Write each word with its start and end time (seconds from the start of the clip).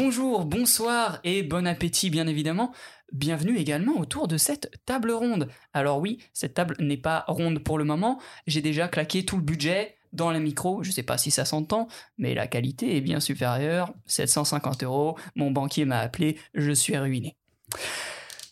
Bonjour, 0.00 0.44
bonsoir 0.44 1.18
et 1.24 1.42
bon 1.42 1.66
appétit 1.66 2.08
bien 2.08 2.28
évidemment. 2.28 2.72
Bienvenue 3.10 3.58
également 3.58 3.98
autour 3.98 4.28
de 4.28 4.36
cette 4.36 4.70
table 4.86 5.10
ronde. 5.10 5.48
Alors 5.74 5.98
oui, 5.98 6.18
cette 6.32 6.54
table 6.54 6.76
n'est 6.78 6.96
pas 6.96 7.24
ronde 7.26 7.58
pour 7.58 7.78
le 7.78 7.84
moment. 7.84 8.20
J'ai 8.46 8.60
déjà 8.60 8.86
claqué 8.86 9.24
tout 9.24 9.36
le 9.36 9.42
budget 9.42 9.96
dans 10.12 10.30
les 10.30 10.38
micros. 10.38 10.84
Je 10.84 10.92
sais 10.92 11.02
pas 11.02 11.18
si 11.18 11.32
ça 11.32 11.44
s'entend, 11.44 11.88
mais 12.16 12.32
la 12.32 12.46
qualité 12.46 12.96
est 12.96 13.00
bien 13.00 13.18
supérieure. 13.18 13.92
750 14.06 14.84
euros. 14.84 15.18
Mon 15.34 15.50
banquier 15.50 15.84
m'a 15.84 15.98
appelé. 15.98 16.38
Je 16.54 16.70
suis 16.70 16.96
ruiné. 16.96 17.36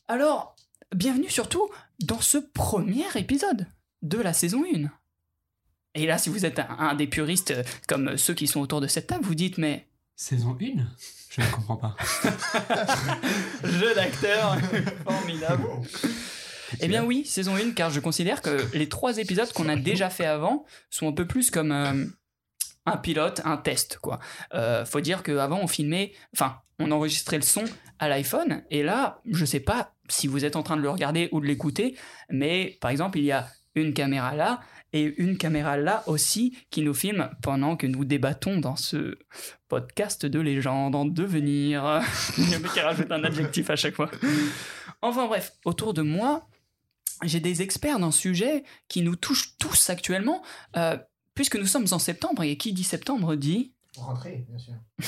Alors, 0.08 0.56
bienvenue 0.96 1.30
surtout 1.30 1.68
dans 2.00 2.20
ce 2.20 2.38
premier 2.38 3.06
épisode 3.14 3.68
de 4.02 4.18
la 4.18 4.32
saison 4.32 4.64
1. 4.64 4.88
Et 5.94 6.06
là, 6.06 6.18
si 6.18 6.28
vous 6.28 6.44
êtes 6.44 6.58
un, 6.58 6.76
un 6.76 6.94
des 6.96 7.06
puristes 7.06 7.52
euh, 7.52 7.62
comme 7.86 8.16
ceux 8.16 8.34
qui 8.34 8.48
sont 8.48 8.60
autour 8.60 8.80
de 8.80 8.88
cette 8.88 9.06
table, 9.06 9.24
vous 9.24 9.36
dites 9.36 9.58
mais 9.58 9.86
Saison 10.18 10.56
1 10.58 10.82
Je 11.28 11.42
ne 11.42 11.46
comprends 11.50 11.76
pas. 11.76 11.94
jeu 13.64 13.94
d'acteur 13.94 14.56
formidable. 15.04 15.64
Eh 16.80 16.88
bien 16.88 17.04
oui, 17.04 17.26
saison 17.26 17.54
1, 17.54 17.72
car 17.72 17.90
je 17.90 18.00
considère 18.00 18.40
que 18.40 18.66
les 18.74 18.88
trois 18.88 19.18
épisodes 19.18 19.52
qu'on 19.52 19.68
a 19.68 19.76
déjà 19.76 20.08
fait 20.08 20.24
avant 20.24 20.64
sont 20.88 21.08
un 21.08 21.12
peu 21.12 21.26
plus 21.26 21.50
comme 21.50 21.70
euh, 21.70 22.06
un 22.86 22.96
pilote, 22.96 23.42
un 23.44 23.58
test, 23.58 23.98
quoi. 23.98 24.18
Euh, 24.54 24.86
faut 24.86 25.02
dire 25.02 25.22
qu'avant, 25.22 25.60
on 25.62 25.66
filmait, 25.66 26.12
enfin, 26.32 26.60
on 26.78 26.90
enregistrait 26.92 27.36
le 27.36 27.42
son 27.42 27.64
à 27.98 28.08
l'iPhone, 28.08 28.62
et 28.70 28.82
là, 28.82 29.20
je 29.30 29.44
sais 29.44 29.60
pas 29.60 29.92
si 30.08 30.28
vous 30.28 30.46
êtes 30.46 30.56
en 30.56 30.62
train 30.62 30.78
de 30.78 30.82
le 30.82 30.90
regarder 30.90 31.28
ou 31.32 31.40
de 31.40 31.46
l'écouter, 31.46 31.94
mais 32.30 32.78
par 32.80 32.90
exemple, 32.90 33.18
il 33.18 33.24
y 33.24 33.32
a 33.32 33.48
une 33.74 33.92
caméra 33.92 34.34
là, 34.34 34.60
et 34.96 35.14
une 35.18 35.36
caméra 35.36 35.76
là 35.76 36.02
aussi 36.06 36.56
qui 36.70 36.82
nous 36.82 36.94
filme 36.94 37.30
pendant 37.42 37.76
que 37.76 37.86
nous 37.86 38.04
débattons 38.04 38.58
dans 38.58 38.76
ce 38.76 39.18
podcast 39.68 40.26
de 40.26 40.40
légende 40.40 40.94
en 40.94 41.04
devenir. 41.04 42.02
Il 42.38 42.50
y 42.50 42.54
a 42.54 42.58
qui 42.58 42.80
rajoute 42.80 43.10
un 43.10 43.24
adjectif 43.24 43.70
à 43.70 43.76
chaque 43.76 43.94
fois. 43.94 44.10
Enfin 45.02 45.26
bref, 45.26 45.52
autour 45.64 45.94
de 45.94 46.02
moi, 46.02 46.48
j'ai 47.22 47.40
des 47.40 47.62
experts 47.62 47.98
d'un 47.98 48.10
sujet 48.10 48.64
qui 48.88 49.02
nous 49.02 49.16
touche 49.16 49.56
tous 49.58 49.90
actuellement, 49.90 50.42
euh, 50.76 50.96
puisque 51.34 51.56
nous 51.56 51.66
sommes 51.66 51.86
en 51.90 51.98
septembre, 51.98 52.42
et 52.42 52.56
qui 52.56 52.72
dit 52.72 52.84
septembre 52.84 53.36
dit, 53.36 53.72
Rentrée, 53.96 54.46
bien 54.48 54.58
sûr. 54.58 54.74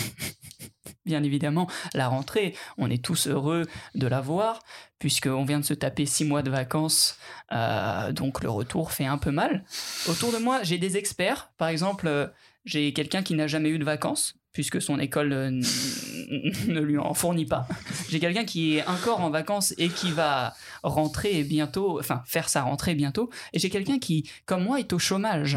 bien 1.09 1.23
évidemment, 1.23 1.69
la 1.95 2.09
rentrée. 2.09 2.55
On 2.77 2.91
est 2.91 3.03
tous 3.03 3.27
heureux 3.27 3.67
de 3.95 4.07
la 4.07 4.21
voir, 4.21 4.61
puisqu'on 4.99 5.45
vient 5.45 5.61
de 5.61 5.65
se 5.65 5.75
taper 5.75 6.07
six 6.07 6.25
mois 6.25 6.43
de 6.43 6.51
vacances, 6.51 7.19
euh, 7.53 8.13
donc 8.13 8.43
le 8.43 8.51
retour 8.51 8.93
fait 8.93 9.07
un 9.07 9.19
peu 9.19 9.31
mal. 9.31 9.65
Autour 10.09 10.33
de 10.33 10.39
moi, 10.39 10.63
j'ai 10.63 10.79
des 10.79 10.97
experts, 10.97 11.51
par 11.57 11.69
exemple, 11.69 12.07
euh, 12.07 12.27
j'ai 12.65 12.93
quelqu'un 12.93 13.23
qui 13.23 13.35
n'a 13.35 13.47
jamais 13.47 13.71
eu 13.71 13.79
de 13.79 13.85
vacances, 13.85 14.38
puisque 14.53 14.81
son 14.81 14.99
école 14.99 15.33
euh, 15.33 15.51
ne 16.69 16.81
lui 16.81 16.99
en 16.99 17.15
fournit 17.15 17.47
pas. 17.47 17.67
J'ai 18.09 18.21
quelqu'un 18.21 18.45
qui 18.45 18.77
est 18.77 18.87
encore 18.87 19.21
en 19.21 19.31
vacances 19.31 19.75
et 19.79 19.89
qui 19.89 20.11
va 20.11 20.55
rentrer 20.83 21.43
bientôt, 21.45 21.99
enfin 21.99 22.23
faire 22.27 22.49
sa 22.49 22.63
rentrée 22.63 22.95
bientôt. 22.95 23.31
Et 23.53 23.59
j'ai 23.59 23.71
quelqu'un 23.71 23.99
qui, 23.99 24.29
comme 24.47 24.65
moi, 24.65 24.81
est 24.81 24.93
au 24.93 24.99
chômage. 24.99 25.57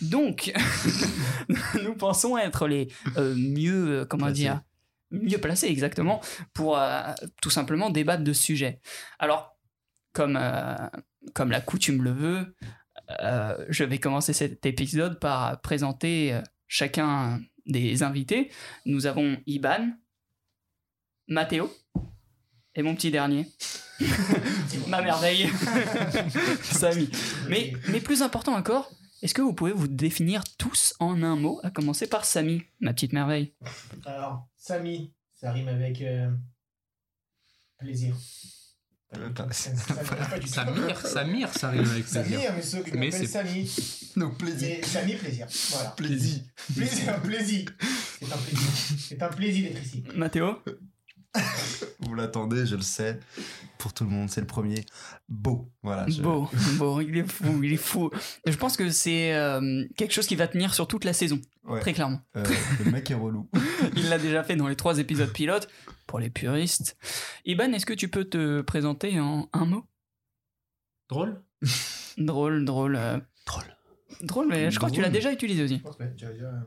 Donc, 0.00 0.52
nous 1.84 1.94
pensons 1.94 2.36
être 2.36 2.66
les 2.66 2.88
euh, 3.16 3.34
mieux, 3.36 4.00
euh, 4.00 4.04
comment 4.04 4.26
Placés. 4.26 4.42
dire, 4.42 4.60
mieux 5.10 5.38
placés 5.38 5.66
exactement 5.66 6.20
pour 6.54 6.78
euh, 6.78 7.12
tout 7.40 7.50
simplement 7.50 7.90
débattre 7.90 8.24
de 8.24 8.32
ce 8.32 8.42
sujet. 8.42 8.80
Alors, 9.18 9.56
comme, 10.12 10.38
euh, 10.40 10.76
comme 11.34 11.50
la 11.50 11.60
coutume 11.60 12.02
le 12.02 12.12
veut, 12.12 12.56
je 13.68 13.84
vais 13.84 13.98
commencer 13.98 14.32
cet 14.32 14.64
épisode 14.64 15.20
par 15.20 15.60
présenter 15.60 16.40
chacun 16.66 17.40
des 17.66 18.02
invités. 18.02 18.50
Nous 18.86 19.06
avons 19.06 19.38
Iban, 19.46 19.90
Mathéo 21.28 21.72
et 22.74 22.82
mon 22.82 22.94
petit 22.94 23.10
dernier. 23.10 23.46
Ma 24.88 25.02
merveille. 25.02 25.48
Samy. 26.62 27.08
Mais, 27.48 27.72
mais 27.88 28.00
plus 28.00 28.22
important 28.22 28.54
encore, 28.54 28.90
est-ce 29.22 29.34
que 29.34 29.42
vous 29.42 29.52
pouvez 29.52 29.72
vous 29.72 29.86
définir 29.86 30.42
tous 30.58 30.94
en 30.98 31.22
un 31.22 31.36
mot, 31.36 31.60
à 31.62 31.70
commencer 31.70 32.08
par 32.08 32.24
Samy, 32.24 32.62
ma 32.80 32.92
petite 32.92 33.12
merveille? 33.12 33.54
Alors, 34.04 34.48
Samy, 34.56 35.12
ça 35.34 35.52
rime 35.52 35.68
avec 35.68 36.02
euh, 36.02 36.30
plaisir. 37.78 38.16
Samir, 40.46 41.06
Samir, 41.06 41.52
ça 41.52 41.68
arrive 41.68 41.90
avec 41.90 42.04
plaisir. 42.06 42.22
Samir, 42.24 42.52
mais 42.56 42.62
ceux 42.62 42.82
qui 42.82 42.90
Mais 42.92 43.06
m'appellent 43.10 43.20
c'est- 43.20 43.26
Samy. 43.26 43.70
Donc 44.16 44.38
plaisir. 44.38 44.76
Samy, 44.84 45.14
plaisir. 45.14 45.46
Voilà. 45.70 45.90
Plaisir. 45.90 46.40
Plaisir, 46.74 47.20
plaisir. 47.22 47.64
C'est 48.18 48.32
un 48.32 48.36
plaisir. 48.36 48.68
C'est 48.98 49.22
un 49.22 49.28
plaisir 49.28 49.70
d'être 49.72 49.82
ici. 49.84 50.02
Mathéo? 50.14 50.58
Vous 52.00 52.14
l'attendez, 52.14 52.66
je 52.66 52.76
le 52.76 52.82
sais. 52.82 53.18
Pour 53.78 53.92
tout 53.94 54.04
le 54.04 54.10
monde, 54.10 54.28
c'est 54.30 54.40
le 54.40 54.46
premier. 54.46 54.84
Beau. 55.28 55.70
Voilà. 55.82 56.06
je- 56.08 56.20
Beau, 56.22 56.48
beau, 56.78 57.00
il 57.00 57.16
est 57.16 57.30
fou, 57.30 57.62
il 57.62 57.72
est 57.72 57.76
fou. 57.76 58.10
Je 58.46 58.56
pense 58.56 58.76
que 58.76 58.90
c'est 58.90 59.32
euh, 59.34 59.84
quelque 59.96 60.12
chose 60.12 60.26
qui 60.26 60.36
va 60.36 60.46
tenir 60.48 60.74
sur 60.74 60.86
toute 60.88 61.04
la 61.04 61.12
saison, 61.12 61.40
Ouais. 61.64 61.80
très 61.80 61.92
clairement. 61.92 62.20
Euh, 62.36 62.44
le 62.84 62.90
mec 62.90 63.10
est 63.10 63.14
relou. 63.14 63.48
Il 63.96 64.08
l'a 64.08 64.18
déjà 64.18 64.42
fait 64.44 64.56
dans 64.56 64.68
les 64.68 64.76
trois 64.76 64.98
épisodes 64.98 65.32
pilotes, 65.32 65.68
pour 66.06 66.18
les 66.18 66.28
puristes. 66.30 66.96
Iban, 67.44 67.72
est-ce 67.72 67.86
que 67.86 67.94
tu 67.94 68.08
peux 68.08 68.24
te 68.24 68.60
présenter 68.60 69.18
en 69.20 69.48
un 69.52 69.64
mot? 69.64 69.84
Drôle? 71.08 71.40
Drôle, 72.18 72.64
drôle. 72.64 72.96
euh, 72.96 73.18
Drôle. 73.46 73.64
Drôle, 74.20 74.48
mais 74.48 74.70
je 74.70 74.76
crois 74.78 74.90
que 74.90 74.94
tu 74.94 75.00
l'as 75.00 75.10
déjà 75.10 75.32
utilisé 75.32 75.62
aussi. 75.64 75.82
Euh, 76.00 76.06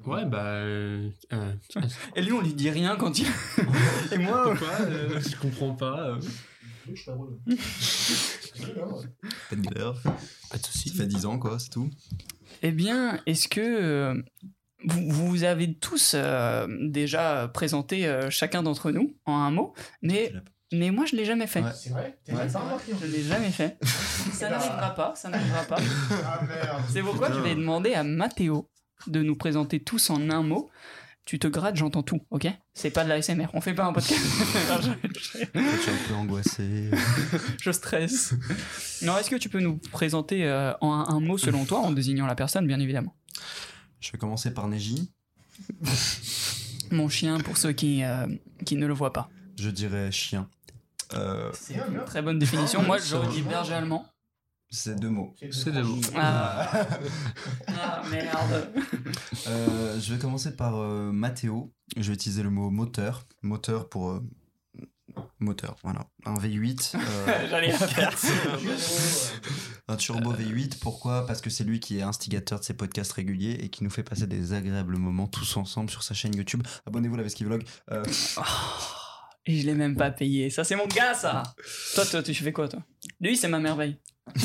Ouais, 0.06 0.26
bah. 0.26 0.44
euh, 0.46 1.10
euh, 1.34 1.54
Et 2.16 2.22
lui, 2.22 2.32
on 2.34 2.42
lui 2.42 2.54
dit 2.54 2.70
rien 2.70 2.96
quand 2.96 3.18
il. 3.20 3.28
Et 4.12 4.18
moi, 4.18 4.44
pourquoi 4.50 4.82
euh, 4.82 5.20
Je 5.20 5.36
comprends 5.38 5.74
pas. 5.76 6.10
euh. 6.10 6.20
Je 6.88 6.96
suis 6.96 7.06
pas 7.12 7.18
Pas 9.50 9.56
de 9.56 9.62
galère. 9.62 9.94
Pas 10.52 10.58
de 10.58 10.66
soucis. 10.66 10.90
Ça 10.90 10.96
fait 11.04 11.08
10 11.08 11.26
ans, 11.26 11.40
quoi, 11.40 11.60
c'est 11.60 11.70
tout. 11.70 11.90
eh 12.62 12.72
bien, 12.72 13.20
est-ce 13.26 13.48
que 13.48 13.62
euh, 13.62 14.22
vous, 14.86 15.10
vous 15.10 15.44
avez 15.44 15.74
tous 15.74 16.14
euh, 16.16 16.68
déjà 16.90 17.50
présenté 17.54 18.06
euh, 18.06 18.30
chacun 18.30 18.64
d'entre 18.64 18.92
nous 18.92 19.16
en 19.26 19.36
un 19.38 19.52
mot, 19.52 19.74
mais, 20.02 20.34
mais 20.74 20.92
moi, 20.92 21.06
je 21.06 21.16
l'ai 21.16 21.26
jamais 21.26 21.48
fait. 21.48 21.62
Ouais. 21.62 21.72
C'est 21.76 21.90
vrai? 21.92 22.18
T'es 22.26 22.34
Ouais. 22.34 22.48
pas 22.48 22.78
Je 23.02 23.06
l'ai 23.08 23.24
jamais 23.24 23.52
fait. 23.52 23.78
Ça 24.34 24.50
n'arrivera 24.50 24.94
pas, 24.96 25.14
ça 25.16 25.30
n'arrivera 25.30 25.64
pas. 25.64 25.78
Ah. 26.12 26.40
C'est 26.92 27.02
pourquoi 27.02 27.32
je 27.32 27.40
vais 27.40 27.56
demander 27.56 27.94
à 27.94 28.04
Mathéo 28.04 28.70
de 29.08 29.22
nous 29.22 29.36
présenter 29.36 29.80
tous 29.80 30.10
en 30.10 30.30
un 30.30 30.42
mot. 30.44 30.70
Tu 31.26 31.40
te 31.40 31.48
grattes, 31.48 31.76
j'entends 31.76 32.04
tout, 32.04 32.20
ok? 32.32 32.48
C'est 32.74 32.92
pas 32.92 33.04
de 33.04 33.10
la 33.10 33.22
SMR, 33.22 33.48
on 33.54 33.62
fait 33.62 33.74
pas 33.74 33.86
un 33.86 33.94
podcast. 33.94 34.20
je, 34.82 35.10
Je 35.14 35.20
suis 35.24 35.42
un 35.92 36.08
peu 36.08 36.14
angoissé. 36.16 36.92
je 37.62 37.72
stresse. 37.72 38.34
Non, 39.02 39.18
est-ce 39.18 39.30
que 39.30 39.36
tu 39.36 39.50
peux 39.50 39.60
nous 39.62 39.78
présenter 39.92 40.46
euh, 40.46 40.74
en 40.82 40.92
un, 40.94 41.08
un 41.16 41.20
mot 41.20 41.38
selon 41.38 41.66
toi, 41.66 41.80
en 41.80 41.92
désignant 41.92 42.28
la 42.28 42.36
personne, 42.36 42.68
bien 42.68 42.80
évidemment? 42.80 43.16
Je 44.02 44.12
vais 44.12 44.18
commencer 44.18 44.54
par 44.54 44.68
Neji. 44.68 45.12
Mon 46.92 47.10
chien, 47.10 47.40
pour 47.40 47.58
ceux 47.58 47.72
qui, 47.72 48.04
euh, 48.04 48.28
qui 48.66 48.76
ne 48.76 48.86
le 48.86 48.94
voient 48.94 49.14
pas. 49.14 49.30
Je 49.58 49.70
dirais 49.70 50.12
chien. 50.12 50.50
Euh, 51.14 51.52
C'est 51.54 51.76
une 51.76 52.04
très 52.06 52.22
bonne 52.22 52.40
définition. 52.40 52.82
Moi, 52.84 52.98
j'aurais 52.98 53.28
dit 53.30 53.42
berger 53.42 53.74
allemand. 53.74 54.06
c'est 54.70 55.00
deux 55.00 55.10
mots. 55.10 55.34
C'est 55.52 55.72
des 55.72 55.84
mots. 55.84 56.02
Ah, 56.16 56.88
Ah, 57.68 58.02
merde. 58.10 58.70
Euh, 59.48 60.00
je 60.00 60.14
vais 60.14 60.20
commencer 60.20 60.56
par 60.56 60.78
euh, 60.78 61.12
Mathéo. 61.12 61.72
Je 61.96 62.08
vais 62.10 62.14
utiliser 62.16 62.44
le 62.44 62.50
mot 62.50 62.70
moteur. 62.70 63.26
Moteur 63.44 63.88
pour. 63.88 64.10
euh, 64.12 64.22
moteur, 65.40 65.76
voilà. 65.84 66.08
Un 66.26 66.34
V8. 66.36 66.96
euh, 66.96 67.48
J'allais 67.50 67.72
la 67.72 67.78
faire. 67.78 68.14
un 69.88 69.96
turbo 69.96 70.34
V8. 70.34 70.80
Pourquoi? 70.80 71.26
Parce 71.28 71.40
que 71.42 71.50
c'est 71.50 71.64
lui 71.64 71.80
qui 71.80 72.00
est 72.00 72.02
instigateur 72.02 72.60
de 72.60 72.66
ces 72.66 72.74
podcasts 72.74 73.14
réguliers 73.14 73.58
et 73.62 73.70
qui 73.70 73.84
nous 73.84 73.90
fait 73.92 74.04
passer 74.04 74.26
des 74.28 74.54
agréables 74.54 74.98
moments 74.98 75.28
tous 75.28 75.56
ensemble 75.58 75.90
sur 75.92 76.02
sa 76.04 76.14
chaîne 76.16 76.36
YouTube. 76.36 76.64
Abonnez-vous, 76.88 77.16
la 77.16 77.24
Veski 77.24 77.44
Vlog. 77.46 77.64
Euh, 77.92 78.04
Et 79.48 79.60
je 79.60 79.66
l'ai 79.66 79.76
même 79.76 79.96
pas 79.96 80.10
payé. 80.12 80.50
Ça, 80.50 80.64
c'est 80.64 80.76
mon 80.76 80.88
gars, 80.88 81.14
ça. 81.14 81.44
Toi, 81.94 82.06
toi, 82.06 82.24
tu 82.24 82.34
fais 82.34 82.52
quoi, 82.52 82.68
toi? 82.68 82.82
Lui, 83.20 83.38
c'est 83.38 83.48
ma 83.48 83.60
merveille. 83.60 83.98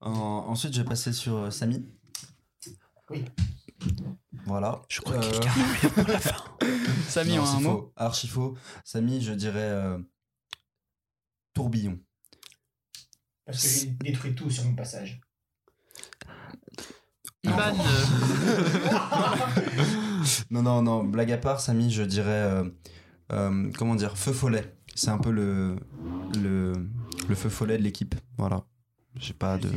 en- 0.00 0.10
ensuite, 0.48 0.74
je 0.74 0.82
vais 0.82 0.88
passer 0.88 1.12
sur 1.12 1.36
euh, 1.36 1.50
Samy. 1.50 1.86
Oui. 3.10 3.24
Voilà. 4.46 4.82
Je 4.88 5.00
crois 5.00 5.16
Euh, 5.16 5.20
que 5.20 5.30
quelqu'un 5.38 5.52
revient 5.52 5.88
pour 5.94 6.08
la 6.08 6.18
fin. 6.20 6.36
Samy, 7.08 7.36
non, 7.36 7.42
en 7.42 7.56
un 7.56 7.60
mot? 7.60 7.92
Archi 7.96 8.28
faux. 8.28 8.56
Samy, 8.84 9.22
je 9.22 9.32
dirais 9.32 9.58
euh, 9.70 9.98
tourbillon. 11.54 11.98
Parce 13.46 13.62
que 13.62 13.68
j'ai 13.68 13.86
détruit 13.86 14.34
tout 14.34 14.50
sur 14.50 14.64
mon 14.64 14.74
passage. 14.74 15.20
Iban, 17.44 17.74
euh, 17.74 18.04
Non, 20.50 20.62
non, 20.62 20.82
non, 20.82 21.04
blague 21.04 21.32
à 21.32 21.38
part, 21.38 21.60
Samy, 21.60 21.90
je 21.90 22.02
dirais. 22.02 22.28
euh, 22.30 22.64
euh, 23.32 23.70
comment 23.78 23.94
dire 23.94 24.16
Feu 24.18 24.32
follet. 24.32 24.74
C'est 24.94 25.08
un 25.10 25.18
peu 25.18 25.30
le, 25.30 25.76
le, 26.42 26.72
le 27.28 27.34
feu 27.34 27.48
follet 27.48 27.78
de 27.78 27.82
l'équipe. 27.82 28.14
Voilà. 28.36 28.64
J'ai 29.16 29.32
pas 29.32 29.56
de. 29.56 29.70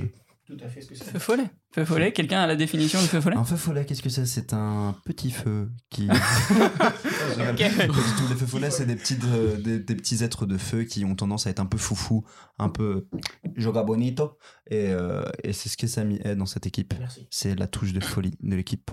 tout 0.46 0.58
à 0.62 0.68
fait 0.68 0.82
ce 0.82 0.90
que 0.90 0.96
c'est. 0.96 1.06
Feu 1.06 1.20
follet. 1.20 1.50
Feu 1.74 1.86
follet, 1.86 2.12
quelqu'un 2.12 2.42
a 2.42 2.48
la 2.48 2.56
définition 2.58 3.02
de 3.02 3.08
feu 3.08 3.22
follet? 3.22 3.38
Un 3.38 3.44
feu 3.46 3.56
follet, 3.56 3.86
qu'est-ce 3.86 4.02
que 4.02 4.10
c'est? 4.10 4.26
C'est 4.26 4.54
un 4.54 4.94
petit 5.06 5.32
feu 5.32 5.70
qui. 5.90 6.08
Je 6.08 6.14
rigole. 7.42 7.54
Ok. 7.54 7.78
Pas 7.78 7.86
du 7.88 7.94
tout. 8.18 8.28
Les 8.30 8.36
feux 8.36 8.46
follets, 8.46 8.72
c'est 8.72 8.86
des, 8.86 8.96
petites, 8.96 9.24
euh, 9.26 9.56
des, 9.58 9.80
des 9.80 9.96
petits 9.96 10.22
êtres 10.24 10.46
de 10.46 10.58
feu 10.58 10.84
qui 10.84 11.06
ont 11.06 11.16
tendance 11.16 11.48
à 11.48 11.50
être 11.50 11.60
un 11.62 11.66
peu 11.66 11.78
foufou, 11.78 12.26
un 12.60 12.70
peu 12.70 13.08
joga 13.56 13.84
bonito. 13.84 14.38
Et, 14.70 14.88
euh, 14.90 15.24
et 15.44 15.54
c'est 15.54 15.70
ce 15.70 15.78
que 15.78 15.88
Samy 15.88 16.20
est 16.26 16.36
dans 16.36 16.46
cette 16.46 16.66
équipe. 16.68 16.94
Merci. 17.00 17.28
C'est 17.30 17.56
la 17.58 17.68
touche 17.68 17.94
de 17.94 18.00
folie 18.02 18.38
de 18.42 18.56
l'équipe. 18.56 18.92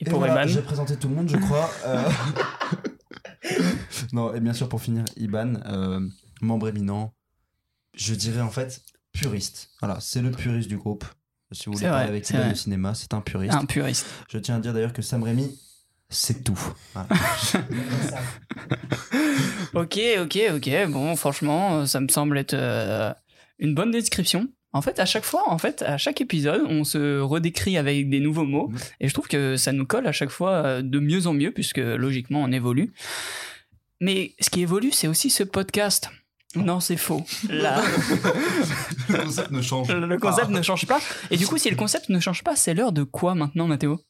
Et 0.00 0.04
pour 0.04 0.18
voilà, 0.18 0.46
J'ai 0.46 0.62
présenté 0.62 0.96
tout 0.96 1.08
le 1.08 1.14
monde, 1.14 1.28
je 1.28 1.36
crois. 1.36 1.70
Euh, 1.86 3.60
non, 4.12 4.34
et 4.34 4.40
bien 4.40 4.52
sûr, 4.52 4.68
pour 4.68 4.80
finir, 4.80 5.04
Iban, 5.16 5.54
euh, 5.66 6.00
membre 6.40 6.68
éminent, 6.68 7.14
je 7.94 8.14
dirais 8.14 8.40
en 8.40 8.50
fait 8.50 8.82
puriste. 9.12 9.70
Voilà, 9.80 9.98
c'est 10.00 10.20
le 10.20 10.32
puriste 10.32 10.68
du 10.68 10.76
groupe. 10.76 11.04
Si 11.52 11.66
vous 11.66 11.74
voulez 11.74 11.86
parler 11.86 12.06
vrai, 12.06 12.16
avec 12.16 12.28
Iban 12.28 12.50
de 12.50 12.54
cinéma, 12.54 12.94
c'est 12.94 13.14
un 13.14 13.20
puriste. 13.20 13.54
Un 13.54 13.64
puriste. 13.64 14.06
Je 14.28 14.38
tiens 14.38 14.56
à 14.56 14.58
dire 14.58 14.74
d'ailleurs 14.74 14.92
que 14.92 15.02
Sam 15.02 15.22
Raimi, 15.22 15.56
c'est 16.08 16.42
tout. 16.42 16.58
Voilà. 16.92 17.08
Ok, 19.76 19.98
ok, 20.22 20.38
ok. 20.54 20.70
Bon, 20.88 21.14
franchement, 21.16 21.80
euh, 21.80 21.86
ça 21.86 22.00
me 22.00 22.08
semble 22.08 22.38
être 22.38 22.54
euh, 22.54 23.12
une 23.58 23.74
bonne 23.74 23.90
description. 23.90 24.48
En 24.76 24.82
fait, 24.82 24.98
à 25.00 25.06
chaque 25.06 25.24
fois, 25.24 25.42
en 25.48 25.58
fait, 25.58 25.82
à 25.82 25.96
chaque 25.98 26.20
épisode, 26.20 26.62
on 26.68 26.84
se 26.84 27.18
redécrit 27.20 27.76
avec 27.78 28.08
des 28.10 28.20
nouveaux 28.20 28.44
mots, 28.44 28.68
Mhm. 28.68 28.78
et 29.00 29.08
je 29.08 29.14
trouve 29.14 29.28
que 29.28 29.56
ça 29.56 29.72
nous 29.72 29.86
colle 29.86 30.06
à 30.06 30.12
chaque 30.12 30.30
fois 30.30 30.50
euh, 30.52 30.82
de 30.82 30.98
mieux 30.98 31.26
en 31.26 31.32
mieux, 31.34 31.50
puisque 31.50 31.78
logiquement, 31.78 32.42
on 32.42 32.52
évolue. 32.52 32.92
Mais 34.00 34.34
ce 34.40 34.50
qui 34.50 34.60
évolue, 34.62 34.92
c'est 34.92 35.08
aussi 35.08 35.30
ce 35.30 35.42
podcast. 35.42 36.10
Non, 36.54 36.80
c'est 36.80 36.96
faux. 36.96 37.24
Là, 37.50 37.82
le 39.08 39.24
concept 39.24 39.50
ne 39.50 39.60
change. 39.62 39.88
le 39.90 40.18
concept 40.18 40.48
ne 40.50 40.62
change 40.62 40.86
pas. 40.86 41.00
Et 41.30 41.36
du 41.36 41.46
coup, 41.46 41.58
si 41.58 41.68
le 41.68 41.76
concept 41.76 42.08
ne 42.08 42.20
change 42.20 42.42
pas, 42.44 42.56
c'est 42.56 42.72
l'heure 42.74 42.92
de 42.92 43.02
quoi 43.02 43.34
maintenant, 43.34 43.66
Mathéo? 43.66 44.00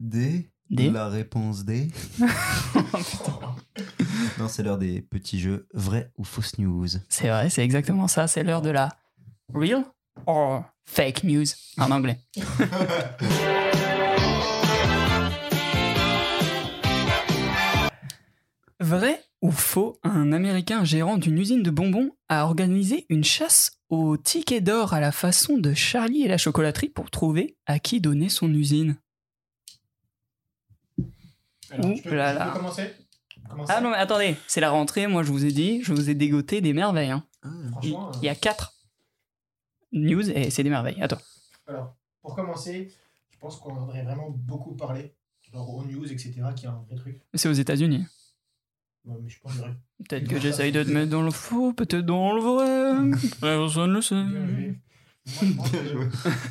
D. 0.00 0.50
D. 0.72 0.90
La 0.90 1.08
réponse 1.08 1.64
D. 1.66 1.88
non, 4.38 4.48
c'est 4.48 4.62
l'heure 4.62 4.78
des 4.78 5.02
petits 5.02 5.38
jeux 5.38 5.68
vrai 5.74 6.10
ou 6.16 6.24
fausse 6.24 6.58
news. 6.58 6.88
C'est 7.10 7.28
vrai, 7.28 7.50
c'est 7.50 7.62
exactement 7.62 8.08
ça. 8.08 8.26
C'est 8.26 8.42
l'heure 8.42 8.62
de 8.62 8.70
la 8.70 8.88
real 9.52 9.84
or 10.26 10.64
fake 10.86 11.24
news 11.24 11.44
en 11.76 11.90
anglais. 11.90 12.18
Vrai 18.80 19.20
ou 19.42 19.50
faux, 19.52 19.98
un 20.02 20.32
Américain 20.32 20.84
gérant 20.84 21.16
d'une 21.16 21.38
usine 21.38 21.62
de 21.62 21.70
bonbons 21.70 22.10
a 22.28 22.44
organisé 22.44 23.06
une 23.10 23.24
chasse 23.24 23.78
au 23.90 24.16
ticket 24.16 24.60
d'or 24.60 24.94
à 24.94 25.00
la 25.00 25.12
façon 25.12 25.58
de 25.58 25.74
Charlie 25.74 26.22
et 26.22 26.28
la 26.28 26.38
chocolaterie 26.38 26.88
pour 26.88 27.10
trouver 27.10 27.56
à 27.66 27.78
qui 27.78 28.00
donner 28.00 28.28
son 28.28 28.52
usine. 28.52 28.96
Alors, 31.72 31.90
Ouh 31.90 31.96
je 31.96 32.02
peux, 32.02 32.14
là 32.14 32.32
je 32.32 32.38
peux 32.38 32.44
là. 32.44 32.52
commencer 32.52 32.94
Commencer 33.48 33.72
Ah 33.74 33.80
non 33.80 33.90
mais 33.90 33.96
attendez, 33.96 34.36
c'est 34.46 34.60
la 34.60 34.70
rentrée, 34.70 35.06
moi 35.06 35.22
je 35.22 35.30
vous 35.32 35.44
ai 35.44 35.52
dit, 35.52 35.82
je 35.82 35.92
vous 35.92 36.10
ai 36.10 36.14
dégoté 36.14 36.60
des 36.60 36.72
merveilles. 36.72 37.10
hein. 37.10 37.24
Il 37.82 37.94
Franchement, 37.94 38.10
il 38.22 38.24
y 38.26 38.28
a 38.28 38.34
quatre 38.34 38.74
news 39.92 40.30
et 40.30 40.50
c'est 40.50 40.62
des 40.62 40.70
merveilles. 40.70 41.00
Attends. 41.02 41.16
euh, 41.68 41.72
alors, 41.72 41.96
pour 42.22 42.34
commencer, 42.34 42.92
je 43.30 43.38
pense 43.38 43.56
qu'on 43.58 43.74
devrait 43.74 44.02
vraiment 44.04 44.30
beaucoup 44.30 44.74
parler. 44.76 45.14
Genre 45.52 45.74
aux 45.74 45.84
news, 45.84 46.10
etc., 46.10 46.32
qui 46.56 46.64
est 46.64 46.68
un 46.68 46.82
vrai 46.88 46.96
truc. 46.96 47.20
C'est 47.34 47.48
aux 47.48 47.52
États-Unis. 47.52 48.06
Ouais, 49.04 49.16
mais 49.22 49.28
je 49.28 49.38
pense 49.40 49.52
que 49.58 50.04
Peut-être 50.08 50.28
que 50.30 50.40
j'essaye 50.40 50.72
de 50.72 50.82
te 50.82 50.88
mettre 50.90 51.10
dans 51.10 51.22
le 51.22 51.30
faux, 51.30 51.72
peut-être 51.74 52.06
dans 52.06 52.32
le 52.34 52.40
vrai. 52.40 53.18
Personne 53.40 53.90
ne 53.90 53.96
le 53.96 54.02
sait. 54.02 54.14
Moi, 54.14 54.34
je 55.26 55.54
pense 55.56 55.70
que 55.70 55.78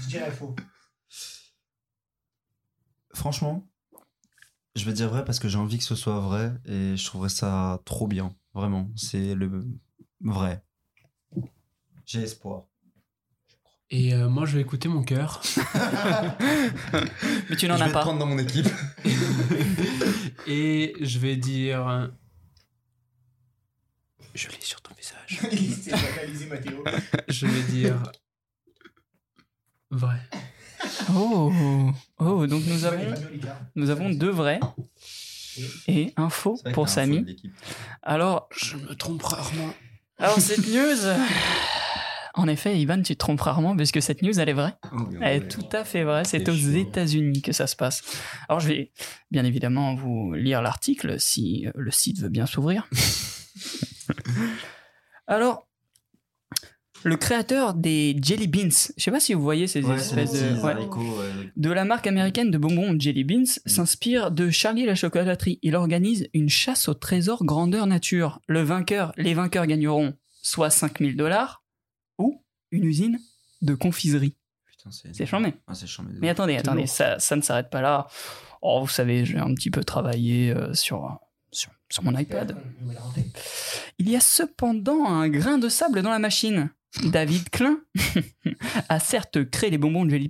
je 0.03 0.07
dirais 0.07 0.31
faux. 0.31 0.55
Franchement, 3.13 3.67
je 4.75 4.85
vais 4.85 4.93
dire 4.93 5.09
vrai 5.09 5.25
parce 5.25 5.39
que 5.39 5.49
j'ai 5.49 5.57
envie 5.57 5.77
que 5.77 5.83
ce 5.83 5.95
soit 5.95 6.19
vrai 6.19 6.53
et 6.65 6.95
je 6.95 7.05
trouverais 7.05 7.29
ça 7.29 7.81
trop 7.85 8.07
bien. 8.07 8.33
Vraiment, 8.53 8.89
c'est 8.95 9.35
le 9.35 9.65
vrai. 10.21 10.63
J'ai 12.05 12.23
espoir. 12.23 12.63
Et 13.89 14.13
euh, 14.13 14.29
moi, 14.29 14.45
je 14.45 14.55
vais 14.55 14.61
écouter 14.61 14.87
mon 14.87 15.03
cœur. 15.03 15.41
Mais 17.49 17.55
tu 17.57 17.67
n'en 17.67 17.75
je 17.75 17.83
as 17.83 17.85
vais 17.85 17.89
te 17.89 17.93
pas. 17.93 18.01
prendre 18.01 18.19
dans 18.19 18.25
mon 18.25 18.37
équipe. 18.37 18.67
Et 20.47 20.95
je 21.01 21.19
vais 21.19 21.35
dire. 21.35 22.09
Je 24.33 24.47
l'ai 24.47 24.61
sur 24.61 24.81
ton 24.81 24.93
visage. 24.95 25.39
Il 25.51 25.73
s'est 25.73 25.91
analysé, 25.93 26.45
Mathéo. 26.47 26.83
Je 27.27 27.47
vais 27.47 27.63
dire. 27.63 28.01
Vrai. 29.89 30.21
Oh, 31.15 31.51
oh, 32.19 32.47
donc 32.47 32.63
nous 32.67 32.85
avons, 32.85 33.13
nous 33.75 33.89
avons 33.89 34.09
deux 34.09 34.29
vrais 34.29 34.59
et 35.87 36.13
un 36.17 36.29
faux 36.29 36.59
pour 36.73 36.85
que 36.85 36.91
Samy. 36.91 37.25
Alors, 38.01 38.49
Je 38.55 38.77
me 38.77 38.93
trompe 38.95 39.21
rarement. 39.23 39.73
alors 40.17 40.39
cette 40.39 40.67
news. 40.67 41.11
En 42.33 42.47
effet, 42.47 42.79
Ivan, 42.79 43.01
tu 43.01 43.13
te 43.13 43.19
trompes 43.19 43.41
rarement 43.41 43.75
puisque 43.75 44.01
cette 44.01 44.21
news, 44.21 44.39
elle 44.39 44.49
est 44.49 44.53
vraie. 44.53 44.75
Oh, 44.93 45.09
Elle 45.19 45.43
est 45.43 45.47
tout 45.49 45.67
à 45.73 45.83
fait 45.83 46.03
vraie. 46.03 46.23
C'est 46.23 46.47
aux. 46.47 46.53
États-Unis 46.53 47.41
que 47.41 47.51
ça 47.51 47.67
se 47.67 47.75
passe. 47.75 48.01
Alors, 48.47 48.61
je 48.61 48.69
vais 48.69 48.91
bien 49.31 49.43
évidemment 49.43 49.95
vous 49.95 50.33
lire 50.33 50.61
l'article 50.61 51.19
si 51.19 51.67
le 51.75 51.91
site 51.91 52.21
veut 52.21 52.29
bien 52.29 52.45
s'ouvrir. 52.45 52.87
Alors, 55.27 55.67
le 57.03 57.17
créateur 57.17 57.73
des 57.73 58.15
Jelly 58.21 58.47
Beans, 58.47 58.69
je 58.97 59.03
sais 59.03 59.11
pas 59.11 59.19
si 59.19 59.33
vous 59.33 59.41
voyez 59.41 59.67
ces 59.67 59.83
Ouais, 59.83 59.95
espèces 59.95 60.33
de. 60.33 60.37
petits 60.55 60.61
ouais. 60.65 60.71
haricots, 60.71 60.99
ouais. 60.99 61.51
de 61.55 61.69
la 61.71 61.85
marque 61.85 62.07
américaine 62.07 62.51
de 62.51 62.57
bonbons 62.57 62.99
Jelly 62.99 63.23
Beans 63.23 63.45
s'inspire 63.65 64.31
de 64.31 64.49
Charlie 64.49 64.85
la 64.85 64.95
chocolaterie. 64.95 65.59
Il 65.61 65.75
organise 65.75 66.29
une 66.33 66.49
chasse 66.49 66.87
au 66.89 66.93
trésor 66.93 67.43
grandeur 67.45 67.87
nature. 67.87 68.39
Le 68.47 68.61
vainqueur, 68.61 69.13
les 69.17 69.33
vainqueurs 69.33 69.65
gagneront 69.67 70.13
soit 70.41 70.69
5000 70.69 71.15
dollars 71.17 71.63
ou 72.17 72.43
une 72.71 72.83
usine 72.85 73.19
de 73.61 73.73
confiserie. 73.75 74.35
Putain, 74.65 74.89
c'est 75.13 75.25
charmé. 75.25 75.53
Ah, 75.67 75.73
Mais 76.19 76.29
attendez, 76.29 76.55
attendez, 76.57 76.87
ça, 76.87 77.19
ça 77.19 77.35
ne 77.35 77.41
s'arrête 77.41 77.69
pas 77.69 77.81
là. 77.81 78.07
Oh, 78.63 78.81
vous 78.81 78.87
savez, 78.87 79.25
j'ai 79.25 79.37
un 79.37 79.53
petit 79.53 79.69
peu 79.71 79.83
travaillé 79.83 80.51
euh, 80.51 80.73
sur, 80.73 81.19
sur, 81.51 81.71
sur 81.89 82.03
mon 82.03 82.17
iPad. 82.17 82.55
Il 83.99 84.09
y 84.09 84.15
a 84.15 84.19
cependant 84.19 85.05
un 85.05 85.29
grain 85.29 85.57
de 85.57 85.69
sable 85.69 86.01
dans 86.01 86.09
la 86.11 86.19
machine. 86.19 86.69
David 87.03 87.49
Klein 87.49 87.79
a 88.89 88.99
certes 88.99 89.49
créé 89.49 89.69
les 89.69 89.77
bonbons 89.77 90.05
de 90.05 90.11
Jelly 90.11 90.29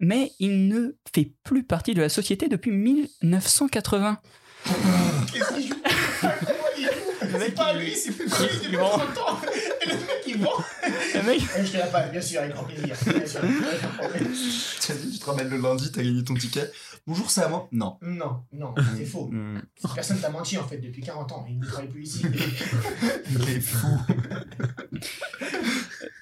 mais 0.00 0.32
il 0.38 0.68
ne 0.68 0.96
fait 1.14 1.30
plus 1.44 1.62
partie 1.62 1.94
de 1.94 2.00
la 2.00 2.08
société 2.08 2.48
depuis 2.48 2.72
1980. 2.72 4.18
C'est 7.40 7.54
pas 7.54 7.72
lui, 7.74 7.94
c'est 7.94 8.12
plus 8.12 8.26
lui, 8.40 8.46
il 8.64 8.70
c'est 8.70 8.76
vend. 8.76 8.98
pas 8.98 9.06
30 9.06 9.18
ans. 9.18 9.38
Et 9.82 9.86
le 9.88 9.94
mec, 9.94 10.22
il 10.26 10.38
vend. 10.38 10.50
Le 11.14 11.22
mec, 11.22 11.40
Eh, 11.58 11.64
Je 11.66 11.72
te 11.72 11.76
la 11.78 11.86
passe, 11.86 12.10
bien 12.10 12.20
sûr, 12.20 12.40
avec 12.40 12.52
grand 12.54 12.64
plaisir. 12.64 12.86
Bien 13.06 13.26
sûr. 13.26 13.40
Tu 14.80 14.92
as 14.92 14.94
dit, 14.96 15.12
tu 15.12 15.18
te 15.18 15.24
ramènes 15.26 15.48
le 15.48 15.56
lundi, 15.58 15.90
t'as 15.92 16.02
gagné 16.02 16.22
ton 16.24 16.34
ticket. 16.34 16.70
Bonjour, 17.06 17.30
c'est 17.30 17.42
à 17.42 17.48
moi 17.48 17.68
Non. 17.72 17.98
Non, 18.02 18.42
non, 18.52 18.74
c'est 18.96 19.04
faux. 19.04 19.28
Hmm, 19.30 19.60
Personne 19.94 20.18
t'a 20.20 20.30
menti 20.30 20.56
en 20.58 20.66
fait 20.66 20.78
depuis 20.78 21.02
40 21.02 21.32
ans. 21.32 21.46
Il 21.48 21.58
ne 21.58 21.66
travaille 21.66 21.88
plus 21.88 22.02
ici. 22.02 22.22
Il 23.30 23.48
est 23.50 23.60
fou. 23.60 23.88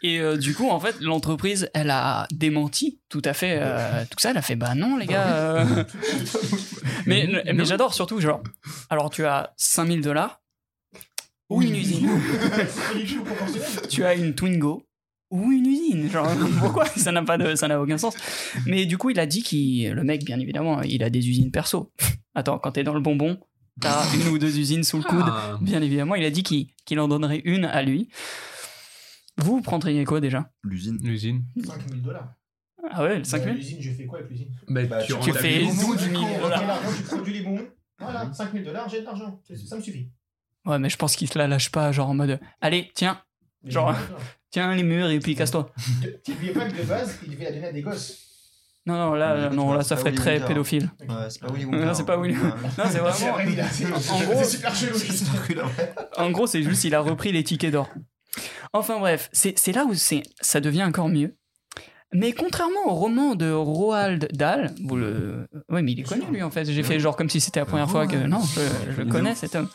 Et 0.04 0.18
euh, 0.20 0.36
du 0.36 0.52
coup, 0.54 0.68
en 0.68 0.80
fait, 0.80 0.96
l'entreprise, 1.00 1.68
elle 1.74 1.90
a 1.90 2.26
démenti 2.32 3.00
tout 3.08 3.22
à 3.24 3.32
fait 3.32 3.58
euh, 3.60 4.02
tout 4.10 4.18
ça. 4.18 4.30
Elle 4.30 4.36
a 4.36 4.42
fait 4.42 4.56
bah 4.56 4.74
non, 4.74 4.96
les 4.96 5.06
gars. 5.06 5.28
euh. 5.60 5.84
mais 7.06 7.28
mais 7.54 7.64
j'adore 7.64 7.94
surtout, 7.94 8.20
genre, 8.20 8.42
alors 8.90 9.10
tu 9.10 9.24
as 9.24 9.52
5000 9.56 10.00
dollars 10.00 10.41
ou 11.56 11.62
une 11.62 11.76
usine. 11.82 12.08
Tu 13.88 14.04
as 14.04 14.14
une 14.14 14.34
Twingo 14.34 14.84
ou 15.30 15.50
une 15.50 15.66
usine. 15.66 16.10
Genre, 16.10 16.28
pourquoi? 16.60 16.86
Ça 16.86 17.12
n'a 17.12 17.22
pas 17.22 17.38
de, 17.38 17.54
ça 17.54 17.68
n'a 17.68 17.80
aucun 17.80 17.98
sens. 17.98 18.14
Mais 18.66 18.86
du 18.86 18.98
coup, 18.98 19.10
il 19.10 19.18
a 19.20 19.26
dit 19.26 19.42
qu'il, 19.42 19.90
le 19.92 20.04
mec, 20.04 20.24
bien 20.24 20.38
évidemment, 20.38 20.82
il 20.82 21.02
a 21.02 21.10
des 21.10 21.28
usines 21.28 21.50
perso. 21.50 21.92
Attends, 22.34 22.58
quand 22.58 22.72
t'es 22.72 22.84
dans 22.84 22.94
le 22.94 23.00
bonbon, 23.00 23.38
t'as 23.80 24.04
une 24.14 24.28
ou 24.28 24.38
deux 24.38 24.58
usines 24.58 24.84
sous 24.84 24.98
le 24.98 25.04
coude. 25.04 25.24
Ah, 25.26 25.58
Bien 25.60 25.80
évidemment, 25.82 26.14
il 26.14 26.24
a 26.24 26.30
dit 26.30 26.42
qu'il, 26.42 26.68
qu'il 26.84 27.00
en 27.00 27.08
donnerait 27.08 27.42
une 27.44 27.64
à 27.64 27.82
lui. 27.82 28.08
Vous, 29.38 29.56
vous 29.56 29.62
prendriez 29.62 30.04
quoi 30.04 30.20
déjà? 30.20 30.50
L'usine. 30.62 30.98
l'usine. 31.02 31.44
5000 31.64 32.02
dollars. 32.02 32.34
Ah 32.90 33.04
ouais, 33.04 33.18
le 33.18 33.24
5000 33.24 33.54
L'usine, 33.54 33.78
je 33.80 33.92
fais 33.92 34.06
quoi 34.06 34.18
avec 34.18 34.30
l'usine? 34.30 34.48
Bah, 34.68 34.82
Bah, 34.84 35.02
tu 35.02 35.12
fais 35.14 35.32
ta 35.32 35.42
maison. 35.42 35.92
12 35.92 36.00
000 36.10 36.22
Quel 36.32 36.40
dollars. 36.42 36.80
tu 36.96 37.02
produis 37.04 37.32
les 37.34 37.40
bonbons 37.42 37.66
Voilà, 37.98 38.30
5000 38.32 38.64
dollars, 38.64 38.88
j'ai 38.88 39.00
de 39.00 39.04
l'argent. 39.06 39.40
Ça 39.66 39.76
me 39.76 39.80
suffit. 39.80 40.10
Ouais, 40.64 40.78
mais 40.78 40.88
je 40.88 40.96
pense 40.96 41.16
qu'il 41.16 41.28
te 41.28 41.38
la 41.38 41.48
lâche 41.48 41.70
pas, 41.70 41.90
genre 41.92 42.08
en 42.10 42.14
mode 42.14 42.38
Allez, 42.60 42.90
tiens, 42.94 43.20
Genre- 43.64 43.94
tiens 44.50 44.74
les 44.74 44.82
murs 44.82 45.08
et 45.10 45.18
puis 45.18 45.34
casse-toi. 45.34 45.70
n'oublies 46.28 46.50
pas 46.50 46.66
que 46.68 46.76
de 46.78 46.82
base, 46.84 47.18
il 47.26 47.32
devait 47.32 47.44
la 47.46 47.52
donner 47.52 47.66
à 47.66 47.72
des 47.72 47.82
gosses. 47.82 48.18
Non, 48.84 48.94
non, 48.96 49.14
là, 49.14 49.48
non, 49.50 49.72
là, 49.72 49.82
c'est 49.82 49.90
ça 49.90 49.96
ferait 49.96 50.12
très 50.12 50.34
Wonka. 50.34 50.46
pédophile. 50.48 50.90
Ouais, 51.00 51.14
c'est 51.30 51.40
pas 51.40 51.52
Willy 51.52 51.66
Non, 51.66 51.78
Wonka. 51.78 51.94
c'est 51.94 52.04
pas 52.04 52.16
Willy. 52.20 52.34
Non, 52.34 52.52
c'est 52.90 52.98
vraiment. 52.98 53.36
en 53.36 54.20
gros- 54.24 54.44
super 54.44 54.74
chelou. 54.74 54.98
En 56.16 56.30
gros, 56.32 56.46
c'est 56.48 56.62
juste 56.64 56.82
il 56.84 56.94
a 56.94 57.00
repris 57.00 57.30
les 57.30 57.44
tickets 57.44 57.72
d'or. 57.72 57.88
Enfin 58.72 58.98
bref, 58.98 59.28
c'est 59.32 59.56
c'est 59.58 59.72
là 59.72 59.84
où 59.84 59.94
c'est 59.94 60.22
ça 60.40 60.60
devient 60.60 60.82
encore 60.84 61.08
mieux. 61.08 61.36
Mais 62.14 62.32
contrairement 62.32 62.86
au 62.88 62.94
roman 62.94 63.34
de 63.34 63.50
Roald 63.50 64.28
Dahl, 64.32 64.74
vous 64.84 64.96
le... 64.96 65.46
Oui, 65.70 65.82
mais 65.82 65.92
il 65.92 66.00
est 66.00 66.02
connu 66.02 66.24
lui 66.30 66.42
en 66.42 66.50
fait. 66.50 66.64
J'ai 66.70 66.82
fait 66.82 67.00
genre 67.00 67.16
comme 67.16 67.30
si 67.30 67.40
c'était 67.40 67.60
la 67.60 67.66
première 67.66 67.88
fois 67.90 68.06
que... 68.06 68.16
Non, 68.16 68.40
je, 68.40 68.92
je 68.92 69.02
connais 69.02 69.34
cet 69.34 69.54
homme. 69.54 69.68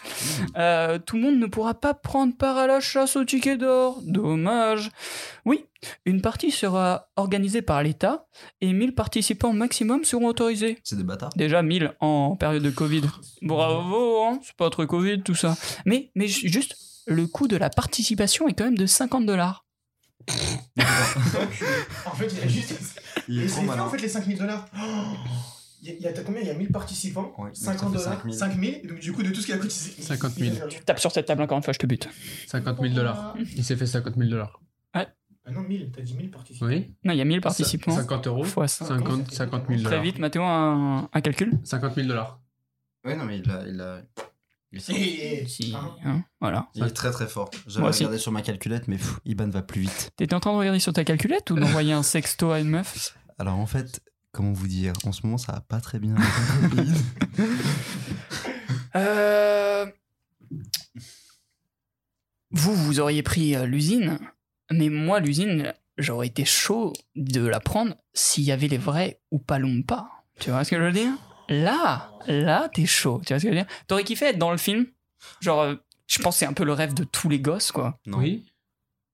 Euh, 0.56 1.00
tout 1.03 1.15
le 1.15 1.24
monde 1.24 1.39
ne 1.39 1.48
pourra 1.48 1.74
pas 1.74 1.94
prendre 1.96 2.36
part 2.36 2.58
à 2.58 2.67
la 2.67 2.79
chasse 2.79 3.15
au 3.15 3.24
ticket 3.25 3.58
d'or. 3.58 4.00
Dommage. 4.03 4.91
Oui, 5.46 5.65
une 6.06 6.22
partie 6.22 6.51
sera 6.51 7.08
organisée 7.15 7.62
par 7.62 7.82
l'État 7.82 8.27
et 8.62 8.72
1000 8.72 8.94
participants 8.94 9.53
maximum 9.53 10.03
seront 10.03 10.27
autorisés. 10.27 10.77
C'est 10.84 10.96
des 10.98 11.03
bâtards. 11.03 11.32
Déjà 11.36 11.62
1000 11.63 11.94
en 12.01 12.36
période 12.36 12.63
de 12.63 12.70
Covid. 12.70 13.01
Bravo, 13.41 14.24
hein, 14.24 14.39
c'est 14.44 14.56
pas 14.56 14.70
trop 14.70 14.86
Covid 14.86 15.22
tout 15.24 15.36
ça. 15.36 15.56
Mais, 15.86 16.12
mais 16.15 16.27
ju- 16.27 16.50
juste, 16.50 16.75
le 17.08 17.25
coût 17.25 17.48
de 17.48 17.58
la 17.58 17.70
participation 17.70 18.48
est 18.48 18.53
quand 18.53 18.65
même 18.65 18.77
de 18.77 18.86
50 18.86 19.25
dollars. 19.25 19.63
En 22.05 22.12
fait, 22.15 22.27
il 22.34 22.43
a 22.43 22.48
juste. 22.48 22.74
Il 23.27 23.41
est 23.43 23.48
trop 23.48 23.62
malin. 23.63 23.84
en 23.84 23.89
fait 23.89 23.98
les 24.01 24.07
5000 24.10 24.38
dollars. 24.38 24.65
Il 25.81 25.89
y 25.89 25.91
a, 25.91 25.96
il 25.96 26.01
y 26.01 26.07
a- 26.07 26.13
t'as 26.13 26.24
combien? 26.24 26.41
Il 26.41 26.48
y 26.48 26.50
a 26.50 26.53
1000 26.55 26.72
participants, 26.72 27.34
Ouais, 27.38 27.46
donc 27.48 27.55
50 27.55 27.79
ça 27.79 27.86
fait 28.00 28.03
dollars, 28.05 28.13
5000. 28.22 28.34
5000. 28.36 28.79
Et 28.84 28.88
donc 28.88 29.00
du 29.00 29.13
coup, 29.13 29.22
de 29.24 29.29
tout 29.29 29.41
ce 29.41 29.46
qu'il 29.46 29.55
a 29.55 29.57
cotisé. 29.60 29.93
il- 29.98 30.03
50 30.03 30.34
il 30.38 30.43
000. 30.46 30.55
a 30.55 30.60
fait 30.60 30.65
rien. 30.75 30.79
Tape 30.86 31.00
sur 31.00 31.12
cette 31.12 31.25
table 31.27 31.41
encore 31.43 31.57
une 31.57 31.63
fois, 31.63 31.74
je 31.74 31.79
te 31.79 31.86
bute. 31.86 32.10
50 32.48 32.79
000 32.81 32.93
dollars. 32.96 33.36
Il 33.55 33.63
s'est 33.63 33.75
fait 33.75 33.86
50 33.86 34.15
000 34.17 34.29
dollars. 34.29 34.60
Ah 34.93 35.51
non, 35.53 35.62
1000, 35.62 35.91
t'as 35.96 36.01
dit 36.01 36.13
1000 36.13 36.29
participants. 36.29 36.65
Oui. 36.65 36.93
Non, 37.05 37.13
il 37.13 37.17
y 37.19 37.22
a 37.22 37.25
1000 37.25 37.39
participants. 37.39 37.96
50 37.96 38.27
euros. 38.27 38.43
Fois 38.43 38.67
ça. 38.67 38.84
50, 38.86 39.31
50 39.31 39.63
000 39.69 39.79
Très 39.79 39.84
dollars. 39.91 40.01
vite, 40.03 40.19
Mathéo, 40.19 40.43
un, 40.43 41.10
un 41.13 41.22
calcul 41.22 41.53
50 41.63 41.96
000 41.96 42.07
dollars. 42.10 42.41
Ouais, 43.05 43.15
non, 43.15 43.24
mais 43.24 43.38
il 43.39 43.50
a. 43.50 43.63
Il, 43.65 43.79
a... 43.79 44.01
Si, 44.79 45.74
hein. 45.75 45.96
hein, 46.05 46.24
voilà. 46.39 46.67
il 46.75 46.84
est 46.84 46.91
très 46.91 47.12
très 47.12 47.27
fort. 47.27 47.50
J'avais 47.67 47.88
aussi. 47.88 48.00
regardé 48.00 48.17
sur 48.17 48.31
ma 48.31 48.41
calculette, 48.41 48.88
mais 48.88 48.98
pff, 48.98 49.19
Iban 49.25 49.50
va 49.50 49.62
plus 49.62 49.81
vite. 49.81 50.12
T'étais 50.15 50.34
en 50.34 50.39
train 50.39 50.53
de 50.53 50.57
regarder 50.57 50.79
sur 50.79 50.93
ta 50.93 51.03
calculette 51.03 51.51
ou 51.51 51.55
d'envoyer 51.55 51.93
un 51.93 52.03
sexto 52.03 52.51
à 52.51 52.60
une 52.60 52.69
meuf? 52.69 53.17
Alors 53.39 53.55
en 53.55 53.65
fait, 53.65 54.01
comment 54.31 54.53
vous 54.53 54.67
dire 54.67 54.93
En 55.05 55.12
ce 55.12 55.25
moment, 55.25 55.38
ça 55.38 55.51
va 55.53 55.62
pas 55.62 55.81
très 55.81 56.00
bien. 56.00 56.15
Euh... 58.96 59.86
Vous, 62.51 62.74
vous 62.74 63.00
auriez 63.00 63.22
pris 63.22 63.55
euh, 63.55 63.65
l'usine, 63.65 64.17
mais 64.72 64.89
moi, 64.89 65.19
l'usine, 65.19 65.74
j'aurais 65.98 66.27
été 66.27 66.46
chaud 66.46 66.93
de 67.15 67.46
la 67.46 67.60
prendre 67.60 67.96
s'il 68.13 68.46
y 68.46 68.51
avait 68.51 68.67
les 68.67 68.77
vrais 68.77 69.19
ou 69.31 69.39
pas 69.39 69.60
pas. 69.86 70.10
Tu 70.39 70.50
vois 70.50 70.63
ce 70.63 70.72
que 70.72 70.77
je 70.77 70.81
veux 70.81 70.91
dire? 70.91 71.12
Là, 71.50 72.12
là, 72.27 72.70
t'es 72.74 72.86
chaud. 72.86 73.22
Tu 73.25 73.34
vois 73.34 73.39
ce 73.39 73.44
que 73.46 73.51
je 73.51 73.56
veux 73.58 73.62
dire? 73.63 73.72
T'aurais 73.88 74.04
kiffé 74.04 74.25
être 74.25 74.38
dans 74.38 74.51
le 74.51 74.58
film? 74.58 74.86
Genre, 75.42 75.62
euh, 75.62 75.75
je 76.08 76.20
pense 76.20 76.36
que 76.36 76.39
c'est 76.39 76.46
un 76.46 76.54
peu 76.54 76.63
le 76.66 76.74
rêve 76.74 76.94
de 76.94 77.04
tous 77.04 77.30
les 77.30 77.39
gosses, 77.39 77.72
quoi. 77.72 78.00
Non. 78.06 78.18
Oui. 78.20 78.46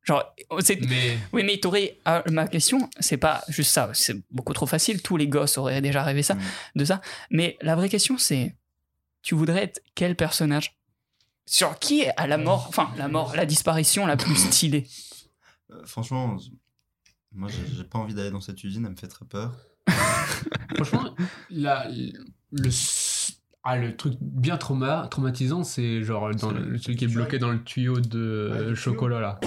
Genre, 0.04 0.24
c'est... 0.60 0.82
Mais 0.82 1.18
Oui, 1.32 1.44
mais 1.44 1.58
t'aurais. 1.60 1.98
ah, 2.06 2.24
ma 2.30 2.48
question, 2.48 2.90
c'est 3.00 3.18
pas 3.18 3.44
juste 3.48 3.72
ça. 3.72 3.90
C'est 3.94 4.18
beaucoup 4.32 4.54
trop 4.54 4.66
facile. 4.66 5.02
Tous 5.02 5.16
les 5.16 5.28
gosses 5.28 5.58
auraient 5.58 5.82
déjà 5.82 6.04
rêvé 6.04 6.24
ça, 6.24 6.36
Mm. 6.36 6.42
de 6.76 6.86
ça. 6.86 7.02
Mais 7.30 7.58
la 7.62 7.76
vraie 7.76 7.90
question, 7.90 8.18
c'est 8.18 8.56
tu 9.22 9.36
voudrais 9.36 9.64
être 9.64 9.82
quel 9.96 10.16
personnage? 10.16 10.76
Sur 11.46 11.78
qui 11.80 12.02
est 12.02 12.12
à 12.18 12.28
la 12.28 12.38
mort, 12.38 12.66
enfin, 12.70 12.92
la 12.98 13.08
mort, 13.08 13.36
la 13.36 13.46
disparition 13.46 14.06
la 14.06 14.18
plus 14.18 14.36
stylée? 14.36 14.88
Euh, 15.72 15.86
franchement, 15.86 16.38
moi 17.32 17.50
j'ai 17.50 17.66
j'ai 17.76 17.84
pas 17.84 18.00
envie 18.00 18.14
d'aller 18.14 18.32
dans 18.32 18.42
cette 18.42 18.62
usine, 18.64 18.86
elle 18.86 18.92
me 18.92 18.98
fait 18.98 19.08
très 19.08 19.26
peur. 19.26 19.54
Franchement, 20.76 21.14
la, 21.50 21.88
le, 22.52 22.70
ah, 23.64 23.78
le 23.78 23.96
truc 23.96 24.14
bien 24.22 24.58
trauma, 24.58 25.08
traumatisant, 25.10 25.64
c'est 25.64 26.04
genre 26.04 26.32
dans 26.36 26.50
C'est 26.50 26.56
le, 26.56 26.66
le- 26.66 26.78
celui 26.78 26.98
qui 26.98 27.06
est 27.06 27.14
bloqué 27.14 27.40
dans 27.40 27.52
le 27.52 27.64
tuyau 27.64 28.00
de 28.00 28.70
Ouais, 28.70 28.76
chocolat 28.76 29.20
là. 29.20 29.40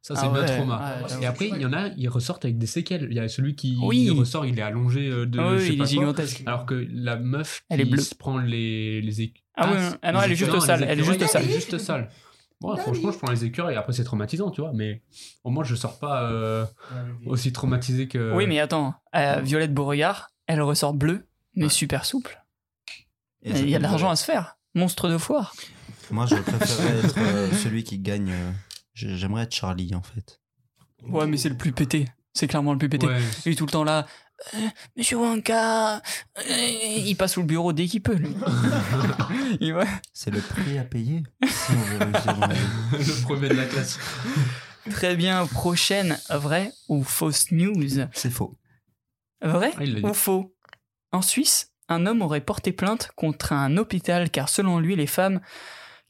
Ça, 0.00 0.14
c'est 0.14 0.22
Ah 0.24 0.28
bien 0.30 0.40
ouais, 0.40 0.56
trauma. 0.56 0.78
ouais, 1.02 1.22
Et 1.22 1.26
après, 1.26 1.48
il 1.48 1.60
y 1.60 1.66
en 1.66 1.72
a, 1.74 1.88
ils 1.96 2.08
ressortent 2.08 2.44
avec 2.44 2.56
des 2.56 2.66
séquelles. 2.66 3.08
Il 3.10 3.16
y 3.16 3.20
a 3.20 3.28
celui 3.28 3.54
qui 3.56 3.76
Oui. 3.82 4.04
il 4.04 4.12
ressort, 4.12 4.46
il 4.46 4.58
est 4.58 4.62
allongé 4.62 5.08
euh, 5.08 5.26
de. 5.26 5.38
Ah 5.38 5.50
je 5.56 5.60
oui, 5.62 5.66
sais 5.66 5.72
il 5.74 5.78
pas 5.78 5.84
est 5.84 5.86
quoi. 5.86 5.86
gigantesque. 5.86 6.42
Alors 6.46 6.64
que 6.66 6.86
la 6.92 7.16
meuf 7.16 7.62
Elle 7.68 7.80
est 7.80 7.84
qui 7.84 7.90
bleue. 7.90 8.00
se 8.02 8.14
prend 8.14 8.38
les, 8.38 9.02
les 9.02 9.32
Ah, 9.54 9.68
oui, 9.70 9.76
Ah, 9.76 9.90
non, 9.90 9.98
ah 10.02 10.12
non, 10.12 10.18
les 10.20 10.24
elle 10.26 10.32
est 10.32 10.36
juste 10.36 10.50
Elle 10.52 10.56
est 10.56 10.60
sale. 10.60 10.84
Elle 10.88 11.00
est 11.50 11.54
juste 11.54 11.78
sale. 11.78 12.08
Bon, 12.60 12.76
franchement, 12.76 13.12
je 13.12 13.18
prends 13.18 13.30
les 13.30 13.44
écureuils 13.44 13.74
et 13.74 13.78
après 13.78 13.92
c'est 13.92 14.02
traumatisant, 14.04 14.50
tu 14.50 14.60
vois. 14.60 14.72
Mais 14.74 15.02
au 15.44 15.50
moins, 15.50 15.62
je 15.64 15.74
sors 15.76 15.98
pas 15.98 16.24
euh, 16.24 16.64
aussi 17.26 17.52
traumatisé 17.52 18.08
que. 18.08 18.34
Oui, 18.34 18.46
mais 18.46 18.58
attends, 18.58 18.94
euh, 19.14 19.40
Violette 19.40 19.72
Beauregard, 19.72 20.30
elle 20.46 20.60
ressort 20.62 20.92
bleue, 20.94 21.28
mais 21.54 21.64
Ouais. 21.64 21.70
super 21.70 22.04
souple. 22.04 22.42
Il 23.42 23.68
y 23.70 23.74
a 23.74 23.78
de 23.78 23.82
l'argent 23.84 24.10
à 24.10 24.16
se 24.16 24.24
faire. 24.24 24.56
Monstre 24.74 25.08
de 25.08 25.18
foire. 25.18 25.54
Moi, 26.10 26.26
je 26.26 26.34
préférerais 26.36 26.98
être 26.98 27.18
euh, 27.18 27.52
celui 27.52 27.84
qui 27.84 27.98
gagne. 27.98 28.30
euh, 28.32 28.50
j'ai- 28.94 29.16
J'aimerais 29.16 29.44
être 29.44 29.54
Charlie 29.54 29.94
en 29.94 30.02
fait. 30.02 30.40
Ouais, 31.06 31.26
mais 31.26 31.36
c'est 31.36 31.48
le 31.48 31.56
plus 31.56 31.72
pété. 31.72 32.06
C'est 32.34 32.48
clairement 32.48 32.72
le 32.72 32.78
plus 32.78 32.88
pété. 32.88 33.06
Ouais. 33.06 33.20
Il 33.46 33.52
est 33.52 33.54
tout 33.54 33.66
le 33.66 33.70
temps 33.70 33.84
là. 33.84 34.06
Euh, 34.54 34.58
Monsieur 34.96 35.16
Wanka, 35.18 35.96
euh, 35.96 36.00
il 36.48 37.14
passe 37.16 37.32
sous 37.34 37.40
le 37.40 37.46
bureau 37.46 37.72
dès 37.72 37.86
qu'il 37.86 38.02
peut. 38.02 38.14
lui. 38.14 38.34
Il 39.60 39.72
va- 39.74 39.84
C'est 40.12 40.30
le 40.30 40.40
prix 40.40 40.78
à 40.78 40.84
payer 40.84 41.24
si 41.44 41.72
on 41.72 41.74
veut 41.82 41.98
réussir 41.98 42.34
dans 42.34 42.46
la 42.46 42.54
vie. 42.54 42.60
le 42.92 43.22
premier 43.22 43.48
de 43.48 43.54
la 43.54 43.66
classe. 43.66 43.98
Très 44.90 45.16
bien. 45.16 45.46
Prochaine, 45.46 46.18
vrai 46.30 46.72
ou 46.88 47.02
fausse 47.02 47.50
news? 47.50 48.06
C'est 48.12 48.30
faux. 48.30 48.56
Vrai 49.42 49.72
Ah, 49.76 49.84
il 49.84 49.94
l'a 49.94 50.00
dit. 50.00 50.06
ou 50.06 50.14
faux? 50.14 50.54
En 51.12 51.20
Suisse, 51.22 51.72
un 51.88 52.06
homme 52.06 52.22
aurait 52.22 52.40
porté 52.40 52.70
plainte 52.72 53.10
contre 53.16 53.52
un 53.52 53.76
hôpital 53.76 54.30
car 54.30 54.48
selon 54.48 54.78
lui, 54.78 54.94
les 54.94 55.06
femmes 55.08 55.40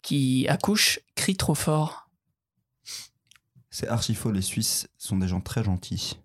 qui 0.03 0.47
accouchent 0.49 1.01
crient 1.15 1.37
trop 1.37 1.55
fort. 1.55 2.09
C'est 3.71 3.89
archi 3.89 4.15
faux. 4.15 4.33
Les 4.33 4.43
Suisses 4.43 4.89
sont 4.99 5.17
des 5.17 5.29
gens 5.29 5.41
très 5.41 5.63
gentils. 5.65 6.19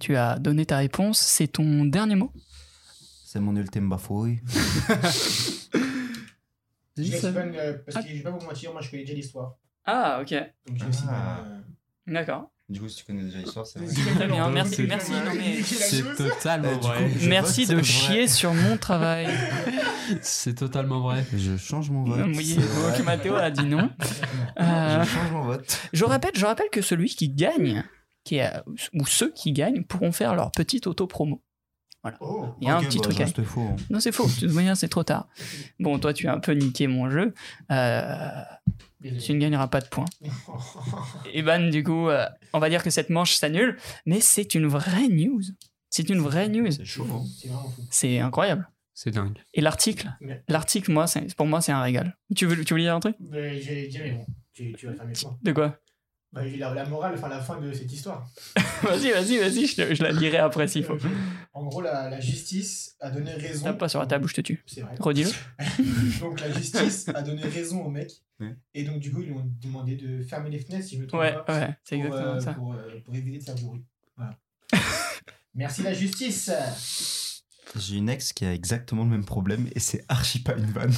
Tu 0.00 0.16
as 0.16 0.38
donné 0.38 0.64
ta 0.66 0.76
réponse. 0.78 1.18
C'est 1.18 1.48
ton 1.48 1.84
dernier 1.84 2.14
mot 2.14 2.32
C'est 3.26 3.40
mon 3.40 3.54
ultime 3.56 3.88
bafouille. 3.88 4.40
Je 6.96 7.02
laisse 7.02 7.22
Ben, 7.26 7.54
euh, 7.54 7.78
parce 7.86 7.96
Ah. 7.96 8.02
que 8.02 8.08
je 8.08 8.14
vais 8.14 8.22
pas 8.22 8.30
vous 8.30 8.44
mentir, 8.44 8.72
moi 8.72 8.80
je 8.80 8.90
connais 8.90 9.04
déjà 9.04 9.14
l'histoire. 9.14 9.54
Ah, 9.84 10.18
ok. 10.20 10.32
Donc 10.66 10.76
j'ai 10.78 10.86
aussi. 10.86 11.02
Ah. 11.08 11.44
Ben, 12.06 12.12
D'accord. 12.14 12.50
Du 12.68 12.80
coup, 12.80 12.88
si 12.88 12.96
tu 12.96 13.04
connais 13.04 13.22
déjà 13.22 13.38
l'histoire, 13.38 13.64
c'est 13.66 13.78
Très 14.16 14.26
bien. 14.26 14.50
Merci, 14.50 14.82
merci. 14.82 15.12
Non, 15.12 15.32
mais... 15.36 15.62
C'est 15.62 16.02
totalement 16.16 16.68
Eh, 16.74 16.78
vrai. 16.86 17.04
coup, 17.04 17.18
je 17.20 17.28
Merci 17.28 17.66
de 17.66 17.74
vrai. 17.74 17.82
chier 17.84 18.28
sur 18.28 18.52
mon 18.52 18.76
travail. 18.76 19.28
C'est 20.22 20.54
totalement 20.54 21.00
vrai. 21.00 21.24
Je 21.34 21.56
change 21.56 21.88
mon 21.90 22.04
vote. 22.04 22.26
Oui, 22.34 22.56
donc 22.56 23.04
Mathéo 23.04 23.36
a 23.36 23.50
dit 23.50 23.64
non. 23.64 23.90
Euh, 24.60 25.04
Je 25.04 25.08
change 25.08 25.30
mon 25.32 25.44
vote. 25.44 25.80
je, 25.92 26.04
rappelle, 26.04 26.32
je 26.34 26.44
rappelle 26.44 26.68
que 26.70 26.82
celui 26.82 27.08
qui 27.10 27.28
gagne, 27.30 27.84
qui 28.28 28.36
est, 28.36 28.52
ou 28.94 29.06
ceux 29.06 29.32
qui 29.32 29.52
gagnent, 29.52 29.84
pourront 29.84 30.12
faire 30.12 30.34
leur 30.34 30.50
petite 30.52 30.86
auto-promo. 30.86 31.42
Oh, 32.20 32.46
Il 32.60 32.68
y 32.68 32.70
a 32.70 32.76
un 32.76 32.82
petit 32.84 32.98
bah, 32.98 33.04
truc 33.04 33.20
à... 33.20 33.26
Faux. 33.44 33.60
hein. 33.60 33.76
Non, 33.90 34.00
c'est 34.00 34.12
faux. 34.12 34.26
De 34.26 34.32
toute 34.46 34.52
manière, 34.52 34.76
c'est 34.76 34.88
trop 34.88 35.02
tard. 35.02 35.28
Bon, 35.78 35.98
toi, 35.98 36.12
tu 36.14 36.26
as 36.28 36.32
un 36.32 36.38
peu 36.38 36.52
niqué 36.52 36.86
mon 36.86 37.10
jeu. 37.10 37.34
Euh, 37.70 38.42
tu 39.20 39.34
ne 39.34 39.38
gagneras 39.38 39.68
pas 39.68 39.80
de 39.80 39.88
points. 39.88 40.04
Et 41.32 41.42
Ban, 41.42 41.68
du 41.70 41.82
coup, 41.82 42.08
euh, 42.08 42.24
on 42.52 42.58
va 42.60 42.68
dire 42.70 42.82
que 42.82 42.90
cette 42.90 43.10
manche 43.10 43.34
s'annule, 43.34 43.76
mais 44.06 44.20
c'est 44.20 44.54
une 44.54 44.66
vraie 44.66 45.08
news. 45.08 45.42
C'est 45.90 46.08
une 46.08 46.20
vraie 46.20 46.48
news. 46.48 46.70
C'est 46.70 46.84
chaud. 46.84 47.06
hein. 47.10 47.24
C'est 47.90 48.18
incroyable. 48.20 48.70
C'est 48.94 49.10
dingue. 49.10 49.38
Et 49.54 49.60
l'article, 49.60 50.10
l'article, 50.48 50.90
moi, 50.92 51.06
pour 51.36 51.46
moi, 51.46 51.60
c'est 51.60 51.72
un 51.72 51.82
régal. 51.82 52.16
Tu 52.34 52.46
veux, 52.46 52.64
tu 52.64 52.74
veux 52.74 52.80
lire 52.80 52.94
un 52.94 53.00
truc? 53.00 53.16
Mais 53.20 53.60
j'ai 53.60 53.86
dit, 53.88 53.98
mais 54.02 54.10
bon, 54.12 54.26
tu, 54.52 54.72
tu 54.78 54.86
vas 54.86 54.94
faire 54.94 55.04
mieux 55.06 55.12
que 55.12 55.22
moi. 55.22 55.38
De 55.42 55.52
quoi? 55.52 55.76
Bah, 56.30 56.46
j'ai 56.46 56.58
la, 56.58 56.74
la 56.74 56.84
morale, 56.84 57.14
enfin 57.16 57.28
la 57.28 57.40
fin 57.40 57.58
de 57.58 57.72
cette 57.72 57.90
histoire. 57.90 58.28
Vas-y, 58.82 59.10
vas-y, 59.10 59.38
vas-y, 59.38 59.66
je, 59.66 60.02
la 60.02 60.12
lirai 60.12 60.36
après 60.36 60.68
s'il 60.68 60.84
faut. 60.84 60.96
En 61.54 61.64
gros, 61.64 61.80
la, 61.80 62.08
la 62.08 62.20
justice 62.20 62.94
a 63.00 63.10
donné 63.10 63.32
raison. 63.32 63.64
Tape 63.64 63.78
pas 63.78 63.88
sur 63.88 63.98
la 63.98 64.06
table 64.06 64.26
ou 64.26 64.28
je 64.28 64.34
te 64.34 64.40
tue. 64.42 64.62
C'est 64.66 64.82
vrai. 64.82 64.94
Redis-le. 65.00 65.30
Donc 66.20 66.40
la 66.40 66.52
justice 66.52 67.08
a 67.08 67.22
donné 67.22 67.42
raison 67.42 67.82
au 67.82 67.90
mec. 67.90 68.12
Ouais. 68.38 68.54
Et 68.74 68.84
donc 68.84 69.00
du 69.00 69.10
coup, 69.10 69.20
ils 69.22 69.28
lui 69.28 69.34
ont 69.34 69.50
demandé 69.60 69.96
de 69.96 70.22
fermer 70.22 70.50
les 70.50 70.60
fenêtres, 70.60 70.86
si 70.86 70.96
je 70.96 71.00
me 71.02 71.06
trompe 71.08 71.20
Ouais, 71.20 71.34
pas. 71.44 71.58
ouais, 71.58 71.76
c'est 71.82 71.96
pour, 71.96 72.06
exactement 72.06 72.34
euh, 72.34 72.40
ça. 72.40 72.52
Pour, 72.54 72.72
euh, 72.74 73.00
pour 73.04 73.14
éviter 73.16 73.38
de 73.38 73.42
faire 73.42 73.54
du 73.56 73.64
bruit. 73.64 73.84
Voilà. 74.16 74.36
Merci 75.54 75.82
la 75.82 75.92
justice. 75.92 76.52
J'ai 77.74 77.96
une 77.96 78.08
ex 78.08 78.32
qui 78.32 78.44
a 78.44 78.54
exactement 78.54 79.02
le 79.02 79.10
même 79.10 79.24
problème 79.24 79.68
et 79.74 79.80
c'est 79.80 80.04
archi 80.08 80.38
pas 80.40 80.54
une 80.54 80.70
vanne. 80.70 80.94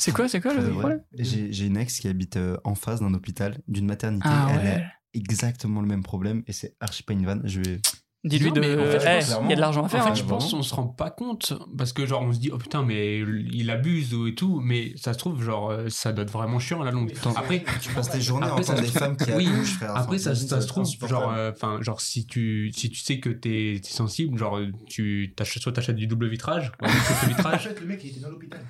C'est 0.00 0.12
quoi, 0.12 0.28
c'est 0.28 0.40
quoi 0.40 0.54
le 0.54 0.70
problème? 0.70 1.02
J'ai 1.18 1.52
j'ai 1.52 1.66
une 1.66 1.76
ex 1.76 2.00
qui 2.00 2.08
habite 2.08 2.36
euh, 2.36 2.56
en 2.64 2.74
face 2.74 3.00
d'un 3.00 3.14
hôpital, 3.14 3.58
d'une 3.68 3.86
maternité. 3.86 4.26
Ah 4.28 4.48
Elle 4.60 4.68
a 4.68 4.82
exactement 5.14 5.80
le 5.80 5.86
même 5.88 6.02
problème 6.02 6.42
et 6.46 6.52
c'est 6.52 6.74
archi 6.80 7.02
pas 7.02 7.12
une 7.12 7.24
vanne. 7.26 7.42
Je 7.44 7.60
vais... 7.60 7.80
Dis-lui 8.22 8.52
de. 8.52 8.60
en 8.60 9.00
fait, 9.00 9.24
il 9.44 9.48
y 9.48 9.52
a 9.52 9.56
de 9.56 9.60
l'argent 9.60 9.80
à 9.80 9.84
En 9.84 9.88
faire. 9.88 10.04
fait, 10.04 10.10
hein. 10.10 10.14
je 10.14 10.24
pense 10.24 10.50
qu'on 10.50 10.62
se 10.62 10.74
rend 10.74 10.86
pas 10.88 11.08
compte 11.10 11.54
parce 11.78 11.94
que 11.94 12.04
genre 12.04 12.20
on 12.20 12.34
se 12.34 12.38
dit 12.38 12.50
oh 12.52 12.58
putain 12.58 12.82
mais 12.84 13.20
il 13.20 13.70
abuse 13.70 14.12
ou 14.14 14.26
et 14.26 14.34
tout 14.34 14.60
mais 14.60 14.92
ça 14.96 15.14
se 15.14 15.18
trouve 15.18 15.42
genre 15.42 15.70
euh, 15.70 15.88
ça 15.88 16.12
doit 16.12 16.24
être 16.24 16.30
vraiment 16.30 16.58
chiant 16.58 16.82
à 16.82 16.84
la 16.84 16.90
longue. 16.90 17.14
Après 17.34 17.64
Tu 17.80 17.88
passes 17.94 18.10
tes 18.10 18.20
journées 18.20 18.44
à 18.46 18.50
Après, 18.50 18.62
ça 18.62 18.76
se 18.76 18.82
des 18.82 18.88
trouve- 18.88 18.98
femmes 18.98 19.16
qui 19.16 19.32
oui. 19.36 19.46
accouchent, 19.48 19.72
frère. 19.76 19.96
après 19.96 20.18
ça, 20.18 20.34
ça 20.34 20.56
va 20.56 20.60
se 20.60 20.66
trouve 20.66 20.86
genre 21.08 21.32
euh, 21.32 21.50
enfin 21.50 21.78
genre 21.80 22.02
si 22.02 22.26
tu 22.26 22.70
si 22.76 22.90
tu 22.90 23.00
sais 23.00 23.20
que 23.20 23.30
t'es 23.30 23.76
es 23.76 23.80
sensible 23.84 24.36
genre 24.36 24.60
tu 24.86 25.32
t'achètes 25.34 25.62
soit 25.62 25.72
t'achètes 25.72 25.96
du 25.96 26.06
double 26.06 26.28
vitrage 26.28 26.72
ou 26.82 26.84
un 26.84 26.88
triple 27.04 27.34
vitrage. 27.34 27.66
En 27.66 27.70
fait, 27.70 27.80
le 27.80 27.86
mec, 27.86 28.00
il 28.04 28.10
était 28.10 28.20
dans 28.20 28.28
l'hôpital. 28.30 28.60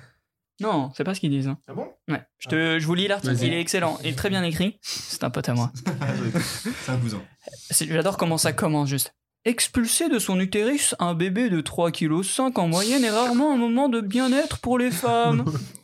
Non, 0.61 0.91
c'est 0.95 1.03
pas 1.03 1.13
ce 1.15 1.19
qu'ils 1.19 1.31
disent. 1.31 1.47
hein. 1.47 1.57
Ah 1.67 1.73
bon? 1.73 1.87
Ouais. 2.07 2.21
Je, 2.39 2.47
te, 2.49 2.79
je 2.79 2.85
vous 2.85 2.93
lis 2.95 3.07
l'article, 3.07 3.33
Vas-y. 3.33 3.47
il 3.47 3.53
est 3.53 3.59
excellent 3.61 3.97
et 4.03 4.13
très 4.13 4.29
bien 4.29 4.43
écrit. 4.43 4.77
C'est 4.81 5.23
un 5.23 5.29
pote 5.29 5.49
à 5.49 5.53
moi. 5.53 5.71
C'est 6.85 6.91
un 6.91 6.97
cousin. 6.97 7.21
C'est- 7.69 7.87
J'adore 7.87 8.17
comment 8.17 8.37
ça 8.37 8.53
commence 8.53 8.87
juste. 8.89 9.13
Expulser 9.43 10.07
de 10.07 10.19
son 10.19 10.39
utérus 10.39 10.93
un 10.99 11.15
bébé 11.15 11.49
de 11.49 11.61
3,5 11.61 12.51
kg 12.51 12.59
en 12.59 12.67
moyenne 12.67 13.03
est 13.03 13.09
rarement 13.09 13.51
un 13.51 13.57
moment 13.57 13.89
de 13.89 13.99
bien-être 13.99 14.59
pour 14.59 14.77
les 14.77 14.91
femmes. 14.91 15.45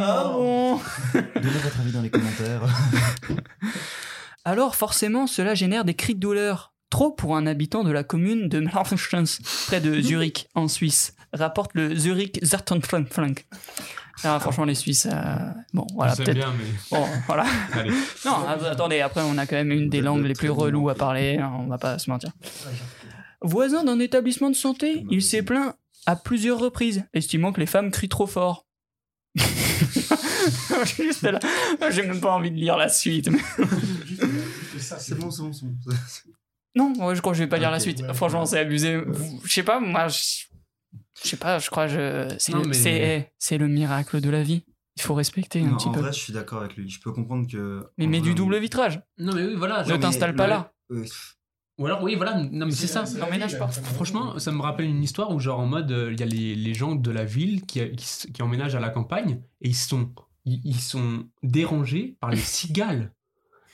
ah 0.00 0.30
bon? 0.34 0.78
Donnez 1.14 1.58
votre 1.62 1.80
avis 1.80 1.92
dans 1.92 2.02
les 2.02 2.10
commentaires. 2.10 2.62
Alors 4.44 4.76
forcément, 4.76 5.26
cela 5.26 5.54
génère 5.54 5.84
des 5.84 5.94
cris 5.94 6.14
de 6.14 6.20
douleur. 6.20 6.74
Trop 6.90 7.10
pour 7.10 7.36
un 7.36 7.46
habitant 7.46 7.84
de 7.84 7.90
la 7.90 8.04
commune 8.04 8.50
de 8.50 8.60
Marfenschans, 8.60 9.24
près 9.68 9.80
de 9.80 9.98
Zurich, 10.02 10.48
en 10.54 10.68
Suisse, 10.68 11.14
rapporte 11.32 11.70
le 11.72 11.96
Zurich 11.96 12.38
Zartenflank. 12.44 13.46
Ah, 14.24 14.38
franchement, 14.40 14.64
les 14.64 14.74
Suisses, 14.74 15.06
euh, 15.10 15.36
bon, 15.72 15.86
voilà, 15.94 16.14
peut-être. 16.14 16.34
bien, 16.34 16.52
mais 16.58 16.64
Bon, 16.98 17.06
voilà. 17.26 17.44
allez. 17.72 17.90
Non, 18.24 18.46
att- 18.46 18.64
attendez, 18.64 19.00
après, 19.00 19.22
on 19.22 19.36
a 19.38 19.46
quand 19.46 19.56
même 19.56 19.70
une 19.72 19.88
des 19.88 20.00
langues 20.00 20.24
les 20.24 20.34
plus 20.34 20.50
reloues 20.50 20.88
à 20.90 20.94
parler, 20.94 21.38
hein, 21.38 21.52
on 21.58 21.66
va 21.66 21.78
pas 21.78 21.98
se 21.98 22.08
mentir. 22.10 22.30
Voisin 23.40 23.84
d'un 23.84 23.98
établissement 23.98 24.50
de 24.50 24.54
santé, 24.56 25.04
il 25.10 25.22
s'est 25.22 25.42
plaint 25.42 25.74
à 26.06 26.16
plusieurs 26.16 26.58
reprises, 26.58 27.04
estimant 27.14 27.52
que 27.52 27.60
les 27.60 27.66
femmes 27.66 27.90
crient 27.90 28.08
trop 28.08 28.26
fort. 28.26 28.66
Juste 30.96 31.22
là, 31.22 31.38
j'ai 31.90 32.02
même 32.02 32.20
pas 32.20 32.32
envie 32.32 32.50
de 32.50 32.56
lire 32.56 32.76
la 32.76 32.88
suite. 32.88 33.30
C'est 34.78 35.18
bon, 35.18 35.30
c'est 35.30 35.42
bon, 35.42 35.52
c'est 35.52 35.64
bon. 35.66 35.74
Non, 36.74 37.14
je 37.14 37.20
crois 37.20 37.32
que 37.32 37.38
je 37.38 37.44
vais 37.44 37.48
pas 37.48 37.58
lire 37.58 37.70
la 37.70 37.80
suite. 37.80 38.00
ouais. 38.02 38.14
Franchement, 38.14 38.46
c'est 38.46 38.58
abusé. 38.58 39.00
Je 39.44 39.52
sais 39.52 39.62
pas, 39.62 39.78
moi, 39.80 40.08
je 40.08 40.44
je 41.22 41.28
sais 41.28 41.36
pas, 41.36 41.58
je 41.58 41.70
crois 41.70 41.86
je 41.88 42.34
c'est 42.38 42.52
Non, 42.52 42.62
le- 42.62 42.68
mais- 42.68 42.74
c'est 42.74 43.32
c'est 43.38 43.58
le 43.58 43.68
miracle 43.68 44.20
de 44.20 44.30
la 44.30 44.42
vie. 44.42 44.64
Il 44.96 45.02
faut 45.02 45.14
respecter 45.14 45.60
un 45.62 45.74
petit 45.74 45.88
en 45.88 45.92
peu. 45.92 46.00
vrai, 46.00 46.12
je 46.12 46.18
suis 46.18 46.32
d'accord 46.34 46.60
avec 46.60 46.76
lui. 46.76 46.88
Je 46.90 47.00
peux 47.00 47.12
comprendre 47.12 47.46
que. 47.50 47.82
mais 47.96 48.06
mets 48.06 48.20
du 48.20 48.34
double 48.34 48.58
vitrage. 48.58 49.00
Non, 49.18 49.32
mais 49.34 49.42
oui, 49.46 49.54
voilà. 49.56 49.84
Ne 49.84 49.96
t'installe 49.96 50.34
pas 50.36 50.44
le- 50.44 50.50
là. 50.50 50.72
Euh, 50.90 51.04
Ou 51.78 51.86
alors, 51.86 52.02
oui, 52.02 52.14
voilà. 52.14 52.34
Non, 52.34 52.66
mais 52.66 52.72
c'est 52.72 52.86
ça. 52.86 53.02
vie, 53.04 53.58
pas. 53.58 53.68
Franchement, 53.68 54.38
ça 54.38 54.52
me 54.52 54.60
rappelle 54.60 54.84
une 54.86 55.02
histoire 55.02 55.30
où, 55.30 55.40
genre, 55.40 55.58
en 55.60 55.66
mode, 55.66 55.90
euh, 55.90 56.12
il 56.12 56.20
y 56.20 56.22
a 56.22 56.26
les, 56.26 56.54
les 56.54 56.74
gens 56.74 56.94
de 56.94 57.10
la 57.10 57.24
ville 57.24 57.62
qui, 57.64 57.80
qui, 57.92 58.42
emménagent 58.42 58.74
à 58.74 58.80
la 58.80 58.90
campagne 58.90 59.40
et 59.62 59.70
ils 59.70 59.74
sont, 59.74 60.12
ils, 60.44 60.60
ils 60.64 60.80
sont 60.80 61.26
dérangés 61.42 62.18
par 62.20 62.28
les 62.30 62.36
cigales. 62.36 63.12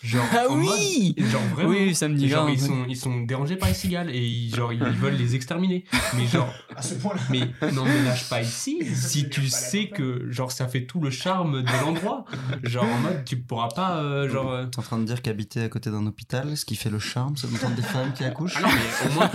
Genre, 0.03 0.25
Ah 0.33 0.47
en 0.49 0.55
mode- 0.57 0.77
oui 0.79 1.15
genre 1.19 1.43
vraiment. 1.55 1.71
Oui, 1.71 1.93
ça 1.95 2.07
me 2.09 2.15
dit 2.15 2.29
genre, 2.29 2.49
ils 2.49 2.61
sont, 2.61 2.85
ils 2.89 2.97
sont 2.97 3.21
dérangés 3.23 3.57
par 3.57 3.69
les 3.69 3.75
cigales 3.75 4.11
et 4.15 4.25
ils, 4.25 4.55
genre, 4.55 4.73
ils 4.73 4.79
veulent 4.81 5.17
les 5.17 5.35
exterminer. 5.35 5.85
Mais 6.17 6.25
genre, 6.27 6.53
À 6.77 6.83
ce 6.83 6.95
point-là. 6.95 7.21
mais 7.31 7.41
n'emménage 7.73 8.29
pas 8.29 8.41
ici 8.43 8.79
si 8.95 9.29
tu 9.29 9.49
sais 9.49 9.89
que, 9.89 10.31
genre, 10.31 10.53
ça 10.53 10.69
fait 10.69 10.87
tout 10.87 11.01
le 11.01 11.11
charme 11.11 11.63
de 11.65 11.85
l'endroit. 11.85 12.25
Genre, 12.63 12.85
en 12.85 12.99
mode, 12.99 13.25
tu 13.25 13.39
pourras 13.39 13.69
pas, 13.75 13.97
euh, 13.99 14.29
genre. 14.29 14.53
euh, 14.53 14.67
T'es 14.67 14.79
en 14.79 14.83
train 14.83 14.99
de 14.99 15.05
dire 15.05 15.21
qu'habiter 15.21 15.63
à 15.63 15.69
côté 15.69 15.91
d'un 15.91 16.07
hôpital, 16.07 16.57
ce 16.57 16.65
qui 16.65 16.77
fait 16.77 16.91
le 16.91 17.01
charme, 17.01 17.37
c'est 17.37 17.51
d'entendre 17.51 17.75
des 17.75 17.83
femmes 17.83 18.13
qui 18.13 18.23
accouchent 18.25 18.55
Ah 18.57 18.63
non, 18.63 18.69
mais 18.69 19.11
au 19.11 19.15
moins, 19.15 19.31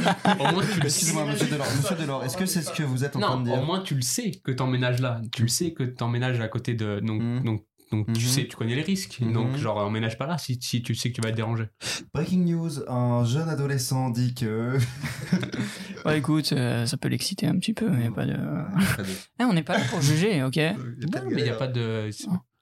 au 0.50 0.54
moins 0.54 0.64
tu 0.64 0.80
le 0.80 0.88
sais. 0.90 1.00
Excusez-moi, 1.00 1.26
monsieur 1.26 1.48
Delors, 1.48 1.68
monsieur 1.76 1.96
Delors, 1.98 2.24
est-ce 2.24 2.38
que 2.38 2.46
c'est 2.46 2.62
ce 2.62 2.72
que 2.72 2.84
vous 2.84 3.04
êtes 3.04 3.16
en 3.18 3.20
train 3.20 3.36
Non, 3.36 3.42
de 3.44 3.50
au 3.50 3.54
dire 3.56 3.66
moins 3.66 3.82
tu 3.82 3.96
le 3.96 4.02
sais 4.02 4.32
que 4.44 4.52
t'emménages 4.54 5.02
là. 5.02 5.20
Tu 5.34 5.42
le 5.42 5.48
sais 5.50 5.74
que 5.74 5.84
t'emménages 5.84 6.40
à 6.40 6.48
côté 6.48 6.74
de. 6.74 7.02
Donc, 7.02 7.22
Mhm. 7.22 7.44
donc, 7.44 7.64
donc 7.96 8.08
tu 8.08 8.24
Mhm. 8.26 8.28
sais, 8.28 8.48
tu 8.48 8.56
connais 8.56 8.76
les 8.76 8.82
risques. 8.82 9.20
Mhm. 9.22 9.34
Donc, 9.34 9.56
genre, 9.58 9.78
emménage 9.78 10.18
pas 10.18 10.26
là 10.26 10.38
si, 10.38 10.58
si 10.62 10.82
tu 10.82 10.96
sais 10.96 11.10
que 11.12 11.16
tu 11.16 11.22
vas 11.22 11.30
être 11.30 11.36
dérangé. 11.36 11.66
Breaking 12.14 12.44
news, 12.46 12.70
un 12.90 13.24
jeune 13.26 13.48
adolescent 13.50 14.10
dit 14.10 14.34
que... 14.34 14.78
Ouais, 16.06 16.18
écoute, 16.20 16.52
euh, 16.52 16.86
ça 16.86 16.98
peut 16.98 17.08
l'exciter 17.08 17.48
un 17.48 17.58
petit 17.58 17.74
peu, 17.74 17.88
mais 17.90 18.10
pas 18.10 18.26
de. 18.26 18.34
Pas 18.34 19.04
de- 19.04 19.08
Eh, 19.40 19.44
on 19.46 19.54
n'est 19.54 19.64
pas 19.64 19.78
là 19.78 19.86
pour 19.90 20.02
juger, 20.02 20.44
ok 20.44 20.58
Non, 21.14 21.22
mais 21.32 21.38
il 21.38 21.44
n'y 21.44 21.50
a 21.50 21.56
pas 21.56 21.68
de. 21.68 22.10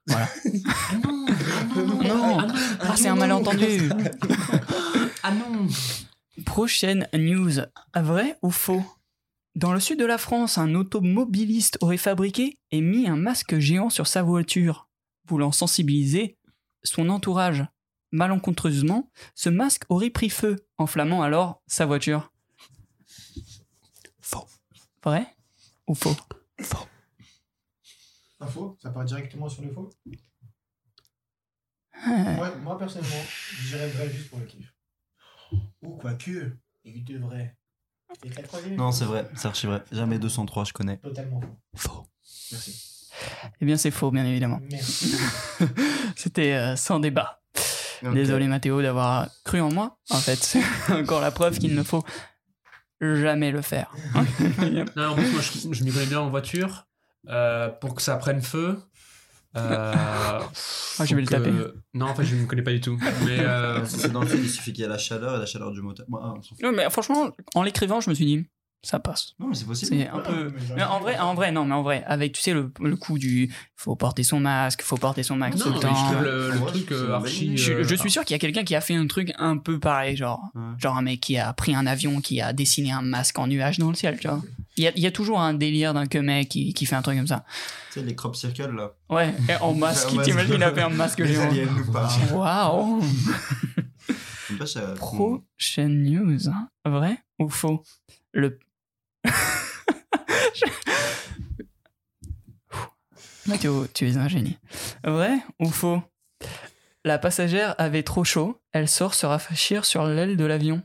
Voilà. 0.07 0.27
Ah 0.29 0.95
non, 1.03 1.25
ah 1.27 1.75
non, 1.75 1.85
Non. 2.03 2.37
ah 2.39 2.45
non, 2.47 2.53
Ah, 2.81 2.95
c'est 2.95 3.07
un 3.07 3.15
malentendu. 3.15 3.89
Ah 5.23 5.31
non. 5.31 5.67
Prochaine 6.45 7.07
news. 7.13 7.51
Vrai 7.95 8.37
ou 8.41 8.51
faux? 8.51 8.83
Dans 9.55 9.73
le 9.73 9.79
sud 9.79 9.99
de 9.99 10.05
la 10.05 10.17
France, 10.17 10.57
un 10.57 10.75
automobiliste 10.75 11.77
aurait 11.81 11.97
fabriqué 11.97 12.57
et 12.71 12.81
mis 12.81 13.07
un 13.07 13.17
masque 13.17 13.57
géant 13.59 13.89
sur 13.89 14.07
sa 14.07 14.21
voiture, 14.23 14.87
voulant 15.31 15.53
sensibiliser 15.53 16.37
son 16.83 17.09
entourage. 17.09 17.65
Malencontreusement, 18.11 19.09
ce 19.35 19.47
masque 19.47 19.83
aurait 19.87 20.09
pris 20.09 20.29
feu, 20.29 20.57
enflammant 20.77 21.21
alors 21.21 21.61
sa 21.65 21.85
voiture. 21.85 22.33
Faux. 24.19 24.45
Vrai? 25.01 25.25
Ou 25.87 25.95
faux 25.95 26.15
Un 28.41 28.47
faux? 28.47 28.77
Ça 28.81 28.89
part 28.89 29.05
directement 29.05 29.47
sur 29.47 29.63
le 29.63 29.71
faux? 29.71 29.89
Ah, 31.93 32.33
moi, 32.35 32.55
moi, 32.57 32.77
personnellement, 32.77 33.23
je 33.29 33.67
dirais 33.69 33.87
vrai 33.89 34.09
juste 34.09 34.29
pour 34.29 34.39
le 34.39 34.45
kiff. 34.45 34.75
Ou 35.81 35.95
quoique, 35.95 36.57
il 36.83 37.05
devrait. 37.05 37.55
Non, 38.71 38.91
c'est 38.91 39.05
vrai, 39.05 39.29
c'est 39.35 39.47
archi 39.47 39.67
vrai. 39.67 39.83
Jamais 39.91 40.19
203, 40.19 40.65
je 40.65 40.73
connais. 40.73 40.97
Totalement 40.97 41.39
faux. 41.39 41.55
Faux. 41.75 42.07
Merci. 42.51 42.90
Eh 43.61 43.65
bien, 43.65 43.77
c'est 43.77 43.91
faux, 43.91 44.11
bien 44.11 44.25
évidemment. 44.25 44.59
C'était 46.15 46.53
euh, 46.53 46.75
sans 46.75 46.99
débat. 46.99 47.39
Désolé 48.13 48.47
Mathéo 48.47 48.81
d'avoir 48.81 49.27
cru 49.45 49.61
en 49.61 49.71
moi. 49.71 49.97
En 50.09 50.17
fait, 50.17 50.35
c'est 50.37 50.61
encore 50.91 51.21
la 51.21 51.29
preuve 51.31 51.59
qu'il 51.59 51.75
ne 51.75 51.83
faut 51.83 52.03
jamais 52.99 53.51
le 53.51 53.61
faire. 53.61 53.91
Non, 54.95 55.09
en 55.09 55.15
plus, 55.15 55.31
moi, 55.31 55.41
je, 55.41 55.71
je 55.73 55.83
m'y 55.83 55.91
connais 55.91 56.05
bien 56.07 56.19
en 56.19 56.29
voiture. 56.29 56.87
Euh, 57.29 57.69
pour 57.69 57.93
que 57.93 58.01
ça 58.01 58.15
prenne 58.17 58.41
feu. 58.41 58.79
Euh, 59.55 59.93
Ah, 59.93 61.05
je 61.05 61.13
vais 61.13 61.21
le 61.21 61.27
taper. 61.27 61.51
Non, 61.93 62.07
en 62.07 62.15
fait, 62.15 62.23
je 62.23 62.35
ne 62.35 62.41
me 62.41 62.47
connais 62.47 62.63
pas 62.63 62.71
du 62.71 62.81
tout. 62.81 62.97
Mais. 63.25 63.39
euh, 63.41 63.85
c'est 63.85 64.11
dans 64.11 64.21
le 64.21 64.27
film, 64.27 64.41
il 64.43 64.49
suffit 64.49 64.73
qu'il 64.73 64.81
y 64.81 64.85
ait 64.85 64.89
la 64.89 64.97
chaleur 64.97 65.35
et 65.35 65.39
la 65.39 65.45
chaleur 65.45 65.71
du 65.71 65.81
moteur. 65.81 66.07
Ah. 66.13 66.33
Non, 66.63 66.71
mais 66.71 66.89
franchement, 66.89 67.29
en 67.53 67.61
l'écrivant, 67.61 68.01
je 68.01 68.09
me 68.09 68.15
suis 68.15 68.25
dit, 68.25 68.45
ça 68.83 68.99
passe. 68.99 69.33
Non, 69.39 69.47
mais 69.47 69.55
c'est 69.55 69.65
possible. 69.65 69.95
C'est 69.95 70.07
un 70.07 70.15
Ouais, 70.17 70.23
peu. 70.23 70.49
mais 70.53 70.59
j'aurais 70.67 70.75
Mais 70.75 70.83
en 70.83 70.99
vrai, 70.99 71.19
en 71.19 71.33
vrai, 71.35 71.51
non, 71.51 71.65
mais 71.65 71.75
en 71.75 71.83
vrai, 71.83 72.03
avec 72.07 72.33
tu 72.33 72.41
sais 72.41 72.51
le, 72.53 72.71
le 72.79 72.95
coup 72.95 73.19
du 73.19 73.53
faut 73.75 73.95
porter 73.95 74.23
son 74.23 74.39
masque, 74.39 74.81
faut 74.81 74.97
porter 74.97 75.21
son 75.23 75.35
masque 75.35 75.59
Non, 75.59 75.65
tout 75.65 75.73
le 75.73 75.79
temps. 75.79 76.09
je 76.11 76.23
le, 76.23 76.49
le 76.49 76.55
vrai, 76.57 76.71
truc 76.71 76.91
euh, 76.91 77.13
archi. 77.13 77.57
Je, 77.57 77.73
euh, 77.73 77.83
je 77.83 77.95
suis 77.95 78.09
sûr 78.09 78.25
qu'il 78.25 78.33
y 78.33 78.35
a 78.35 78.39
quelqu'un 78.39 78.63
qui 78.63 78.73
a 78.75 78.81
fait 78.81 78.95
un 78.95 79.05
truc 79.07 79.33
un 79.37 79.57
peu 79.57 79.79
pareil, 79.79 80.15
genre, 80.17 80.41
Ouais. 80.55 80.61
genre 80.79 80.97
un 80.97 81.01
mec 81.03 81.19
qui 81.19 81.37
a 81.37 81.53
pris 81.53 81.75
un 81.75 81.85
avion, 81.85 82.21
qui 82.21 82.41
a 82.41 82.53
dessiné 82.53 82.91
un 82.91 83.01
masque 83.03 83.37
en 83.37 83.47
nuage 83.47 83.77
dans 83.77 83.89
le 83.89 83.95
ciel, 83.95 84.17
tu 84.19 84.27
vois. 84.27 84.41
Il 84.77 84.83
y 84.83 84.87
a, 84.87 84.91
il 84.95 85.03
y 85.03 85.07
a 85.07 85.11
toujours 85.11 85.39
un 85.41 85.53
délire 85.53 85.93
d'un 85.93 86.07
que 86.07 86.17
mec 86.17 86.49
qui, 86.49 86.73
qui 86.73 86.85
fait 86.85 86.95
un 86.95 87.01
truc 87.01 87.17
comme 87.17 87.27
ça. 87.27 87.43
Tu 87.93 87.99
sais, 87.99 88.05
les 88.05 88.15
crop 88.15 88.35
circles, 88.35 88.71
là. 88.75 88.93
Ouais, 89.09 89.33
et 89.49 89.55
en 89.61 89.73
masque, 89.75 90.07
t'imagines, 90.23 90.53
il 90.55 90.63
a 90.63 90.73
fait 90.73 90.81
un 90.81 90.89
masque 90.89 91.23
géant. 91.25 91.49
Waouh! 92.33 93.01
Prochaine 94.95 96.03
news. 96.03 96.49
hein. 96.49 96.69
Vrai 96.85 97.17
ou 97.39 97.49
faux? 97.49 97.83
Le. 98.33 98.59
Mathéo, 103.47 103.87
tu 103.93 104.09
es 104.09 104.17
un 104.17 104.27
génie. 104.27 104.57
Vrai 105.03 105.39
ou 105.59 105.69
faux? 105.69 106.01
La 107.03 107.17
passagère 107.17 107.73
avait 107.79 108.03
trop 108.03 108.23
chaud, 108.23 108.61
elle 108.71 108.87
sort 108.87 109.15
se 109.15 109.25
rafraîchir 109.25 109.85
sur 109.85 110.05
l'aile 110.05 110.37
de 110.37 110.45
l'avion. 110.45 110.83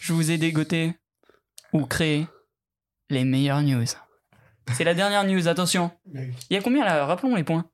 Je 0.00 0.12
vous 0.12 0.30
ai 0.30 0.38
dégoté 0.38 0.94
ou 1.72 1.86
créé 1.86 2.26
les 3.10 3.24
meilleures 3.24 3.62
news. 3.62 3.84
C'est 4.72 4.84
la 4.84 4.94
dernière 4.94 5.24
news, 5.24 5.46
attention. 5.46 5.92
Il 6.12 6.34
y 6.50 6.56
a 6.56 6.60
combien 6.60 6.84
là? 6.84 7.06
Rappelons 7.06 7.36
les 7.36 7.44
points. 7.44 7.64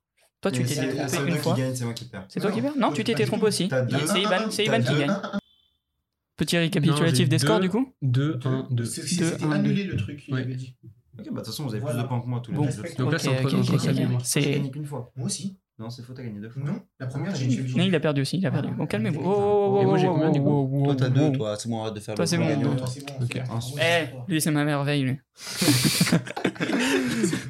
Toi, 0.41 0.51
tu 0.51 0.63
t'étais 0.63 0.93
trompé 1.07 1.29
une 1.31 1.37
fois. 1.37 1.55
c'est 1.73 1.85
moi 1.85 1.93
qui 1.93 2.05
perds. 2.05 2.25
C'est 2.27 2.39
toi 2.39 2.51
qui 2.51 2.61
perds? 2.61 2.77
Non, 2.77 2.91
tu 2.91 3.03
t'étais 3.03 3.25
trompé 3.25 3.45
aussi. 3.45 3.69
C'est 4.07 4.21
Ivan, 4.21 4.49
qui 4.49 4.65
gagne. 4.67 5.15
Petit 6.37 6.57
récapitulatif 6.57 7.29
des 7.29 7.37
scores 7.39 7.59
du 7.59 7.69
coup 7.69 7.93
2, 8.01 8.39
1, 8.43 8.67
2. 8.71 8.85
C'est- 8.85 9.01
Deux, 9.01 9.07
C'était 9.31 9.43
un, 9.45 9.51
annulé 9.51 9.83
le 9.83 9.95
truc 9.97 10.25
Ouais. 10.31 10.41
avait 10.41 10.55
dit. 10.55 10.75
Ok, 11.19 11.25
bah 11.25 11.31
de 11.31 11.35
toute 11.37 11.45
façon, 11.45 11.63
vous 11.65 11.75
avez 11.75 11.85
plus 11.85 11.95
de 11.95 12.03
points 12.03 12.19
que 12.21 12.25
moi 12.27 12.41
tous 12.43 12.51
les 12.51 12.57
deux. 12.57 12.63
Donc 12.97 13.11
là, 13.11 13.19
c'est 13.19 13.29
entre, 13.29 13.41
et 13.41 13.45
ok. 13.45 14.09
moi. 14.09 14.19
J'ai 14.19 14.41
C'est. 14.41 14.51
gagné 14.51 14.71
qu'une 14.71 14.85
fois. 14.85 15.11
Moi 15.15 15.27
aussi. 15.27 15.57
Non, 15.79 15.89
c'est 15.89 16.03
faux, 16.03 16.13
t'as 16.13 16.21
gagné 16.23 16.39
deux 16.39 16.49
fois. 16.49 16.61
Non, 16.63 16.79
la 16.99 17.07
première, 17.07 17.31
Ah, 17.33 17.35
j'ai 17.35 17.49
j'ai- 17.49 17.63
Non, 17.75 17.83
il 17.83 17.93
a 17.95 17.99
perdu 17.99 18.21
aussi, 18.21 18.37
il 18.37 18.45
a 18.45 18.51
perdu. 18.51 18.69
Bon, 18.75 18.85
calmez-vous. 18.85 19.21
Oh, 19.23 19.33
oh, 19.35 19.75
oh, 19.77 19.81
Et 19.81 19.85
moi, 19.85 19.97
j'ai 19.97 20.05
combien, 20.07 20.29
du 20.31 20.39
coup 20.39 20.81
Toi, 20.85 20.95
t'as 20.95 21.09
deux, 21.09 21.31
toi. 21.31 21.55
C'est 21.57 21.67
bon, 21.67 21.81
arrête 21.81 21.95
de 21.95 21.99
faire 21.99 22.13
Toi, 22.15 22.25
le 22.25 22.29
toi, 22.77 22.87
c'est 22.87 23.05
bon. 23.05 23.13
Ok. 23.23 23.31
c'est 23.33 23.43
bon. 23.43 23.59
Eh, 23.81 24.31
lui, 24.31 24.39
c'est 24.41 24.51
ma 24.51 24.65
merveille, 24.65 25.01
lui. 25.03 25.17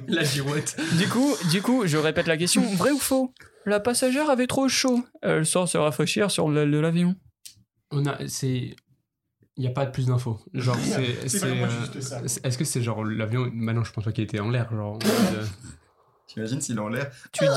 La 0.07 0.23
girouette. 0.23 0.77
Du 0.97 1.07
coup, 1.07 1.33
du 1.51 1.61
coup, 1.61 1.83
je 1.85 1.97
répète 1.97 2.27
la 2.27 2.37
question 2.37 2.61
vrai 2.75 2.91
ou 2.91 2.97
faux? 2.99 3.33
La 3.65 3.79
passagère 3.79 4.29
avait 4.29 4.47
trop 4.47 4.67
chaud. 4.67 5.03
Elle 5.21 5.45
sort 5.45 5.67
se 5.67 5.77
rafraîchir 5.77 6.31
sur 6.31 6.49
l'aile 6.49 6.71
de 6.71 6.77
l'avion. 6.79 7.15
On 7.93 8.05
a. 8.05 8.27
C'est. 8.27 8.75
Il 9.55 9.61
n'y 9.61 9.67
a 9.67 9.71
pas 9.71 9.85
de 9.85 9.91
plus 9.91 10.07
d'infos. 10.07 10.39
Genre, 10.53 10.75
c'est. 10.83 11.27
C'est 11.29 11.39
c'est, 11.39 11.45
euh, 11.63 12.01
ça. 12.01 12.21
Est-ce 12.43 12.57
que 12.57 12.65
c'est 12.65 12.81
genre 12.81 13.03
l'avion. 13.03 13.49
Bah 13.53 13.73
non, 13.73 13.83
je 13.83 13.91
pense 13.93 14.03
pas 14.03 14.11
qu'il 14.11 14.23
était 14.23 14.39
en 14.39 14.49
l'air. 14.49 14.69
Genre. 14.71 14.99
euh, 15.03 15.45
T'imagines 16.27 16.61
s'il 16.61 16.77
est 16.77 16.79
en 16.81 16.89
l'air? 16.89 17.11
Tu 17.31 17.43
dis, 17.45 17.51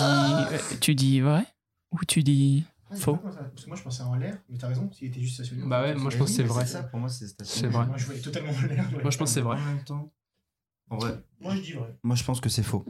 euh, 0.52 0.58
tu 0.80 0.94
dis 0.94 1.20
vrai 1.20 1.46
ou 1.92 1.98
tu 2.06 2.22
dis 2.22 2.64
Ah, 2.90 2.96
Faux? 2.96 3.16
pas 3.16 3.30
Parce 3.30 3.64
que 3.64 3.68
moi, 3.68 3.76
je 3.76 3.82
pensais 3.82 4.02
en 4.02 4.16
l'air, 4.16 4.36
mais 4.50 4.58
t'as 4.58 4.68
raison, 4.68 4.90
s'il 4.92 5.08
était 5.08 5.20
juste 5.20 5.34
stationnaire. 5.34 5.66
Bah 5.66 5.82
ouais, 5.82 5.94
moi, 5.94 6.10
je 6.10 6.18
pense 6.18 6.28
que 6.30 6.36
c'est 6.36 6.42
vrai. 6.42 6.66
ça, 6.66 6.82
pour 6.82 6.98
moi, 6.98 7.08
c'est 7.08 7.26
station. 7.28 7.60
C'est 7.60 7.68
vrai. 7.68 7.86
Moi, 7.86 7.96
je 7.96 8.04
voyais 8.06 8.20
totalement 8.20 8.50
en 8.52 8.60
l'air. 8.66 8.90
Moi, 8.90 9.10
je 9.10 9.16
pense 9.16 9.30
que 9.30 9.34
c'est 9.34 9.40
vrai. 9.40 9.56
En 9.56 9.64
même 9.64 9.84
temps. 9.84 10.12
En 10.90 10.98
vrai, 10.98 11.18
Moi, 11.40 11.54
je 11.56 11.60
dis 11.62 11.72
vrai. 11.72 11.96
moi, 12.02 12.14
je 12.16 12.24
pense 12.24 12.40
que 12.40 12.48
c'est 12.48 12.62
faux. 12.62 12.84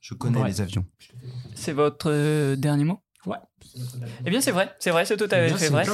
Je 0.00 0.14
connais 0.14 0.44
les 0.44 0.60
avions. 0.60 0.84
C'est 1.54 1.72
votre 1.72 2.10
euh, 2.10 2.56
dernier 2.56 2.84
mot? 2.84 3.00
Dernier. 3.26 4.12
Eh 4.24 4.30
bien, 4.30 4.40
c'est 4.40 4.50
vrai, 4.52 4.70
c'est 4.78 4.90
vrai, 4.90 5.04
c'est 5.04 5.16
tout 5.16 5.24
à 5.30 5.40
Bien, 5.46 5.56
fait 5.56 5.64
c'est 5.66 5.70
vrai. 5.72 5.84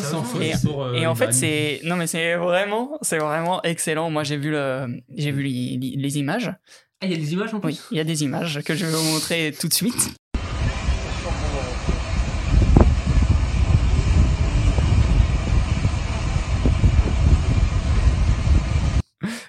Et- 0.41 0.53
pour, 0.67 0.85
euh, 0.85 0.95
Et 0.95 1.07
en 1.07 1.15
fait, 1.15 1.25
Ivan. 1.25 1.33
c'est 1.33 1.81
non 1.85 1.97
mais 1.97 2.07
c'est 2.07 2.35
vraiment, 2.37 2.99
c'est 3.03 3.19
vraiment 3.19 3.63
excellent. 3.63 4.11
Moi, 4.11 4.23
j'ai 4.25 4.37
vu 4.37 4.51
le, 4.51 5.01
j'ai 5.17 5.33
vu 5.33 5.43
les, 5.43 5.79
les- 5.79 5.97
les 5.97 6.19
images. 6.19 6.53
Ah, 7.01 7.07
il 7.07 7.13
y 7.13 7.15
a 7.15 7.19
des 7.19 7.33
images 7.33 7.53
en 7.55 7.61
plus 7.61 7.69
Oui, 7.73 7.81
il 7.91 7.97
y 7.97 8.01
a 8.01 8.05
des 8.05 8.23
images 8.23 8.61
que 8.63 8.75
je 8.75 8.87
vais 8.87 8.93
vous 8.93 9.03
montrer 9.13 9.53
tout 9.59 9.67
de 9.69 9.75
suite. 9.75 10.15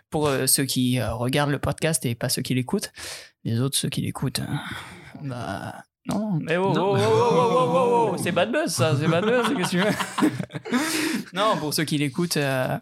Pour 0.10 0.28
euh, 0.28 0.46
ceux 0.46 0.66
qui 0.66 1.00
euh, 1.00 1.14
regardent 1.14 1.50
le 1.52 1.60
podcast 1.60 2.06
et 2.06 2.14
pas 2.14 2.30
ceux 2.30 2.44
qui 2.44 2.54
l'écoutent, 2.54 2.92
les 3.44 3.60
autres 3.60 3.76
ceux 3.78 3.90
qui 3.90 4.02
l'écoutent, 4.02 4.42
bah 5.24 5.84
non, 6.08 6.40
mais 6.42 6.58
oh, 6.58 6.74
Non, 6.74 6.94
oh, 6.94 6.98
oh, 6.98 7.02
oh, 7.02 7.30
oh, 7.32 7.50
oh, 7.52 7.72
oh, 7.76 8.10
oh, 8.14 8.18
c'est 8.22 8.32
bad 8.32 8.52
buzz 8.52 8.72
ça, 8.74 8.94
c'est 9.00 9.08
bad 9.08 9.24
buzz, 9.24 9.56
qu'est-ce 9.56 9.72
que 9.72 9.78
tu 9.78 9.78
veux 9.78 10.78
Non, 11.34 11.56
pour 11.58 11.74
ceux 11.74 11.84
qui 11.86 11.98
l'écoutent, 11.98 12.38
euh, 12.38 12.78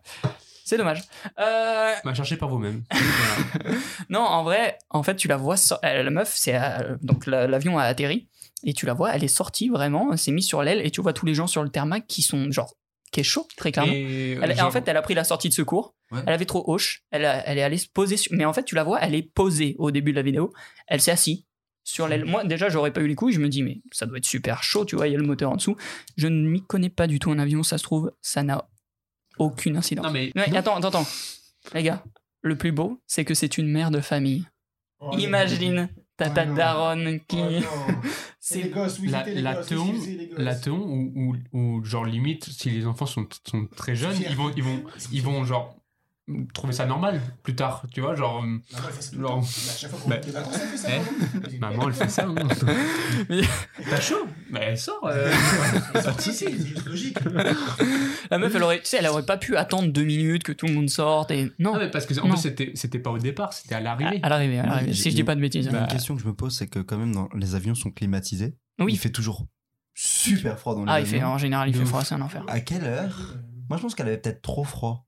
c'est 0.66 0.78
dommage. 0.78 1.04
Euh, 1.40 1.94
Bah, 2.04 2.14
cherchez 2.14 2.38
par 2.38 2.50
vous-même. 2.50 2.84
Non, 4.10 4.22
en 4.22 4.44
vrai, 4.44 4.78
en 4.90 5.04
fait, 5.04 5.16
tu 5.16 5.28
la 5.28 5.38
vois. 5.38 5.58
so- 5.58 5.76
euh, 5.86 6.04
La 6.04 6.10
meuf, 6.10 6.34
c'est 6.36 6.56
euh, 6.56 6.98
donc 7.02 7.26
la- 7.28 7.48
l'avion 7.48 7.78
a 7.78 7.84
atterri 7.84 8.28
et 8.64 8.74
tu 8.74 8.86
la 8.86 8.94
vois, 8.94 9.14
elle 9.14 9.24
est 9.24 9.28
sortie 9.30 9.70
vraiment, 9.70 10.10
elle 10.12 10.18
s'est 10.18 10.32
mise 10.32 10.48
sur 10.48 10.64
l'aile 10.64 10.86
et 10.86 10.92
tu 10.92 11.02
vois 11.02 11.14
tous 11.14 11.26
les 11.26 11.34
gens 11.34 11.48
sur 11.48 11.64
le 11.64 11.70
tarmac 11.70 12.06
qui 12.08 12.22
sont 12.22 12.52
genre 12.52 12.74
qui 13.12 13.20
est 13.20 13.24
chaud 13.24 13.46
très 13.58 13.72
clairement. 13.74 13.92
Et, 13.94 14.38
Elle- 14.42 14.56
genre- 14.56 14.68
En 14.68 14.72
fait, 14.72 14.88
elle 14.88 14.96
a 14.98 15.02
pris 15.02 15.14
la 15.14 15.24
sortie 15.26 15.50
de 15.50 15.54
secours. 15.54 15.96
Ouais. 16.12 16.22
Elle 16.26 16.34
avait 16.34 16.46
trop 16.46 16.64
hoche. 16.68 17.04
Elle, 17.12 17.26
a- 17.26 17.46
elle 17.48 17.58
est 17.58 17.64
allée 17.64 17.78
se 17.78 17.88
poser. 17.90 18.16
Sur... 18.18 18.32
Mais 18.34 18.46
en 18.46 18.54
fait, 18.54 18.64
tu 18.64 18.74
la 18.76 18.84
vois, 18.84 19.00
elle 19.02 19.16
est 19.16 19.22
posée 19.34 19.76
au 19.80 19.92
début 19.92 20.12
de 20.12 20.16
la 20.18 20.22
vidéo. 20.22 20.54
Elle 20.88 21.02
s'est 21.02 21.12
assise 21.12 21.44
sur 21.84 22.08
l'aile. 22.08 22.26
Moi, 22.26 22.44
déjà, 22.44 22.70
j'aurais 22.70 22.92
pas 22.94 23.02
eu 23.02 23.08
les 23.08 23.16
couilles. 23.16 23.34
Je 23.34 23.40
me 23.40 23.50
dis, 23.50 23.64
mais 23.64 23.82
ça 23.92 24.06
doit 24.06 24.18
être 24.18 24.26
super 24.26 24.64
chaud. 24.64 24.86
Tu 24.86 24.96
vois, 24.96 25.08
il 25.08 25.12
y 25.12 25.16
a 25.16 25.20
le 25.20 25.26
moteur 25.26 25.52
en 25.52 25.56
dessous. 25.56 25.76
Je 26.18 26.28
ne 26.28 26.48
m'y 26.48 26.64
connais 26.66 26.90
pas 26.90 27.08
du 27.08 27.20
tout 27.20 27.32
en 27.32 27.40
avion. 27.40 27.64
Ça 27.64 27.78
se 27.78 27.84
trouve, 27.84 28.12
ça 28.22 28.44
n'a 28.44 28.68
aucune 29.38 29.78
incidence. 29.78 30.06
Non, 30.06 30.12
mais. 30.12 30.32
Attends, 30.56 30.78
attends, 30.78 30.88
attends. 30.90 31.08
Les 31.74 31.84
gars, 31.84 32.04
le 32.42 32.58
plus 32.58 32.72
beau, 32.72 33.02
c'est 33.08 33.26
que 33.26 33.34
c'est 33.34 33.58
une 33.58 33.68
mère 33.68 33.92
de 33.92 34.00
famille. 34.02 34.46
Oh, 35.00 35.12
Imagine 35.18 35.90
ta 36.18 36.30
Oh 36.30 36.56
daronne 36.56 37.20
qui. 37.28 37.40
Oh. 37.40 37.92
C'est 38.44 38.70
gosses, 38.70 38.98
oui, 39.00 39.08
La, 39.10 39.24
la 39.34 39.54
gosses, 39.54 39.68
teon, 39.68 39.88
excusez 39.90 40.18
les 40.18 40.28
gosses. 40.28 40.40
la 40.40 40.56
teon 40.56 40.80
ou, 40.80 41.36
ou, 41.54 41.58
ou 41.58 41.86
genre 41.86 42.06
limite, 42.06 42.46
si 42.46 42.72
les 42.72 42.88
enfants 42.88 43.06
sont, 43.06 43.28
sont 43.48 43.68
très 43.68 43.96
jeunes, 43.96 44.18
ils 44.20 44.36
vont, 44.36 44.52
ils 44.58 44.64
vont, 44.64 44.84
ils 45.12 45.22
vont 45.22 45.46
genre 45.46 45.78
trouver 46.54 46.74
ça 46.74 46.86
normal 46.86 47.22
plus 47.44 47.56
tard, 47.56 47.86
tu 47.94 48.02
vois, 48.02 48.16
genre. 48.16 48.44
euh, 48.44 48.48
Maman, 48.48 48.88
elle 48.88 48.94
fait 48.94 49.02
ça 49.02 49.18
Genre- 49.18 49.40
à 49.40 49.78
chaque 49.78 49.90
fois 49.92 50.00
qu'on 50.00 50.10
Bah, 50.10 50.16
fait 50.16 50.26
des 50.28 50.32
vacances, 50.32 50.60
elle 50.62 50.68
fait 50.70 50.78
ça. 50.78 50.90
eh, 51.52 51.58
maman. 51.58 51.88
Elle 51.88 51.94
fait 51.94 52.10
ça. 52.10 52.26
Hein. 52.28 52.36
Mais- 53.30 53.42
T'as 53.90 54.00
chaud 54.02 54.28
Bah, 54.52 54.60
elle 54.64 54.78
sort. 54.78 55.06
euh. 55.08 55.32
C'est 55.96 56.02
sorti, 56.02 56.34
c'est 56.34 56.52
juste 56.52 56.86
logique. 56.86 57.18
La 58.30 58.38
meuf, 58.38 58.54
elle 58.56 58.64
aurait, 58.64 58.80
tu 58.80 58.86
sais, 58.86 58.98
elle 58.98 59.08
aurait 59.08 59.26
pas 59.26 59.38
pu 59.38 59.56
attendre 59.58 59.92
deux 59.92 60.04
minutes 60.04 60.44
que 60.44 60.52
tout 60.52 60.68
le 60.68 60.74
monde 60.74 60.90
sorte 60.90 61.32
et 61.32 61.52
non. 61.60 61.74
Ah, 61.76 61.80
mais 61.80 61.92
parce 61.92 62.06
que 62.06 62.18
en 62.20 62.28
Non. 62.28 62.34
plus, 62.34 62.42
c'était, 62.42 62.72
c'était 62.76 63.00
pas 63.00 63.12
au 63.12 63.18
départ, 63.18 63.54
c'était 63.54 63.76
à 63.76 63.80
l'arrivée. 63.80 64.20
À 64.24 64.30
l'arrivée, 64.30 64.60
à 64.60 64.66
l'arrivée. 64.66 64.94
J'ai- 64.94 65.02
Si 65.04 65.12
je 65.12 65.16
dis 65.16 65.24
pas 65.24 65.36
de 65.36 65.42
bêtises. 65.42 65.68
Bah, 65.70 65.82
une 65.82 65.88
question 65.88 66.16
que 66.16 66.22
je 66.22 66.28
me 66.28 66.34
pose, 66.34 66.56
c'est 66.58 66.68
que 66.68 66.80
quand 66.80 66.98
même 66.98 67.14
dans, 67.14 67.30
les 67.36 67.56
avions 67.56 67.76
sont 67.76 67.92
climatisés. 67.92 68.56
Oui. 68.80 68.94
Il 68.94 68.98
fait 68.98 69.10
toujours 69.12 69.46
super 69.94 70.58
froid 70.58 70.74
dans 70.76 70.86
les 70.86 70.92
Ah, 70.92 71.00
il 71.00 71.06
fait, 71.06 71.18
avions. 71.18 71.28
en 71.30 71.38
général, 71.38 71.70
il 71.70 71.76
fait 71.76 71.86
froid, 71.86 72.04
c'est 72.04 72.16
un 72.16 72.22
enfer. 72.22 72.44
À 72.48 72.60
quelle 72.62 72.86
heure? 72.86 73.36
Moi, 73.70 73.78
je 73.78 73.84
pense 73.84 73.96
qu'elle 73.96 74.08
avait 74.08 74.18
peut-être 74.18 74.42
trop 74.42 74.64
froid. 74.64 75.06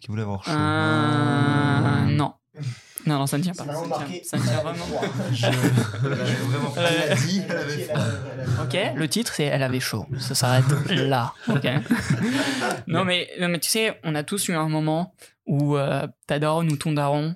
Qui 0.00 0.08
voulait 0.08 0.22
avoir 0.22 0.44
chaud. 0.44 0.50
Euh, 0.50 2.04
non. 2.16 2.34
Non, 3.06 3.18
non, 3.20 3.26
ça 3.26 3.38
ne 3.38 3.42
tient 3.42 3.54
pas. 3.54 3.64
Ça 3.64 3.72
vraiment 3.72 3.98
ne 4.00 4.06
tient, 4.06 4.20
ça 4.22 4.36
ne 4.36 4.42
tient 4.42 4.60
vraiment. 4.60 4.84
Avait 5.42 6.34
vraiment 6.34 6.74
Elle 6.76 7.18
dit, 7.18 7.42
elle 7.48 7.56
avait 7.56 7.88
Ok, 8.62 8.94
le 8.96 9.08
titre 9.08 9.32
c'est 9.34 9.44
Elle 9.44 9.62
avait 9.62 9.80
chaud. 9.80 10.06
Ça 10.18 10.34
s'arrête 10.34 10.64
là. 10.90 11.32
Ok. 11.48 11.64
non, 12.86 13.04
mais, 13.04 13.30
non, 13.40 13.48
mais 13.48 13.60
tu 13.60 13.70
sais, 13.70 13.98
on 14.04 14.14
a 14.14 14.24
tous 14.24 14.48
eu 14.48 14.52
un 14.54 14.68
moment 14.68 15.14
où 15.46 15.76
euh, 15.76 16.06
ta 16.26 16.38
daronne 16.38 16.70
ou 16.70 16.76
ton 16.76 16.92
daron, 16.92 17.34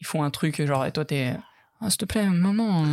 ils 0.00 0.06
font 0.06 0.22
un 0.22 0.30
truc 0.30 0.64
genre, 0.66 0.84
et 0.84 0.92
toi 0.92 1.04
t'es. 1.04 1.34
Ah, 1.86 1.90
s'il 1.90 1.98
te 1.98 2.04
plaît, 2.06 2.24
maman, 2.26 2.82
euh, 2.84 2.86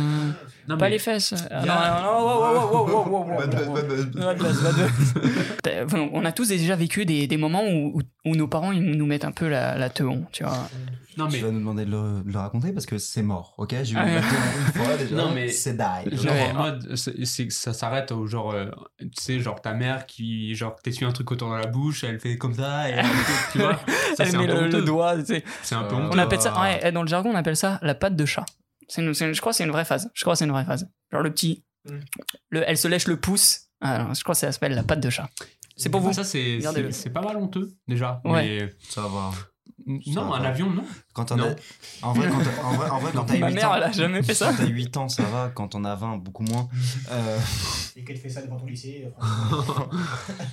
Non, 0.68 0.76
pas 0.76 0.84
mais- 0.84 0.90
les 0.90 0.98
fesses. 0.98 1.32
Ah, 1.50 1.62
Y 1.62 1.66
non, 1.66 1.72
a- 1.72 2.00
non, 2.02 2.12
non, 2.12 2.24
wow, 2.26 2.40
wow, 2.42 2.52
wow, 2.52 2.86
wow, 2.88 3.08
wow, 3.08 3.30
wow, 3.30 3.38
Bad 3.38 3.50
buzz, 3.54 3.66
wow. 3.68 3.74
bad 3.74 3.88
buzz. 3.88 4.06
Bad 4.06 4.38
buzz, 4.38 4.62
bad 4.62 4.74
buzz. 4.74 5.14
T'as- 5.62 5.84
enfin, 5.86 6.08
on 6.12 6.24
a 6.26 6.32
tous 6.32 6.48
déjà 6.48 6.76
vécu 6.76 7.06
des, 7.06 7.26
des 7.26 7.36
moments 7.38 7.64
où, 7.64 7.98
où, 7.98 8.02
où 8.30 8.36
nos 8.36 8.48
parents 8.48 8.70
ils 8.72 8.82
nous 8.82 9.06
mettent 9.06 9.24
un 9.24 9.32
peu 9.32 9.48
la, 9.48 9.78
la 9.78 9.88
teon, 9.88 10.26
tu 10.30 10.44
vois. 10.44 10.68
Non, 11.16 11.26
mais. 11.26 11.38
Tu 11.38 11.44
vas 11.44 11.50
nous 11.50 11.58
demander 11.58 11.84
de 11.84 11.90
le, 11.90 12.22
de 12.24 12.32
le 12.32 12.38
raconter 12.38 12.72
parce 12.72 12.86
que 12.86 12.98
c'est 12.98 13.22
mort, 13.22 13.54
ok? 13.58 13.74
J'ai 13.82 13.94
eu 13.94 13.98
Ah, 13.98 14.08
une 14.16 14.22
fois 14.22 14.96
déjà. 14.98 15.14
Non, 15.16 15.32
mais- 15.34 15.48
c'est 15.48 15.74
die. 15.76 16.16
Genre 16.16 16.32
Ouais. 16.32 16.50
en 16.50 16.54
mode, 16.54 16.96
c'est, 16.96 17.24
c'est- 17.26 17.50
ça 17.50 17.72
s'arrête 17.72 18.12
au 18.12 18.26
genre, 18.26 18.52
euh, 18.52 18.66
tu 19.00 19.08
sais, 19.20 19.40
genre 19.40 19.60
ta 19.60 19.74
mère 19.74 20.06
qui, 20.06 20.54
genre, 20.54 20.74
t'essuies 20.82 21.04
un 21.04 21.12
truc 21.12 21.30
autour 21.32 21.50
de 21.50 21.56
la 21.56 21.66
bouche, 21.66 22.04
elle 22.04 22.18
fait 22.20 22.36
comme 22.38 22.54
ça, 22.54 22.88
et 22.88 23.02
tu 23.52 23.58
vois, 23.58 23.74
ça 24.16 24.24
Elle 24.24 24.30
c'est 24.30 24.36
un 24.36 24.40
met 24.40 24.46
peu 24.46 24.60
le, 24.64 24.68
le 24.68 24.82
doigt, 24.82 25.16
tu 25.18 25.26
sais. 25.26 25.44
C'est 25.62 25.74
un 25.74 25.84
peu 25.84 25.94
Euh, 25.94 25.98
honteux. 25.98 26.16
On 26.16 26.18
appelle 26.18 26.40
ça, 26.40 26.60
ouais, 26.60 26.92
dans 26.92 27.02
le 27.02 27.08
jargon, 27.08 27.30
on 27.30 27.36
appelle 27.36 27.56
ça 27.56 27.78
la 27.82 27.94
patte 27.94 28.16
de 28.16 28.24
chat. 28.24 28.46
C'est 28.88 29.02
une- 29.02 29.14
c'est 29.14 29.26
une- 29.26 29.34
je 29.34 29.40
crois 29.40 29.52
que 29.52 29.56
c'est 29.56 29.64
une 29.64 29.70
vraie 29.70 29.84
phase. 29.84 30.10
Je 30.14 30.22
crois 30.22 30.34
que 30.34 30.38
c'est 30.38 30.44
une 30.44 30.52
vraie 30.52 30.64
phase. 30.64 30.88
Genre 31.12 31.22
le 31.22 31.32
petit, 31.32 31.64
Mm. 31.88 31.98
le, 32.50 32.62
elle 32.66 32.78
se 32.78 32.86
lèche 32.88 33.06
le 33.08 33.16
pouce. 33.18 33.62
Ah, 33.80 34.08
je 34.14 34.22
crois 34.22 34.34
que 34.34 34.38
ça 34.38 34.52
s'appelle 34.52 34.74
la 34.74 34.84
patte 34.84 35.00
de 35.00 35.10
chat. 35.10 35.28
C'est 35.76 35.88
pour 35.88 36.00
vous. 36.00 36.12
Ça, 36.12 36.22
c'est, 36.22 36.60
c'est, 36.60 36.92
c'est 36.92 37.10
pas 37.10 37.22
mal 37.22 37.36
honteux, 37.36 37.72
déjà. 37.88 38.20
Ouais. 38.24 38.72
Ça 38.88 39.00
va. 39.02 39.30
Non, 39.86 40.24
va. 40.30 40.36
un 40.36 40.44
avion, 40.44 40.70
non. 40.70 40.84
Quand 41.12 41.32
on 41.32 41.36
Non. 41.36 41.44
a... 42.02 42.06
En 42.06 42.12
vrai, 42.12 42.28
quand 42.28 42.38
t'as- 42.38 42.64
en 42.66 42.72
vrai, 42.74 42.90
en 42.90 42.98
vrai, 42.98 43.12
quand 43.14 43.24
t'as 43.26 43.34
8 43.34 43.40
Ma 43.40 43.50
mère, 43.50 43.70
ans... 43.70 43.74
elle 43.76 43.82
a 43.84 43.92
jamais 43.92 44.22
fait 44.22 44.34
ça. 44.34 44.50
Quand 44.50 44.56
t'as 44.64 44.66
8 44.66 44.96
ans, 44.96 45.08
ça 45.08 45.22
va. 45.24 45.50
Quand 45.54 45.74
on 45.74 45.84
a 45.84 45.94
20, 45.94 46.16
beaucoup 46.18 46.42
moins. 46.44 46.68
Euh, 47.10 47.38
Et 47.96 48.04
qu'elle 48.04 48.16
fait 48.18 48.28
ça 48.30 48.42
devant 48.42 48.56
ton 48.58 48.66
lycée, 48.66 49.06
euh, 49.06 49.56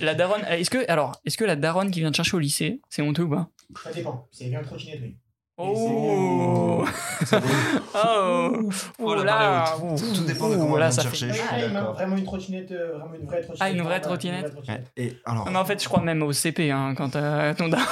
La 0.00 0.14
daronne, 0.14 0.42
est-ce 0.48 0.70
que, 0.70 0.90
alors, 0.90 1.20
est-ce 1.24 1.36
que 1.36 1.44
la 1.44 1.56
daronne 1.56 1.90
qui 1.90 2.00
vient 2.00 2.10
te 2.10 2.16
chercher 2.16 2.36
au 2.36 2.40
lycée, 2.40 2.80
c'est 2.88 3.02
honteux 3.02 3.24
ou 3.24 3.30
pas? 3.30 3.48
Ça 3.84 3.92
dépend. 3.92 4.26
Si 4.32 4.44
elle 4.44 4.50
vient 4.50 4.60
en 4.60 4.64
trottinette, 4.64 5.00
oui. 5.02 5.16
Oh 5.62 6.84
Oh 7.94 8.70
Oh, 8.98 9.14
la 9.14 9.24
là 9.24 9.64
Tout- 9.78 10.12
tout 10.14 10.24
dépend 10.24 10.48
de 10.48 10.56
comment 10.56 10.76
fait- 10.76 10.96
te 10.96 11.02
chercher. 11.02 11.30
Ah, 11.50 11.56
ah, 11.76 11.80
vraiment 11.92 12.16
une 12.16 12.24
trottinette, 12.24 12.72
euh, 12.72 12.96
vraiment 12.98 13.14
une 13.14 13.26
vraie 13.26 13.40
trottinette. 13.42 13.58
Ah, 13.60 13.70
une 13.70 13.82
vraie 13.82 14.00
trottinette. 14.00 14.52
Et 14.96 15.12
alors, 15.26 15.50
mais 15.50 15.58
en 15.58 15.64
fait, 15.66 15.82
je 15.82 15.88
crois 15.88 16.00
même 16.02 16.22
au 16.22 16.32
CP, 16.32 16.70
hein, 16.70 16.94
quand 16.96 17.14
euh, 17.16 17.52
ton 17.54 17.68
daron- 17.68 17.84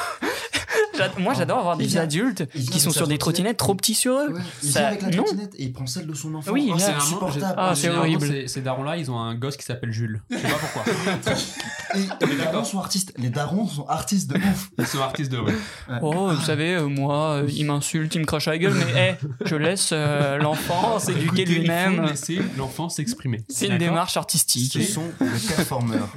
Moi, 1.18 1.34
j'adore 1.34 1.58
avoir 1.58 1.76
des 1.76 1.86
vient- 1.86 2.02
adultes 2.02 2.46
qui 2.52 2.80
sont 2.80 2.90
sur 2.90 3.06
des 3.06 3.18
trottinettes 3.18 3.56
trop 3.56 3.74
petits 3.74 3.94
sur 3.94 4.14
eux. 4.14 4.32
Ouais, 4.32 4.40
il 4.62 4.70
Ça- 4.72 4.80
vient 4.80 4.88
avec 4.88 5.02
la 5.02 5.10
non. 5.10 5.22
trottinette 5.24 5.54
et 5.56 5.64
il 5.64 5.72
prend 5.72 5.86
celle 5.86 6.06
de 6.06 6.14
son 6.14 6.34
enfant. 6.34 6.50
Oui, 6.52 6.68
Oh, 6.70 6.74
c'est 6.78 6.86
Généralement, 6.86 7.04
insupportable. 7.04 7.54
Ah, 7.56 7.74
c'est 7.74 7.88
horrible. 7.90 8.26
Ces, 8.26 8.48
ces 8.48 8.60
darons-là, 8.60 8.96
ils 8.96 9.10
ont 9.10 9.18
un 9.18 9.34
gosse 9.34 9.56
qui 9.56 9.64
s'appelle 9.64 9.92
Jules. 9.92 10.22
Je 10.30 10.36
sais 10.36 10.42
pas 10.42 10.54
pourquoi. 10.58 10.84
Et 11.94 12.26
les 12.26 12.36
darons 12.36 12.64
sont 12.64 12.78
artistes. 12.78 13.12
Les 13.16 13.30
darons 13.30 13.66
sont 13.66 13.86
artistes 13.86 14.30
de 14.30 14.36
ouf. 14.36 14.70
Ils 14.78 14.86
sont 14.86 15.00
artistes 15.00 15.32
de 15.32 15.38
rue. 15.38 15.56
Oh, 16.02 16.28
vous 16.30 16.42
savez, 16.44 16.74
euh, 16.74 16.86
moi, 16.88 17.42
euh, 17.42 17.48
il 17.50 17.64
m'insulte, 17.66 18.14
il 18.14 18.20
me 18.20 18.26
crache 18.26 18.48
à 18.48 18.52
la 18.52 18.58
gueule, 18.58 18.74
mais 18.74 19.00
hey, 19.00 19.14
je 19.44 19.56
laisse 19.56 19.90
euh, 19.92 20.36
l'enfant 20.38 20.98
s'éduquer 20.98 21.44
lui-même. 21.44 22.04
laisser 22.06 22.40
l'enfant 22.56 22.88
s'exprimer. 22.88 23.42
C'est 23.48 23.68
une 23.68 23.78
démarche 23.78 24.16
artistique. 24.16 24.72
Ce 24.72 24.82
sont 24.82 25.04
des 25.20 25.54
performeurs. 25.54 26.08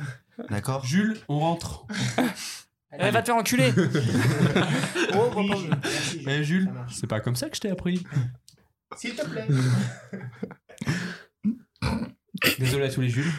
D'accord? 0.50 0.86
Jules, 0.86 1.18
on 1.30 1.40
rentre. 1.40 1.86
Eh, 3.00 3.10
va 3.12 3.22
te 3.22 3.28
faire 3.28 3.36
enculer 3.36 3.72
Oh, 5.16 5.44
merci, 5.44 6.20
Eh 6.22 6.24
ça 6.26 6.42
Jules, 6.44 6.70
marche. 6.72 6.94
c'est 6.96 7.08
pas 7.08 7.20
comme 7.22 7.36
ça 7.36 7.50
que 7.50 7.56
je 7.56 7.62
t'ai 7.62 7.70
appris. 7.70 8.04
S'il 8.98 9.16
te 9.16 9.26
plaît. 9.26 9.48
Désolé 12.60 12.86
à 12.86 12.90
tous 12.90 13.02
les 13.02 13.10
Jules. 13.10 13.32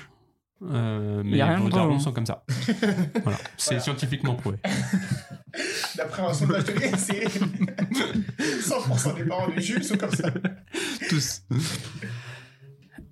Euh, 0.64 1.22
mais 1.24 1.38
Y 1.38 1.40
a 1.40 1.46
rien 1.48 1.58
de 1.58 1.62
vos 1.64 1.70
darons 1.70 1.96
hein. 1.96 1.98
sont 1.98 2.12
comme 2.12 2.26
ça. 2.26 2.44
Voilà. 3.24 3.38
C'est 3.56 3.70
Voilà. 3.74 3.80
scientifiquement 3.80 4.34
prouvé. 4.36 4.58
D'après 5.96 6.22
un 6.22 6.32
sondage 6.32 6.64
de 6.64 6.72
l'INSEE, 6.72 7.24
100% 8.60 9.16
des 9.16 9.24
parents 9.24 9.48
de 9.48 9.60
Jules 9.60 9.82
sont 9.84 9.96
comme 9.96 10.12
ça. 10.14 10.30
Tous. 11.08 11.42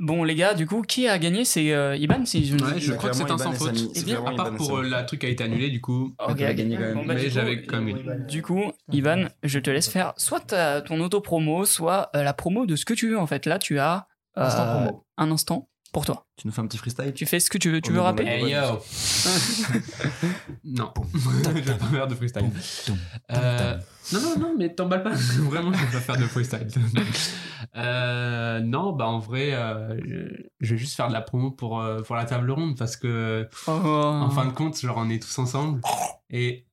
Bon, 0.00 0.24
les 0.24 0.34
gars, 0.34 0.54
du 0.54 0.66
coup, 0.66 0.82
qui 0.82 1.06
a 1.06 1.18
gagné 1.18 1.44
C'est 1.44 1.72
euh, 1.72 1.94
Iban 1.94 2.24
si 2.24 2.46
je... 2.46 2.56
Ouais, 2.56 2.80
je 2.80 2.90
C'est 2.90 2.96
crois 2.96 3.10
que 3.10 3.16
c'est 3.16 3.30
un 3.30 3.38
sans 3.38 3.52
Iban 3.52 3.52
et 3.52 3.56
faute. 3.56 3.70
Eh 3.94 3.98
C'est 3.98 4.04
bien, 4.06 4.18
À 4.20 4.22
part 4.32 4.46
Iban 4.48 4.54
et 4.54 4.56
pour 4.56 4.78
euh, 4.78 4.82
la 4.82 5.02
truc 5.04 5.24
a 5.24 5.28
été 5.28 5.44
annulé, 5.44 5.70
du 5.70 5.80
coup. 5.80 6.14
Ok, 6.26 6.38
t'as 6.38 6.54
gagné 6.54 6.74
quand 6.76 6.80
même. 6.82 6.94
Bon, 6.94 7.04
bah, 7.06 7.14
Mais 7.14 7.30
j'avais 7.30 7.62
quand 7.64 7.80
même 7.80 7.96
Iban. 7.96 8.16
Du 8.26 8.42
coup, 8.42 8.62
Ivan, 8.92 9.28
je 9.42 9.58
te 9.58 9.70
laisse 9.70 9.88
faire 9.88 10.12
soit 10.16 10.40
ta- 10.40 10.80
ton 10.82 11.00
auto-promo, 11.00 11.64
soit 11.66 12.10
euh, 12.16 12.22
la 12.22 12.32
promo 12.32 12.66
de 12.66 12.76
ce 12.76 12.84
que 12.84 12.94
tu 12.94 13.10
veux. 13.10 13.18
En 13.18 13.26
fait, 13.26 13.46
là, 13.46 13.58
tu 13.58 13.78
as 13.78 14.08
euh, 14.38 14.42
Instant 14.46 14.66
promo. 14.66 15.06
un 15.18 15.30
instant 15.30 15.69
pour 15.92 16.04
toi. 16.04 16.24
Tu 16.36 16.46
nous 16.46 16.52
fais 16.52 16.60
un 16.62 16.66
petit 16.66 16.78
freestyle 16.78 17.12
Tu 17.14 17.26
fais 17.26 17.40
ce 17.40 17.50
que 17.50 17.58
tu 17.58 17.70
veux. 17.70 17.80
Tu 17.80 17.92
veux 17.92 18.00
rapper 18.00 18.24
Hey 18.26 18.50
yo 18.52 18.60
Non. 20.64 20.92
je 21.14 21.50
vais 21.60 21.74
pas 21.76 21.86
faire 21.86 22.06
de 22.06 22.14
freestyle. 22.14 22.50
Euh, 23.32 23.76
non, 24.12 24.20
non, 24.20 24.38
non, 24.38 24.54
mais 24.58 24.74
t'emballes 24.74 25.02
pas. 25.02 25.10
Vraiment, 25.38 25.72
je 25.72 25.78
vais 25.84 25.92
pas 25.92 26.00
faire 26.00 26.16
de 26.16 26.24
freestyle. 26.26 26.66
Euh, 27.76 28.60
non, 28.60 28.92
bah 28.92 29.06
en 29.06 29.18
vrai, 29.18 29.52
euh, 29.52 29.98
je- 30.60 30.70
vais 30.74 30.78
juste 30.78 30.96
faire 30.96 31.08
de 31.08 31.12
la 31.12 31.20
promo 31.20 31.50
pour, 31.50 31.80
euh, 31.80 32.02
pour 32.02 32.16
la 32.16 32.24
table 32.24 32.50
ronde 32.50 32.76
parce 32.78 32.96
que, 32.96 33.48
Oh. 33.66 33.70
en 33.70 34.30
fin 34.30 34.46
de 34.46 34.52
compte, 34.52 34.78
genre, 34.78 34.96
on 34.98 35.10
est 35.10 35.22
tous 35.22 35.38
ensemble. 35.38 35.80
Et 36.30 36.66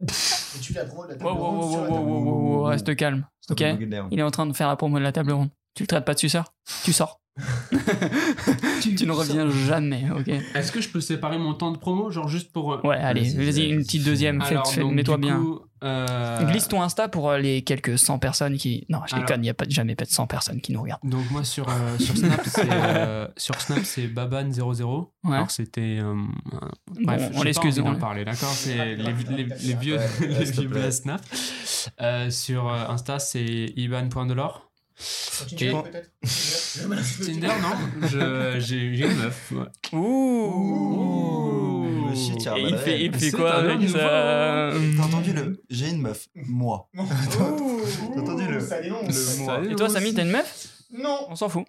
tu 0.62 0.73
la 0.73 0.86
promo 0.86 1.06
de 1.06 1.10
la 1.12 1.15
table 1.17 1.30
Wow, 1.30 1.36
wow, 1.38 1.62
ronde 1.62 1.89
wow, 1.89 1.99
wow, 1.99 2.58
wow, 2.60 2.63
reste 2.65 2.95
calme. 2.95 3.25
Stop 3.41 3.60
Ok. 3.60 3.67
Il 4.12 4.19
est 4.19 4.23
en 4.23 4.32
train 4.32 4.45
de 4.45 4.53
faire 4.53 4.67
la 4.67 4.75
promo 4.75 4.97
de 4.97 5.03
la 5.03 5.12
table 5.12 5.32
ronde. 5.32 5.49
Tu 5.73 5.84
le 5.84 5.88
traites 5.88 6.06
pas 6.06 6.13
de 6.13 6.19
suceur? 6.19 6.53
Tu 6.84 6.93
sors. 6.93 7.19
tu 8.82 9.06
ne 9.06 9.12
reviens 9.12 9.50
jamais, 9.50 10.06
ok 10.15 10.28
Est-ce 10.56 10.71
que 10.71 10.82
je 10.82 10.89
peux 10.89 11.02
séparer 11.02 11.38
mon 11.38 11.54
temps 11.54 11.71
de 11.71 11.78
promo, 11.78 12.12
genre 12.12 12.28
juste 12.28 12.52
pour. 12.52 12.73
euh, 12.73 12.82
Ouais, 12.84 12.97
allez, 12.97 13.30
Vas-y, 13.34 13.69
une 13.69 13.84
petite 13.84 14.04
deuxième. 14.04 14.41
Mets-toi 14.91 15.17
bien. 15.17 15.38
coup, 15.39 15.60
euh, 15.84 16.43
Glisse 16.45 16.67
ton 16.67 16.82
Insta 16.82 17.08
pour 17.08 17.30
euh, 17.30 17.38
les 17.38 17.62
quelques 17.62 18.00
100 18.00 18.17
personnes 18.17 18.58
qui. 18.58 18.86
Non, 18.89 19.00
je 19.08 19.15
déconne, 19.15 19.41
il 19.41 19.43
n'y 19.43 19.50
a 19.50 19.54
pas, 19.54 19.65
jamais 19.69 19.95
pas 19.95 20.06
de 20.06 20.10
100 20.10 20.26
personnes 20.26 20.60
qui 20.60 20.71
nous 20.73 20.82
regardent. 20.82 21.02
Donc 21.08 21.30
moi 21.30 21.43
sur, 21.43 21.69
euh, 21.69 21.97
sur 22.00 22.17
Snap 22.17 22.41
c'est 22.45 22.67
euh, 22.71 23.28
sur 23.38 23.60
Snap 23.62 23.80
c'est 23.84 24.08
baban00. 24.08 25.12
Ouais. 25.23 25.36
Alors 25.36 25.52
c'était 25.52 26.00
euh, 26.02 26.15
bref, 27.04 27.30
on 27.36 27.43
l'excuse, 27.43 27.80
on- 27.80 27.84
d'en 27.84 27.95
parler, 27.95 28.26
d'accord, 28.26 28.50
c'est 28.50 28.95
les, 28.95 29.13
les, 29.30 29.43
les 29.43 29.73
vieux 29.76 29.97
Ouais, 29.97 30.08
les 30.28 30.45
vieux 30.65 30.91
Snap. 30.91 31.21
Euh, 32.02 32.30
sur 32.32 32.67
Insta 32.71 33.19
c'est 33.19 33.45
iban.delor. 33.76 34.66
Tinder, 34.97 35.75
peut-être 35.83 36.12
Tinder. 37.25 37.47
Non, 37.47 38.07
Je- 38.07 38.60
j'ai 38.60 38.77
une 39.05 39.15
meuf. 39.15 39.51
ouais. 39.51 39.99
Ouh 39.99 42.13
shit, 42.15 42.49
il 42.57 42.73
Et 42.73 42.77
fait, 42.77 43.05
il 43.05 43.12
quoi 43.31 43.53
avec 43.55 43.88
ça 43.89 44.71
T'as 44.97 45.03
entendu 45.03 45.33
le 45.33 45.62
J'ai 45.69 45.89
une 45.89 46.01
meuf, 46.01 46.27
moi. 46.36 46.89
T'as 46.95 48.21
entendu 48.21 48.47
le- 48.47 48.60
Ça 48.60 48.81
le 48.81 48.89
moi. 49.43 49.62
Et 49.69 49.75
toi, 49.75 49.89
Samy, 49.89 50.13
t'as 50.13 50.23
une 50.23 50.31
meuf? 50.31 50.67
Non 50.91 51.27
On 51.29 51.36
s'en 51.36 51.49
fout. 51.49 51.65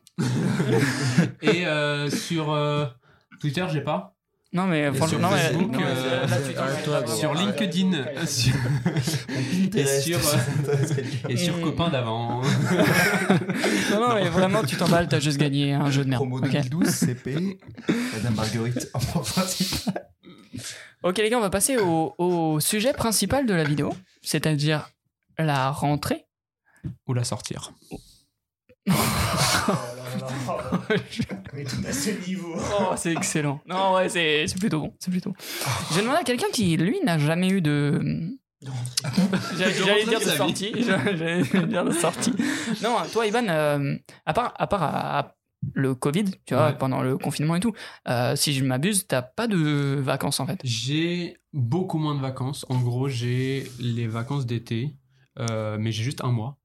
Et 1.43 1.67
euh, 1.67 2.09
sur 2.09 2.53
euh, 2.53 2.87
Twitter 3.41 3.67
j'ai 3.73 3.81
pas. 3.81 4.15
Non, 4.53 4.67
mais 4.67 4.91
sur 5.07 5.19
non, 5.19 5.31
mais. 5.31 5.37
Facebook, 5.39 5.73
non, 5.73 5.79
mais 5.79 5.85
euh, 5.87 6.27
là, 6.27 6.37
euh, 6.37 6.85
toi, 6.85 7.07
sur. 7.07 7.35
LinkedIn 7.35 7.93
sur- 8.27 8.55
et 9.77 10.01
sur 10.01 10.19
euh, 10.19 10.85
et 11.29 11.37
sur 11.37 11.57
Mm. 11.59 11.63
copain 11.63 11.89
d'avant. 11.91 12.41
Non, 13.93 14.01
non, 14.09 14.15
mais 14.15 14.29
vraiment, 14.29 14.63
tu 14.65 14.77
t'emballes, 14.77 15.09
t'as 15.09 15.21
juste 15.21 15.37
gagné 15.39 15.75
un 15.75 15.91
jeu 15.91 16.03
de 16.05 16.09
merde. 16.11 16.23
Promo 16.23 16.39
Ok, 16.39 16.51
2012, 16.51 16.89
CP, 16.95 17.59
Madame 18.15 18.35
Marguerite 18.37 18.89
en 18.95 18.99
principe. 19.01 19.91
Ok, 21.03 21.19
les 21.19 21.29
gars, 21.31 21.37
on 21.39 21.43
va 21.43 21.51
passer 21.51 21.77
au, 21.77 22.15
au 22.19 22.59
sujet 22.61 22.93
principal 22.93 23.45
de 23.47 23.53
la 23.55 23.65
vidéo, 23.65 23.93
c'est-à-dire 24.23 24.89
la 25.39 25.71
rentrée. 25.71 26.25
Ou 27.07 27.13
la 27.13 27.25
sortir. 27.25 27.73
Oh 30.49 30.93
est 31.57 31.65
tout 31.65 31.77
à 31.87 31.93
ce 31.93 32.11
niveau. 32.29 32.55
Oh, 32.57 32.93
c'est 32.97 33.13
excellent. 33.13 33.61
Non, 33.67 33.95
ouais, 33.95 34.09
c'est 34.09 34.47
c'est 34.47 34.59
plutôt 34.59 34.81
bon. 34.81 34.95
C'est 34.99 35.11
plutôt. 35.11 35.35
J'ai 35.95 36.01
demandé 36.03 36.19
à 36.21 36.25
quelqu'un 36.25 36.47
qui, 36.53 36.77
lui, 36.77 36.99
n'a 37.05 37.19
jamais 37.19 37.49
eu 37.49 37.61
de. 37.61 38.01
J'allais 39.57 40.05
dire 40.05 40.21
de 40.21 40.25
sortie. 40.25 40.73
J'allais 40.79 41.43
dire 41.67 41.85
de 41.85 41.93
sortie. 41.93 42.33
Non, 42.83 42.97
toi, 43.13 43.27
Ivan, 43.27 43.47
euh, 43.49 43.95
à 44.27 44.33
part, 44.35 44.55
à 44.59 44.67
part 44.67 44.83
à- 44.83 45.19
à 45.21 45.35
le 45.75 45.95
Covid, 45.95 46.25
tu 46.47 46.55
vois, 46.55 46.69
Ouais. 46.69 46.79
pendant 46.79 47.03
le 47.03 47.19
confinement 47.19 47.57
et 47.57 47.61
tout, 47.61 47.73
euh, 48.09 48.37
si 48.37 48.53
je 48.55 48.65
m'abuse, 48.65 49.07
t'as 49.09 49.23
pas 49.23 49.49
de 49.49 49.99
vacances 50.01 50.39
en 50.39 50.47
fait? 50.47 50.61
J'ai 50.63 51.37
beaucoup 51.53 51.99
moins 51.99 52.15
de 52.15 52.21
vacances. 52.21 52.65
En 52.69 52.79
gros, 52.81 53.09
j'ai 53.09 53.69
les 53.81 54.07
vacances 54.07 54.47
d'été, 54.47 54.95
euh, 55.41 55.77
mais 55.81 55.91
j'ai 55.91 56.05
juste 56.05 56.23
un 56.23 56.31
mois. 56.31 56.59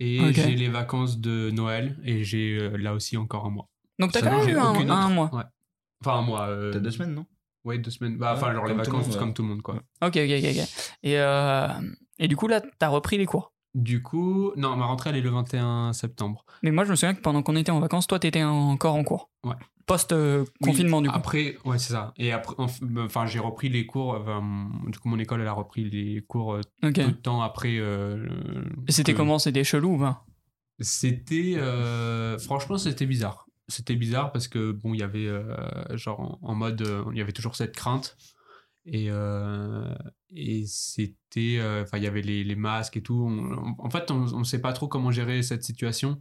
Et 0.00 0.32
j'ai 0.32 0.54
les 0.54 0.68
vacances 0.68 1.18
de 1.18 1.50
Noël, 1.50 1.96
et 2.04 2.24
j'ai 2.24 2.58
euh, 2.58 2.76
là 2.76 2.94
aussi 2.94 3.16
encore 3.16 3.46
un 3.46 3.50
mois. 3.50 3.68
Donc 3.98 4.12
t'as 4.12 4.20
quand 4.20 4.36
même 4.44 4.48
eu 4.48 4.58
un, 4.58 5.08
mois. 5.08 5.30
Ouais. 5.32 5.42
Enfin, 6.00 6.18
un 6.18 6.22
mois. 6.22 6.48
euh, 6.48 6.72
T'as 6.72 6.80
deux 6.80 6.90
semaines, 6.90 7.14
non? 7.14 7.26
Ouais, 7.64 7.78
deux 7.78 7.90
semaines. 7.90 8.18
Bah, 8.18 8.34
enfin, 8.36 8.48
Ouais, 8.48 8.54
genre 8.54 8.66
les 8.66 8.74
comme 8.74 8.82
tout 8.82 8.90
le 8.90 8.96
vacances 8.96 9.06
monde, 9.06 9.14
ouais. 9.14 9.20
comme 9.20 9.34
tout 9.34 9.42
le 9.42 9.48
monde, 9.48 9.62
quoi. 9.62 9.74
Ok, 10.02 10.16
ok, 10.16 10.16
ok. 10.16 10.44
ok. 10.50 10.68
Et, 11.02 11.18
euh, 11.18 11.68
et 12.18 12.28
du 12.28 12.36
coup, 12.36 12.48
là, 12.48 12.60
t'as 12.78 12.88
repris 12.88 13.16
les 13.16 13.24
cours? 13.26 13.53
Du 13.74 14.02
coup, 14.02 14.52
non, 14.56 14.76
ma 14.76 14.86
rentrée, 14.86 15.10
elle 15.10 15.16
est 15.16 15.20
le 15.20 15.30
21 15.30 15.92
septembre. 15.92 16.44
Mais 16.62 16.70
moi, 16.70 16.84
je 16.84 16.90
me 16.90 16.96
souviens 16.96 17.14
que 17.14 17.20
pendant 17.20 17.42
qu'on 17.42 17.56
était 17.56 17.72
en 17.72 17.80
vacances, 17.80 18.06
toi, 18.06 18.18
t'étais 18.20 18.44
encore 18.44 18.94
en 18.94 19.02
cours. 19.04 19.30
Ouais. 19.42 19.54
Post-confinement, 19.86 20.98
Oui, 20.98 21.02
du 21.04 21.08
coup. 21.10 21.14
Après, 21.16 21.56
ouais, 21.64 21.78
c'est 21.78 21.92
ça. 21.92 22.14
Et 22.16 22.32
après, 22.32 22.54
enf- 22.56 23.04
enfin, 23.04 23.26
j'ai 23.26 23.38
repris 23.38 23.68
les 23.68 23.84
cours. 23.86 24.14
enfin, 24.20 24.42
du 24.86 24.98
coup, 24.98 25.08
mon 25.08 25.18
école, 25.18 25.40
elle 25.40 25.46
a 25.48 25.52
repris 25.52 25.84
les 25.90 26.22
cours 26.22 26.54
euh, 26.54 26.60
Ok. 26.82 26.94
peu 26.94 27.02
de 27.04 27.10
temps 27.10 27.42
après. 27.42 27.76
euh, 27.78 28.16
le- 28.16 28.64
Et 28.88 28.92
c'était 28.92 29.12
que- 29.12 29.18
comment? 29.18 29.38
C'était 29.38 29.64
chelou 29.64 29.94
ou 29.94 29.98
pas? 29.98 30.24
C'était. 30.80 31.54
euh, 31.56 32.38
franchement, 32.38 32.78
c'était 32.78 33.06
bizarre. 33.06 33.46
C'était 33.68 33.94
bizarre 33.96 34.30
parce 34.32 34.48
que, 34.48 34.72
bon, 34.72 34.94
il 34.94 35.00
y 35.00 35.02
avait. 35.02 35.26
euh, 35.26 35.96
genre, 35.96 36.20
en, 36.20 36.38
en 36.50 36.54
mode. 36.54 36.82
euh, 36.82 37.04
il 37.12 37.18
y 37.18 37.20
avait 37.20 37.32
toujours 37.32 37.56
cette 37.56 37.74
crainte. 37.74 38.16
Et, 38.86 39.06
euh, 39.08 39.94
et 40.34 40.64
c'était. 40.66 41.56
euh, 41.58 41.82
Enfin, 41.82 41.98
il 41.98 42.04
y 42.04 42.06
avait 42.06 42.22
les, 42.22 42.56
masques 42.56 42.96
et 42.96 43.02
tout. 43.02 43.26
En 43.78 43.90
fait, 43.90 44.10
on 44.10 44.38
ne 44.38 44.44
sait 44.44 44.60
pas 44.60 44.72
trop 44.72 44.88
comment 44.88 45.10
gérer 45.10 45.42
cette 45.42 45.64
situation. 45.64 46.18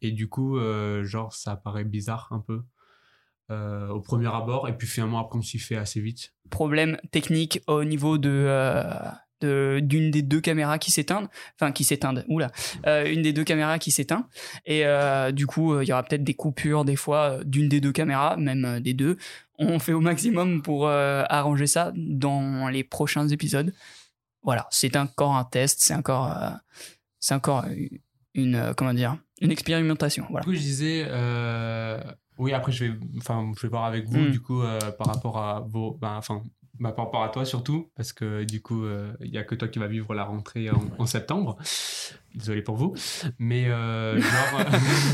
Et 0.00 0.12
du 0.12 0.28
coup, 0.28 0.58
euh, 0.58 1.04
genre, 1.04 1.32
ça 1.32 1.56
paraît 1.56 1.84
bizarre 1.84 2.28
un 2.30 2.40
peu. 2.40 2.62
au 3.50 4.00
premier 4.00 4.28
abord. 4.34 4.68
Et 4.68 4.76
puis 4.76 4.86
finalement, 4.86 5.18
après, 5.18 5.38
on 5.38 5.42
s'y 5.42 5.58
fait 5.58 5.76
assez 5.76 6.00
vite. 6.00 6.34
Problème 6.50 6.98
technique 7.10 7.60
au 7.66 7.84
niveau 7.84 8.18
de. 8.18 8.46
De- 9.44 9.80
d'une 9.80 10.10
des 10.10 10.22
deux 10.22 10.40
caméras 10.40 10.78
qui 10.78 10.90
s'éteignent, 10.90 11.28
enfin 11.56 11.72
qui 11.72 11.84
s'éteignent, 11.84 12.24
oula, 12.28 12.50
euh, 12.86 13.12
une 13.12 13.22
des 13.22 13.32
deux 13.32 13.44
caméras 13.44 13.78
qui 13.78 13.90
s'éteint, 13.90 14.26
et 14.66 14.84
euh, 14.86 15.30
du 15.32 15.46
coup 15.46 15.72
euh, 15.74 15.84
il 15.84 15.88
y 15.88 15.92
aura 15.92 16.02
peut-être 16.02 16.24
des 16.24 16.34
coupures 16.34 16.84
des 16.84 16.96
fois 16.96 17.38
d'une 17.44 17.68
des 17.68 17.80
deux 17.80 17.92
caméras, 17.92 18.36
même 18.36 18.80
des 18.80 18.94
deux. 18.94 19.16
On 19.58 19.78
fait 19.78 19.92
au 19.92 20.00
maximum 20.00 20.62
pour 20.62 20.88
arranger 20.88 21.66
ça 21.68 21.92
dans 21.94 22.68
les 22.68 22.82
prochains 22.82 23.28
épisodes. 23.28 23.72
Voilà, 24.42 24.66
c'est 24.70 24.96
encore 24.96 25.36
un 25.36 25.44
test, 25.44 25.78
c'est 25.80 25.94
encore, 25.94 26.34
c'est 27.20 27.34
encore 27.34 27.64
une, 28.34 28.74
comment 28.76 28.92
dire, 28.92 29.16
une 29.40 29.52
expérimentation. 29.52 30.26
Voilà. 30.28 30.44
Du 30.44 30.50
coup, 30.50 30.54
je 30.56 30.60
disais, 30.60 31.06
oui, 32.36 32.52
après, 32.52 32.72
je 32.72 32.84
vais, 32.86 32.92
enfin, 33.18 33.52
je 33.56 33.62
vais 33.62 33.68
voir 33.68 33.84
avec 33.84 34.06
vous, 34.08 34.18
Mm. 34.18 34.30
du 34.32 34.40
coup, 34.40 34.60
euh, 34.62 34.78
par 34.98 35.06
rapport 35.06 35.38
à 35.38 35.60
vos, 35.60 35.96
ben, 36.00 36.16
enfin, 36.16 36.42
bah, 36.80 36.92
par 36.92 37.06
rapport 37.06 37.22
à 37.22 37.28
toi 37.28 37.44
surtout, 37.44 37.90
parce 37.96 38.12
que 38.12 38.44
du 38.44 38.60
coup, 38.60 38.84
euh, 38.84 39.12
il 39.20 39.30
y 39.30 39.38
a 39.38 39.44
que 39.44 39.54
toi 39.54 39.68
qui 39.68 39.78
vas 39.78 39.86
vivre 39.86 40.14
la 40.14 40.24
rentrée 40.24 40.70
en, 40.70 40.82
en 40.98 41.06
septembre. 41.06 41.56
Désolé 42.34 42.62
pour 42.62 42.74
vous, 42.76 42.94
mais 43.38 43.66
euh, 43.68 44.20
genre. 44.20 44.60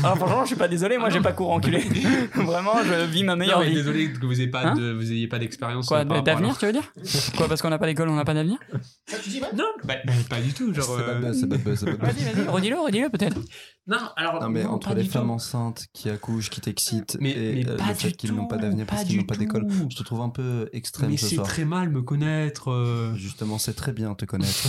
Alors 0.03 0.17
franchement, 0.17 0.41
je 0.41 0.47
suis 0.47 0.55
pas 0.55 0.67
désolé, 0.67 0.97
moi 0.97 1.07
Ah 1.07 1.11
j'ai 1.11 1.19
non. 1.19 1.23
pas 1.23 1.33
cours 1.33 1.51
enculé. 1.51 1.77
Vraiment, 2.33 2.73
je 2.83 3.05
vis 3.05 3.23
ma 3.23 3.33
Non, 3.33 3.39
meilleure 3.39 3.59
mais 3.59 3.69
vie. 3.69 3.75
désolé 3.75 4.11
que 4.11 4.25
vous 4.25 4.41
ayez 4.41 4.47
pas 4.49 4.69
Hein 4.69 4.75
de, 4.75 4.91
vous 4.91 5.11
ayez 5.11 5.27
pas 5.27 5.37
d'expérience. 5.37 5.87
Quoi, 5.87 5.99
euh, 5.99 6.21
d'avenir, 6.23 6.57
tu 6.57 6.65
veux 6.65 6.71
dire 6.73 6.91
Quoi, 7.37 7.47
parce 7.47 7.61
qu'on 7.61 7.69
n'a 7.69 7.77
pas 7.77 7.85
d'école, 7.85 8.09
on 8.09 8.15
n'a 8.15 8.25
pas 8.25 8.33
d'avenir 8.33 8.57
Ça, 9.05 9.17
tu 9.23 9.29
dis, 9.29 9.39
ouais 9.39 9.49
Non, 9.55 9.65
bah, 9.83 9.95
bah, 10.03 10.13
pas 10.31 10.41
du 10.41 10.51
tout, 10.53 10.73
genre. 10.73 10.83
C'est 10.97 11.03
pas 11.05 11.11
euh, 11.11 11.19
buzz, 11.19 11.39
c'est 11.39 11.47
pas 11.47 11.57
buzz, 11.57 11.79
c'est 11.79 11.85
pas 11.95 12.07
buzz. 12.07 12.15
Vas-y, 12.15 12.33
vas-y, 12.33 12.47
redis-le, 12.47 12.79
redis-le 12.79 13.09
peut-être. 13.09 13.37
Non, 13.85 13.97
alors. 14.15 14.41
Non, 14.41 14.49
mais 14.49 14.65
entre 14.65 14.95
les 14.95 15.03
femmes 15.03 15.27
tout. 15.27 15.33
enceintes 15.33 15.85
qui 15.93 16.09
accouchent, 16.09 16.49
qui 16.49 16.61
t'excitent, 16.61 17.17
Mais- 17.21 17.31
et 17.31 17.63
mais 17.65 17.69
euh, 17.69 17.77
pas 17.77 17.87
le 17.89 17.93
fait 17.93 18.09
du 18.09 18.15
qu'ils 18.15 18.33
n'ont 18.33 18.45
pas 18.47 18.55
tout, 18.55 18.63
d'avenir 18.63 18.85
parce 18.87 19.01
pas 19.01 19.05
qu'ils 19.05 19.15
du 19.17 19.21
n'ont 19.21 19.27
pas 19.27 19.35
d'école, 19.35 19.67
tout. 19.67 19.87
je 19.91 19.95
te 19.95 20.03
trouve 20.03 20.21
un 20.21 20.29
peu 20.29 20.69
extrême 20.73 21.11
Mais 21.11 21.17
ce 21.17 21.27
c'est 21.27 21.41
très 21.43 21.65
mal 21.65 21.89
me 21.91 22.01
connaître. 22.01 23.13
Justement, 23.15 23.59
c'est 23.59 23.75
très 23.75 23.91
bien 23.93 24.15
te 24.15 24.25
connaître. 24.25 24.67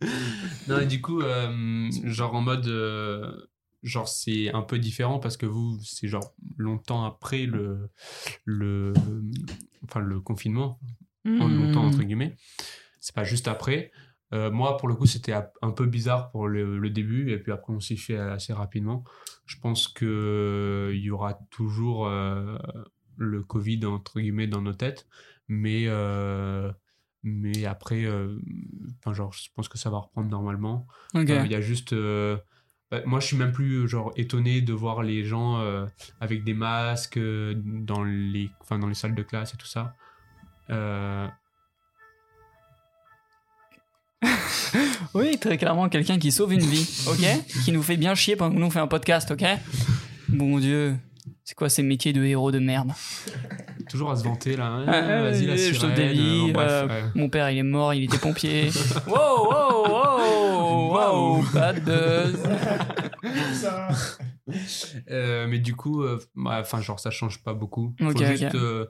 Non, 0.68 0.80
et 0.80 0.86
du 0.86 1.00
coup, 1.00 1.22
euh, 1.22 1.48
genre 2.04 2.34
en 2.34 2.40
mode. 2.40 2.66
euh, 2.66 3.30
genre, 3.82 4.08
c'est 4.08 4.52
un 4.52 4.62
peu 4.62 4.78
différent 4.78 5.18
parce 5.20 5.36
que 5.36 5.46
vous, 5.46 5.78
c'est 5.84 6.08
genre 6.08 6.34
longtemps 6.56 7.04
après 7.04 7.46
le. 7.46 7.90
le 8.44 8.92
enfin, 9.84 10.00
le 10.00 10.20
confinement. 10.20 10.78
En 11.26 11.46
longtemps, 11.46 11.84
entre 11.84 12.02
guillemets. 12.04 12.36
C'est 13.00 13.14
pas 13.14 13.24
juste 13.24 13.48
après. 13.48 13.92
Euh, 14.32 14.50
moi, 14.50 14.78
pour 14.78 14.88
le 14.88 14.94
coup, 14.94 15.04
c'était 15.06 15.34
un 15.34 15.70
peu 15.70 15.84
bizarre 15.86 16.30
pour 16.30 16.48
le, 16.48 16.78
le 16.78 16.90
début, 16.90 17.30
et 17.30 17.38
puis 17.38 17.52
après, 17.52 17.72
on 17.72 17.80
s'y 17.80 17.98
fait 17.98 18.16
assez 18.16 18.52
rapidement. 18.54 19.04
Je 19.44 19.56
pense 19.58 19.88
qu'il 19.88 20.06
y 20.94 21.10
aura 21.10 21.38
toujours 21.50 22.06
euh, 22.06 22.56
le 23.16 23.42
Covid, 23.42 23.84
entre 23.84 24.20
guillemets, 24.20 24.46
dans 24.46 24.62
nos 24.62 24.72
têtes, 24.72 25.06
mais, 25.48 25.84
euh, 25.86 26.72
mais 27.22 27.64
après, 27.66 28.04
euh, 28.04 28.38
enfin, 29.00 29.12
genre, 29.14 29.32
je 29.32 29.48
pense 29.54 29.68
que 29.68 29.78
ça 29.78 29.90
va 29.90 29.98
reprendre 29.98 30.28
normalement. 30.28 30.86
Euh, 31.14 31.24
Il 31.44 31.50
y 31.50 31.54
a 31.54 31.60
juste. 31.60 31.92
euh, 31.92 32.36
bah, 32.90 33.02
moi, 33.04 33.20
je 33.20 33.26
suis 33.26 33.36
même 33.36 33.52
plus 33.52 33.86
genre 33.88 34.12
étonné 34.16 34.60
de 34.62 34.72
voir 34.72 35.02
les 35.02 35.24
gens 35.24 35.62
avec 36.20 36.44
des 36.44 36.54
masques 36.54 37.18
dans 37.18 38.02
les, 38.04 38.50
enfin, 38.60 38.78
dans 38.78 38.86
les 38.86 38.94
salles 38.94 39.14
de 39.14 39.22
classe 39.22 39.54
et 39.54 39.56
tout 39.56 39.66
ça. 39.66 39.94
Oui, 45.14 45.38
très 45.38 45.56
clairement, 45.58 45.88
quelqu'un 45.88 46.18
qui 46.18 46.30
sauve 46.32 46.52
une 46.52 46.60
vie, 46.60 47.04
ok? 47.08 47.44
Qui 47.64 47.72
nous 47.72 47.82
fait 47.82 47.96
bien 47.96 48.14
chier 48.14 48.36
pendant 48.36 48.54
que 48.54 48.60
nous 48.60 48.66
on 48.66 48.70
fait 48.70 48.78
un 48.78 48.86
podcast, 48.86 49.30
ok? 49.30 49.42
Bon 50.28 50.58
Dieu, 50.58 50.96
c'est 51.44 51.54
quoi 51.54 51.68
ces 51.68 51.82
métiers 51.82 52.12
de 52.12 52.22
héros 52.24 52.52
de 52.52 52.58
merde? 52.58 52.92
Toujours 53.88 54.10
à 54.10 54.16
se 54.16 54.24
vanter 54.24 54.56
là. 54.56 54.66
hein, 54.66 54.84
Ah, 54.86 55.22
Vas-y, 55.22 55.46
la 55.46 55.56
je 55.56 55.72
sirène, 55.72 56.12
vies, 56.12 56.46
euh, 56.50 56.52
bref, 56.52 56.70
euh, 56.70 56.86
ouais. 56.88 57.02
Mon 57.14 57.28
père, 57.28 57.50
il 57.50 57.58
est 57.58 57.62
mort, 57.62 57.94
il 57.94 58.04
était 58.04 58.18
pompier. 58.18 58.70
wow, 59.06 59.50
wow, 59.50 59.88
wow, 59.88 60.92
wow, 61.38 61.42
bad 61.52 61.84
buzz. 61.84 62.38
Ça. 63.54 63.88
Euh, 65.10 65.46
mais 65.46 65.58
du 65.58 65.76
coup, 65.76 66.02
euh, 66.02 66.18
bah, 66.34 66.56
enfin, 66.60 66.80
genre, 66.80 66.98
ça 66.98 67.10
change 67.10 67.42
pas 67.42 67.52
beaucoup. 67.52 67.94
Faut 68.00 68.06
Ok, 68.12 68.24
juste 68.24 68.54
euh, 68.54 68.86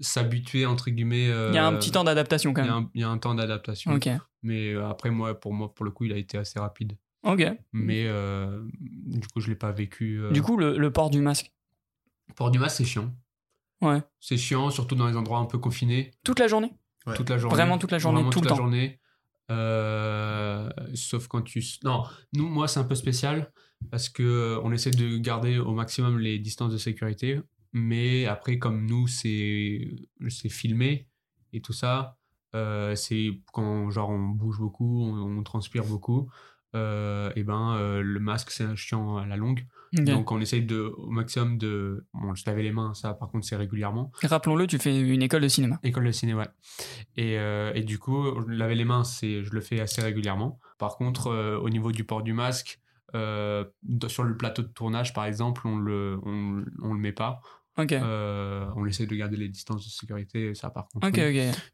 s'habituer, 0.00 0.64
entre 0.64 0.88
guillemets. 0.88 1.28
euh, 1.28 1.50
Il 1.50 1.54
y 1.54 1.58
a 1.58 1.66
un 1.66 1.74
petit 1.74 1.90
temps 1.90 2.02
d'adaptation 2.04 2.54
quand 2.54 2.64
Il 2.64 2.70
même. 2.70 2.88
il 2.94 3.00
y 3.02 3.04
a 3.04 3.08
un 3.10 3.18
temps 3.18 3.34
d'adaptation. 3.34 3.92
Ok. 3.92 4.08
Mais 4.42 4.72
euh, 4.72 4.88
après, 4.88 5.10
moi, 5.10 5.38
pour 5.38 5.52
moi, 5.52 5.74
pour 5.74 5.84
le 5.84 5.90
coup, 5.90 6.04
il 6.04 6.12
a 6.14 6.16
été 6.16 6.38
assez 6.38 6.58
rapide. 6.58 6.96
Ok. 7.24 7.44
Mais 7.74 8.06
euh, 8.06 8.62
du 8.80 9.28
coup, 9.28 9.40
je 9.40 9.50
l'ai 9.50 9.54
pas 9.54 9.70
vécu. 9.70 10.18
euh, 10.18 10.30
Du 10.30 10.40
coup, 10.40 10.56
le, 10.56 10.78
le 10.78 10.90
port 10.90 11.10
du 11.10 11.20
masque. 11.20 11.52
port 12.36 12.50
du 12.50 12.58
masque, 12.58 12.78
c'est 12.78 12.84
chiant. 12.86 13.12
Ouais. 13.82 14.00
C'est 14.20 14.36
chiant, 14.38 14.70
surtout 14.70 14.94
dans 14.94 15.08
les 15.08 15.16
endroits 15.16 15.38
un 15.38 15.44
peu 15.46 15.58
confinés. 15.58 16.12
Toute 16.24 16.38
la 16.38 16.46
journée 16.48 16.72
Ouais. 17.06 17.14
Toute 17.16 17.28
la 17.30 17.36
journée. 17.38 17.56
Vraiment 17.56 17.78
toute 17.78 17.90
la 17.90 17.98
journée, 17.98 18.16
Vraiment 18.20 18.30
tout 18.30 18.38
toute 18.38 18.44
le 18.44 18.50
la 18.50 18.56
temps. 18.56 18.62
journée. 18.62 19.00
Euh, 19.50 20.70
sauf 20.94 21.26
quand 21.28 21.42
tu. 21.42 21.62
Non, 21.84 22.04
nous, 22.32 22.48
moi, 22.48 22.68
c'est 22.68 22.80
un 22.80 22.84
peu 22.84 22.94
spécial 22.94 23.52
parce 23.90 24.08
que 24.08 24.22
euh, 24.22 24.60
on 24.62 24.72
essaie 24.72 24.90
de 24.92 25.16
garder 25.18 25.58
au 25.58 25.72
maximum 25.72 26.18
les 26.18 26.38
distances 26.38 26.72
de 26.72 26.78
sécurité. 26.78 27.40
Mais 27.72 28.26
après, 28.26 28.58
comme 28.58 28.86
nous, 28.86 29.06
c'est 29.08 29.90
c'est 30.28 30.48
filmé 30.48 31.08
et 31.52 31.60
tout 31.60 31.72
ça, 31.72 32.18
euh, 32.54 32.94
c'est 32.94 33.30
quand 33.52 33.90
genre 33.90 34.10
on 34.10 34.28
bouge 34.28 34.58
beaucoup, 34.58 35.02
on, 35.04 35.38
on 35.38 35.42
transpire 35.42 35.84
beaucoup. 35.84 36.30
Euh, 36.74 37.30
et 37.36 37.42
ben 37.42 37.74
euh, 37.76 38.00
le 38.02 38.20
masque 38.20 38.50
c'est 38.50 38.74
chiant 38.76 39.16
à 39.18 39.26
la 39.26 39.36
longue 39.36 39.66
donc 40.14 40.32
on 40.32 40.40
essaye 40.40 40.62
de 40.62 40.90
au 40.96 41.10
maximum 41.10 41.58
de 41.58 42.06
bon 42.14 42.34
se 42.34 42.48
laver 42.48 42.62
les 42.62 42.72
mains 42.72 42.94
ça 42.94 43.12
par 43.12 43.28
contre 43.30 43.46
c'est 43.46 43.56
régulièrement 43.56 44.10
Rappelons-le, 44.22 44.66
tu 44.66 44.78
fais 44.78 44.98
une 44.98 45.20
école 45.22 45.42
de 45.42 45.48
cinéma. 45.48 45.78
École 45.82 46.06
de 46.06 46.12
ciné, 46.12 46.32
ouais. 46.32 46.48
Et, 47.16 47.38
euh, 47.38 47.72
et 47.74 47.82
du 47.82 47.98
coup, 47.98 48.40
laver 48.48 48.74
les 48.74 48.84
mains, 48.86 49.04
c'est, 49.04 49.42
je 49.42 49.50
le 49.52 49.60
fais 49.60 49.80
assez 49.80 50.00
régulièrement. 50.00 50.58
Par 50.78 50.96
contre, 50.96 51.26
euh, 51.26 51.58
au 51.58 51.68
niveau 51.68 51.92
du 51.92 52.04
port 52.04 52.22
du 52.22 52.32
masque, 52.32 52.80
euh, 53.14 53.64
sur 54.08 54.22
le 54.24 54.34
plateau 54.36 54.62
de 54.62 54.68
tournage, 54.68 55.12
par 55.12 55.26
exemple, 55.26 55.66
on 55.66 55.76
le, 55.76 56.18
on, 56.24 56.64
on 56.82 56.94
le 56.94 56.98
met 57.00 57.12
pas. 57.12 57.40
Euh, 57.78 58.66
on 58.76 58.84
essaie 58.86 59.06
de 59.06 59.14
garder 59.14 59.36
les 59.36 59.48
distances 59.48 59.84
de 59.84 59.90
sécurité, 59.90 60.54
ça 60.54 60.70
par 60.70 60.88
contre. 60.88 61.08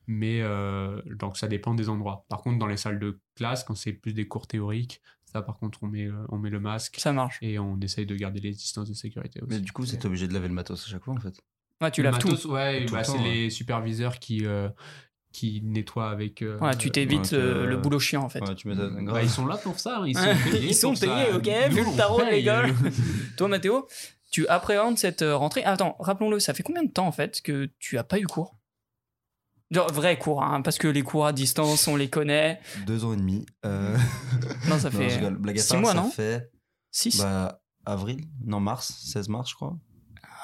Mais 0.07 0.41
euh, 0.43 1.01
donc 1.17 1.37
ça 1.37 1.49
dépend 1.49 1.75
des 1.75 1.89
endroits. 1.89 2.25
Par 2.29 2.41
contre, 2.43 2.59
dans 2.59 2.67
les 2.67 2.77
salles 2.77 2.99
de 3.01 3.21
classe, 3.35 3.65
quand 3.65 3.75
c'est 3.75 3.93
plus 3.93 4.13
des 4.13 4.29
cours 4.29 4.47
théoriques, 4.47 5.01
ça 5.25 5.43
par 5.43 5.59
contre, 5.59 5.81
on 5.83 5.89
met, 5.89 6.07
euh, 6.07 6.13
on 6.31 6.39
met 6.39 6.51
le 6.51 6.61
masque 6.61 6.97
Ça 6.99 7.13
marche. 7.13 7.39
et 7.43 7.59
on 7.59 7.79
essaye 7.81 8.07
de 8.07 8.15
garder 8.15 8.41
les 8.41 8.53
distances 8.53 8.89
de 8.89 8.95
sécurité 8.95 9.41
aussi. 9.41 9.49
Mais 9.51 9.61
du 9.61 9.73
coup, 9.73 9.85
c'est 9.87 10.05
obligé 10.05 10.29
de 10.29 10.35
laver 10.35 10.49
le 10.49 10.55
matos 10.55 10.85
à 10.87 10.89
chaque 10.89 11.05
fois 11.05 11.15
en 11.15 11.21
fait. 11.21 11.41
Ouais, 11.81 11.91
tu 11.91 12.03
Le 12.03 12.11
laves 12.11 12.19
tout. 12.21 12.29
matos, 12.29 12.45
Ouais, 12.47 12.87
Tout 12.87 12.93
bah, 12.95 13.01
le 13.01 13.05
c'est 13.05 13.13
ouais. 13.19 13.23
les 13.35 13.51
superviseurs 13.51 14.19
qui, 14.19 14.45
euh, 14.47 14.69
qui 15.33 15.61
nettoient 15.63 16.11
avec. 16.11 16.43
euh, 16.43 16.59
Ouais, 16.61 16.77
tu 16.77 16.91
t'évites 16.91 17.33
euh, 17.35 17.65
euh, 17.65 17.67
le 17.67 17.77
boulot 17.77 17.99
chiant 18.01 18.23
en 18.25 18.29
fait. 18.29 18.41
Ouais, 18.41 18.55
tu. 18.55 18.69
Bah, 18.73 19.23
ils 19.23 19.29
sont 19.31 19.47
là 19.47 19.57
pour 19.59 19.79
ça, 19.79 20.03
ils 20.07 20.17
sont 20.17 20.23
Ouais, 20.25 20.35
payés. 20.53 20.69
ils 20.71 20.75
sont 20.75 20.95
ça. 20.95 21.07
payés, 21.07 21.33
ok, 21.35 21.73
vu 21.75 21.85
le 21.85 21.97
tarot 21.97 22.19
paye. 22.19 22.43
l'école. 22.43 22.73
Toi, 23.37 23.49
Mathéo, 23.49 23.87
tu 24.31 24.47
appréhendes 24.49 24.99
cette 24.99 25.23
euh, 25.23 25.37
rentrée? 25.37 25.65
Attends, 25.65 25.97
rappelons-le, 26.01 26.39
ça 26.41 26.55
fait 26.55 26.63
combien 26.63 26.83
de 26.85 26.91
temps 26.91 27.07
en 27.07 27.13
fait 27.13 27.41
que 27.43 27.71
tu 27.79 27.99
as 27.99 28.05
pas 28.05 28.19
eu 28.19 28.27
cours? 28.27 28.57
Genre 29.71 29.93
vrai 29.93 30.19
cours, 30.19 30.43
hein, 30.43 30.63
parce 30.63 30.79
que 30.79 30.89
les 30.89 31.03
cours 31.03 31.27
à 31.27 31.33
distance, 31.33 31.89
on 31.89 31.97
les 31.97 32.09
connaît. 32.09 32.59
Deux 32.87 33.05
ans 33.05 33.13
et 33.13 33.17
demi. 33.19 33.45
Euh... 33.67 33.97
Non, 34.69 34.79
ça 34.79 34.91
fait 34.91 35.07
rigole. 35.09 35.37
Blague 35.37 35.59
à 35.59 35.63
six 35.63 35.73
part, 35.73 35.81
mois, 35.81 35.93
ça 35.93 35.99
non? 36.01 36.11
fait 36.11 36.51
6 36.91 37.19
bah, 37.21 37.61
avril, 37.85 38.25
non 38.45 38.61
mars, 38.61 38.95
16 39.13 39.29
mars 39.29 39.51
je 39.51 39.55
crois. 39.57 39.77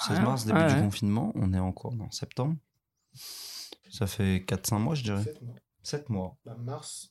16 0.09 0.17
Ah, 0.19 0.23
mars, 0.23 0.45
début 0.45 0.59
ouais, 0.59 0.67
du 0.69 0.75
ouais. 0.75 0.81
confinement, 0.83 1.33
on 1.37 1.55
est 1.55 1.59
en 1.59 1.73
cours 1.73 1.95
en 2.01 2.11
septembre. 2.11 2.57
Ça 3.91 4.07
fait 4.07 4.45
4-5 4.47 4.79
mois 4.79 4.95
je 4.95 5.05
dirais. 5.05 5.23
Sept 5.25 5.41
mois. 5.43 5.55
7 5.83 6.09
mois. 6.11 6.37
Bah, 6.45 6.57
mars, 6.61 7.11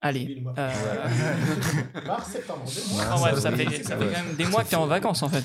Allez. 0.00 0.42
euh, 0.58 1.08
Mars, 2.06 2.32
septembre, 2.32 2.64
deux 2.64 2.92
mois. 2.92 3.04
En 3.12 3.20
bref, 3.20 3.38
ça 3.38 3.52
fait- 3.52 3.82
ça 3.84 3.94
quand 3.96 4.04
même 4.06 4.34
des 4.34 4.46
mois 4.46 4.64
que 4.64 4.70
t'es 4.70 4.74
en 4.76 4.86
vacances 4.88 5.22
en 5.22 5.28
fait. 5.28 5.44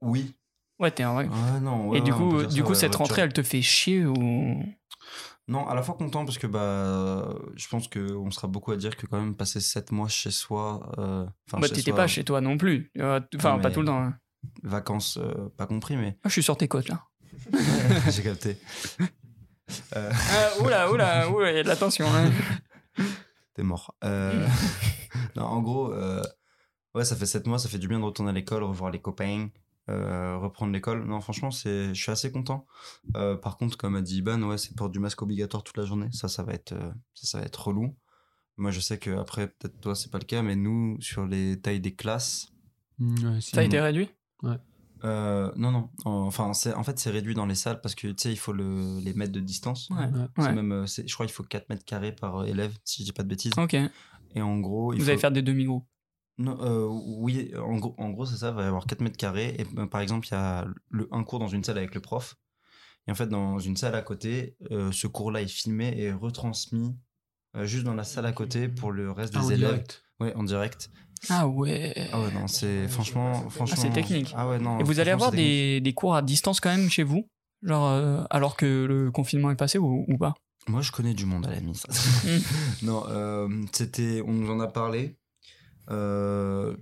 Oui. 0.00 0.34
Ouais, 0.78 0.90
t'es 0.90 1.04
en 1.04 1.14
vacances. 1.14 1.36
Ouais, 1.52 1.60
non, 1.60 1.88
ouais, 1.90 1.98
Et 1.98 2.00
du 2.00 2.12
coup, 2.12 2.44
du 2.46 2.60
ça, 2.60 2.62
coup 2.62 2.68
ouais, 2.70 2.74
cette 2.74 2.94
rentrée, 2.94 3.22
elle 3.22 3.32
te 3.32 3.42
fait 3.42 3.60
chier 3.62 4.06
ou? 4.06 4.64
Non, 5.48 5.66
à 5.68 5.74
la 5.74 5.82
fois 5.82 5.94
content 5.96 6.24
parce 6.24 6.38
que 6.38 6.46
bah, 6.46 7.34
je 7.56 7.66
pense 7.68 7.88
qu'on 7.88 8.30
sera 8.30 8.46
beaucoup 8.48 8.70
à 8.72 8.76
dire 8.76 8.96
que 8.96 9.06
quand 9.06 9.18
même 9.20 9.34
passer 9.34 9.60
7 9.60 9.90
mois 9.92 10.08
chez 10.08 10.30
soi. 10.30 10.92
euh, 10.98 11.26
Bah, 11.52 11.68
t'étais 11.68 11.82
soi, 11.82 11.96
pas 11.96 12.06
chez 12.06 12.24
toi 12.24 12.40
non 12.40 12.56
plus. 12.56 12.90
Euh, 12.98 13.20
Enfin, 13.36 13.58
pas 13.58 13.70
tout 13.70 13.80
le 13.80 13.86
temps. 13.86 14.00
hein. 14.02 14.16
Vacances, 14.62 15.18
euh, 15.18 15.48
pas 15.56 15.66
compris, 15.66 15.96
mais 15.96 16.16
Ah, 16.22 16.28
je 16.28 16.32
suis 16.34 16.42
sur 16.42 16.56
tes 16.56 16.68
côtes 16.68 16.88
là. 16.88 17.04
j'ai 18.10 18.22
capté. 18.22 18.56
Euh, 19.94 20.10
Ah, 20.12 20.50
oula, 20.64 20.90
oula, 20.90 21.30
oula, 21.30 21.52
il 21.52 21.56
y 21.56 21.60
a 21.60 21.62
de 21.62 21.68
la 21.68 21.76
tension. 21.76 22.04
hein. 22.12 22.28
T'es 23.54 23.62
mort. 23.62 23.94
Non, 24.02 25.42
en 25.44 25.60
gros, 25.62 25.94
ouais, 26.94 27.04
ça 27.04 27.14
fait 27.14 27.26
7 27.26 27.46
mois, 27.46 27.58
ça 27.60 27.68
fait 27.68 27.78
du 27.78 27.86
bien 27.86 28.00
de 28.00 28.04
retourner 28.04 28.30
à 28.30 28.32
l'école, 28.34 28.64
revoir 28.64 28.90
les 28.90 29.00
copains, 29.00 29.48
euh, 29.90 30.36
reprendre 30.38 30.72
l'école. 30.72 31.04
Non, 31.06 31.20
franchement, 31.20 31.50
c'est, 31.50 31.94
je 31.94 32.00
suis 32.02 32.12
assez 32.12 32.30
content. 32.32 32.66
Euh, 33.16 33.36
par 33.36 33.56
contre, 33.56 33.76
comme 33.76 33.96
a 33.96 34.02
dit 34.02 34.18
Iban, 34.18 34.40
ouais, 34.42 34.58
c'est 34.58 34.74
port 34.76 34.90
du 34.90 34.98
masque 34.98 35.20
obligatoire 35.22 35.62
toute 35.62 35.76
la 35.76 35.84
journée. 35.84 36.08
Ça, 36.12 36.28
ça 36.28 36.42
va 36.42 36.52
être, 36.54 36.72
euh, 36.72 36.90
ça, 37.14 37.26
ça 37.26 37.38
va 37.40 37.44
être 37.44 37.66
relou. 37.66 37.94
Moi, 38.56 38.70
je 38.70 38.80
sais 38.80 38.98
que 38.98 39.10
après, 39.18 39.48
peut-être 39.48 39.80
toi, 39.80 39.94
c'est 39.94 40.10
pas 40.10 40.18
le 40.18 40.24
cas, 40.24 40.42
mais 40.42 40.54
nous, 40.56 41.00
sur 41.00 41.26
les 41.26 41.60
tailles 41.60 41.80
des 41.80 41.94
classes, 41.94 42.52
Mm, 42.98 43.14
ouais, 43.34 43.40
si. 43.40 43.50
Ça 43.52 43.60
a 43.60 43.64
été 43.64 43.80
réduit? 43.80 44.10
Euh, 45.04 45.50
non, 45.56 45.70
non. 45.70 45.88
Enfin, 46.04 46.52
c'est, 46.52 46.74
en 46.74 46.82
fait, 46.84 46.98
c'est 46.98 47.08
réduit 47.10 47.32
dans 47.32 47.46
les 47.46 47.54
salles 47.54 47.80
parce 47.80 47.94
que 47.94 48.08
tu 48.08 48.14
sais, 48.18 48.30
il 48.32 48.36
faut 48.36 48.52
le, 48.52 48.98
les 49.00 49.14
mètres 49.14 49.32
de 49.32 49.40
distance. 49.40 49.88
Ouais. 49.88 49.96
Ouais. 50.04 50.26
C'est 50.36 50.42
Ouais. 50.42 50.52
même, 50.52 50.86
c'est- 50.86 51.08
je 51.08 51.14
crois 51.14 51.24
qu'il 51.24 51.34
faut 51.34 51.42
4 51.42 51.70
mètres 51.70 51.86
carrés 51.86 52.12
par 52.14 52.44
élève, 52.44 52.76
si 52.84 53.00
je 53.02 53.06
dis 53.06 53.12
pas 53.12 53.22
de 53.22 53.28
bêtises. 53.28 53.52
Ok. 53.56 53.74
Et 54.34 54.42
en 54.42 54.58
gros, 54.58 54.92
il 54.92 54.98
Vous 54.98 55.04
faut... 55.06 55.10
allez 55.10 55.18
faire 55.18 55.32
des 55.32 55.40
demi-groupes. 55.40 55.86
Non, 56.40 56.56
euh, 56.62 56.86
oui, 57.18 57.52
en 57.56 57.76
gros, 57.76 57.94
en 57.98 58.08
gros 58.10 58.24
c'est 58.24 58.36
ça, 58.38 58.48
il 58.48 58.54
va 58.54 58.62
y 58.62 58.66
avoir 58.66 58.86
4 58.86 59.02
mètres 59.02 59.18
carrés. 59.18 59.54
Et 59.58 59.66
euh, 59.78 59.86
par 59.86 60.00
exemple, 60.00 60.26
il 60.28 60.30
y 60.32 60.34
a 60.34 60.66
le, 60.88 61.06
un 61.12 61.22
cours 61.22 61.38
dans 61.38 61.48
une 61.48 61.62
salle 61.62 61.76
avec 61.76 61.94
le 61.94 62.00
prof. 62.00 62.34
Et 63.06 63.12
en 63.12 63.14
fait, 63.14 63.26
dans 63.26 63.58
une 63.58 63.76
salle 63.76 63.94
à 63.94 64.02
côté, 64.02 64.56
euh, 64.70 64.90
ce 64.90 65.06
cours-là 65.06 65.42
est 65.42 65.48
filmé 65.48 65.92
et 65.98 66.12
retransmis 66.12 66.96
euh, 67.56 67.66
juste 67.66 67.84
dans 67.84 67.94
la 67.94 68.04
salle 68.04 68.24
à 68.26 68.32
côté 68.32 68.68
pour 68.68 68.90
le 68.90 69.10
reste 69.10 69.32
des 69.34 69.38
Ah, 69.40 69.44
en 69.44 69.50
élèves. 69.50 69.68
direct. 69.68 70.04
Ouais, 70.18 70.34
en 70.34 70.42
direct. 70.44 70.90
Ah 71.28 71.46
ouais. 71.46 71.92
Ah 72.12 72.20
ouais, 72.20 72.32
non, 72.32 72.46
c'est 72.46 72.88
franchement, 72.88 73.34
franchement. 73.50 73.76
c'est 73.76 73.90
technique. 73.90 74.32
Ah 74.34 74.48
ouais, 74.48 74.58
non. 74.58 74.78
Et 74.80 74.82
vous 74.82 74.98
allez 75.00 75.10
avoir 75.10 75.32
des, 75.32 75.80
des 75.82 75.92
cours 75.92 76.14
à 76.14 76.22
distance 76.22 76.60
quand 76.60 76.70
même 76.74 76.88
chez 76.88 77.02
vous 77.02 77.28
Genre, 77.62 77.86
euh, 77.88 78.24
alors 78.30 78.56
que 78.56 78.86
le 78.86 79.10
confinement 79.10 79.50
est 79.50 79.56
passé 79.56 79.76
ou, 79.76 80.06
ou 80.08 80.16
pas? 80.16 80.32
Moi, 80.66 80.80
je 80.80 80.92
connais 80.92 81.12
du 81.12 81.26
monde 81.26 81.44
à 81.46 81.50
l'administration. 81.50 82.10
non, 82.82 83.04
euh, 83.08 83.48
c'était, 83.72 84.22
on 84.26 84.32
nous 84.32 84.50
en 84.50 84.60
a 84.60 84.66
parlé. 84.68 85.16
Euh, 85.90 86.76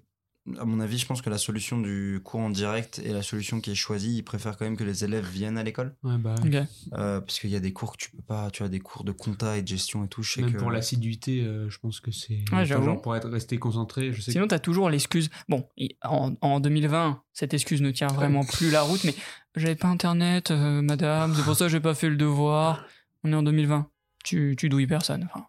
à 0.59 0.65
mon 0.65 0.81
avis, 0.81 0.99
je 0.99 1.07
pense 1.07 1.21
que 1.21 1.31
la 1.31 1.39
solution 1.39 1.81
du 1.81 2.21
cours 2.25 2.41
en 2.41 2.51
direct 2.51 3.01
est 3.05 3.13
la 3.13 3.23
solution 3.23 3.61
qui 3.61 3.71
est 3.73 3.75
choisie. 3.75 4.17
Ils 4.19 4.23
préfèrent 4.23 4.57
quand 4.57 4.65
même 4.65 4.77
que 4.77 4.85
les 4.85 5.05
élèves 5.05 5.27
viennent 5.27 5.59
à 5.59 5.63
l'école. 5.63 5.95
Ouais, 6.03 6.17
bah, 6.19 6.35
Ok. 6.45 6.55
Euh, 6.95 7.21
parce 7.21 7.39
qu'il 7.39 7.51
y 7.51 7.57
a 7.57 7.61
des 7.61 7.73
cours 7.73 7.93
que 7.93 7.99
tu 7.99 8.11
peux 8.11 8.23
pas, 8.23 8.51
tu 8.51 8.63
as 8.63 8.69
des 8.69 8.81
cours 8.81 9.05
de 9.05 9.13
compta 9.13 9.57
et 9.57 9.63
de 9.63 9.69
gestion 9.69 10.05
et 10.05 10.09
tout. 10.09 10.23
Je 10.23 10.33
sais 10.33 10.43
Même 10.43 10.53
que... 10.53 10.59
pour 10.59 10.71
l'assiduité, 10.71 11.43
euh, 11.43 11.69
je 11.69 11.79
pense 11.79 12.01
que 12.01 12.11
c'est. 12.11 12.45
Ouais, 12.53 12.65
genre 12.65 13.01
pour 13.01 13.15
être 13.17 13.29
resté 13.29 13.59
concentré, 13.59 14.13
je 14.13 14.21
sais 14.21 14.33
Sinon, 14.33 14.47
t'as 14.47 14.59
toujours 14.59 14.91
l'excuse. 14.91 15.31
Bon, 15.49 15.69
en, 16.03 16.35
en 16.41 16.61
2020, 16.61 17.23
cette 17.33 17.55
excuse 17.55 17.83
ne 17.83 17.91
tient 17.91 18.09
vraiment 18.09 18.45
plus 18.45 18.71
la 18.71 18.83
route, 18.83 19.05
mais 19.05 19.15
j'avais 19.57 19.77
pas 19.77 19.89
internet, 19.89 20.51
euh, 20.51 20.83
madame, 20.83 21.35
c'est 21.35 21.43
pour 21.43 21.57
ça 21.57 21.67
que 21.67 21.71
j'ai 21.71 21.81
pas 21.81 21.95
fait 21.95 22.09
le 22.09 22.17
devoir. 22.17 22.87
On 23.25 23.33
est 23.33 23.37
en 23.37 23.43
2020. 23.43 23.91
Tu, 24.25 24.57
tu 24.59 24.69
douilles 24.69 24.87
personne. 24.87 25.29
Enfin, 25.33 25.47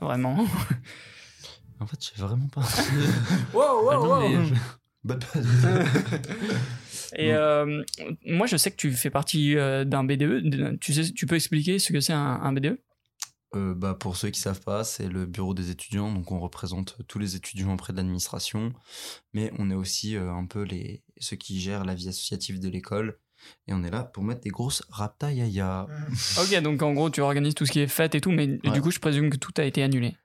vraiment. 0.00 0.44
En 1.80 1.86
fait, 1.86 1.96
je 2.00 2.06
sais 2.14 2.22
vraiment 2.22 2.48
pas. 2.48 2.62
Wow, 3.54 3.90
Ah 3.90 3.94
non, 3.96 4.28
mais 4.28 4.44
je- 4.46 4.54
Et 7.16 7.32
euh, 7.32 7.82
moi, 8.26 8.46
je 8.46 8.56
sais 8.56 8.70
que 8.70 8.76
tu 8.76 8.90
fais 8.92 9.10
partie 9.10 9.56
euh, 9.56 9.84
d'un 9.84 10.04
BDE. 10.04 10.48
de- 10.48 10.76
Tu, 10.80 10.92
sais, 10.94 11.12
tu 11.12 11.26
peux 11.26 11.36
expliquer 11.36 11.78
ce 11.78 11.92
que 11.92 12.00
c'est 12.00 12.12
un, 12.12 12.40
un 12.42 12.52
E? 12.52 12.54
BDE 12.60 12.78
Euh, 13.54 13.74
bah, 13.74 13.94
pour 13.94 14.16
ceux 14.16 14.30
qui 14.30 14.40
savent 14.40 14.62
pas, 14.62 14.82
c'est 14.82 15.08
le 15.08 15.26
bureau 15.26 15.54
des 15.54 15.70
étudiants. 15.70 16.12
Donc, 16.12 16.32
on 16.32 16.40
représente 16.40 16.96
tous 17.06 17.18
les 17.18 17.36
étudiants 17.36 17.72
auprès 17.74 17.92
de 17.92 17.98
l'administration. 17.98 18.72
Mais 19.32 19.52
on 19.58 19.70
est 19.70 19.74
aussi 19.74 20.16
euh, 20.16 20.32
un 20.32 20.46
peu 20.46 20.62
les, 20.62 21.02
ceux 21.18 21.36
qui 21.36 21.60
gèrent 21.60 21.84
la 21.84 21.94
vie 21.94 22.08
associative 22.08 22.58
de 22.58 22.68
l'école. 22.68 23.18
Et 23.68 23.74
on 23.74 23.84
est 23.84 23.90
là 23.90 24.04
pour 24.04 24.24
mettre 24.24 24.40
des 24.40 24.50
grosses 24.50 24.82
raptaïaya. 24.88 25.86
Ok, 26.40 26.62
donc 26.62 26.80
en 26.82 26.94
gros, 26.94 27.10
tu 27.10 27.20
organises 27.20 27.54
tout 27.54 27.66
ce 27.66 27.72
qui 27.72 27.80
est 27.80 27.86
fête 27.88 28.14
et 28.14 28.20
tout, 28.22 28.30
mais 28.32 28.58
Ouais. 28.64 28.70
du 28.72 28.80
coup, 28.80 28.90
je 28.90 28.98
présume 29.00 29.28
que 29.28 29.36
tout 29.36 29.52
a 29.58 29.64
été 29.64 29.82
annulé. 29.82 30.16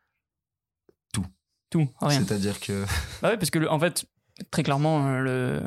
Tout. 1.70 1.88
Rien. 2.02 2.20
C'est-à-dire 2.20 2.60
que. 2.60 2.84
Bah 3.22 3.30
ouais, 3.30 3.38
parce 3.38 3.50
que 3.52 3.60
le- 3.60 3.70
en 3.72 3.80
fait, 3.80 4.06
très 4.52 4.64
clairement, 4.64 5.08
euh, 5.08 5.20
le... 5.22 5.62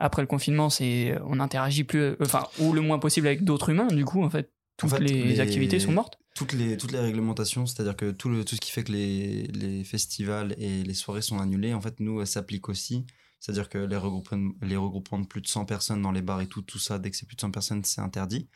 après 0.00 0.22
le 0.22 0.26
confinement, 0.26 0.70
c'est 0.70 1.16
on 1.26 1.36
n'interagit 1.36 1.84
plus, 1.84 2.00
euh, 2.00 2.16
enfin, 2.20 2.44
ou 2.58 2.72
le 2.72 2.80
moins 2.80 2.98
possible 2.98 3.26
avec 3.26 3.44
d'autres 3.44 3.70
humains. 3.70 3.86
Du 3.88 4.04
coup, 4.04 4.22
en 4.24 4.30
fait, 4.30 4.52
toutes 4.76 4.90
fait, 4.90 5.00
les, 5.00 5.24
les- 5.24 5.40
activités 5.40 5.78
sont 5.78 5.92
mortes. 5.92 6.18
toutes 6.34 6.52
les, 6.52 6.76
toutes 6.76 6.92
les 6.92 6.98
réglementations, 7.00 7.66
c'est-à-dire 7.66 7.96
que 7.96 8.10
tout, 8.10 8.28
le, 8.28 8.44
tout 8.44 8.56
ce 8.56 8.60
qui 8.60 8.70
fait 8.72 8.82
que 8.84 8.92
les, 8.92 9.42
les 9.48 9.84
festivals 9.84 10.54
et 10.58 10.82
les 10.82 10.94
soirées 10.94 11.22
sont 11.22 11.38
annulées, 11.38 11.74
en 11.74 11.80
fait, 11.80 12.00
nous, 12.00 12.20
elles 12.20 12.26
s'appliquent 12.26 12.68
aussi. 12.68 13.04
C'est-à-dire 13.44 13.68
que 13.68 13.76
les 13.76 13.98
regroupements, 13.98 14.54
les 14.62 14.76
regroupements 14.78 15.18
de 15.18 15.26
plus 15.26 15.42
de 15.42 15.46
100 15.46 15.66
personnes 15.66 16.00
dans 16.00 16.12
les 16.12 16.22
bars 16.22 16.40
et 16.40 16.46
tout, 16.46 16.62
tout 16.62 16.78
ça, 16.78 16.98
dès 16.98 17.10
que 17.10 17.16
c'est 17.18 17.26
plus 17.26 17.36
de 17.36 17.42
100 17.42 17.50
personnes, 17.50 17.84
c'est 17.84 18.00
interdit. 18.00 18.48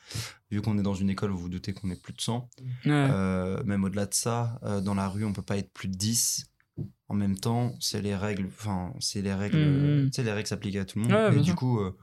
Vu 0.51 0.63
qu'on 0.63 0.79
est 0.79 0.83
dans 0.83 0.95
une 0.95 1.11
école, 1.11 1.31
vous 1.31 1.37
vous 1.37 1.51
doutez 1.51 1.75
qu'on 1.75 1.91
est 1.91 2.03
plus 2.03 2.15
de 2.15 2.23
100. 2.23 2.49
Ouais. 2.59 2.71
Euh, 2.87 3.63
même 3.65 3.85
au-delà 3.85 4.07
de 4.07 4.15
ça, 4.15 4.59
euh, 4.63 4.81
dans 4.81 4.95
la 4.95 5.07
rue, 5.07 5.27
on 5.27 5.35
peut 5.35 5.43
pas 5.43 5.59
être 5.59 5.71
plus 5.75 5.89
de 5.89 5.95
10. 5.95 6.47
En 7.09 7.15
même 7.15 7.39
temps, 7.39 7.75
c'est 7.81 8.01
les 8.01 8.17
règles, 8.17 8.47
enfin, 8.47 8.95
c'est 8.99 9.21
les 9.21 9.35
règles, 9.35 10.09
sais, 10.11 10.23
les 10.23 10.33
règles 10.33 10.49
s'appliquent 10.49 10.77
à 10.77 10.87
tout 10.87 11.01
le 11.01 11.05
monde. 11.05 11.13
Ouais, 11.13 11.29
et 11.29 11.33
bien 11.33 11.43
du 11.43 11.55
coup, 11.55 11.81
euh, 11.81 11.95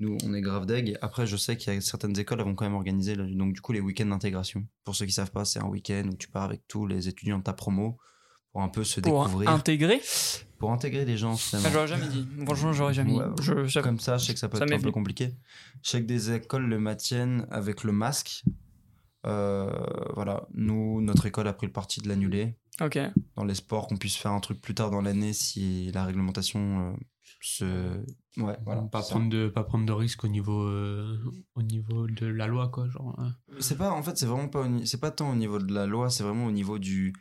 nous, 0.00 0.18
on 0.24 0.34
est 0.34 0.40
grave 0.40 0.66
deg. 0.66 0.98
Après, 1.00 1.28
je 1.28 1.36
sais 1.36 1.56
qu'il 1.56 1.72
y 1.72 1.76
a 1.76 1.80
certaines 1.80 2.18
écoles, 2.18 2.40
elles 2.40 2.46
vont 2.46 2.56
quand 2.56 2.64
même 2.64 2.74
organiser, 2.74 3.14
donc 3.14 3.52
du 3.52 3.60
coup, 3.60 3.70
les 3.70 3.80
week-ends 3.80 4.06
d'intégration. 4.06 4.66
Pour 4.82 4.96
ceux 4.96 5.06
qui 5.06 5.12
savent 5.12 5.30
pas, 5.30 5.44
c'est 5.44 5.60
un 5.60 5.68
week-end 5.68 6.08
où 6.12 6.16
tu 6.16 6.26
pars 6.26 6.42
avec 6.42 6.66
tous 6.66 6.88
les 6.88 7.06
étudiants 7.06 7.38
de 7.38 7.44
ta 7.44 7.52
promo 7.52 7.98
pour 8.52 8.62
un 8.62 8.68
peu 8.68 8.84
se 8.84 9.00
Pour 9.00 9.24
découvrir, 9.24 9.50
intégrer 9.50 10.00
pour 10.58 10.70
intégrer 10.72 11.04
les 11.04 11.16
gens 11.16 11.36
finalement. 11.36 11.68
ah, 11.70 11.72
J'aurais 11.72 11.88
jamais 11.88 12.06
dit. 12.06 12.24
Franchement, 12.44 12.72
j'aurais 12.72 12.94
jamais 12.94 13.14
Ouais, 13.16 13.24
dit. 13.36 13.42
Je, 13.42 13.66
ça- 13.66 13.82
Comme 13.82 13.98
ça, 13.98 14.16
je 14.18 14.26
sais 14.26 14.32
que 14.34 14.38
ça 14.38 14.48
peut 14.48 14.58
Ça 14.58 14.64
être 14.64 14.72
un 14.72 14.78
peu 14.80 14.92
compliqué. 14.92 15.30
Je 15.82 15.90
sais 15.90 16.00
que 16.00 16.06
des 16.06 16.30
écoles 16.32 16.66
le 16.68 16.78
maintiennent 16.78 17.46
avec 17.50 17.82
le 17.82 17.90
masque. 17.90 18.44
Euh, 19.26 19.70
voilà, 20.14 20.46
nous, 20.54 21.00
notre 21.00 21.26
école 21.26 21.48
a 21.48 21.52
pris 21.52 21.66
le 21.66 21.72
parti 21.72 22.00
de 22.00 22.08
l'annuler 22.08 22.56
Ok. 22.80 22.98
dans 23.36 23.44
l'espoir 23.44 23.86
qu'on 23.86 23.96
puisse 23.96 24.16
faire 24.16 24.32
un 24.32 24.40
truc 24.40 24.60
plus 24.60 24.74
tard 24.74 24.90
dans 24.90 25.00
l'année 25.00 25.32
si 25.32 25.90
la 25.92 26.04
réglementation 26.04 26.92
euh, 26.92 26.96
se. 27.40 27.64
Ouais, 28.40 28.56
voilà. 28.64 28.82
pas 28.82 29.02
prendre 29.02 29.28
de 29.28 29.48
pas 29.48 29.62
prendre 29.64 29.84
de 29.84 29.92
risques 29.92 30.24
au 30.24 30.28
niveau 30.28 30.62
euh, 30.62 31.18
au 31.54 31.62
niveau 31.62 32.06
de 32.06 32.26
la 32.26 32.46
loi 32.46 32.68
quoi 32.68 32.88
genre 32.88 33.14
hein. 33.18 33.32
C'est 33.60 33.76
pas, 33.76 33.90
en 33.90 34.02
fait, 34.02 34.16
c'est 34.16 34.26
vraiment 34.26 34.48
pas, 34.48 34.66
c'est 34.84 35.00
pas 35.00 35.10
tant 35.10 35.30
au 35.30 35.34
niveau 35.34 35.58
de 35.58 35.72
la 35.74 35.86
loi, 35.86 36.08
c'est 36.08 36.22
vraiment 36.22 36.46
au 36.46 36.52
niveau 36.52 36.78
du. 36.78 37.12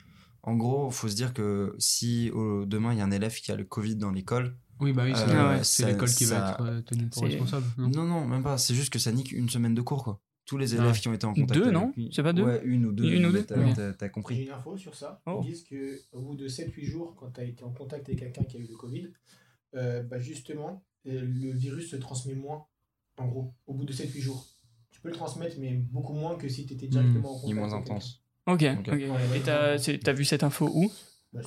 En 0.43 0.55
gros, 0.55 0.89
faut 0.89 1.07
se 1.07 1.15
dire 1.15 1.33
que 1.33 1.75
si 1.77 2.31
au- 2.31 2.65
demain 2.65 2.93
il 2.93 2.97
y 2.97 3.01
a 3.01 3.05
un 3.05 3.11
élève 3.11 3.33
qui 3.35 3.51
a 3.51 3.55
le 3.55 3.63
Covid 3.63 3.95
dans 3.95 4.11
l'école, 4.11 4.57
oui 4.79 4.91
bah 4.93 5.03
oui 5.05 5.13
c'est 5.15 5.29
Euh, 5.29 5.49
ouais, 5.57 5.63
c'est 5.63 5.85
l'école 5.85 6.09
qui 6.09 6.25
ça- 6.25 6.39
va 6.39 6.49
être 6.51 6.61
euh, 6.63 6.81
tenue 6.81 7.07
pour 7.09 7.23
responsable 7.23 7.65
non 7.77 7.89
non, 7.89 8.05
non, 8.05 8.25
même 8.27 8.41
pas, 8.43 8.57
c'est 8.57 8.73
juste 8.73 8.91
que 8.91 8.97
ça 8.99 9.11
nique 9.11 9.31
une 9.31 9.49
semaine 9.49 9.75
de 9.75 9.81
cours, 9.81 10.03
quoi. 10.03 10.19
Tous 10.45 10.57
les 10.57 10.73
élèves 10.73 10.87
Ouais. 10.93 10.99
qui 10.99 11.07
ont 11.07 11.13
été 11.13 11.25
en 11.27 11.33
contact. 11.33 11.53
Deux, 11.53 11.61
avec 11.67 11.73
non 11.73 11.93
C'est 12.11 12.23
pas 12.23 12.33
deux 12.33 12.43
Ouais, 12.43 12.61
une 12.65 12.87
ou 12.87 12.91
deux. 12.91 13.09
Une 13.13 13.27
ou 13.27 13.31
deux 13.31 13.43
T'as, 13.43 13.55
t'as- 13.73 13.93
t'as 13.93 14.05
J'ai 14.07 14.11
compris. 14.11 14.43
une 14.43 14.49
info 14.51 14.75
sur 14.75 14.95
ça. 14.95 15.21
Oh. 15.27 15.41
Ils 15.43 15.51
disent 15.51 15.63
qu'au 15.69 16.19
bout 16.19 16.35
de 16.35 16.47
7-8 16.47 16.85
jours, 16.87 17.15
quand 17.15 17.29
tu 17.31 17.39
as 17.41 17.43
été 17.45 17.63
en 17.63 17.71
contact 17.71 18.09
avec 18.09 18.19
quelqu'un 18.19 18.43
qui 18.43 18.57
a 18.57 18.59
eu 18.59 18.67
le 18.67 18.75
Covid, 18.75 19.07
euh, 19.75 20.01
bah 20.03 20.19
justement, 20.19 20.83
le 21.05 21.51
virus 21.53 21.91
se 21.91 21.95
transmet 21.95 22.33
moins, 22.33 22.65
en 23.17 23.27
gros, 23.27 23.53
au 23.67 23.75
bout 23.75 23.85
de 23.85 23.93
7-8 23.93 24.19
jours. 24.21 24.45
Tu 24.89 24.99
peux 24.99 25.09
le 25.09 25.15
transmettre, 25.15 25.57
mais 25.59 25.73
beaucoup 25.75 26.13
moins 26.13 26.35
que 26.35 26.49
si 26.49 26.65
tu 26.65 26.73
étais 26.73 26.87
directement 26.87 27.29
en 27.29 27.39
contact. 27.39 27.47
Il 27.47 27.51
est 27.51 27.59
moins 27.59 27.73
intense. 27.73 28.20
Ok. 28.53 28.63
Ok. 28.79 28.87
ok. 28.87 28.93
Ouais, 28.93 29.37
Et 29.37 29.41
t'as 29.41 29.77
t'as 29.77 30.13
vu 30.13 30.25
cette 30.25 30.43
info 30.43 30.69
où? 30.73 30.91
Bah, 31.33 31.39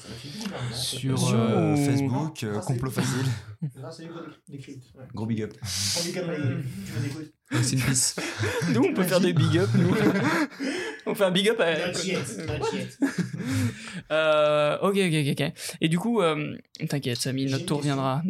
sur 0.73 1.11
non, 1.11 1.17
Sur, 1.19 1.39
Euh, 1.39 1.77
Facebook, 1.77 2.43
euh, 2.45 2.59
complot 2.61 2.91
facile. 2.91 3.27
Gros 5.15 5.27
big 5.27 5.43
up. 5.43 5.53
C'est 7.63 7.77
une 7.77 7.83
piste 7.83 8.21
Nous, 8.73 8.83
on 8.83 8.95
peut 8.95 9.03
faire 9.05 9.21
des 9.21 9.35
big 9.35 9.59
up, 9.59 9.69
nous. 9.75 9.95
on 11.07 11.15
fait 11.15 11.25
un 11.25 11.31
big 11.31 11.51
up 11.51 11.61
à. 11.61 11.75
Euh, 14.11 14.79
ok, 14.83 14.97
ok, 14.97 15.41
ok. 15.41 15.53
Et 15.81 15.89
du 15.89 15.99
coup, 15.99 16.21
euh, 16.21 16.57
t'inquiète, 16.89 17.19
Samy, 17.19 17.47
notre 17.47 17.65
tour. 17.65 17.83
Notre 17.85 18.23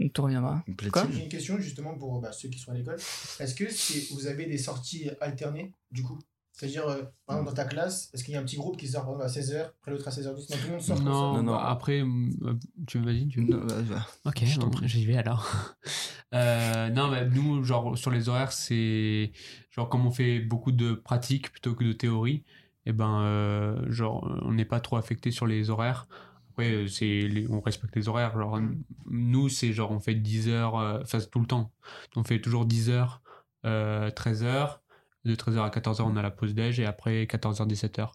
plaît-il? 0.76 0.90
Quoi? 0.90 1.06
J'ai 1.12 1.22
une 1.24 1.28
question 1.28 1.58
justement 1.58 1.94
pour 1.94 2.20
bah, 2.20 2.32
ceux 2.32 2.48
qui 2.48 2.58
sont 2.58 2.70
à 2.72 2.74
l'école. 2.74 2.96
Est-ce 3.40 3.54
que 3.54 3.70
c'est- 3.70 4.12
vous 4.12 4.26
avez 4.26 4.46
des 4.46 4.58
sorties 4.58 5.10
alternées 5.20 5.72
du 5.90 6.02
coup? 6.02 6.18
C'est-à-dire, 6.56 6.86
euh, 6.86 7.02
par 7.26 7.36
exemple, 7.36 7.50
dans 7.50 7.62
ta 7.62 7.64
classe, 7.68 8.10
est-ce 8.14 8.22
qu'il 8.22 8.32
y 8.32 8.36
a 8.36 8.40
un 8.40 8.44
petit 8.44 8.56
groupe 8.56 8.76
qui 8.76 8.86
sort 8.86 9.02
par 9.04 9.14
exemple, 9.14 9.26
à 9.26 9.42
16h, 9.42 9.66
après 9.80 9.90
l'autre 9.90 10.06
à 10.06 10.10
16h10 10.12 10.24
Non, 10.50 10.56
tout 10.56 10.66
le 10.66 10.70
monde 10.70 10.80
sort 10.80 11.00
non. 11.00 11.34
Non, 11.34 11.42
non. 11.42 11.54
après 11.54 12.00
euh, 12.02 12.54
tu 12.86 13.00
vas-y 13.00 13.26
tu 13.26 13.40
Non, 13.44 13.58
bah, 13.66 13.74
bah. 13.90 14.06
Ok, 14.24 14.44
Je 14.44 14.54
t'en 14.60 14.66
non, 14.66 14.70
prie. 14.70 14.88
j'y 14.88 15.04
vais 15.04 15.16
alors. 15.16 15.74
Euh, 16.32 16.90
non, 16.90 17.12
mais 17.12 17.28
nous, 17.28 17.62
genre, 17.62 17.96
sur 17.96 18.10
les 18.10 18.28
horaires, 18.28 18.50
c'est. 18.50 19.30
Genre, 19.70 19.88
comme 19.88 20.04
on 20.04 20.10
fait 20.10 20.40
beaucoup 20.40 20.72
de 20.72 20.92
pratiques 20.94 21.52
plutôt 21.52 21.76
que 21.76 21.84
de 21.84 21.92
théorie, 21.92 22.42
et 22.86 22.92
ben, 22.92 23.20
euh, 23.20 23.90
genre, 23.92 24.36
on 24.42 24.52
n'est 24.52 24.64
pas 24.64 24.80
trop 24.80 24.96
affecté 24.96 25.30
sur 25.30 25.46
les 25.46 25.70
horaires. 25.70 26.08
Après, 26.50 26.86
c'est 26.88 27.46
on 27.50 27.60
respecte 27.60 27.94
les 27.94 28.08
horaires. 28.08 28.36
Genre, 28.36 28.58
nous, 29.06 29.48
c'est 29.48 29.72
genre, 29.72 29.92
on 29.92 30.00
fait 30.00 30.16
10 30.16 30.48
heures, 30.48 30.76
euh, 30.76 31.00
enfin, 31.02 31.20
c'est 31.20 31.30
tout 31.30 31.38
le 31.40 31.46
temps. 31.46 31.70
On 32.16 32.24
fait 32.24 32.40
toujours 32.40 32.64
10 32.66 32.90
heures, 32.90 33.22
euh, 33.64 34.10
13 34.10 34.42
heures. 34.42 34.82
De 35.24 35.34
13h 35.34 35.58
à 35.60 35.70
14h, 35.70 36.02
on 36.02 36.16
a 36.16 36.22
la 36.22 36.30
pause 36.30 36.54
déj, 36.54 36.80
et 36.80 36.86
après, 36.86 37.24
14h, 37.24 37.66
17h. 37.68 38.10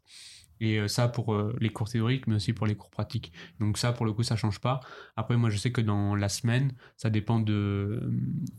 Et 0.62 0.78
euh, 0.78 0.88
ça 0.90 1.08
pour 1.08 1.34
euh, 1.34 1.56
les 1.62 1.70
cours 1.70 1.90
théoriques, 1.90 2.28
mais 2.28 2.36
aussi 2.36 2.52
pour 2.54 2.68
les 2.68 2.76
cours 2.76 2.90
pratiques. 2.90 3.32
Donc 3.60 3.78
ça, 3.78 3.94
pour 3.94 4.06
le 4.06 4.12
coup, 4.14 4.24
ça 4.24 4.36
change 4.36 4.60
pas. 4.60 4.82
Après, 5.16 5.38
moi, 5.38 5.50
je 5.50 5.58
sais 5.58 5.72
que 5.72 5.80
dans 5.82 6.16
la 6.16 6.28
semaine, 6.30 6.74
ça 6.98 7.10
dépend 7.10 7.40
de... 7.40 8.12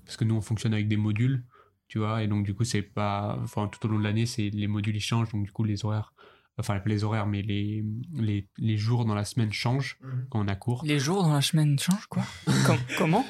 Parce 0.07 0.17
que 0.17 0.25
nous, 0.25 0.35
on 0.35 0.41
fonctionne 0.41 0.73
avec 0.73 0.89
des 0.89 0.97
modules, 0.97 1.45
tu 1.89 1.99
vois, 1.99 2.23
et 2.23 2.27
donc 2.29 2.45
du 2.45 2.55
coup, 2.55 2.65
c'est 2.65 2.83
pas... 2.83 3.39
Enfin, 3.43 3.69
tout 3.69 3.87
au 3.87 3.91
long 3.91 3.99
de 3.99 4.05
l'année, 4.05 4.25
c'est 4.27 4.49
les 4.51 4.67
modules, 4.67 4.97
ils 4.97 5.01
changent, 5.01 5.31
donc 5.33 5.45
du 5.45 5.53
coup, 5.53 5.65
les 5.65 5.85
horaires... 5.85 6.13
Enfin, 6.59 6.79
pas 6.79 6.91
les 6.91 7.05
horaires, 7.05 7.27
mais 7.27 7.41
les, 7.41 7.83
les, 8.15 8.47
les 8.59 8.77
jours 8.77 9.07
dans 9.07 9.15
la 9.15 9.25
semaine 9.25 9.51
changent 9.53 9.97
Mhm. 10.03 10.27
quand 10.31 10.41
on 10.45 10.49
a 10.49 10.57
cours. 10.57 10.83
Les 10.85 10.99
jours 10.99 11.23
dans 11.23 11.33
la 11.33 11.41
semaine 11.43 11.79
changent, 11.79 12.07
quoi? 12.07 12.23
Com- 12.67 12.77
Comment? 12.99 13.25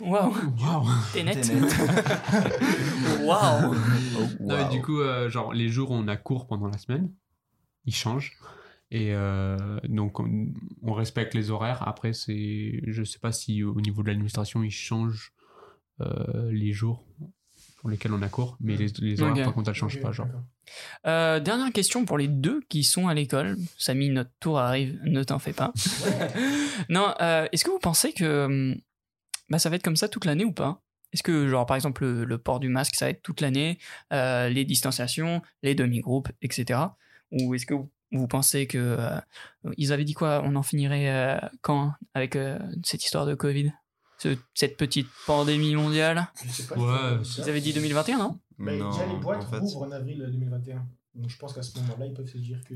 Waouh 0.00 0.34
Waouh 0.60 0.86
T'es 1.12 1.22
net. 1.22 1.38
Waouh 3.22 3.74
Oh, 3.74 4.22
Non, 4.40 4.56
mais 4.56 4.62
wow. 4.64 4.70
du 4.70 4.82
coup, 4.82 5.00
euh, 5.00 5.28
genre, 5.30 5.52
les 5.52 5.68
jours 5.68 5.90
où 5.90 5.94
on 5.94 6.08
a 6.08 6.16
cours 6.16 6.46
pendant 6.46 6.66
la 6.68 6.78
semaine, 6.78 7.10
ils 7.86 7.94
changent. 7.94 8.32
Et 8.90 9.14
euh, 9.14 9.56
donc, 9.88 10.20
on, 10.20 10.28
on 10.82 10.92
respecte 10.92 11.34
les 11.34 11.50
horaires. 11.50 11.86
Après, 11.88 12.12
c'est, 12.12 12.80
je 12.86 13.02
sais 13.04 13.18
pas 13.18 13.32
si 13.32 13.62
au 13.62 13.80
niveau 13.80 14.02
de 14.02 14.08
l'administration, 14.08 14.62
ils 14.62 14.70
changent 14.70 15.32
euh, 16.00 16.50
les 16.52 16.72
jours 16.72 17.04
pour 17.78 17.88
lesquels 17.88 18.12
on 18.12 18.20
a 18.20 18.28
cours, 18.28 18.58
mais 18.60 18.76
les, 18.76 18.88
les 18.98 19.22
horaires, 19.22 19.34
Ok. 19.38 19.44
par 19.44 19.54
contre, 19.54 19.70
elles 19.70 19.74
changent 19.76 20.00
pas. 20.02 20.12
Genre. 20.12 20.26
Euh, 21.06 21.40
Dernière 21.40 21.72
question 21.72 22.04
pour 22.04 22.18
les 22.18 22.28
deux 22.28 22.60
qui 22.68 22.84
sont 22.84 23.08
à 23.08 23.14
l'école. 23.14 23.56
Samy, 23.78 24.10
notre 24.10 24.30
tour 24.38 24.58
arrive, 24.58 24.98
ne 25.04 25.22
t'en 25.22 25.38
fais 25.38 25.54
pas. 25.54 25.72
non, 26.90 27.14
euh, 27.22 27.46
est-ce 27.52 27.64
que 27.64 27.70
vous 27.70 27.78
pensez 27.78 28.12
que 28.12 28.44
hum, 28.44 28.76
bah, 29.50 29.58
ça 29.58 29.68
va 29.68 29.76
être 29.76 29.82
comme 29.82 29.96
ça 29.96 30.08
toute 30.08 30.24
l'année 30.24 30.44
ou 30.44 30.52
pas? 30.52 30.80
Est-ce 31.12 31.22
que, 31.24 31.48
genre, 31.48 31.66
par 31.66 31.74
exemple, 31.76 32.04
le, 32.04 32.24
le 32.24 32.38
port 32.38 32.60
du 32.60 32.68
masque, 32.68 32.94
ça 32.94 33.06
va 33.06 33.10
être 33.10 33.22
toute 33.22 33.40
l'année, 33.40 33.78
euh, 34.12 34.48
les 34.48 34.64
distanciations, 34.64 35.42
les 35.62 35.74
demi-groupes, 35.74 36.28
etc. 36.40 36.78
Ou 37.32 37.54
est-ce 37.54 37.66
que 37.66 37.74
vous, 37.74 37.90
vous 38.12 38.28
pensez 38.28 38.66
que. 38.68 38.78
euh, 38.78 39.20
ils 39.76 39.92
avaient 39.92 40.04
dit 40.04 40.14
quoi? 40.14 40.40
On 40.44 40.54
en 40.56 40.62
finirait 40.62 41.10
euh, 41.10 41.38
quand 41.62 41.92
avec 42.14 42.36
euh, 42.36 42.58
cette 42.84 43.04
histoire 43.04 43.26
de 43.26 43.34
Covid? 43.34 43.72
Ce- 44.18 44.36
Cette 44.54 44.76
petite 44.76 45.08
pandémie 45.26 45.74
mondiale? 45.74 46.28
Je 46.44 46.50
sais 46.52 46.66
pas. 46.66 46.76
Ouais, 46.76 47.22
Ils 47.38 47.48
avaient 47.48 47.60
dit 47.60 47.72
2021, 47.72 48.18
non? 48.18 48.38
Bah, 48.58 48.72
Non, 48.76 48.90
déjà, 48.90 49.06
les 49.06 49.18
boîtes 49.18 49.42
en 49.42 49.46
fait, 49.46 49.58
ouvrent 49.60 49.82
en 49.82 49.90
avril 49.92 50.18
2021. 50.30 50.86
Donc 51.16 51.28
je 51.30 51.36
pense 51.38 51.54
qu'à 51.54 51.62
ce 51.62 51.76
moment-là, 51.80 52.06
ils 52.06 52.14
peuvent 52.14 52.26
se 52.28 52.38
dire 52.38 52.60
que 52.68 52.74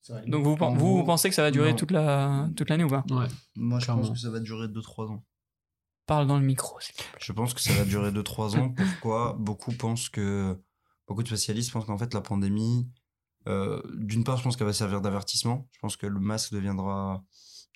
ça 0.00 0.14
va 0.14 0.20
aller. 0.20 0.30
Donc 0.30 0.44
vous, 0.44 0.56
vous, 0.56 0.96
vous 0.98 1.04
pensez 1.04 1.28
que 1.28 1.34
ça 1.34 1.42
va 1.42 1.50
durer 1.50 1.70
non. 1.72 1.76
toute 1.76 1.90
la 1.90 2.48
toute 2.56 2.70
l'année 2.70 2.84
ou 2.84 2.88
pas? 2.88 3.04
Ouais. 3.10 3.26
moi, 3.56 3.78
je 3.80 3.84
clairement. 3.84 4.02
pense 4.02 4.12
que 4.12 4.18
ça 4.18 4.30
va 4.30 4.38
durer 4.40 4.68
2-3 4.68 5.10
ans. 5.10 5.22
Parle 6.06 6.26
dans 6.26 6.38
le 6.38 6.44
micro. 6.44 6.78
Je 7.20 7.32
pense 7.32 7.54
que 7.54 7.60
ça 7.60 7.72
va 7.72 7.84
durer 7.84 8.10
2-3 8.10 8.58
ans. 8.58 8.70
Pourquoi 8.70 9.36
Beaucoup 9.38 9.72
pensent 9.72 10.08
que. 10.08 10.58
Beaucoup 11.08 11.22
de 11.22 11.28
spécialistes 11.28 11.70
pensent 11.72 11.84
qu'en 11.86 11.98
fait, 11.98 12.12
la 12.14 12.20
pandémie. 12.20 12.88
euh, 13.46 13.80
D'une 13.94 14.24
part, 14.24 14.36
je 14.38 14.42
pense 14.42 14.56
qu'elle 14.56 14.66
va 14.66 14.72
servir 14.72 15.00
d'avertissement. 15.00 15.68
Je 15.72 15.78
pense 15.80 15.96
que 15.96 16.06
le 16.06 16.20
masque 16.20 16.52
deviendra 16.52 17.22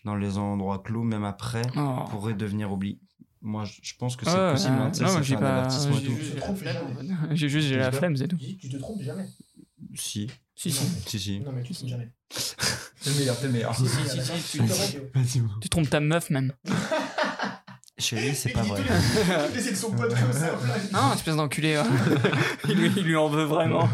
dans 0.05 0.15
les 0.17 0.39
endroits 0.39 0.79
clos, 0.79 1.03
même 1.03 1.25
après, 1.25 1.63
Oh. 1.77 2.05
pourrait 2.11 2.35
devenir 2.35 2.73
oublié. 2.73 3.01
Moi, 3.41 3.65
je 3.65 3.93
pense 3.99 4.17
que 4.17 4.25
c'est 4.25 4.33
Ouais, 4.37 4.53
possible. 4.53 4.75
hein, 4.75 4.93
sais, 4.93 5.05
non, 5.05 5.23
j'ai 5.23 5.37
pas. 5.37 5.69
J'ai 5.69 7.47
tout. 7.47 7.49
juste 7.49 7.69
j'ai 7.69 7.77
la 7.77 7.93
flemme. 7.93 8.17
c'est 8.17 8.29
tout. 8.29 8.37
Tu, 8.37 8.69
te 8.69 8.77
trompes 8.79 9.01
jamais. 9.03 9.29
Si, 9.95 10.29
Si, 10.57 10.69
Non, 10.71 10.75
si. 10.75 10.83
mais- 10.85 11.01
si, 11.07 11.19
si. 11.21 11.41
Non, 11.41 11.53
mais 11.53 11.63
tu 11.63 11.73
te 11.73 11.79
trompes 11.79 11.91
jamais. 11.91 12.13
T'es 13.05 13.11
meilleur, 13.15 13.39
t'es 13.39 13.49
meilleur. 13.49 13.75
Si, 13.77 13.87
si, 13.87 14.21
si, 14.41 14.59
te. 14.59 15.61
Tu 15.61 15.69
trompes 15.69 15.89
ta 15.89 16.01
meuf 16.01 16.31
même. 16.31 16.53
Chérie, 17.99 18.35
c'est 18.35 18.51
pas 18.51 18.63
vrai. 18.63 18.83
les- 19.55 19.75
son 19.75 19.91
pote 19.93 20.15
comme 20.15 20.33
ça. 20.33 21.13
espèce 21.15 21.37
d'enculé. 21.37 21.77
ouais. 21.79 21.85
il, 22.69 22.75
lui, 22.79 22.93
il 22.97 23.03
lui 23.05 23.17
en 23.17 23.29
veut 23.29 23.45
vraiment. 23.45 23.85
Hein, 23.85 23.91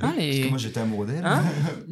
Parce 0.00 0.16
que 0.16 0.48
moi, 0.48 0.58
j'étais 0.58 0.80
amoureux 0.80 1.06
d'elle. 1.06 1.24
Hein 1.24 1.42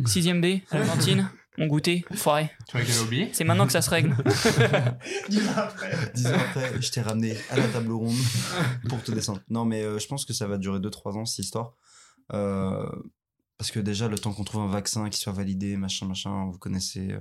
6ème 0.05 0.41
B, 0.41 0.63
à 0.71 0.79
la 0.79 0.87
cantine, 0.87 1.29
mon 1.59 1.67
goûter, 1.67 2.05
foiré. 2.15 2.51
Tu 2.69 2.77
vois 2.77 2.87
qu'elle 2.87 2.97
a 2.97 3.03
oublié 3.03 3.31
C'est 3.33 3.45
maintenant 3.45 3.67
que 3.67 3.73
ça 3.73 3.83
se 3.83 3.91
règle. 3.91 4.17
Dis-moi 5.29 5.53
après. 5.57 5.91
Dix 6.15 6.27
ans 6.29 6.35
après, 6.35 6.81
je 6.81 6.91
t'ai 6.91 7.01
ramené 7.01 7.37
à 7.51 7.57
la 7.57 7.67
table 7.69 7.93
ronde 7.93 8.17
pour 8.89 9.03
te 9.03 9.11
descendre. 9.11 9.41
Non, 9.49 9.65
mais 9.65 9.83
euh, 9.83 9.99
je 9.99 10.07
pense 10.07 10.25
que 10.25 10.33
ça 10.33 10.47
va 10.47 10.59
durer 10.59 10.79
2-3 10.79 11.17
ans, 11.19 11.25
cette 11.25 11.45
histoire. 11.45 11.75
Euh, 12.33 12.87
parce 13.57 13.71
que 13.73 13.81
déjà, 13.81 14.07
le 14.07 14.19
temps 14.19 14.33
qu'on 14.33 14.45
trouve 14.45 14.61
un 14.63 14.69
vaccin 14.69 15.09
qui 15.11 15.19
soit 15.19 15.33
validé, 15.33 15.77
machin, 15.77 16.07
machin, 16.07 16.47
vous 16.53 16.59
connaissez 16.59 17.11
euh, 17.13 17.21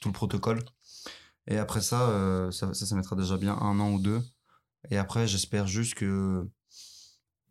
tout 0.00 0.08
le 0.10 0.12
protocole. 0.14 0.60
Et 1.46 1.58
après 1.58 1.80
ça, 1.80 2.08
euh, 2.10 2.50
ça, 2.50 2.72
ça, 2.74 2.86
ça 2.86 2.94
mettra 2.96 3.16
déjà 3.16 3.36
bien 3.36 3.56
un 3.58 3.78
an 3.80 3.90
ou 3.92 3.98
deux. 4.00 4.22
Et 4.90 4.96
après, 4.98 5.26
j'espère 5.26 5.66
juste 5.66 5.94
que. 5.94 6.48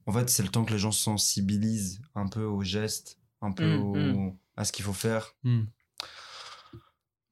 En 0.06 0.12
fait, 0.12 0.30
c'est 0.30 0.44
le 0.44 0.50
temps 0.50 0.66
que 0.66 0.74
les 0.74 0.80
gens 0.80 0.92
se 0.92 1.02
sensibilisent 1.02 2.02
un 2.16 2.28
peu 2.28 2.44
aux 2.44 2.62
gestes, 2.64 3.20
un 3.42 3.52
peu 3.54 3.66
Mm, 3.66 3.80
au- 3.80 3.96
mm. 4.32 4.38
à 4.58 4.66
ce 4.66 4.72
qu'il 4.72 4.84
faut 4.84 4.94
faire. 4.94 5.34
Hmm. 5.44 5.64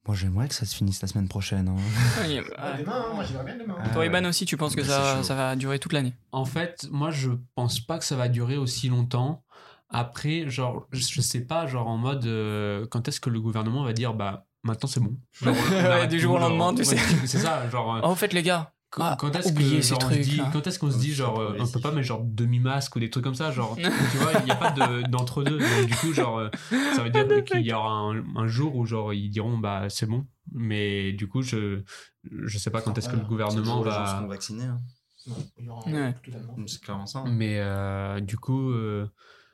Moi, 0.06 0.16
j'aimerais 0.16 0.48
que 0.48 0.54
ça 0.54 0.66
se 0.66 0.74
finisse 0.74 1.00
la 1.00 1.06
semaine 1.08 1.28
prochaine. 1.28 1.68
hein. 1.68 1.76
Ouais, 2.20 2.40
ouais. 2.40 2.78
Demain, 2.78 3.04
hein, 3.08 3.14
moi 3.14 3.24
j'aimerais 3.24 3.44
bien 3.44 3.58
demain. 3.58 3.76
Ah, 3.78 3.90
Toi. 3.90 4.06
Iban 4.06 4.24
aussi, 4.24 4.46
tu 4.46 4.56
penses 4.56 4.74
que 4.74 4.82
ça, 4.82 5.22
ça 5.22 5.34
va 5.34 5.54
durer 5.54 5.78
toute 5.78 5.92
l'année? 5.92 6.14
En 6.32 6.44
fait, 6.44 6.88
moi, 6.90 7.10
je 7.10 7.30
pense 7.54 7.78
pas 7.80 7.98
que 7.98 8.04
ça 8.04 8.16
va 8.16 8.28
durer 8.28 8.56
aussi 8.56 8.88
longtemps. 8.88 9.44
Après, 9.90 10.48
genre, 10.48 10.86
je 10.90 11.00
je 11.06 11.20
sais 11.20 11.42
pas, 11.42 11.66
genre 11.66 11.86
en 11.86 11.98
mode, 11.98 12.24
euh, 12.26 12.86
quand 12.90 13.06
est-ce 13.08 13.20
que 13.20 13.30
le 13.30 13.40
gouvernement 13.40 13.84
va 13.84 13.92
dire, 13.92 14.14
bah, 14.14 14.46
maintenant 14.62 14.88
c'est 14.88 15.00
bon. 15.00 15.16
Genre, 15.32 15.54
Ouais, 15.70 16.06
du 16.08 16.18
jour 16.20 16.34
au 16.34 16.38
lendemain, 16.38 16.74
tu 16.74 16.84
sais. 16.84 16.96
C'est 17.26 17.38
ça, 17.38 17.68
genre. 17.70 17.96
euh, 17.96 18.00
Oh, 18.04 18.08
au 18.10 18.14
fait, 18.14 18.32
les 18.32 18.42
gars, 18.42 18.72
Quand, 18.90 19.04
Ah, 19.04 19.16
quand 19.18 19.34
est-ce 19.36 19.48
se 19.48 19.52
dit, 19.54 20.40
qu'on 20.78 20.90
se 20.90 20.98
dit 20.98 21.08
Ouais, 21.08 21.14
genre 21.14 21.54
on 21.58 21.66
peut 21.66 21.80
pas 21.80 21.92
mettre 21.92 22.06
genre 22.06 22.20
demi 22.24 22.60
masque 22.60 22.94
ou 22.96 23.00
des 23.00 23.08
trucs 23.08 23.24
comme 23.24 23.34
ça 23.34 23.50
genre 23.50 23.74
tu 23.76 24.16
vois 24.18 24.32
il 24.40 24.44
n'y 24.44 24.50
a 24.50 24.54
pas 24.56 24.70
de- 24.70 25.08
d'entre 25.08 25.42
deux 25.44 25.58
donc 25.58 25.86
du 25.86 25.94
coup 25.96 26.12
genre 26.12 26.38
euh, 26.38 26.50
ça 26.94 27.02
veut 27.02 27.08
dire 27.08 27.42
qu'il 27.44 27.62
y 27.66 27.72
aura 27.72 27.90
un, 27.90 28.22
un 28.36 28.46
jour 28.48 28.76
où 28.76 28.84
genre 28.84 29.14
ils 29.14 29.30
diront 29.30 29.56
bah 29.56 29.86
c'est 29.88 30.04
bon 30.04 30.26
mais 30.52 31.12
du 31.12 31.26
coup 31.26 31.40
je 31.40 31.82
je 32.30 32.58
sais 32.58 32.68
pas 32.70 32.82
quand 32.82 32.98
est-ce 32.98 33.08
que 33.08 33.16
le 33.16 33.22
Voilà. 33.24 33.28
gouvernement 33.48 33.82
Les 33.82 33.90
gens 33.90 34.06
seront 34.06 34.20
va 34.20 34.26
vaccinés. 34.28 34.64
hein. 34.64 34.80
Non, 35.26 35.36
il 35.58 35.64
y 35.64 35.68
aura 35.70 35.90
Ouais. 35.90 36.14
totalement. 36.22 36.56
C'est 36.66 36.82
clairement 36.82 37.06
ça. 37.06 37.20
hein. 37.20 37.30
mais 37.32 37.60
euh, 37.60 38.20
du 38.20 38.36
coup 38.36 38.72
euh, 38.72 39.08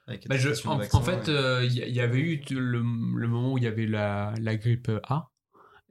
Avec 0.08 0.26
bah, 0.26 0.36
je, 0.38 0.48
en, 0.66 0.74
de 0.74 0.80
vaccin, 0.80 0.98
en 0.98 1.02
fait 1.02 1.28
ouais. 1.28 1.28
euh, 1.28 1.64
il 1.64 1.72
y, 1.74 1.80
il 1.80 1.94
y 1.94 2.00
avait 2.00 2.18
eu 2.18 2.40
le, 2.50 2.78
le 2.80 3.28
moment 3.28 3.52
où 3.52 3.58
il 3.58 3.64
y 3.64 3.66
avait 3.68 3.86
la, 3.86 4.32
la 4.40 4.56
grippe 4.56 4.90
A 5.08 5.28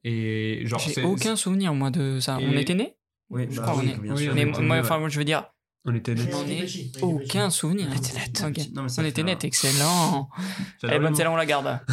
et 0.03 0.61
genre 0.65 0.80
J'ai 0.80 1.03
aucun 1.03 1.36
souvenir, 1.36 1.74
moi, 1.74 1.91
de 1.91 2.20
ça. 2.20 2.39
On 2.41 2.51
était 2.57 2.74
nés? 2.76 2.95
Oui, 3.30 3.45
je 3.49 3.57
bah 3.57 3.63
crois 3.63 3.78
oui, 3.84 3.93
qu'on 3.95 4.03
est- 4.03 4.11
oui, 4.11 4.30
Mais 4.34 4.45
moi, 4.45 4.76
ouais. 4.76 4.80
enfin, 4.80 4.99
moi, 4.99 5.09
je 5.09 5.18
veux 5.20 5.26
dire, 5.26 5.45
on 5.88 5.95
était 5.95 6.13
nés 6.13 6.29
on 7.01 7.05
aucun 7.07 7.49
souvenir. 7.49 7.88
On 7.89 7.95
était. 7.95 8.69
Non, 8.75 8.88
ça 8.89 9.01
On 9.01 9.05
était 9.05 9.21
un- 9.21 9.25
net, 9.25 9.43
excellent. 9.43 10.29
Eh 10.83 10.99
ben, 10.99 11.15
celle-là, 11.15 11.31
on 11.31 11.35
la 11.35 11.45
garde. 11.45 11.79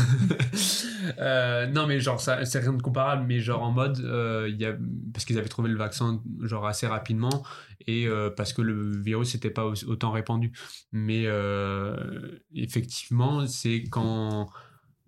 Euh, 1.19 1.67
non 1.67 1.87
mais 1.87 2.01
genre 2.01 2.19
ça 2.19 2.45
c'est 2.47 2.61
rien 2.61 2.73
de 2.73 2.81
comparable 2.81 3.27
mais 3.29 3.39
genre 3.39 3.63
en 3.63 3.71
mode 3.73 4.01
euh, 4.01 4.49
il 4.51 4.59
y 4.59 4.65
a 4.65 4.75
parce 5.13 5.27
qu'ils 5.27 5.39
avaient 5.39 5.49
trouvé 5.51 5.69
le 5.69 5.77
vaccin 5.77 6.23
genre 6.43 6.67
assez 6.67 6.87
rapidement 6.87 7.45
et 7.87 8.07
euh, 8.07 8.31
parce 8.31 8.55
que 8.55 8.63
le 8.63 8.97
virus 9.03 9.35
n'était 9.35 9.51
pas 9.51 9.67
au- 9.67 9.85
autant 9.87 10.11
répandu 10.13 10.53
mais 10.93 11.25
euh, 11.27 12.41
effectivement 12.55 13.47
c'est 13.47 13.85
quand 13.91 14.49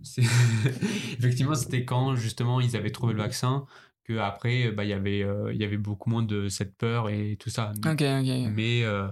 c'est 0.02 0.22
effectivement 1.18 1.54
c'était 1.54 1.84
quand 1.86 2.14
justement 2.14 2.60
ils 2.60 2.76
avaient 2.76 2.90
trouvé 2.90 3.14
le 3.14 3.20
vaccin 3.22 3.64
que 4.06 4.18
après 4.18 4.70
bah 4.70 4.84
il 4.84 4.90
y 4.90 4.92
avait 4.92 5.22
euh, 5.22 5.52
il 5.52 5.60
y 5.60 5.64
avait 5.64 5.76
beaucoup 5.78 6.10
moins 6.10 6.22
de 6.22 6.48
cette 6.48 6.76
peur 6.76 7.08
et 7.08 7.36
tout 7.40 7.50
ça 7.50 7.72
Ok, 7.84 8.02
ok. 8.02 8.50
mais 8.52 8.84
euh, 8.84 9.08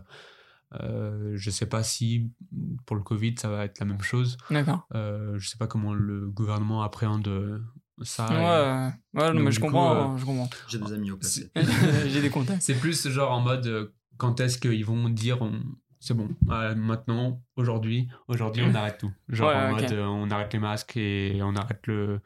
euh, 0.80 1.32
je 1.36 1.50
sais 1.50 1.66
pas 1.66 1.82
si 1.82 2.30
pour 2.86 2.96
le 2.96 3.02
Covid 3.02 3.34
ça 3.38 3.48
va 3.48 3.64
être 3.64 3.78
la 3.80 3.86
même 3.86 4.02
chose 4.02 4.36
D'accord. 4.50 4.86
euh, 4.94 5.38
je 5.38 5.48
sais 5.48 5.56
pas 5.58 5.66
comment 5.66 5.94
le 5.94 6.28
gouvernement 6.30 6.82
appréhende 6.82 7.28
euh, 7.28 7.58
ça. 8.02 8.26
Ouais, 8.28 8.36
et- 8.38 9.18
ouais, 9.18 9.28
non, 9.28 9.34
donc, 9.34 9.42
mais 9.44 9.52
je 9.52 9.60
coup, 9.60 9.66
comprends, 9.66 10.14
euh, 10.14 10.18
je 10.18 10.24
comprends. 10.24 10.50
J'ai 10.68 10.78
des 10.78 10.92
amis 10.92 11.12
au 11.12 11.16
placé. 11.16 11.48
J'ai 12.08 12.20
des 12.20 12.30
contacts. 12.30 12.60
C'est 12.62 12.74
plus 12.74 13.08
genre 13.08 13.30
en 13.30 13.40
mode 13.40 13.66
euh, 13.68 13.94
quand 14.16 14.40
est-ce 14.40 14.58
qu'ils 14.58 14.84
vont 14.84 15.08
dire 15.08 15.42
on- 15.42 15.62
c'est 16.04 16.14
bon, 16.14 16.28
euh, 16.50 16.74
maintenant, 16.74 17.40
aujourd'hui, 17.56 18.08
aujourd'hui 18.28 18.62
on 18.66 18.74
arrête 18.74 18.98
tout. 18.98 19.10
Genre 19.28 19.48
Ouais, 19.48 19.54
en 19.54 19.70
mode 19.72 19.92
euh, 19.92 20.04
on 20.06 20.30
arrête 20.30 20.52
les 20.52 20.58
masques 20.58 20.96
et 20.96 21.40
on 21.42 21.54
arrête 21.56 21.86
le. 21.86 22.20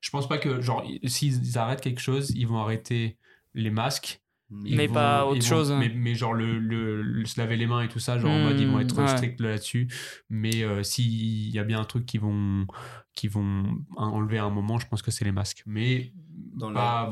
Je 0.00 0.10
pense 0.10 0.28
pas 0.28 0.38
que 0.38 0.60
genre 0.60 0.84
i- 0.84 1.08
s'ils 1.08 1.56
arrêtent 1.58 1.80
quelque 1.80 2.00
chose, 2.00 2.30
ils 2.34 2.46
vont 2.46 2.58
arrêter 2.58 3.16
les 3.54 3.70
masques. 3.70 4.20
Ils 4.64 4.76
Mais 4.76 4.88
vont- 4.88 4.94
pas 4.94 5.26
autre 5.26 5.42
vont- 5.42 5.46
chose. 5.46 5.70
Mais, 5.72 5.88
mais 5.94 6.16
genre 6.16 6.34
le, 6.34 6.58
le, 6.58 7.02
le 7.02 7.24
se 7.24 7.38
laver 7.40 7.56
les 7.56 7.68
mains 7.68 7.82
et 7.82 7.88
tout 7.88 8.00
ça, 8.00 8.18
genre 8.18 8.32
en 8.32 8.38
Hmm, 8.40 8.42
mode 8.42 8.58
ils 8.60 8.66
vont 8.66 8.80
être 8.80 8.98
ouais. 9.00 9.06
stricts 9.06 9.40
là-dessus. 9.40 9.86
Mais 10.28 10.64
euh, 10.64 10.82
s'il 10.82 11.50
y 11.50 11.58
a 11.60 11.62
bien 11.64 11.78
un 11.80 11.84
truc 11.84 12.04
qui 12.04 12.18
vont 12.18 12.66
qui 13.14 13.28
vont 13.28 13.78
enlever 13.96 14.38
à 14.38 14.44
un 14.44 14.50
moment, 14.50 14.78
je 14.80 14.88
pense 14.88 15.02
que 15.02 15.10
c'est 15.12 15.24
les 15.24 15.30
masques. 15.32 15.62
Mais 15.66 16.12
Dans 16.60 16.70
dans 16.70 16.80
la- 16.80 17.08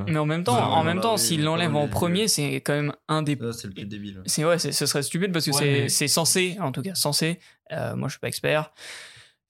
euh, 0.00 0.04
Mais 0.08 0.18
en 0.18 0.26
même 0.26 0.44
temps, 0.44 0.58
en 0.58 0.84
même 0.84 1.00
temps, 1.00 1.16
l'enlèvent 1.38 1.72
dans 1.72 1.80
en 1.82 1.88
premier, 1.88 2.28
c'est 2.28 2.56
quand 2.56 2.74
même 2.74 2.92
un 3.08 3.22
des. 3.22 3.38
C'est 3.52 3.68
le 3.68 3.72
plus 3.74 3.86
débile. 3.86 4.22
C'est 4.26 4.44
ouais, 4.44 4.58
c'est- 4.58 4.72
ce 4.72 4.84
serait 4.86 5.02
stupide 5.02 5.32
parce 5.32 5.46
que 5.46 5.50
Ouais, 5.52 5.56
c'est 5.58 5.80
mais- 5.82 5.88
c'est 5.88 6.08
censé, 6.08 6.56
en 6.60 6.72
tout 6.72 6.82
cas 6.82 6.94
censé. 6.94 7.38
euh, 7.72 7.94
moi, 7.96 8.08
je 8.08 8.12
suis 8.12 8.20
pas 8.20 8.28
expert. 8.28 8.72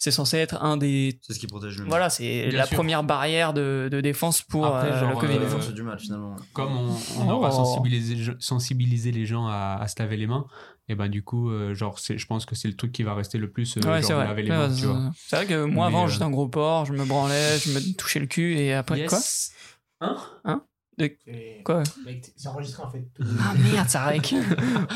C'est 0.01 0.13
censé 0.13 0.37
être 0.37 0.63
un 0.63 0.77
des. 0.77 1.19
C'est 1.23 1.33
ce 1.33 1.41
qui 1.41 1.49
protège 1.49 1.77
le 1.79 1.83
mieux. 1.83 1.89
Voilà, 1.89 2.09
c'est 2.09 2.51
la 2.53 2.67
sûr. 2.67 2.77
première 2.77 3.03
barrière 3.03 3.53
de, 3.53 3.89
de 3.91 4.01
défense 4.01 4.43
pour 4.43 4.65
Après, 4.65 4.93
euh, 4.93 5.01
genre, 5.01 5.11
le 5.11 5.17
Covid. 5.17 5.39
euh, 5.39 5.73
du 5.73 5.83
finalement. 5.99 6.37
comme 6.53 6.77
on, 6.77 6.91
on 7.21 7.29
Oh. 7.29 7.33
aura 7.33 7.51
sensibilisé, 7.51 8.33
sensibilisé 8.39 9.11
les 9.11 9.27
gens 9.27 9.49
à, 9.49 9.79
à 9.81 9.89
se 9.89 9.97
laver 9.99 10.17
les 10.17 10.29
mains, 10.29 10.47
et 10.89 10.95
ben 10.95 11.09
du 11.09 11.22
coup, 11.22 11.51
euh, 11.51 11.74
genre, 11.74 11.99
c'est- 11.99 12.18
je 12.18 12.26
pense 12.26 12.47
que 12.47 12.55
c'est 12.55 12.68
le 12.68 12.76
truc 12.76 12.93
qui 12.93 13.03
va 13.03 13.14
rester 13.14 13.39
le 13.39 13.51
plus, 13.51 13.76
euh, 13.76 13.80
Ouais, 13.80 13.97
genre, 14.01 14.05
c'est 14.05 14.12
vrai. 14.14 14.24
laver 14.26 14.43
les 14.43 14.49
mains, 14.51 14.70
c'est- 14.70 14.80
tu 14.80 14.86
vois. 14.86 15.11
C'est 15.16 15.36
vrai 15.36 15.47
que 15.47 15.64
moi, 15.64 15.89
Mais, 15.89 15.95
avant, 15.95 16.05
euh, 16.07 16.09
j'étais 16.09 16.24
un 16.24 16.30
gros 16.30 16.49
porc, 16.49 16.86
je 16.86 16.93
me 16.93 17.05
branlais, 17.05 17.59
je 17.59 17.70
me 17.72 17.97
touchais 17.97 18.20
le 18.20 18.26
cul 18.26 18.57
et 18.59 18.72
après 18.74 19.05
quoi 19.07 19.18
Yes. 19.18 19.53
Hein 20.01 20.62
Et- 21.01 21.62
Quoi 21.64 21.84
t- 21.84 22.32
C'est 22.36 22.49
enregistré 22.49 22.82
en 22.82 22.91
fait. 22.91 23.05
Ah 23.41 23.55
merde, 23.72 23.89
ça 23.89 24.07
rec. 24.07 24.34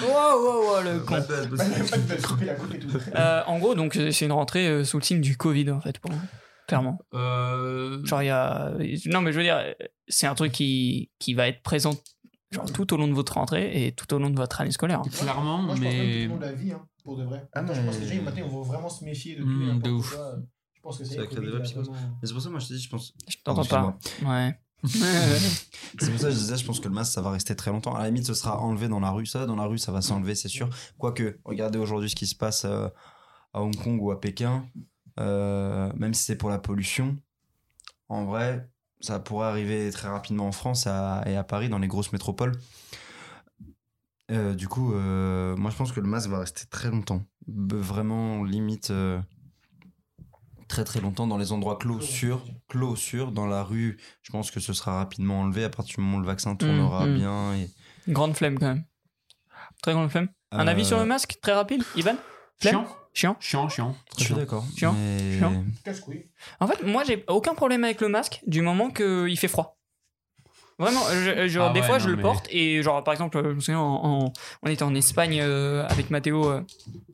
wow, 0.02 0.08
wow, 0.10 0.64
wow, 0.76 0.82
le 0.82 0.98
con. 1.00 1.14
De 1.16 1.20
de- 1.20 1.56
de. 1.56 3.16
Euh, 3.16 3.42
en 3.46 3.58
gros, 3.60 3.74
donc, 3.76 3.94
c'est 3.94 4.24
une 4.24 4.32
rentrée 4.32 4.66
euh, 4.68 4.84
sous 4.84 4.98
le 4.98 5.04
signe 5.04 5.20
du 5.20 5.36
Covid, 5.36 5.70
en 5.70 5.80
fait, 5.80 5.98
pour 6.00 6.10
moi. 6.10 6.20
Clairement. 6.66 6.98
Euh, 7.14 8.04
Genre, 8.04 8.22
il 8.22 8.26
y 8.26 8.30
a. 8.30 8.72
Non, 9.06 9.20
mais 9.20 9.32
je 9.32 9.36
veux 9.36 9.42
dire, 9.44 9.62
c'est 10.08 10.26
un 10.26 10.34
truc 10.34 10.50
qui, 10.52 11.10
qui 11.20 11.34
va 11.34 11.46
être 11.48 11.62
présent 11.62 11.92
genre, 12.52 12.72
tout 12.72 12.92
au 12.94 12.96
long 12.96 13.08
de 13.08 13.14
votre 13.14 13.34
rentrée 13.34 13.86
et 13.86 13.92
tout 13.92 14.12
au 14.14 14.18
long 14.18 14.30
de 14.30 14.36
votre 14.36 14.60
année 14.60 14.70
scolaire. 14.70 15.02
clairement, 15.02 15.58
Moi, 15.62 15.74
je 15.76 15.82
pense 15.82 15.92
mais 15.92 16.28
la 16.46 16.52
vie, 16.52 16.72
hein, 16.72 16.86
pour 17.04 17.16
de 17.16 17.24
vrai. 17.24 17.48
Ah, 17.52 17.62
Moi, 17.62 17.74
Je 17.74 17.80
mais- 17.80 17.86
pense 17.86 17.96
que 17.98 18.04
gens, 18.06 18.22
maintenant, 18.22 18.42
ils 18.46 18.50
vont 18.52 18.62
vraiment 18.62 18.88
se 18.88 19.04
méfier 19.04 19.36
de 19.36 19.42
tout. 19.42 19.48
N'importe 19.48 19.84
de 19.84 19.90
ouf. 19.90 20.14
quoi. 20.16 20.34
Je 20.74 20.80
pense 20.82 20.98
que 20.98 21.04
c'est 21.04 21.16
des 21.18 21.60
psychoses. 21.62 21.90
Mais 21.90 22.26
c'est 22.26 22.32
pour 22.32 22.42
ça, 22.42 22.50
moi, 22.50 22.58
je 22.60 22.66
te 22.68 22.72
dis, 22.74 22.80
je 22.82 22.88
pense. 22.88 23.14
Je 23.28 23.36
t'entends 23.44 23.64
pas. 23.64 23.98
Ouais. 24.24 24.58
C'est 24.84 26.10
pour 26.10 26.18
ça 26.20 26.26
que 26.26 26.32
je 26.32 26.38
disais, 26.38 26.56
je 26.56 26.64
pense 26.64 26.80
que 26.80 26.88
le 26.88 26.94
masque, 26.94 27.12
ça 27.12 27.20
va 27.22 27.30
rester 27.30 27.54
très 27.54 27.70
longtemps. 27.70 27.94
À 27.94 28.00
la 28.00 28.06
limite, 28.06 28.26
ce 28.26 28.34
sera 28.34 28.58
enlevé 28.60 28.88
dans 28.88 28.98
la 28.98 29.10
rue. 29.10 29.26
Ça, 29.26 29.46
dans 29.46 29.54
la 29.54 29.66
rue, 29.66 29.78
ça 29.78 29.92
va 29.92 30.02
s'enlever, 30.02 30.34
c'est 30.34 30.48
sûr. 30.48 30.68
Quoique, 30.98 31.38
regardez 31.44 31.78
aujourd'hui 31.78 32.10
ce 32.10 32.16
qui 32.16 32.26
se 32.26 32.34
passe 32.34 32.64
euh, 32.64 32.88
à 33.52 33.62
Hong 33.62 33.76
Kong 33.76 34.00
ou 34.02 34.10
à 34.10 34.20
Pékin. 34.20 34.64
euh, 35.20 35.92
même 35.94 36.14
si 36.14 36.24
c'est 36.24 36.34
pour 36.36 36.48
la 36.50 36.58
pollution, 36.58 37.16
en 38.08 38.24
vrai, 38.24 38.68
ça 39.02 39.18
pourrait 39.20 39.48
arriver 39.48 39.90
très 39.90 40.08
rapidement 40.08 40.46
en 40.46 40.52
France 40.52 40.86
à- 40.86 41.22
et 41.26 41.36
à 41.36 41.44
Paris, 41.44 41.68
dans 41.68 41.78
les 41.78 41.88
grosses 41.88 42.12
métropoles. 42.12 42.52
Euh, 44.30 44.54
du 44.54 44.68
coup, 44.68 44.94
euh, 44.94 45.54
moi, 45.56 45.70
je 45.70 45.76
pense 45.76 45.92
que 45.92 46.00
le 46.00 46.06
masque 46.08 46.30
va 46.30 46.38
rester 46.38 46.64
très 46.70 46.90
longtemps. 46.90 47.22
Vraiment, 47.46 48.44
limite. 48.44 48.90
euh, 48.90 49.20
très 50.68 50.84
très 50.84 51.00
longtemps 51.02 51.26
dans 51.26 51.36
les 51.36 51.52
endroits 51.52 51.76
clos 51.76 52.00
sûrs 52.00 52.42
clos 52.66 52.96
sûrs 52.96 53.30
dans 53.30 53.44
la 53.44 53.62
rue 53.62 53.98
je 54.22 54.32
pense 54.32 54.50
que 54.50 54.58
ce 54.58 54.72
sera 54.72 54.96
rapidement 54.96 55.40
enlevé 55.42 55.64
à 55.64 55.68
partir 55.68 55.96
du 55.96 56.00
moment 56.00 56.16
où 56.16 56.20
le 56.22 56.26
vaccin 56.26 56.56
tournera 56.56 57.04
mm. 57.04 57.14
bien 57.14 57.54
et 57.56 57.68
Grande 58.08 58.34
flemme, 58.34 58.58
quand 58.58 58.68
même. 58.68 58.84
Très 59.82 59.92
grande 59.92 60.10
flemme. 60.10 60.28
Un 60.50 60.66
avis 60.66 60.84
sur 60.86 60.98
le 60.98 61.04
masque, 61.04 61.36
très 61.42 61.52
rapide, 61.52 61.82
Ivan? 61.94 62.16
Flemme? 62.58 62.84
chiant, 62.84 62.96
Chiant 63.14 63.36
chiant, 63.40 63.68
chiant. 63.68 63.94
je 64.08 64.14
très 64.14 64.18
suis 64.24 64.26
chiant. 64.28 64.36
d'accord 64.36 64.64
Chiant. 64.76 64.92
mais- 64.94 65.38
Chiant. 65.38 65.64
Casse-couille. 65.84 66.26
En 66.60 66.66
fait, 66.66 66.82
moi, 66.84 67.04
j'ai 67.04 67.24
aucun 67.28 67.54
problème 67.54 67.84
avec 67.84 68.00
le 68.00 68.08
masque 68.08 68.40
du 68.46 68.62
moment 68.62 68.90
qu'il 68.90 69.38
fait 69.38 69.48
froid. 69.48 69.78
Vraiment, 70.78 71.00
je- 71.12 71.46
genre, 71.48 71.68
Ah 71.70 71.72
des 71.74 71.80
ouais, 71.80 71.86
fois, 71.86 71.98
non, 71.98 72.04
je 72.04 72.08
le 72.08 72.16
mais- 72.16 72.22
porte 72.22 72.46
et, 72.50 72.82
genre, 72.82 73.04
par 73.04 73.12
exemple, 73.12 73.40
je 73.44 73.48
me 73.54 73.60
souviens, 73.60 73.78
en- 73.78 74.24
en- 74.24 74.32
on 74.62 74.68
était 74.70 74.82
en 74.82 74.94
Espagne 74.94 75.38
euh, 75.40 75.86
avec 75.88 76.10
Mathéo. 76.10 76.50
euh, 76.50 76.62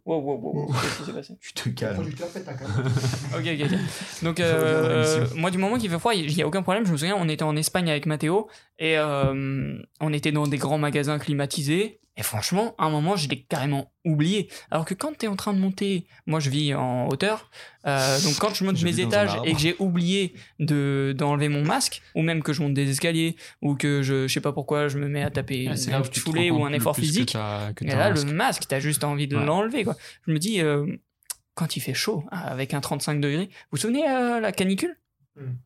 Wow, 0.07 0.21
wow, 0.23 0.39
wow, 0.41 0.53
wow, 0.69 0.73
qu'est-ce 0.73 0.99
qui 1.01 1.05
s'est 1.05 1.13
passé? 1.13 1.35
Tu 1.41 1.53
te 1.53 1.69
calmes. 1.71 1.99
Ok, 3.37 3.45
ok, 3.45 3.61
ok. 3.65 3.79
Donc, 4.23 4.41
euh, 4.41 5.27
moi, 5.35 5.51
du 5.51 5.59
moment 5.59 5.77
qu'il 5.77 5.91
fait 5.91 5.99
froid, 5.99 6.15
il 6.15 6.33
n'y 6.35 6.43
a 6.43 6.47
aucun 6.47 6.63
problème. 6.63 6.87
Je 6.87 6.93
me 6.93 6.97
souviens, 6.97 7.17
on 7.19 7.29
était 7.29 7.43
en 7.43 7.57
Espagne 7.57 7.91
avec 7.91 8.07
Mathéo 8.07 8.49
et 8.79 8.97
euh, 8.97 9.77
on 10.01 10.13
était 10.13 10.33
dans 10.33 10.47
des 10.47 10.57
grands 10.59 10.79
magasins 10.79 11.19
climatisés. 11.19 12.01
Et 12.19 12.23
franchement, 12.25 12.75
à 12.79 12.85
un 12.87 12.91
moment, 12.91 13.15
je 13.17 13.29
l'ai 13.29 13.41
carrément 13.43 13.93
oublié. 14.05 14.51
Alors 14.73 14.85
que 14.85 14.93
quand 14.93 15.17
tu 15.17 15.27
es 15.27 15.29
en 15.29 15.37
train 15.37 15.53
de 15.55 15.59
monter, 15.61 16.05
moi 16.27 16.41
je 16.41 16.51
vis 16.51 16.75
en 16.75 17.07
hauteur, 17.09 17.49
euh, 17.87 18.21
donc 18.23 18.37
quand 18.41 18.53
je 18.55 18.65
monte 18.65 18.77
Je 18.83 18.85
mes 18.85 18.99
étages 18.99 19.31
et 19.45 19.53
que 19.53 19.59
j'ai 19.61 19.77
oublié 19.79 20.35
de 20.59 21.15
d'enlever 21.17 21.49
mon 21.49 21.63
masque, 21.65 22.03
ou 22.17 22.23
même 22.23 22.43
que 22.43 22.53
je 22.53 22.61
monte 22.61 22.75
des 22.75 22.91
escaliers, 22.91 23.37
ou 23.63 23.77
que 23.77 24.03
je, 24.03 24.27
je 24.27 24.33
sais 24.35 24.41
pas 24.41 24.53
pourquoi 24.53 24.89
je 24.89 24.99
me 24.99 25.07
mets 25.07 25.23
à 25.23 25.31
taper 25.31 25.69
Ouais, 25.69 25.77
c'est 25.77 25.93
une 25.93 26.03
foulée 26.05 26.51
ou 26.51 26.65
un 26.65 26.73
effort 26.73 26.97
que 26.97 27.03
physique. 27.03 27.33
t'as- 27.35 27.73
que 27.73 27.85
Et 27.85 27.89
là, 27.89 28.07
un 28.07 28.11
le 28.11 28.25
masque. 28.25 28.65
t'as 28.69 28.81
juste 28.81 29.05
envie 29.05 29.29
de 29.29 29.37
Ouais. 29.37 29.45
l'enlever, 29.45 29.85
quoi. 29.85 29.97
Je 30.27 30.33
me 30.33 30.39
dis, 30.41 30.61
euh, 30.61 30.87
quand 31.55 31.77
il 31.77 31.81
fait 31.81 31.95
chaud, 31.95 32.25
avec 32.33 32.75
un 32.75 32.81
35 32.81 33.21
degrés, 33.21 33.47
vous 33.47 33.53
vous 33.73 33.77
souvenez 33.79 34.09
euh, 34.11 34.41
la 34.41 34.51
canicule? 34.51 34.97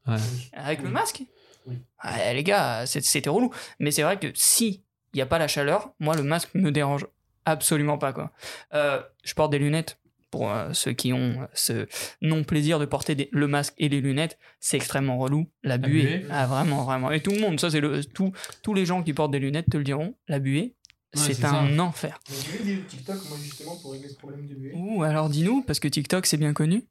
Ouais. 0.07 0.17
Avec 0.53 0.83
le 0.83 0.91
masque? 0.91 1.23
Oui. 1.67 1.77
Ouais, 2.05 2.35
Les 2.35 2.43
gars, 2.45 2.85
c'est- 2.87 3.01
c'était 3.05 3.31
relou. 3.31 3.51
Mais 3.79 3.91
c'est 3.91 4.03
vrai 4.03 4.19
que 4.19 4.27
si 4.35 4.83
il 5.15 5.17
n'y 5.19 5.23
a 5.23 5.27
pas 5.27 5.39
la 5.39 5.49
chaleur, 5.49 5.93
moi, 6.01 6.15
le 6.17 6.23
masque 6.23 6.51
me 6.55 6.71
dérange 6.71 7.07
absolument 7.45 7.99
pas, 7.99 8.13
quoi. 8.13 8.33
Euh, 8.75 9.01
je 9.25 9.35
porte 9.35 9.53
des 9.53 9.59
lunettes. 9.59 9.99
Pour 10.31 10.51
euh, 10.51 10.73
ceux 10.73 10.93
qui 10.95 11.13
ont 11.13 11.47
ce 11.53 11.87
non-plaisir 12.23 12.79
de 12.79 12.87
porter 12.87 13.15
des- 13.15 13.29
le 13.33 13.47
masque 13.49 13.75
et 13.77 13.91
les 13.91 14.01
lunettes, 14.01 14.39
c'est 14.61 14.79
extrêmement 14.79 15.19
relou. 15.19 15.47
La 15.63 15.77
buée, 15.77 16.05
buée. 16.21 16.27
ah 16.31 16.47
vraiment, 16.47 16.85
vraiment. 16.85 17.11
Et 17.11 17.21
tout 17.21 17.33
le 17.33 17.39
monde, 17.41 17.61
ça 17.61 17.69
c'est 17.71 17.81
le, 17.81 18.03
tout, 18.03 18.33
tous 18.63 18.73
les 18.73 18.87
gens 18.87 19.03
qui 19.03 19.13
portent 19.13 19.31
des 19.33 19.39
lunettes 19.39 19.67
te 19.71 19.77
le 19.77 19.85
diront. 19.85 20.15
La 20.29 20.39
buée, 20.39 20.75
Ouais, 21.15 21.21
c'est 21.21 21.45
un 21.45 21.77
ça. 21.77 21.83
enfer. 21.83 22.19
J'ai 22.31 22.63
vu 22.65 22.83
TikTok, 22.87 23.19
moi, 23.29 23.37
justement, 23.43 23.77
pour 23.77 23.93
régler 23.93 24.09
ce 24.09 24.17
problème 24.17 24.47
de 24.47 24.55
buée? 24.55 24.73
Ouh, 24.75 25.03
alors 25.03 25.29
dis-nous, 25.29 25.61
parce 25.65 25.81
que 25.81 25.89
TikTok 25.89 26.25
c'est 26.25 26.39
bien 26.39 26.55
connu. 26.55 26.85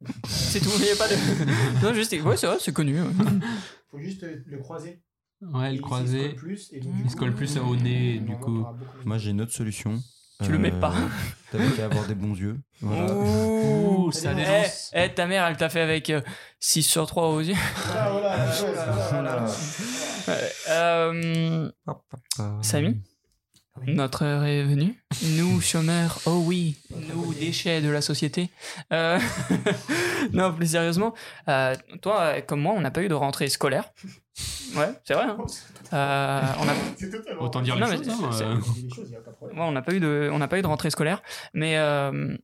c'est 0.26 0.60
tout, 0.60 0.70
il 0.78 0.84
n'y 0.84 0.90
a 0.90 0.96
pas 0.96 1.08
de. 1.08 1.14
non, 1.84 1.92
juste. 1.92 2.12
Ouais, 2.12 2.38
c'est 2.38 2.46
vrai, 2.46 2.56
c'est 2.60 2.72
connu. 2.72 2.98
ouais. 2.98 3.08
Faut 3.90 3.98
juste 3.98 4.24
le 4.46 4.56
croiser. 4.58 5.00
Ouais, 5.42 5.68
le 5.68 5.74
il 5.74 5.76
se 5.78 5.82
croisé. 5.82 6.20
colle 6.30 6.34
plus, 6.36 6.72
et 6.72 6.80
donc, 6.80 6.92
Il 7.04 7.10
se 7.10 7.16
colle 7.16 7.34
plus 7.34 7.56
au 7.58 7.76
nez, 7.76 8.18
du 8.18 8.34
coup. 8.36 8.64
moi 9.04 9.18
j'ai 9.18 9.30
une 9.30 9.40
autre 9.42 9.52
solution 9.52 10.00
Tu 10.42 10.50
le 10.50 10.58
mets 10.58 10.70
pas. 10.70 10.94
t'avais 11.52 11.68
qu'à 11.76 11.84
avoir 11.86 12.06
des 12.06 12.14
bons 12.14 12.34
yeux 12.34 12.58
voilà. 12.80 13.12
Ouh, 13.14 14.10
ça 14.12 14.32
Eh, 14.32 14.34
dénonce. 14.34 14.90
eh, 14.94 15.08
ta 15.14 15.26
mère, 15.26 15.46
elle 15.46 15.56
t'a 15.56 15.68
fait 15.68 15.80
avec 15.80 16.10
euh, 16.10 16.20
6 16.60 16.82
sur 16.82 17.06
3 17.06 17.28
aux 17.28 17.40
yeux. 17.40 17.54
Ah, 17.94 18.08
voilà. 18.10 19.46
Euh, 20.68 21.70
Samy 22.62 22.96
Oui. 23.80 23.94
Notre 23.94 24.24
heure 24.24 24.44
est 24.44 24.64
venue. 24.64 24.94
Nous, 25.36 25.60
chômeurs, 25.60 26.18
oh 26.26 26.42
oui, 26.46 26.76
nous, 26.90 27.32
déchets 27.34 27.80
de 27.82 27.88
la 27.90 28.00
société. 28.00 28.48
Euh, 28.92 29.18
non, 30.32 30.52
plus 30.52 30.70
sérieusement, 30.72 31.14
euh, 31.48 31.74
toi, 32.02 32.20
euh, 32.22 32.40
comme 32.40 32.60
moi, 32.62 32.74
on 32.76 32.80
n'a 32.80 32.90
pas 32.90 33.02
eu 33.02 33.08
de 33.08 33.14
rentrée 33.14 33.48
scolaire. 33.48 33.90
Ouais, 34.74 34.88
c'est 35.04 35.14
vrai. 35.14 35.24
hein. 35.24 35.36
Euh, 35.92 36.52
on 36.60 36.68
a. 36.68 36.74
Autant 37.44 37.60
dire 37.62 37.76
Non, 37.76 37.86
les 37.88 37.96
choses. 37.98 38.08
hein, 38.10 38.30
euh. 38.42 38.56
On. 39.52 39.66
Ouais, 39.68 39.72
n'a 39.72 39.82
pas 39.82 39.92
eu 39.94 40.00
de, 40.00 40.28
on 40.32 40.38
n'a 40.38 40.48
pas 40.48 40.58
eu 40.58 40.62
de 40.62 40.66
rentrée 40.66 40.90
scolaire, 40.90 41.22
mais 41.54 41.76
euh, 41.78 42.36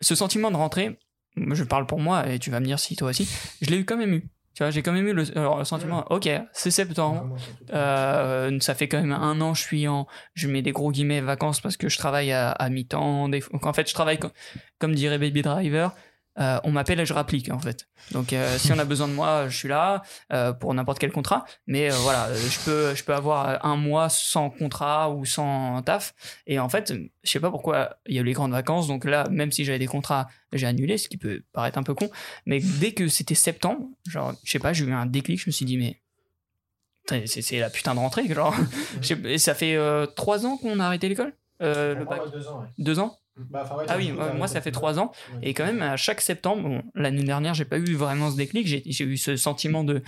ce 0.00 0.14
sentiment 0.14 0.50
de 0.50 0.56
rentrée, 0.56 0.98
je 1.36 1.64
parle 1.64 1.86
pour 1.86 2.00
moi 2.00 2.28
et 2.28 2.38
tu 2.38 2.50
vas 2.50 2.60
me 2.60 2.64
dire 2.66 2.78
si 2.78 2.96
toi 2.96 3.10
aussi, 3.10 3.28
je 3.60 3.70
l'ai 3.70 3.78
eu 3.78 3.84
quand 3.84 3.96
même 3.96 4.12
eu. 4.14 4.28
Tu 4.54 4.62
vois, 4.62 4.70
j'ai 4.70 4.82
quand 4.82 4.92
même 4.92 5.06
eu 5.06 5.12
le, 5.12 5.24
alors, 5.38 5.58
le 5.58 5.64
sentiment, 5.66 6.06
ok, 6.10 6.30
c'est 6.54 6.70
septembre, 6.70 7.28
euh, 7.74 8.58
ça 8.60 8.74
fait 8.74 8.88
quand 8.88 8.98
même 8.98 9.12
un 9.12 9.38
an, 9.42 9.52
je 9.52 9.60
suis 9.60 9.86
en, 9.86 10.06
je 10.32 10.48
mets 10.48 10.62
des 10.62 10.72
gros 10.72 10.90
guillemets 10.90 11.20
vacances 11.20 11.60
parce 11.60 11.76
que 11.76 11.90
je 11.90 11.98
travaille 11.98 12.32
à, 12.32 12.52
à 12.52 12.70
mi-temps. 12.70 13.28
Des, 13.28 13.40
donc 13.52 13.66
en 13.66 13.74
fait, 13.74 13.86
je 13.86 13.92
travaille 13.92 14.18
co- 14.18 14.30
comme 14.78 14.94
dirait 14.94 15.18
Baby 15.18 15.42
Driver. 15.42 15.94
Euh, 16.38 16.58
on 16.64 16.72
m'appelle 16.72 17.00
et 17.00 17.06
je 17.06 17.14
rapplique 17.14 17.50
en 17.50 17.58
fait. 17.58 17.88
Donc 18.12 18.32
euh, 18.32 18.58
si 18.58 18.72
on 18.72 18.78
a 18.78 18.84
besoin 18.84 19.08
de 19.08 19.12
moi, 19.12 19.48
je 19.48 19.56
suis 19.56 19.68
là 19.68 20.02
euh, 20.32 20.52
pour 20.52 20.72
n'importe 20.74 20.98
quel 20.98 21.12
contrat. 21.12 21.44
Mais 21.66 21.88
voilà, 21.88 22.28
je 22.34 22.58
peux, 22.64 22.94
je 22.94 23.04
peux 23.04 23.14
avoir 23.14 23.64
un 23.64 23.76
mois 23.76 24.08
sans 24.08 24.50
contrat 24.50 25.10
ou 25.10 25.24
sans 25.24 25.82
taf. 25.82 26.14
Et 26.46 26.58
en 26.58 26.68
fait, 26.68 26.92
je 27.22 27.30
sais 27.30 27.40
pas 27.40 27.50
pourquoi 27.50 27.96
il 28.06 28.14
y 28.14 28.18
a 28.18 28.20
eu 28.20 28.24
les 28.24 28.32
grandes 28.32 28.52
vacances. 28.52 28.86
Donc 28.86 29.04
là, 29.04 29.26
même 29.30 29.50
si 29.50 29.64
j'avais 29.64 29.78
des 29.78 29.86
contrats, 29.86 30.28
j'ai 30.52 30.66
annulé, 30.66 30.98
ce 30.98 31.08
qui 31.08 31.16
peut 31.16 31.42
paraître 31.52 31.78
un 31.78 31.82
peu 31.82 31.94
con. 31.94 32.10
Mais 32.44 32.60
dès 32.60 32.92
que 32.92 33.08
c'était 33.08 33.34
septembre, 33.34 33.88
genre, 34.06 34.34
je 34.44 34.50
sais 34.50 34.58
pas, 34.58 34.72
j'ai 34.72 34.84
eu 34.84 34.92
un 34.92 35.06
déclic. 35.06 35.40
Je 35.40 35.46
me 35.46 35.52
suis 35.52 35.64
dit 35.64 35.78
mais 35.78 36.00
c'est 37.26 37.60
la 37.60 37.70
putain 37.70 37.94
de 37.94 38.00
rentrée, 38.00 38.26
genre. 38.28 38.54
Et 39.24 39.38
ça 39.38 39.54
fait 39.54 39.78
trois 40.16 40.44
ans 40.44 40.58
qu'on 40.58 40.80
a 40.80 40.86
arrêté 40.86 41.08
l'école 41.08 41.32
Le 41.60 42.04
bac 42.04 42.20
deux 42.30 42.46
ans, 42.48 42.60
ouais. 42.60 42.66
Deux 42.78 42.98
ans 42.98 43.16
Bah, 43.36 43.68
ouais, 43.76 43.84
Ah 43.88 43.96
oui, 43.98 44.12
moi 44.12 44.48
ça 44.48 44.60
fait 44.60 44.72
trois 44.72 44.98
ans. 44.98 45.12
Ouais. 45.34 45.48
Et 45.50 45.54
quand 45.54 45.64
même, 45.64 45.82
à 45.82 45.96
chaque 45.96 46.20
septembre, 46.20 46.62
bon, 46.68 46.82
l'année 46.94 47.22
dernière, 47.22 47.54
j'ai 47.54 47.64
pas 47.66 47.78
eu 47.78 47.94
vraiment 47.94 48.30
ce 48.30 48.36
déclic. 48.36 48.66
J'ai 48.66 49.04
eu 49.04 49.16
ce 49.16 49.36
sentiment 49.36 49.84
de. 49.84 50.02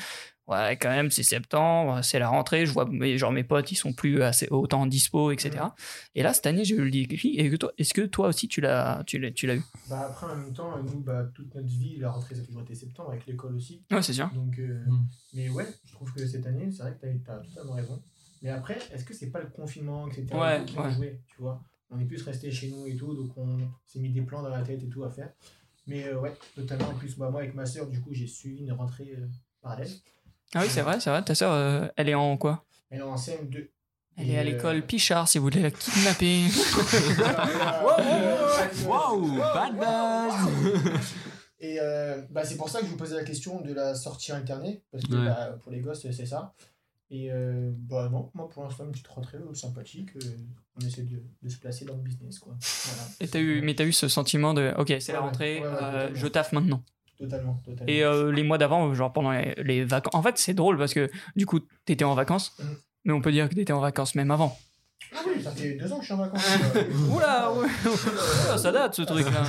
Ouais, 0.46 0.78
quand 0.80 0.88
même, 0.88 1.10
c'est 1.10 1.22
septembre, 1.22 2.00
c'est 2.02 2.18
la 2.18 2.28
rentrée. 2.30 2.64
Je 2.64 2.72
vois, 2.72 2.86
mes- 2.90 3.18
genre, 3.18 3.32
mes 3.32 3.44
potes, 3.44 3.70
ils 3.70 3.76
sont 3.76 3.92
plus 3.92 4.22
assez 4.22 4.48
autant 4.50 4.86
dispo, 4.86 5.30
etc. 5.30 5.74
Et 6.14 6.22
là, 6.22 6.32
cette 6.32 6.46
année, 6.46 6.64
j'ai 6.64 6.74
eu 6.74 6.82
le 6.84 6.90
déclic. 6.90 7.38
Et 7.38 7.50
que 7.50 7.56
toi, 7.56 7.72
est-ce 7.76 7.92
que 7.92 8.00
toi 8.00 8.28
aussi, 8.28 8.48
tu 8.48 8.62
l'as 8.62 9.02
tu 9.06 9.18
l'as 9.18 9.30
tu 9.30 9.46
l'as 9.46 9.56
eu? 9.56 9.62
Bah, 9.90 10.06
après, 10.08 10.26
en 10.26 10.36
même 10.36 10.54
temps, 10.54 10.82
nous, 10.82 11.00
bah, 11.00 11.24
toute 11.34 11.54
notre 11.54 11.66
vie, 11.68 11.98
la 11.98 12.10
rentrée, 12.10 12.34
ça 12.34 12.40
a 12.40 12.44
toujours 12.44 12.62
été 12.62 12.74
septembre, 12.74 13.10
avec 13.10 13.26
l'école 13.26 13.56
aussi. 13.56 13.82
Ouais, 13.90 14.02
c'est 14.02 14.14
sûr. 14.14 14.30
Donc, 14.34 14.58
euh, 14.58 14.84
Mm. 14.86 15.06
mais 15.34 15.48
ouais, 15.50 15.66
je 15.84 15.92
trouve 15.92 16.12
que 16.14 16.26
cette 16.26 16.46
année, 16.46 16.70
c'est 16.72 16.82
vrai 16.82 16.92
que 17.00 17.06
t'as 17.26 17.34
as 17.34 17.38
totalement 17.40 17.74
raison. 17.74 18.02
Mais 18.40 18.48
après, 18.50 18.78
est-ce 18.92 19.04
que 19.04 19.12
c'est 19.12 19.30
pas 19.30 19.40
le 19.40 19.48
confinement, 19.50 20.08
etc. 20.08 20.40
Ouais, 20.40 20.64
qui 20.64 20.78
ont 20.78 20.84
ouais. 20.84 20.92
joué, 20.94 21.20
tu 21.28 21.42
vois? 21.42 21.62
On 21.90 21.98
est 21.98 22.04
plus 22.04 22.22
resté 22.22 22.50
chez 22.50 22.68
nous 22.68 22.86
et 22.86 22.96
tout, 22.96 23.14
donc 23.14 23.30
on 23.36 23.58
s'est 23.86 23.98
mis 23.98 24.10
des 24.10 24.20
plans 24.22 24.42
dans 24.42 24.50
la 24.50 24.62
tête 24.62 24.82
et 24.82 24.88
tout 24.88 25.04
à 25.04 25.10
faire. 25.10 25.30
Mais 25.86 26.04
euh, 26.06 26.18
ouais, 26.20 26.34
totalement. 26.54 26.88
En 26.88 26.94
plus, 26.94 27.16
bah, 27.16 27.30
moi, 27.30 27.40
avec 27.40 27.54
ma 27.54 27.64
soeur, 27.64 27.86
du 27.86 28.00
coup, 28.00 28.10
j'ai 28.12 28.26
suivi 28.26 28.62
une 28.62 28.72
rentrée 28.72 29.14
euh, 29.16 29.26
parallèle. 29.62 29.88
Ah 30.54 30.60
oui, 30.62 30.66
c'est 30.68 30.82
vrai, 30.82 31.00
c'est 31.00 31.08
vrai. 31.10 31.24
Ta 31.24 31.34
soeur, 31.34 31.52
euh, 31.52 31.86
elle 31.96 32.08
est 32.10 32.14
en 32.14 32.36
quoi? 32.36 32.64
Elle 32.90 32.98
est 32.98 33.02
en 33.02 33.16
CM2. 33.16 33.68
Elle 34.16 34.30
Et, 34.30 34.32
est 34.32 34.36
à 34.36 34.40
euh, 34.40 34.44
l'école 34.44 34.84
Pichard, 34.84 35.28
si 35.28 35.38
vous 35.38 35.44
voulez 35.44 35.62
la 35.62 35.70
kidnapper. 35.70 36.44
Waouh, 38.86 39.38
bad 39.38 39.74
buzz 39.76 41.00
Et 41.60 41.78
euh, 41.80 42.22
bah, 42.30 42.44
c'est 42.44 42.56
pour 42.56 42.68
ça 42.68 42.78
que 42.80 42.86
je 42.86 42.90
vous 42.90 42.96
posais 42.96 43.16
la 43.16 43.24
question 43.24 43.60
de 43.62 43.72
la 43.74 43.94
sortie 43.94 44.30
alternée, 44.30 44.82
parce 44.92 45.04
que 45.04 45.14
Ouais. 45.14 45.24
bah, 45.26 45.56
pour 45.62 45.72
les 45.72 45.80
gosses, 45.80 46.02
c'est 46.10 46.26
ça. 46.26 46.54
Et 47.10 47.32
euh, 47.32 47.70
bah 47.74 48.08
non, 48.10 48.30
moi 48.34 48.48
pour 48.50 48.62
l'instant, 48.64 48.84
une 48.84 48.90
petite 48.92 49.08
rentrée 49.08 49.38
euh, 49.38 49.54
sympathique. 49.54 50.10
euh, 50.16 50.36
on 50.76 50.84
essaie 50.86 51.02
de, 51.02 51.22
de 51.42 51.48
se 51.48 51.56
placer 51.58 51.84
dans 51.84 51.94
le 51.94 52.02
business, 52.02 52.38
quoi. 52.38 52.54
Voilà. 52.84 53.08
Et 53.20 53.28
t'as 53.28 53.40
eu, 53.40 53.62
mais 53.62 53.74
t'as 53.74 53.84
eu 53.84 53.92
ce 53.92 54.08
sentiment 54.08 54.52
de, 54.54 54.74
ok, 54.78 54.94
c'est 55.00 55.12
la 55.12 55.20
rentrée, 55.20 55.60
ouais, 55.60 55.66
ouais, 55.66 55.78
euh, 55.82 56.10
je 56.14 56.26
taffe 56.26 56.52
maintenant. 56.52 56.82
Totalement, 57.18 57.62
totalement. 57.64 57.92
Et 57.92 58.04
euh, 58.04 58.30
les 58.30 58.42
mois 58.42 58.58
d'avant, 58.58 58.92
genre 58.94 59.12
pendant 59.12 59.32
les, 59.32 59.54
les 59.64 59.84
vacances. 59.84 60.14
En 60.14 60.22
fait, 60.22 60.38
c'est 60.38 60.54
drôle 60.54 60.76
parce 60.78 60.94
que 60.94 61.10
du 61.34 61.46
coup, 61.46 61.60
t'étais 61.84 62.04
en 62.04 62.14
vacances, 62.14 62.54
Mhm. 62.58 62.76
mais 63.04 63.12
on 63.14 63.20
peut 63.20 63.32
dire 63.32 63.48
que 63.48 63.54
t'étais 63.54 63.72
en 63.72 63.80
vacances 63.80 64.14
même 64.14 64.30
avant. 64.30 64.56
Ah 65.14 65.20
oui, 65.26 65.42
ça 65.42 65.50
fait 65.50 65.74
deux 65.74 65.90
ans 65.92 65.96
que 65.96 66.02
je 66.02 66.06
suis 66.06 66.14
en 66.14 66.18
vacances. 66.18 66.44
euh, 66.76 67.14
Oula, 67.14 67.52
ouais. 67.52 67.66
Oula, 68.46 68.58
ça 68.58 68.72
date 68.72 68.94
ce 68.94 69.02
truc-là. 69.02 69.42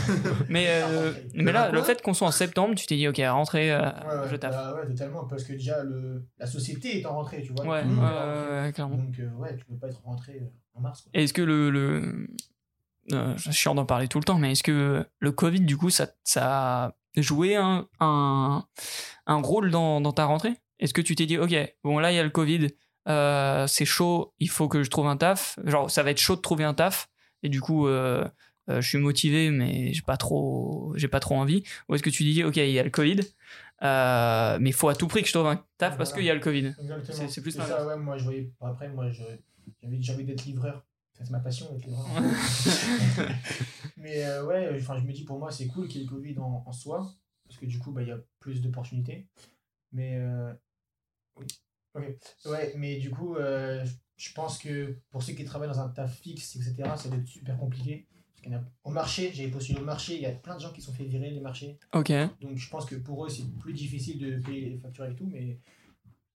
Mais, 0.47 0.65
euh, 0.69 1.11
mais 1.33 1.51
là, 1.51 1.69
le 1.71 1.81
fait 1.81 2.01
qu'on 2.01 2.13
soit 2.13 2.27
en 2.27 2.31
septembre, 2.31 2.75
tu 2.75 2.85
t'es 2.85 2.95
dit, 2.95 3.07
ok, 3.07 3.21
rentrée, 3.27 3.71
euh, 3.71 3.81
Ouais, 3.89 4.29
je 4.29 4.35
taffe. 4.37 4.53
bah 4.55 4.75
ouais, 4.75 4.87
totalement, 4.87 5.25
parce 5.25 5.43
que 5.43 5.53
déjà, 5.53 5.83
le, 5.83 6.23
la 6.37 6.45
société 6.45 6.99
est 6.99 7.05
en 7.05 7.13
rentrée, 7.15 7.41
tu 7.41 7.51
vois. 7.53 7.65
Ouais, 7.65 7.81
en 7.83 8.71
clairement. 8.71 8.97
Donc, 8.97 9.19
euh, 9.19 9.29
ouais, 9.37 9.55
tu 9.57 9.65
peux 9.65 9.75
pas 9.77 9.87
être 9.87 10.01
rentré 10.03 10.41
en 10.75 10.81
mars. 10.81 11.01
Quoi. 11.01 11.11
Est-ce 11.13 11.33
que 11.33 11.41
le. 11.41 11.69
le 11.69 12.27
euh, 13.11 13.33
je 13.37 13.41
suis 13.43 13.53
chiant 13.53 13.73
d'en 13.75 13.85
parler 13.85 14.07
tout 14.07 14.19
le 14.19 14.23
temps, 14.23 14.37
mais 14.37 14.51
est-ce 14.51 14.61
que 14.63 15.03
le 15.19 15.31
Covid, 15.31 15.61
du 15.61 15.77
coup, 15.77 15.89
ça, 15.89 16.07
ça 16.23 16.85
a 16.85 16.93
joué 17.17 17.55
un, 17.55 17.87
un, 17.99 18.63
un 19.25 19.41
rôle 19.41 19.71
dans, 19.71 19.99
dans 19.99 20.11
ta 20.13 20.25
rentrée? 20.25 20.53
Est-ce 20.79 20.93
que 20.93 21.01
tu 21.01 21.15
t'es 21.15 21.25
dit, 21.25 21.37
ok, 21.37 21.53
bon, 21.83 21.97
là, 21.99 22.11
il 22.11 22.15
y 22.15 22.19
a 22.19 22.23
le 22.23 22.29
Covid, 22.29 22.67
euh, 23.09 23.67
c'est 23.67 23.85
chaud, 23.85 24.33
il 24.39 24.49
faut 24.49 24.67
que 24.67 24.83
je 24.83 24.89
trouve 24.89 25.07
un 25.07 25.17
taf. 25.17 25.59
Genre, 25.65 25.89
ça 25.89 26.03
va 26.03 26.11
être 26.11 26.19
chaud 26.19 26.35
de 26.35 26.41
trouver 26.41 26.63
un 26.63 26.73
taf, 26.73 27.09
et 27.43 27.49
du 27.49 27.61
coup, 27.61 27.87
euh, 27.87 28.27
euh, 28.69 28.81
je 28.81 28.87
suis 28.87 28.97
motivé, 28.99 29.49
mais 29.51 29.93
j'ai 29.93 30.01
pas 30.01 30.17
trop, 30.17 30.93
j'ai 30.95 31.07
pas 31.07 31.19
trop 31.19 31.35
envie. 31.35 31.63
Ou 31.87 31.95
est-ce 31.95 32.03
que 32.03 32.09
tu 32.09 32.23
dis, 32.23 32.43
ok, 32.43 32.57
il 32.57 32.69
y 32.71 32.79
a 32.79 32.83
le 32.83 32.89
Covid, 32.91 33.21
mais 33.81 34.69
il 34.69 34.73
faut 34.73 34.89
à 34.89 34.95
tout 34.95 35.07
prix 35.07 35.21
que 35.21 35.27
je 35.27 35.33
trouve 35.33 35.47
un 35.47 35.63
taf 35.77 35.93
Ouais, 35.93 35.97
parce 35.97 36.09
voilà. 36.11 36.13
qu'il 36.13 36.25
y 36.25 36.29
a 36.29 36.33
le 36.33 36.39
Covid. 36.39 36.75
Exactement. 36.79 37.27
C'est- 37.27 37.41
plus 37.41 37.51
ça, 37.51 37.85
ouais, 37.85 37.97
moi, 37.97 38.17
je 38.17 38.23
voyais. 38.23 38.51
Après, 38.61 38.89
moi, 38.89 39.09
j'avais 39.11 39.39
j'ai 40.01 40.13
envie 40.13 40.25
d'être 40.25 40.45
livreur. 40.45 40.85
C'est 41.13 41.29
ma 41.31 41.39
passion, 41.39 41.65
être 41.75 41.85
livreur. 41.85 42.05
Mais 43.97 44.23
ouais, 44.41 44.69
enfin, 44.79 44.97
je 44.97 45.03
me 45.05 45.11
dis, 45.11 45.25
pour 45.25 45.39
moi, 45.39 45.51
c'est 45.51 45.67
cool 45.67 45.87
qu'il 45.87 46.01
y 46.01 46.03
ait 46.03 46.07
le 46.07 46.11
Covid 46.11 46.37
en, 46.39 46.63
en 46.65 46.71
soi, 46.71 47.13
parce 47.45 47.59
que 47.59 47.65
du 47.65 47.77
coup, 47.79 47.91
bah, 47.91 48.01
il 48.03 48.07
y 48.07 48.11
a 48.11 48.19
plus 48.39 48.61
d'opportunités. 48.61 49.27
Mais. 49.91 50.17
Oui. 51.35 51.47
Ok. 51.95 52.03
Ouais, 52.45 52.73
mais 52.77 52.97
du 52.97 53.09
coup, 53.09 53.35
euh, 53.35 53.83
je 54.17 54.33
pense 54.33 54.57
que 54.57 54.97
pour 55.11 55.23
ceux 55.23 55.33
qui 55.33 55.43
travaillent 55.43 55.69
dans 55.69 55.79
un 55.79 55.89
taf 55.89 56.19
fixe, 56.19 56.55
etc., 56.55 56.95
ça 56.97 57.09
va 57.09 57.15
être 57.17 57.27
super 57.27 57.57
compliqué. 57.57 58.07
Parce 58.43 58.55
a- 58.55 58.63
Au 58.83 58.91
marché, 58.91 59.31
j'avais 59.33 59.49
postulé 59.49 59.79
au 59.79 59.83
marché, 59.83 60.15
il 60.15 60.21
y 60.21 60.25
a 60.25 60.31
plein 60.31 60.55
de 60.55 60.61
gens 60.61 60.71
qui 60.71 60.81
se 60.81 60.87
sont 60.87 60.93
fait 60.93 61.05
virer 61.05 61.29
les 61.31 61.39
marchés. 61.41 61.77
Ok. 61.93 62.11
Donc 62.41 62.57
je 62.57 62.69
pense 62.69 62.85
que 62.85 62.95
pour 62.95 63.25
eux, 63.25 63.29
c'est 63.29 63.43
plus 63.59 63.73
difficile 63.73 64.19
de 64.19 64.37
payer 64.37 64.69
les 64.69 64.77
factures 64.77 65.05
et 65.05 65.15
tout, 65.15 65.27
mais 65.31 65.59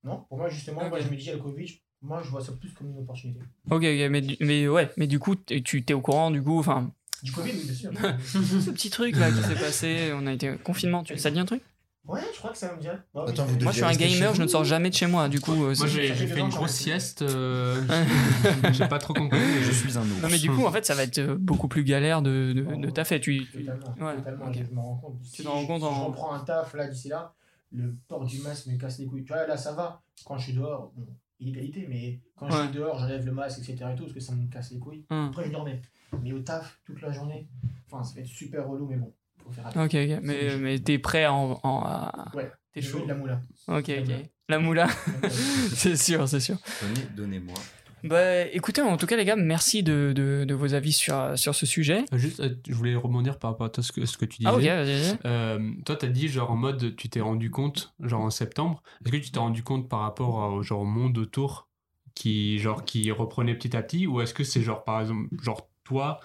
non, 0.02 0.24
pour 0.28 0.38
moi, 0.38 0.48
justement, 0.50 0.88
moi, 0.88 1.00
je 1.00 1.08
me 1.08 1.16
dis, 1.16 1.30
à 1.30 1.32
le 1.34 1.38
Covid, 1.38 1.80
moi, 2.02 2.22
je 2.22 2.28
vois 2.30 2.40
ça 2.40 2.52
plus 2.52 2.70
comme 2.72 2.90
une 2.90 2.98
opportunité. 2.98 3.40
Ok, 3.70 3.82
mais, 3.82 4.20
du- 4.20 4.36
mais 4.40 4.68
ouais, 4.68 4.90
mais 4.96 5.06
du 5.06 5.18
coup, 5.18 5.34
tu 5.36 5.84
t'es 5.84 5.94
au 5.94 6.00
courant, 6.02 6.30
du 6.30 6.42
coup, 6.42 6.58
enfin, 6.58 6.92
Du 7.22 7.32
Covid, 7.32 7.52
oui, 7.52 7.64
bien 7.64 7.74
sûr. 7.74 7.90
ce 8.32 8.70
petit 8.70 8.90
truc 8.90 9.16
là 9.16 9.30
qui 9.30 9.42
s'est 9.42 9.56
passé, 9.56 10.12
on 10.14 10.26
a 10.26 10.32
été 10.34 10.56
confinement, 10.62 11.02
tu... 11.02 11.16
ça 11.16 11.30
dit 11.30 11.38
un 11.38 11.46
truc? 11.46 11.62
Ouais, 12.06 12.20
je 12.32 12.38
crois 12.38 12.50
que 12.52 12.58
ça 12.58 12.74
me 12.74 12.80
vient. 12.80 13.02
Bah, 13.14 13.24
Attends, 13.28 13.44
vous 13.46 13.58
Moi 13.60 13.72
je 13.72 13.76
suis 13.76 13.84
un 13.84 13.92
gamer, 13.94 14.34
je 14.34 14.42
ne 14.42 14.46
sors 14.46 14.64
jamais 14.64 14.90
de 14.90 14.94
chez 14.94 15.06
moi, 15.06 15.28
du 15.28 15.40
coup. 15.40 15.64
euh, 15.64 15.74
Moi 15.78 15.86
j'ai 15.86 16.14
fait 16.14 16.40
une 16.40 16.50
j'en 16.50 16.58
grosse 16.58 16.72
sieste, 16.72 17.22
euh, 17.22 17.82
j'ai 18.72 18.86
pas 18.88 18.98
trop 18.98 19.14
compris. 19.14 19.38
Je 19.62 19.70
suis 19.72 19.96
un 19.98 20.02
ours. 20.02 20.22
Non 20.22 20.28
mais 20.30 20.38
du 20.38 20.50
coup, 20.50 20.64
en 20.66 20.72
fait, 20.72 20.84
ça 20.84 20.94
va 20.94 21.02
être 21.04 21.18
euh, 21.18 21.36
beaucoup 21.38 21.68
plus 21.68 21.84
galère 21.84 22.22
de, 22.22 22.52
de, 22.52 22.76
de 22.76 22.90
taffer. 22.90 23.20
Tu... 23.20 23.46
Totalement, 23.46 23.94
Ouais, 24.06 24.16
totalement, 24.16 24.46
ok. 24.46 24.58
je 24.68 24.74
me 24.74 24.80
rends 24.80 24.96
compte. 24.96 25.18
Si 25.24 25.42
te 25.42 25.48
rends 25.48 25.62
je- 25.62 25.66
compte 25.66 25.80
si 25.80 25.86
en- 25.86 25.94
je 26.00 26.06
reprends 26.06 26.32
un 26.34 26.40
taf 26.40 26.74
là 26.74 26.88
d'ici 26.88 27.08
là, 27.08 27.34
le 27.72 27.94
port 28.08 28.24
du 28.24 28.38
masque 28.38 28.66
me 28.66 28.76
casse 28.78 28.98
les 28.98 29.06
couilles. 29.06 29.24
Tu 29.24 29.32
vois, 29.32 29.46
là 29.46 29.56
ça 29.56 29.72
va. 29.72 30.02
Quand 30.24 30.38
je 30.38 30.44
suis 30.44 30.52
dehors, 30.52 30.92
bon, 30.96 31.06
illégalité, 31.40 31.86
mais 31.88 32.20
quand 32.36 32.48
je 32.50 32.56
suis 32.62 32.72
dehors, 32.72 32.98
j'enlève 32.98 33.24
le 33.26 33.32
masque, 33.32 33.58
etc. 33.60 33.90
et 33.92 33.96
tout, 33.96 34.04
parce 34.04 34.14
que 34.14 34.20
ça 34.20 34.32
me 34.34 34.46
casse 34.48 34.70
les 34.70 34.78
couilles. 34.78 35.04
Hum. 35.10 35.28
Après, 35.30 35.44
je 35.46 35.50
dormais. 35.50 35.80
Mais 36.22 36.32
au 36.32 36.38
taf, 36.40 36.78
toute 36.84 37.00
la 37.02 37.10
journée, 37.10 37.48
enfin, 37.90 38.04
ça 38.04 38.14
va 38.14 38.20
être 38.20 38.26
super 38.28 38.68
relou, 38.68 38.86
mais 38.86 38.96
bon, 38.96 39.12
faut 39.44 39.50
faire 39.52 39.66
attention. 39.66 39.84
Ok, 39.84 39.94
ok, 40.10 40.18
mais, 40.22 40.56
mais 40.58 40.78
t'es 40.78 40.98
prêt 40.98 41.24
à 41.24 41.32
en. 41.32 41.60
en- 41.62 41.80
à- 41.84 42.30
Ouais, 42.34 42.50
T'es 42.72 42.82
chaud. 42.82 43.02
de 43.02 43.08
la 43.08 43.14
moula. 43.14 43.40
Ok, 43.68 43.86
La 43.88 43.98
ok. 44.00 44.06
moula. 44.06 44.18
La 44.48 44.58
moula, 44.58 44.88
c'est 45.74 45.96
sûr, 45.96 46.28
c'est 46.28 46.40
sûr. 46.40 46.56
Donnez- 46.82 47.08
Donnez-moi. 47.16 47.54
Bah 48.02 48.42
écoutez, 48.48 48.82
en 48.82 48.98
tout 48.98 49.06
cas, 49.06 49.16
les 49.16 49.24
gars, 49.24 49.34
merci 49.36 49.82
de, 49.82 50.12
de, 50.14 50.44
de 50.46 50.54
vos 50.54 50.74
avis 50.74 50.92
sur, 50.92 51.38
sur 51.38 51.54
ce 51.54 51.64
sujet. 51.64 52.04
Euh, 52.12 52.18
Juste, 52.18 52.40
euh, 52.40 52.50
je 52.68 52.74
voulais 52.74 52.94
rebondir 52.94 53.38
par 53.38 53.52
rapport 53.52 53.66
à 53.66 53.70
toi, 53.70 53.82
ce 53.82 53.92
que, 53.92 54.04
ce 54.04 54.18
que 54.18 54.26
tu 54.26 54.38
disais. 54.40 54.50
Ah, 54.50 54.54
ok, 54.56 54.62
vas-y, 54.62 55.00
vas-y. 55.00 55.18
Euh, 55.24 55.70
toi, 55.86 55.96
t'as 55.96 56.08
dit 56.08 56.28
genre 56.28 56.50
en 56.50 56.56
mode 56.56 56.94
tu 56.96 57.08
t'es 57.08 57.22
rendu 57.22 57.50
compte 57.50 57.94
genre 58.00 58.20
en 58.20 58.28
septembre. 58.28 58.82
Est-ce 59.06 59.12
que 59.12 59.16
tu 59.16 59.30
t'es 59.30 59.38
rendu 59.38 59.62
compte 59.62 59.88
par 59.88 60.00
rapport 60.00 60.52
au 60.52 60.62
genre 60.62 60.80
au 60.80 60.84
monde 60.84 61.16
autour 61.16 61.66
qui 62.14 62.58
genre 62.58 62.84
qui 62.84 63.10
reprenait 63.10 63.54
petit 63.54 63.74
à 63.74 63.82
petit? 63.82 64.06
Ou 64.06 64.20
est-ce 64.20 64.34
que 64.34 64.44
c'est 64.44 64.60
genre 64.60 64.84
par 64.84 65.00
exemple 65.00 65.28
genre 65.42 65.66
toi 65.84 66.20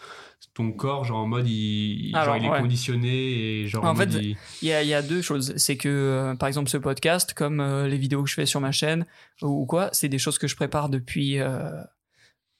ton 0.55 0.71
corps 0.71 1.05
genre 1.05 1.19
en 1.19 1.27
mode 1.27 1.47
il, 1.47 2.11
Alors, 2.13 2.25
genre, 2.25 2.37
il 2.37 2.45
est 2.45 2.49
ouais. 2.49 2.59
conditionné 2.59 3.61
et 3.61 3.67
genre 3.67 3.85
En 3.85 3.95
fait, 3.95 4.09
il- 4.15 4.35
y 4.61 4.71
a, 4.73 4.81
il 4.83 4.89
y 4.89 4.93
a 4.93 5.01
deux 5.01 5.21
choses. 5.21 5.53
C'est 5.55 5.77
que, 5.77 5.87
euh, 5.87 6.35
par 6.35 6.47
exemple, 6.47 6.69
ce 6.69 6.77
podcast, 6.77 7.33
comme 7.33 7.59
euh, 7.61 7.87
les 7.87 7.97
vidéos 7.97 8.23
que 8.23 8.29
je 8.29 8.33
fais 8.33 8.45
sur 8.45 8.59
ma 8.59 8.71
chaîne 8.73 9.05
ou 9.41 9.65
quoi, 9.65 9.89
c'est 9.93 10.09
des 10.09 10.17
choses 10.17 10.37
que 10.37 10.47
je 10.47 10.55
prépare 10.57 10.89
depuis 10.89 11.39
euh, 11.39 11.69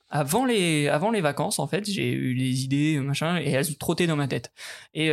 avant, 0.09 0.45
les, 0.45 0.87
avant 0.87 1.11
les 1.11 1.19
vacances, 1.19 1.59
en 1.59 1.67
fait. 1.67 1.89
J'ai 1.89 2.11
eu 2.11 2.33
les 2.35 2.63
idées, 2.63 2.99
machin, 2.99 3.37
et 3.37 3.49
elles 3.49 3.77
trottaient 3.77 4.07
dans 4.07 4.15
ma 4.15 4.27
tête. 4.27 4.51
Et, 4.93 5.09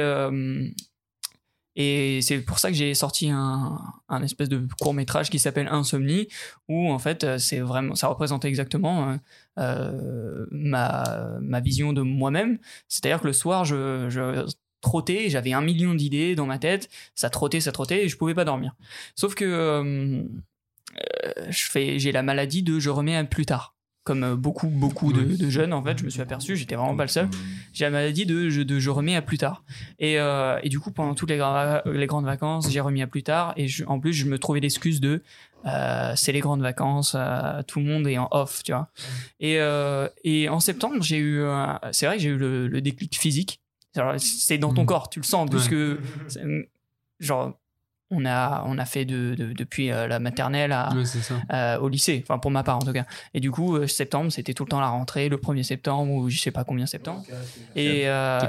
Et 1.77 2.21
c'est 2.23 2.41
pour 2.41 2.59
ça 2.59 2.71
que 2.71 2.75
j'ai 2.75 2.95
sorti 2.95 3.29
un, 3.31 3.79
un 4.09 4.23
espèce 4.23 4.49
de 4.49 4.67
court 4.81 4.95
métrage 4.95 5.29
qui 5.31 5.39
s'appelle 5.39 5.69
Insomnie, 5.71 6.27
où 6.69 6.91
en 6.91 6.99
fait 6.99 7.23
euh, 7.23 7.39
c'est 7.39 7.61
vraiment, 7.61 7.95
ça 7.95 8.09
représentait 8.09 8.49
exactement 8.49 9.11
euh, 9.11 9.17
euh, 9.59 10.47
ma, 10.51 11.39
ma 11.41 11.61
vision 11.61 11.93
de 11.93 12.01
moi-même. 12.01 12.59
C'est-à-dire 12.89 13.21
que 13.21 13.27
le 13.27 13.35
soir, 13.35 13.67
je, 13.67 14.09
je 14.09 14.47
trottais, 14.81 15.29
j'avais 15.29 15.53
un 15.53 15.61
million 15.61 15.95
d'idées 15.95 16.35
dans 16.35 16.47
ma 16.47 16.59
tête, 16.59 16.89
ça 17.15 17.29
trottait, 17.29 17.61
ça 17.61 17.73
trottait, 17.73 18.05
et 18.05 18.09
je 18.09 18.17
pouvais 18.17 18.35
pas 18.35 18.45
dormir. 18.45 18.75
Sauf 19.15 19.35
que 19.35 19.45
euh, 19.45 20.23
euh, 20.23 21.47
je 21.51 21.67
fais, 21.67 21.99
j'ai 21.99 22.13
la 22.13 22.23
maladie 22.23 22.63
de 22.63 22.79
je 22.79 22.89
remets 22.89 23.17
à 23.17 23.25
plus 23.25 23.47
tard. 23.47 23.76
Comme 24.07 24.23
euh, 24.23 24.37
beaucoup, 24.37 24.69
beaucoup 24.69 25.13
de, 25.13 25.51
jeunes, 25.51 25.73
en 25.73 25.83
fait, 25.83 25.99
je 25.99 26.05
me 26.05 26.11
suis 26.11 26.21
aperçu, 26.23 26.55
j'étais 26.57 26.77
vraiment 26.77 26.97
pas 26.97 27.03
le 27.05 27.09
seul 27.09 27.29
j'ai 27.73 27.85
la 27.85 27.91
maladie 27.91 28.25
de 28.25 28.49
je, 28.49 28.63
de 28.63 28.79
je 28.79 28.89
remets 28.89 29.17
à 29.17 29.21
plus 29.21 29.37
tard. 29.37 29.65
Et, 29.99 30.19
euh, 30.19 30.59
et 30.63 30.69
du 30.71 30.79
coup, 30.81 30.93
pendant 30.93 31.15
toutes 31.15 31.29
les, 31.31 31.37
gra- 31.39 31.83
les 31.91 32.07
grandes 32.07 32.25
vacances, 32.25 32.71
j'ai 32.71 32.81
remis 32.81 33.03
à 33.03 33.07
plus 33.09 33.23
tard. 33.25 33.53
Et 33.57 33.67
je- 33.69 33.85
en 33.85 33.99
plus, 34.01 34.13
je 34.15 34.25
me 34.27 34.39
trouvais 34.39 34.61
l'excuse 34.61 35.01
de 35.01 35.23
euh, 35.67 36.13
c'est 36.15 36.31
les 36.31 36.39
grandes 36.41 36.63
vacances, 36.63 37.17
euh, 37.19 37.63
tout 37.67 37.81
le 37.81 37.87
monde 37.87 38.07
est 38.07 38.17
en 38.17 38.29
off, 38.31 38.63
tu 38.63 38.71
vois. 38.73 38.89
Et, 39.41 39.59
et 40.25 40.49
en 40.49 40.61
septembre, 40.61 41.03
j'ai 41.03 41.19
eu, 41.19 41.43
c'est 41.91 42.07
vrai 42.07 42.17
que 42.17 42.23
j'ai 42.23 42.29
eu 42.31 42.37
le, 42.39 42.69
le 42.69 42.81
déclic 42.81 43.19
physique. 43.19 43.61
Alors, 43.97 44.15
C'est 44.21 44.59
dans 44.59 44.73
ton 44.73 44.83
Mhm. 44.83 44.87
corps, 44.87 45.09
tu 45.11 45.19
le 45.19 45.25
sens, 45.25 45.51
parce 45.51 45.65
Ouais. 45.65 45.71
que 45.71 46.01
genre 47.19 47.59
on 48.11 48.25
a 48.25 48.63
on 48.67 48.79
a 48.79 48.85
fait 48.85 49.05
de, 49.05 49.35
de- 49.35 49.53
depuis 49.53 49.91
euh, 49.91 50.07
la 50.07 50.19
maternelle 50.21 50.71
à, 50.73 50.91
euh, 51.53 51.79
au 51.79 51.89
lycée, 51.89 52.23
enfin 52.23 52.39
pour 52.39 52.51
ma 52.53 52.63
part 52.63 52.77
en 52.77 52.83
tout 52.83 52.93
cas. 52.93 53.05
Et 53.35 53.41
du 53.41 53.51
coup, 53.51 53.77
euh, 53.77 53.87
septembre, 53.87 54.31
c'était 54.31 54.55
tout 54.55 54.65
le 54.65 54.69
temps 54.69 54.81
la 54.81 54.89
rentrée, 54.89 55.29
le 55.29 55.37
1er 55.39 55.65
septembre 55.65 56.13
ou 56.13 56.31
je 56.31 56.39
sais 56.39 56.53
pas 56.53 56.63
combien 56.65 56.87
septembre. 56.87 57.25
Et, 57.75 58.09
euh, 58.09 58.41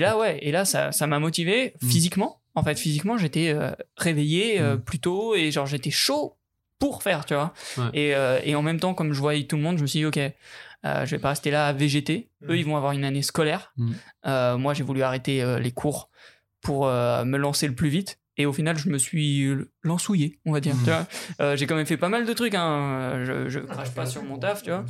là, 0.00 0.16
ouais, 0.18 0.38
et 0.42 0.52
là, 0.52 0.64
ça, 0.64 0.92
ça 0.92 1.06
m'a 1.06 1.18
motivé 1.18 1.74
Mm. 1.82 1.88
physiquement. 1.88 2.40
En 2.54 2.62
fait, 2.62 2.78
physiquement, 2.78 3.18
j'étais 3.18 3.48
euh, 3.52 3.72
réveillé 3.96 4.60
euh, 4.60 4.76
Mm. 4.76 4.80
plus 4.82 4.98
tôt 5.00 5.34
et 5.34 5.50
genre 5.50 5.66
j'étais 5.66 5.90
chaud 5.90 6.36
pour 6.78 7.02
faire, 7.02 7.24
tu 7.24 7.34
vois. 7.34 7.52
Ouais. 7.78 7.84
Et, 7.94 8.14
euh, 8.14 8.38
et 8.44 8.54
en 8.54 8.62
même 8.62 8.78
temps, 8.78 8.94
comme 8.94 9.12
je 9.12 9.18
voyais 9.20 9.44
tout 9.44 9.56
le 9.56 9.62
monde, 9.62 9.76
je 9.78 9.82
me 9.82 9.86
suis 9.88 10.00
dit, 10.00 10.06
ok, 10.06 10.18
euh, 10.18 11.04
je 11.06 11.10
vais 11.10 11.18
pas 11.18 11.30
rester 11.30 11.50
là 11.50 11.66
à 11.66 11.72
végéter. 11.72 12.28
Mm. 12.42 12.50
Eux, 12.50 12.58
ils 12.58 12.64
vont 12.64 12.76
avoir 12.76 12.92
une 12.92 13.04
année 13.04 13.22
scolaire. 13.22 13.72
Moi, 14.24 14.74
j'ai 14.74 14.84
voulu 14.84 15.02
arrêter 15.02 15.42
euh, 15.42 15.58
les 15.58 15.72
cours 15.72 16.10
pour 16.62 16.86
euh, 16.86 17.24
me 17.24 17.36
lancer 17.38 17.66
le 17.66 17.74
plus 17.74 17.88
vite. 17.88 18.18
Et 18.36 18.46
au 18.46 18.52
final, 18.52 18.76
je 18.76 18.88
me 18.88 18.98
suis 18.98 19.48
lansouillé, 19.82 20.40
on 20.44 20.52
va 20.52 20.60
dire. 20.60 20.74
Mm. 20.74 20.84
vois. 20.84 21.06
Euh, 21.40 21.56
j'ai 21.56 21.66
quand 21.66 21.76
même 21.76 21.86
fait 21.86 21.96
pas 21.96 22.08
mal 22.08 22.26
de 22.26 22.32
trucs. 22.32 22.54
Hein. 22.54 23.22
Je, 23.24 23.48
je 23.48 23.60
crache 23.60 23.92
pas 23.94 24.06
sur 24.06 24.22
mon 24.24 24.38
taf, 24.38 24.62
tu 24.62 24.70
vois. 24.70 24.84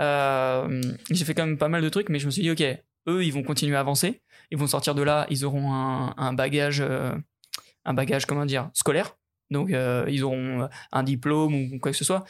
Euh, 0.00 0.82
j'ai 1.10 1.24
fait 1.24 1.34
quand 1.34 1.46
même 1.46 1.58
pas 1.58 1.68
mal 1.68 1.82
de 1.82 1.88
trucs, 1.88 2.08
mais 2.08 2.18
je 2.18 2.26
me 2.26 2.30
suis 2.30 2.42
dit, 2.42 2.50
ok, 2.50 2.62
eux, 3.08 3.24
ils 3.24 3.32
vont 3.32 3.42
continuer 3.42 3.76
à 3.76 3.80
avancer. 3.80 4.22
Ils 4.50 4.58
vont 4.58 4.66
sortir 4.66 4.94
de 4.94 5.02
là, 5.02 5.26
ils 5.28 5.44
auront 5.44 5.72
un, 5.72 6.14
un 6.16 6.32
bagage, 6.32 6.80
euh, 6.80 7.12
un 7.84 7.94
bagage, 7.94 8.26
comment 8.26 8.46
dire, 8.46 8.70
scolaire. 8.74 9.16
Donc, 9.50 9.72
euh, 9.72 10.06
ils 10.08 10.24
auront 10.24 10.68
un 10.92 11.02
diplôme 11.02 11.54
ou 11.54 11.78
quoi 11.78 11.92
que 11.92 11.96
ce 11.98 12.04
soit. 12.04 12.24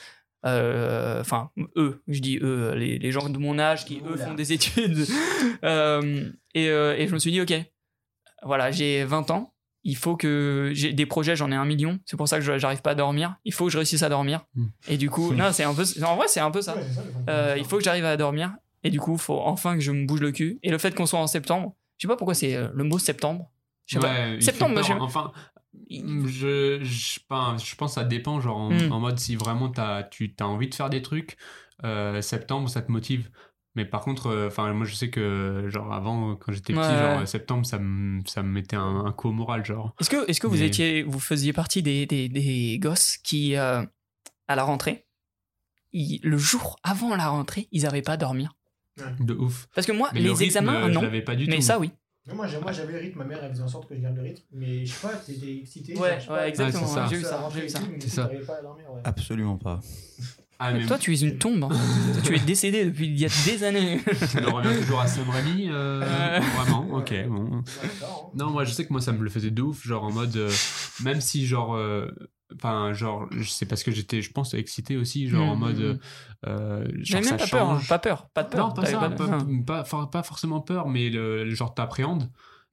Euh, 0.44 1.20
Enfin, 1.20 1.50
eux, 1.76 2.02
je 2.08 2.20
dis 2.20 2.38
eux, 2.42 2.74
les, 2.74 2.98
les 2.98 3.10
gens 3.12 3.28
de 3.28 3.38
mon 3.38 3.58
âge 3.58 3.84
qui, 3.84 4.02
eux, 4.06 4.16
font 4.16 4.34
des 4.34 4.52
études. 4.52 5.06
Euh, 5.64 6.30
et, 6.54 6.68
euh, 6.68 6.96
et 6.96 7.08
je 7.08 7.14
me 7.14 7.18
suis 7.18 7.30
dit, 7.30 7.40
ok, 7.40 7.54
voilà, 8.42 8.70
j'ai 8.70 9.04
20 9.04 9.30
ans. 9.30 9.54
Il 9.88 9.96
faut 9.96 10.16
que 10.16 10.72
j'ai 10.74 10.92
des 10.92 11.06
projets, 11.06 11.36
j'en 11.36 11.52
ai 11.52 11.54
un 11.54 11.64
million. 11.64 12.00
C'est 12.06 12.16
pour 12.16 12.26
ça 12.26 12.38
que 12.38 12.44
je- 12.44 12.58
j'arrive 12.58 12.82
pas 12.82 12.90
à 12.90 12.94
dormir. 12.96 13.36
Il 13.44 13.52
faut 13.54 13.66
que 13.66 13.70
je 13.70 13.78
réussisse 13.78 14.02
à 14.02 14.08
dormir. 14.08 14.44
Mm. 14.56 14.64
Et 14.88 14.96
du 14.96 15.10
coup, 15.10 15.32
non, 15.32 15.52
c'est 15.52 15.62
un 15.62 15.72
peu, 15.74 15.84
en 16.04 16.16
vrai, 16.16 16.26
c'est 16.28 16.40
un 16.40 16.50
peu 16.50 16.60
ça. 16.60 16.74
Euh, 17.28 17.54
il 17.56 17.64
faut 17.64 17.78
que 17.78 17.84
j'arrive 17.84 18.04
à 18.04 18.16
dormir. 18.16 18.52
Et 18.82 18.90
du 18.90 18.98
coup, 18.98 19.12
il 19.14 19.20
faut 19.20 19.38
enfin 19.40 19.74
que 19.74 19.80
je 19.80 19.92
me 19.92 20.04
bouge 20.04 20.20
le 20.20 20.32
cul. 20.32 20.58
Et 20.64 20.70
le 20.70 20.78
fait 20.78 20.92
qu'on 20.94 21.06
soit 21.06 21.20
en 21.20 21.26
septembre, 21.28 21.76
je 21.98 22.02
sais 22.06 22.08
pas 22.08 22.16
pourquoi 22.16 22.34
c'est 22.34 22.56
euh, 22.56 22.68
le 22.74 22.82
mot 22.84 22.98
septembre. 22.98 23.50
Je 23.86 24.00
sais. 24.00 24.04
Ouais, 24.06 24.40
Septembre, 24.40 24.82
je- 24.82 24.92
Enfin, 24.94 25.30
je, 25.90 26.78
je, 26.82 27.20
pense 27.76 27.92
que 27.94 28.00
ça 28.00 28.04
dépend, 28.04 28.40
genre 28.40 28.56
en, 28.56 28.70
Mm. 28.72 28.92
en 28.92 29.00
mode 29.00 29.18
si 29.18 29.36
vraiment 29.36 29.70
as, 29.76 30.02
tu 30.10 30.34
as 30.40 30.46
envie 30.48 30.68
de 30.68 30.74
faire 30.74 30.90
des 30.90 31.02
trucs, 31.02 31.36
euh, 31.84 32.20
septembre 32.20 32.68
ça 32.68 32.82
te 32.82 32.90
motive. 32.90 33.30
Mais 33.76 33.84
par 33.84 34.00
contre, 34.00 34.26
euh, 34.28 34.46
enfin 34.48 34.72
moi 34.72 34.86
je 34.86 34.94
sais 34.94 35.10
que 35.10 35.66
genre 35.68 35.92
avant 35.92 36.34
quand 36.36 36.50
j'étais 36.52 36.72
petit, 36.72 36.82
Ouais, 36.82 36.98
genre 36.98 37.20
ouais. 37.20 37.26
septembre 37.26 37.64
ça 37.66 37.78
me 37.78 38.22
ça 38.26 38.42
me 38.42 38.48
mettait 38.48 38.76
un, 38.76 39.04
un 39.04 39.12
coup 39.12 39.28
au 39.28 39.32
moral, 39.32 39.64
genre. 39.64 39.94
Est-ce 40.00 40.10
que, 40.10 40.28
est-ce 40.28 40.40
que 40.40 40.46
vous 40.46 40.54
Mais- 40.56 40.66
étiez, 40.66 41.02
vous 41.02 41.20
faisiez 41.20 41.52
partie 41.52 41.82
des, 41.82 42.06
des, 42.06 42.28
des 42.28 42.78
gosses 42.80 43.18
qui, 43.18 43.54
euh, 43.56 43.84
à 44.48 44.56
la 44.56 44.64
rentrée, 44.64 45.06
ils- 45.92 46.20
le 46.22 46.38
jour 46.38 46.76
avant 46.82 47.14
la 47.14 47.28
rentrée, 47.28 47.68
ils 47.70 47.82
n'avaient 47.82 48.02
pas 48.02 48.12
à 48.12 48.16
dormir? 48.16 48.56
De 49.20 49.34
ouf. 49.34 49.68
Parce 49.74 49.86
que 49.86 49.92
moi, 49.92 50.08
Mais 50.14 50.20
le 50.20 50.24
les 50.24 50.30
rythme, 50.30 50.44
examens, 50.44 50.84
euh, 50.84 50.88
je 50.88 50.94
non. 50.94 51.02
l'avais 51.02 51.20
pas 51.22 51.36
du 51.36 51.46
Mais 51.46 51.56
tout. 51.56 51.62
ça, 51.62 51.78
oui. 51.78 51.90
Non, 52.28 52.34
moi, 52.34 52.46
j'avais 52.48 52.92
le 52.92 52.98
rythme, 52.98 53.18
ma 53.18 53.24
mère 53.26 53.44
elle 53.44 53.50
faisait 53.52 53.62
en 53.62 53.68
sorte 53.68 53.88
que 53.88 53.94
je 53.94 54.00
garde 54.00 54.16
le 54.16 54.22
rythme, 54.22 54.42
mais 54.52 54.84
je 54.86 54.92
sais 54.92 55.06
pas, 55.06 55.14
t'étais 55.16 55.58
excité. 55.58 55.94
Ouais, 55.98 56.16
je 56.16 56.20
sais 56.22 56.26
pas, 56.28 56.34
ouais, 56.36 56.48
exactement. 56.48 56.92
Ouais, 56.94 57.02
j'ai 57.10 57.16
eu 57.18 57.22
ça, 57.22 57.48
j'ai 57.54 57.64
eu 57.66 57.68
ça. 57.68 57.78
tout, 57.78 57.86
mais 57.92 58.00
ça. 58.08 58.30
pas 58.46 58.56
à 58.56 58.62
dormir, 58.62 58.86
ouais. 58.90 59.00
Absolument 59.04 59.58
pas. 59.58 59.80
Ah, 60.58 60.72
mais 60.72 60.86
Toi, 60.86 60.98
tu 60.98 61.12
es 61.14 61.20
une 61.20 61.36
tombe. 61.38 61.64
hein. 61.64 61.68
Toi, 61.68 62.22
tu 62.24 62.34
es 62.34 62.38
décédé 62.38 62.84
depuis 62.86 63.06
il 63.06 63.18
y 63.18 63.24
a 63.26 63.28
des 63.44 63.62
années. 63.64 64.00
tu 64.30 64.40
le 64.40 64.48
reviens 64.48 64.74
toujours 64.80 65.00
à 65.00 65.06
Sam 65.06 65.28
Raimi 65.28 65.68
euh, 65.68 66.02
Euh. 66.02 66.40
Vraiment, 66.56 66.86
ok, 66.96 67.14
bon. 67.28 67.50
Hein. 67.58 67.64
Non, 68.34 68.50
moi 68.50 68.64
je 68.64 68.72
sais 68.72 68.86
que 68.86 68.92
moi 68.92 69.00
ça 69.02 69.12
me 69.12 69.22
le 69.22 69.30
faisait 69.30 69.50
de 69.50 69.62
ouf, 69.62 69.86
genre 69.86 70.04
en 70.04 70.12
mode, 70.12 70.36
euh, 70.36 70.50
même 71.02 71.20
si 71.20 71.46
genre, 71.46 71.74
euh, 71.74 72.08
enfin 72.54 72.92
genre, 72.94 73.28
c'est 73.46 73.66
parce 73.66 73.82
que 73.82 73.90
j'étais, 73.90 74.22
je 74.22 74.30
pense, 74.32 74.54
excité 74.54 74.96
aussi, 74.96 75.28
genre 75.28 75.48
en 75.50 75.56
Mm, 75.56 75.60
mode, 75.60 75.78
mm, 75.78 75.98
euh, 76.48 76.84
genre 76.84 76.92
J'avais 77.02 77.22
ça 77.24 77.30
même 77.32 77.38
pas 77.40 77.46
peur, 77.48 77.70
hein. 77.70 77.80
pas 77.88 77.98
peur, 77.98 78.28
pas 78.32 78.42
de 78.44 78.48
peur. 78.50 78.68
Non, 78.68 78.74
pas 78.74 78.86
ça, 78.86 78.98
pas, 78.98 79.10
pas, 79.66 79.84
for- 79.84 80.10
pas 80.10 80.22
forcément 80.22 80.60
peur, 80.60 80.88
mais 80.88 81.10
le, 81.10 81.44
le 81.44 81.54
genre 81.54 81.74
t'appréhendes, 81.74 82.22
Mm. 82.24 82.28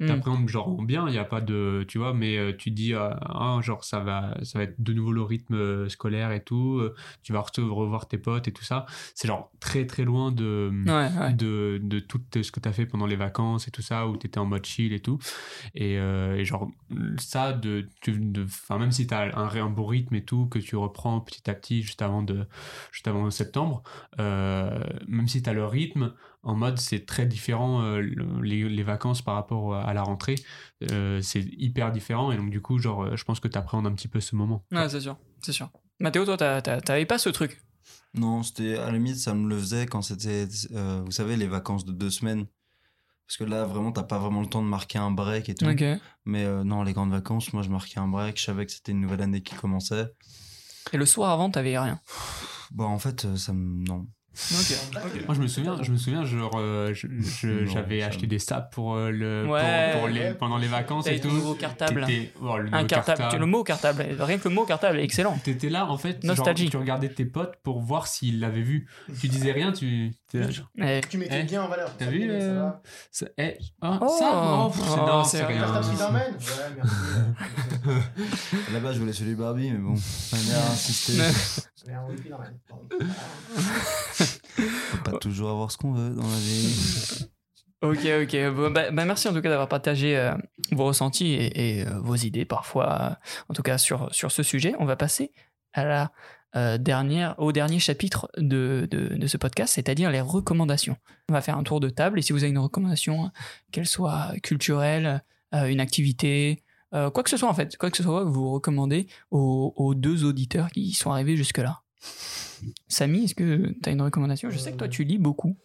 T'appréhendes 0.08 0.48
genre 0.50 0.68
en 0.70 0.84
bien, 0.84 1.08
il 1.08 1.12
n'y 1.12 1.18
a 1.18 1.24
pas 1.26 1.42
de, 1.42 1.86
tu 1.88 1.98
vois, 1.98 2.14
mais 2.14 2.38
euh, 2.38 2.54
tu 2.56 2.72
dis, 2.72 2.94
ah, 2.94 3.20
ah, 3.24 3.60
genre 3.62 3.84
ça 3.84 4.00
va, 4.00 4.36
ça 4.44 4.60
va 4.60 4.64
être 4.66 4.82
de 4.82 4.94
nouveau 4.94 5.12
le 5.12 5.22
rythme 5.22 5.56
euh, 5.56 5.90
scolaire 5.90 6.32
et 6.32 6.44
tout, 6.44 6.78
euh, 6.80 6.96
tu 7.24 7.34
vas 7.34 7.40
re- 7.42 7.62
revoir 7.70 8.08
tes 8.08 8.18
potes 8.18 8.48
et 8.48 8.52
tout 8.52 8.64
ça, 8.64 8.86
c'est 9.16 9.28
genre 9.28 9.52
très 9.60 9.86
très 9.86 10.04
loin 10.04 10.32
de, 10.32 10.72
Ouais, 10.86 11.10
ouais. 11.20 11.34
de, 11.34 11.80
de 11.82 12.00
tout 12.00 12.22
ce 12.34 12.52
que 12.52 12.60
tu 12.60 12.70
as 12.70 12.74
fait 12.74 12.86
pendant 12.86 13.06
les 13.06 13.16
vacances 13.16 13.68
et 13.68 13.72
tout 13.72 13.82
ça, 13.82 14.08
où 14.08 14.18
tu 14.18 14.28
étais 14.28 14.40
en 14.40 14.46
mode 14.46 14.66
chill 14.66 14.94
et 14.94 15.00
tout. 15.00 15.20
Et, 15.76 15.98
euh, 15.98 16.36
et 16.36 16.46
genre, 16.46 16.70
ça, 17.18 17.54
de, 17.54 17.88
enfin, 18.44 18.78
même 18.80 18.92
si 18.92 19.08
tu 19.08 19.14
as 19.14 19.38
un, 19.38 19.48
un 19.50 19.70
beau 19.70 19.86
rythme 19.86 20.16
et 20.16 20.24
tout, 20.24 20.48
que 20.48 20.60
tu 20.60 20.76
reprends 20.76 21.20
petit 21.22 21.50
à 21.50 21.54
petit 21.54 21.82
juste 21.82 22.02
avant, 22.02 22.24
de, 22.24 22.46
juste 22.92 23.08
avant 23.08 23.30
septembre, 23.30 23.84
euh, 24.20 24.84
même 25.08 25.28
si 25.28 25.42
tu 25.42 25.50
as 25.50 25.54
le 25.54 25.66
rythme, 25.66 26.14
en 26.44 26.56
mode 26.56 26.78
c'est 26.78 27.06
très 27.06 27.26
différent 27.26 27.82
euh, 27.82 28.02
le- 28.02 28.42
les, 28.42 28.68
les 28.70 28.84
vacances 28.84 29.22
par 29.22 29.36
rapport 29.36 29.76
à 29.76 29.94
la 29.94 30.04
rentrée, 30.04 30.36
euh, 30.92 31.22
c'est 31.22 31.42
hyper 31.58 31.92
différent. 31.92 32.32
Et 32.32 32.38
donc, 32.38 32.50
du 32.50 32.62
coup, 32.62 32.78
genre, 32.80 33.04
euh, 33.04 33.16
je 33.16 33.24
pense 33.24 33.40
que 33.40 33.48
tu 33.48 33.58
appréhendes 33.58 33.88
un 33.88 33.94
petit 33.94 34.08
peu 34.08 34.20
ce 34.20 34.36
moment. 34.36 34.66
Ouais, 34.72 34.88
c'est 34.90 35.02
sûr, 35.02 35.18
c'est 35.42 35.54
sûr. 35.54 35.70
Mathéo, 36.00 36.26
toi, 36.26 36.38
t'avais 36.62 37.06
pas 37.06 37.18
ce 37.18 37.30
truc? 37.30 37.62
Non, 38.14 38.44
c'était 38.44 38.78
à 38.78 38.88
la 38.88 38.92
limite, 38.94 39.16
ça 39.18 39.34
me 39.34 39.48
le 39.50 39.58
faisait 39.58 39.86
quand 39.88 40.02
c'était, 40.02 40.48
euh, 40.72 41.02
vous 41.06 41.12
savez, 41.12 41.36
les 41.36 41.48
vacances 41.48 41.86
de 41.86 41.92
deux 41.92 42.10
semaines. 42.10 42.46
Parce 43.26 43.38
que 43.38 43.44
là, 43.46 43.64
vraiment, 43.64 43.92
t'as 43.92 44.04
pas 44.04 44.20
vraiment 44.20 44.42
le 44.42 44.48
temps 44.48 44.62
de 44.62 44.68
marquer 44.68 45.00
un 45.00 45.10
break 45.10 45.48
et 45.50 45.56
tout. 45.56 45.66
Mais 46.26 46.44
euh, 46.44 46.64
non, 46.64 46.84
les 46.84 46.94
grandes 46.94 47.12
vacances, 47.12 47.54
moi, 47.54 47.64
je 47.64 47.70
marquais 47.70 48.00
un 48.00 48.08
break. 48.08 48.38
Je 48.38 48.44
savais 48.44 48.66
que 48.66 48.72
c'était 48.72 48.92
une 48.92 49.00
nouvelle 49.00 49.22
année 49.22 49.42
qui 49.42 49.56
commençait. 49.56 50.06
Et 50.92 50.98
le 50.98 51.06
soir 51.06 51.32
avant, 51.32 51.50
t'avais 51.50 51.80
rien? 51.80 52.00
Bon, 52.72 52.86
en 52.86 53.00
fait, 53.00 53.36
ça 53.38 53.54
me. 53.54 53.84
Non. 53.88 54.08
Ok. 54.34 55.26
Moi, 55.28 55.36
je 55.36 55.42
me 55.42 55.48
souviens, 55.48 55.78
je 55.84 55.92
me 55.92 55.98
souviens, 55.98 56.26
genre, 56.26 56.54
euh, 56.56 56.92
Non, 57.08 57.66
j'avais 57.72 58.02
ça 58.02 58.08
acheté 58.08 58.26
des 58.26 58.40
sapes 58.40 58.74
pour 58.74 58.96
euh, 58.96 59.12
le, 59.12 59.44
pour- 59.46 59.54
Ouais. 59.54 59.92
pour, 59.98 60.08
les, 60.08 60.34
pendant 60.34 60.58
les 60.58 60.68
vacances 60.68 61.06
et 61.06 61.20
tout. 61.20 61.30
nouveau 61.30 61.54
cartable. 61.54 62.08
Oh, 62.42 62.58
le 62.58 62.70
Un 62.74 62.78
nouveau 62.78 62.88
cartable. 62.88 63.38
Le 63.40 63.46
mot 63.46 63.64
cartable. 63.64 64.04
Rien 64.20 64.40
que 64.40 64.50
le 64.50 64.56
mot 64.56 64.66
cartable 64.66 65.00
est 65.00 65.04
excellent. 65.04 65.38
T'étais 65.44 65.70
là, 65.70 65.86
en 65.88 65.98
fait, 66.00 66.24
Nostalgie. 66.24 66.64
genre, 66.64 66.72
tu 66.72 66.78
regardais 66.78 67.10
tes 67.10 67.26
potes 67.26 67.58
pour 67.64 67.80
voir 67.82 68.08
s'ils 68.08 68.40
l'avaient 68.40 68.62
vu. 68.62 68.88
Tu 69.22 69.28
disais 69.28 69.52
rien, 69.52 69.72
tu. 69.72 70.12
t'es 70.32 70.40
là, 70.40 70.50
genre, 70.50 70.66
Eh, 70.82 71.02
Tu 71.08 71.18
mettais 71.20 71.42
Eh, 71.42 71.44
bien 71.44 71.62
en 71.64 71.68
valeur. 71.68 71.92
t'as 71.98 72.06
Ça 72.06 72.12
vu, 72.12 72.22
ça 72.28 72.34
euh, 72.34 72.60
va. 72.64 72.82
ça, 73.12 73.26
eh, 73.38 73.58
Oh. 73.84 74.16
ça, 74.20 74.32
oh, 74.66 74.70
pff, 74.70 74.82
c'est- 74.84 75.00
Oh, 75.00 75.06
non, 75.06 75.24
c'est 75.24 75.46
rien. 75.46 75.60
Cartable 75.62 75.86
Spider-Man 75.86 76.34
Ouais, 76.40 76.74
merci. 76.78 76.96
Là-bas, 78.74 78.94
je 78.94 79.00
voulais 79.00 79.14
celui 79.14 79.36
Barbie, 79.36 79.70
mais 79.72 79.78
bon. 79.78 79.94
On 79.94 80.56
a 80.56 80.58
insisté. 80.72 81.22
Peut 84.56 85.12
pas 85.12 85.18
toujours 85.18 85.50
avoir 85.50 85.72
ce 85.72 85.78
qu'on 85.78 85.94
veut 85.94 86.16
dans 86.16 86.28
la 86.28 86.38
vie. 86.38 87.28
Ok, 87.84 88.08
ok. 88.22 88.54
Bon, 88.56 88.72
bah, 88.72 88.92
bah, 88.92 89.04
merci 89.04 89.28
en 89.28 89.34
tout 89.34 89.42
cas 89.42 89.50
d'avoir 89.50 89.68
partagé 89.68 90.18
euh, 90.18 90.34
vos 90.72 90.86
ressentis 90.86 91.34
et, 91.34 91.86
euh, 91.86 92.00
vos 92.00 92.16
idées 92.16 92.46
parfois, 92.46 93.02
euh, 93.02 93.16
en 93.50 93.54
tout 93.54 93.62
cas 93.62 93.78
sur, 93.78 94.08
sur 94.16 94.32
ce 94.32 94.42
sujet. 94.42 94.74
On 94.80 94.86
va 94.86 94.96
passer 94.96 95.34
à 95.74 95.84
la, 95.84 96.12
dernière, 96.78 97.34
au 97.40 97.52
dernier 97.52 97.80
chapitre 97.80 98.30
de, 98.38 98.88
de, 98.92 99.26
ce 99.26 99.38
podcast, 99.38 99.74
c'est-à-dire 99.74 100.12
les 100.12 100.22
recommandations. 100.22 100.98
On 101.28 101.34
va 101.34 101.42
faire 101.42 101.58
un 101.58 101.64
tour 101.64 101.80
de 101.80 101.90
table 101.90 102.20
et 102.20 102.22
si 102.22 102.32
vous 102.32 102.44
avez 102.44 102.52
une 102.52 102.60
recommandation, 102.60 103.32
qu'elle 103.72 103.88
soit 103.88 104.34
culturelle, 104.44 105.24
une 105.52 105.80
activité, 105.80 106.62
quoi 106.92 107.24
que 107.24 107.32
ce 107.32 107.38
soit 107.38 107.50
en 107.50 107.56
fait, 107.56 107.76
quoi 107.76 107.90
que 107.90 107.98
ce 107.98 108.04
soit 108.04 108.24
que 108.24 108.30
vous 108.30 108.52
recommandez 108.52 109.08
aux 109.32 109.94
deux 109.96 110.26
auditeurs 110.26 110.70
qui 110.70 110.94
sont 110.94 111.12
arrivés 111.12 111.36
jusque-là. 111.36 111.82
Samy, 112.88 113.26
est-ce 113.26 113.36
que 113.36 113.68
tu 113.82 113.90
as 113.90 113.92
une 113.92 114.02
recommandation? 114.02 114.50
Je 114.50 114.58
sais 114.58 114.72
que 114.72 114.78
toi 114.78 114.88
tu 114.88 115.04
lis 115.04 115.18
beaucoup. 115.18 115.58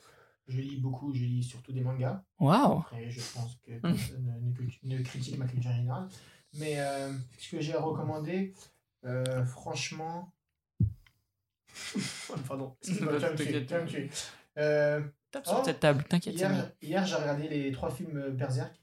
Je 0.47 0.61
lis 0.61 0.79
beaucoup, 0.81 1.13
je 1.13 1.25
lis 1.25 1.43
surtout 1.43 1.73
des 1.73 1.83
mangas. 1.83 2.25
Waouh 2.41 2.79
Après, 2.81 3.11
je 3.11 3.21
pense 3.35 3.57
que 3.67 3.79
personne 3.81 4.43
ne, 4.85 4.97
ne 4.97 5.03
critique 5.03 5.37
ma 5.39 5.47
culture 5.47 5.73
générale. 5.73 6.09
Mais 6.55 6.81
euh, 6.81 7.13
ce 7.39 7.51
que 7.57 7.61
j'ai 7.61 7.75
à 7.75 7.81
recommander, 7.81 8.55
euh, 9.05 9.45
franchement. 9.45 10.33
Pardon. 12.49 12.77
Excuse-moi, 12.83 13.19
tu. 13.87 14.11
Euh, 14.59 15.03
Tape 15.31 15.47
sur 15.47 15.59
Oh. 15.61 15.63
cette 15.65 15.81
table, 15.81 16.05
t'inquiète. 16.09 16.35
hier, 16.37 16.73
hier 16.81 17.05
j'ai 17.07 17.15
regardé 17.17 17.49
les 17.49 17.71
trois 17.71 17.91
films 17.91 18.31
Berserk 18.31 18.75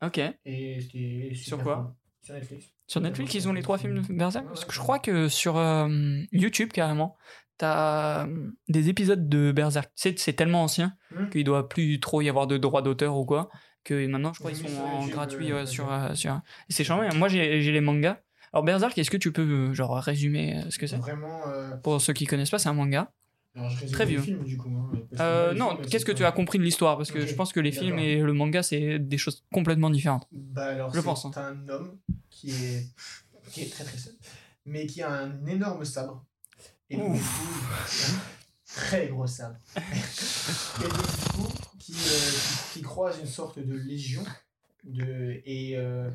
Ok. 0.00 0.20
et 0.44 0.80
c'était 0.80 1.32
Sur 1.34 1.60
quoi? 1.62 1.76
cool. 1.76 1.94
Sur 2.22 2.34
Netflix. 2.34 2.66
Sur 2.88 3.00
Netflix, 3.00 3.34
ils 3.34 3.48
ont 3.48 3.52
les 3.52 3.62
trois 3.62 3.78
films 3.78 4.02
de 4.02 4.12
Berserk 4.12 4.46
Parce 4.46 4.64
que 4.64 4.72
je 4.72 4.78
crois 4.80 4.98
que 4.98 5.28
sur 5.28 5.56
euh, 5.56 5.88
YouTube, 6.32 6.72
carrément, 6.72 7.16
t'as 7.58 8.26
euh, 8.26 8.50
des 8.68 8.88
épisodes 8.88 9.28
de 9.28 9.52
Berserk. 9.52 9.90
C'est, 9.94 10.18
c'est 10.18 10.32
tellement 10.32 10.64
ancien 10.64 10.94
Hmm. 11.14 11.28
qu'il 11.30 11.44
doit 11.44 11.68
plus 11.68 12.00
trop 12.00 12.20
y 12.20 12.28
avoir 12.28 12.46
de 12.46 12.56
droits 12.58 12.82
d'auteur 12.82 13.16
ou 13.16 13.24
quoi. 13.24 13.48
Que 13.84 14.06
maintenant, 14.06 14.32
je 14.32 14.40
crois 14.40 14.50
Ils 14.50 14.58
qu'ils 14.58 14.68
sont 14.70 14.82
en 14.82 15.06
gratuit 15.06 15.52
ouais, 15.52 15.66
sur, 15.66 15.90
euh, 15.92 16.14
sur. 16.14 16.40
Et 16.68 16.72
c'est 16.72 16.82
charmant. 16.84 17.08
Moi, 17.14 17.28
j'ai, 17.28 17.62
j'ai 17.62 17.72
les 17.72 17.80
mangas. 17.80 18.18
Alors, 18.52 18.64
Berserk, 18.64 18.96
est-ce 18.98 19.10
que 19.10 19.16
tu 19.16 19.32
peux 19.32 19.72
genre 19.74 19.96
résumer 19.98 20.62
ce 20.70 20.78
que 20.78 20.86
c'est? 20.86 20.96
Vraiment. 20.96 21.40
Pour 21.82 22.00
ceux 22.00 22.12
qui 22.14 22.26
connaissent 22.26 22.50
pas, 22.50 22.58
c'est 22.58 22.68
un 22.70 22.74
manga. 22.74 23.12
Alors, 23.54 23.70
je 23.70 23.80
résume 23.80 23.92
Très 23.94 24.04
les 24.04 24.10
vieux. 24.12 24.20
films, 24.22 24.44
du 24.44 24.56
coup. 24.56 24.68
hein, 24.68 24.90
Euh, 25.20 25.52
non, 25.54 25.70
films, 25.70 25.80
qu'est-ce 25.82 26.04
c'est 26.04 26.12
que 26.12 26.16
tu 26.16 26.24
as 26.24 26.30
compris 26.32 26.58
de 26.58 26.62
l'histoire 26.64 26.96
Parce 26.96 27.10
que 27.10 27.26
je 27.26 27.34
pense 27.34 27.52
que 27.52 27.60
les 27.60 27.72
films 27.72 27.98
et 27.98 28.20
le 28.20 28.32
manga, 28.32 28.62
c'est 28.62 28.98
des 28.98 29.18
choses 29.18 29.44
complètement 29.52 29.90
différentes. 29.90 30.26
Bah 30.30 30.66
alors, 30.66 30.90
Je 30.92 30.98
c'est 31.00 31.04
pense, 31.04 31.24
hein. 31.24 31.32
un 31.36 31.68
homme 31.68 31.98
qui 32.30 32.50
est, 32.50 32.86
qui 33.50 33.62
est 33.62 33.70
très 33.72 33.84
très 33.84 33.98
seul, 33.98 34.14
mais 34.64 34.86
qui 34.86 35.02
a 35.02 35.10
un 35.10 35.44
énorme 35.46 35.84
sabre. 35.84 36.24
Et 36.90 36.96
donc, 36.96 37.14
du 37.14 37.20
coup, 37.20 37.26
un 37.74 38.18
très 38.66 39.08
gros 39.08 39.26
sabre. 39.26 39.56
et 39.76 40.82
donc, 40.88 40.92
du 40.92 41.32
coup, 41.32 41.48
qui, 41.78 41.92
euh, 41.92 41.96
qui, 42.72 42.78
qui 42.78 42.82
croise 42.82 43.18
une 43.20 43.26
sorte 43.26 43.58
de 43.58 43.74
légion. 43.74 44.22
De, 44.84 45.40
et 45.44 45.76
euh, 45.76 46.08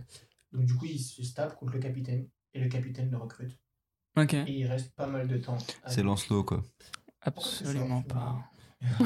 donc, 0.53 0.65
du 0.65 0.73
coup, 0.75 0.85
il 0.85 0.99
se 0.99 1.33
tape 1.33 1.57
contre 1.57 1.73
le 1.73 1.79
capitaine. 1.79 2.27
Et 2.53 2.59
le 2.61 2.69
capitaine 2.69 3.09
le 3.11 3.17
recrute. 3.17 3.57
Et 4.17 4.51
il 4.51 4.67
reste 4.67 4.93
pas 4.95 5.07
mal 5.07 5.27
de 5.27 5.37
temps. 5.37 5.57
C'est 5.87 6.03
Lancelot, 6.03 6.43
quoi. 6.43 6.63
Absolument 7.25 8.01
pas. 8.03 8.35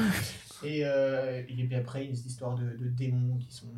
Et, 0.64 0.84
euh, 0.84 1.38
et 1.38 1.42
puis 1.44 1.74
après, 1.76 2.04
il 2.04 2.10
y 2.10 2.12
a 2.12 2.16
cette 2.16 2.26
histoire 2.26 2.56
de, 2.56 2.64
de 2.64 2.88
démons 2.88 3.38
qui 3.38 3.52
sont. 3.52 3.68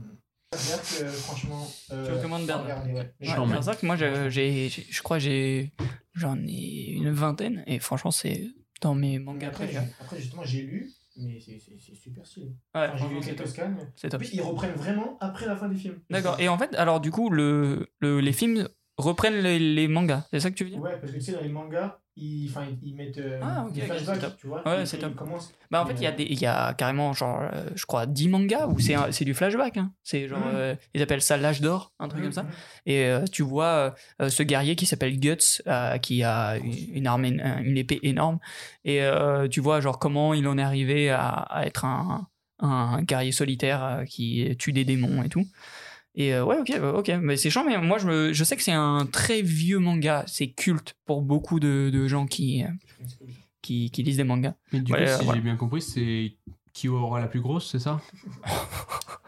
Berserk, 0.53 1.03
euh, 1.03 1.09
franchement. 1.13 1.69
euh, 1.93 2.07
Tu 2.07 2.13
recommandes 2.13 2.41
faut 2.41 2.47
Berserk 2.47 2.65
regarder, 2.65 2.93
ouais. 2.95 2.99
Ouais, 3.01 3.13
Je 3.21 3.35
t'en 3.37 3.47
mets. 3.47 3.53
Berserk, 3.53 3.83
moi, 3.83 3.97
je- 3.97 4.31
j'ai, 4.31 4.69
je 4.71 5.03
crois 5.03 5.19
que 5.19 5.25
j'ai, 5.25 5.73
j'en 6.15 6.39
ai 6.39 6.87
une 6.93 7.11
vingtaine 7.11 7.63
et 7.67 7.79
franchement, 7.81 8.11
c'est 8.11 8.49
dans 8.81 8.95
mes 8.95 9.19
mangas 9.19 9.49
après, 9.49 9.67
préférés. 9.67 9.87
après, 10.01 10.19
justement, 10.21 10.43
j'ai 10.43 10.63
lu, 10.63 10.91
mais 11.19 11.39
c'est 11.39 11.61
super 11.95 12.25
stylé. 12.25 12.47
Ouais, 12.75 12.89
Enfin, 12.89 12.97
j'ai 12.97 13.09
lu 13.15 13.17
c'est 13.21 13.27
quelques 13.37 13.39
top. 13.41 13.49
scans. 13.49 13.77
C'est 13.95 14.07
En 14.07 14.11
top. 14.11 14.21
plus, 14.23 14.33
ils 14.33 14.41
reprennent 14.41 14.75
vraiment 14.77 15.19
après 15.21 15.45
la 15.47 15.57
fin 15.57 15.69
des 15.69 15.77
films. 15.77 16.01
D'accord. 16.09 16.41
Et 16.41 16.49
en 16.49 16.57
fait, 16.57 16.75
alors 16.77 17.01
du 17.01 17.11
coup, 17.11 17.29
le, 17.29 17.89
le- 18.01 18.21
les 18.21 18.33
films 18.33 18.69
reprennent 19.01 19.41
les, 19.41 19.59
les 19.59 19.89
mangas. 19.89 20.27
C'est 20.33 20.41
ça 20.41 20.51
que 20.51 20.55
tu 20.57 20.65
veux 20.65 20.71
dire 20.71 20.81
Ouais, 20.83 20.97
parce 21.01 21.13
que 21.13 21.19
tu 21.19 21.25
sais, 21.25 21.33
dans 21.33 21.41
les 21.41 21.49
mangas, 21.49 21.99
ils, 22.17 22.49
enfin, 22.51 22.67
ils, 22.83 22.95
mettent 22.95 23.19
euh, 23.19 23.39
Ah, 23.43 23.67
des 23.73 23.83
flashbacks, 23.83 24.37
tu 24.37 24.47
vois. 24.47 24.63
Ouais, 24.67 24.87
c'est 24.87 24.99
top. 24.99 25.15
commencent. 25.17 25.53
Bah 25.71 25.83
en 25.83 25.87
fait, 25.87 25.97
il 26.01 26.35
y 26.35 26.41
y 26.41 26.47
a 26.47 26.75
carrément 26.75 27.13
genre, 27.13 27.41
euh, 27.41 27.65
je 27.77 27.87
crois, 27.87 28.07
10 28.07 28.29
mangas 28.29 28.67
où 28.67 28.79
c'est, 28.79 29.25
du 29.25 29.35
flashback. 29.35 29.77
Hein. 29.77 29.93
C'est 30.03 30.27
genre, 30.29 30.41
Mhm. 30.41 30.55
euh, 30.55 30.75
ils 30.95 31.03
appellent 31.03 31.23
ça 31.23 31.37
l'âge 31.37 31.61
d'or, 31.61 31.93
un 32.01 32.09
truc 32.09 32.23
comme 32.25 32.33
ça. 32.33 32.43
Mhm. 32.43 32.49
Et 32.87 33.05
euh, 33.07 33.25
tu 33.31 33.43
vois 33.43 33.95
ce 34.21 34.43
guerrier 34.43 34.75
qui 34.77 34.87
s'appelle 34.87 35.19
Guts, 35.19 35.63
qui 36.03 36.23
a 36.25 36.57
une, 36.59 36.75
une 36.97 37.07
arme, 37.07 37.25
une 37.25 37.79
épée 37.79 38.01
énorme. 38.03 38.39
Et 38.85 39.01
tu 39.51 39.61
vois 39.61 39.81
genre 39.81 39.99
comment 39.99 40.35
il 40.35 40.47
en 40.49 40.59
est 40.59 40.63
arrivé 40.63 41.11
à, 41.11 41.29
à 41.29 41.67
être 41.67 41.85
un, 41.85 42.27
un 42.59 43.03
guerrier 43.03 43.33
solitaire 43.33 44.05
qui 44.09 44.55
tue 44.59 44.73
des 44.73 44.85
démons 44.85 45.23
et 45.23 45.29
tout. 45.29 45.45
Et 46.17 46.35
euh, 46.35 46.45
ouais, 46.45 46.59
ok, 46.59 46.71
euh, 46.71 46.93
ok, 46.93 47.09
mais 47.23 47.37
c'est 47.37 47.51
chiant, 47.51 47.65
mais 47.65 47.79
moi 47.79 47.99
je, 47.99 48.07
me- 48.07 48.33
je 48.33 48.45
sais 48.45 48.57
que 48.57 48.63
c'est 48.63 48.73
un 48.73 49.07
très 49.07 49.43
vieux 49.43 49.79
manga, 49.79 50.25
c'est 50.27 50.51
culte 50.51 50.97
pour 51.07 51.23
beaucoup 51.23 51.61
de, 51.61 51.89
de 51.93 52.09
gens 52.09 52.27
qui, 52.27 52.65
euh, 52.65 52.69
qui, 53.63 53.91
qui 53.91 54.03
lisent 54.03 54.17
des 54.17 54.25
mangas. 54.25 54.55
Mais 54.73 54.81
du 54.81 54.93
Ouais, 54.93 55.05
coup, 55.05 55.05
euh, 55.09 55.19
si 55.19 55.25
voilà. 55.25 55.39
j'ai 55.39 55.45
bien 55.45 55.57
compris, 55.57 55.81
c'est 55.83 56.37
qui 56.73 56.89
aura 56.89 57.21
la 57.21 57.29
plus 57.29 57.41
grosse, 57.41 57.71
c'est 57.71 57.79
ça? 57.79 58.01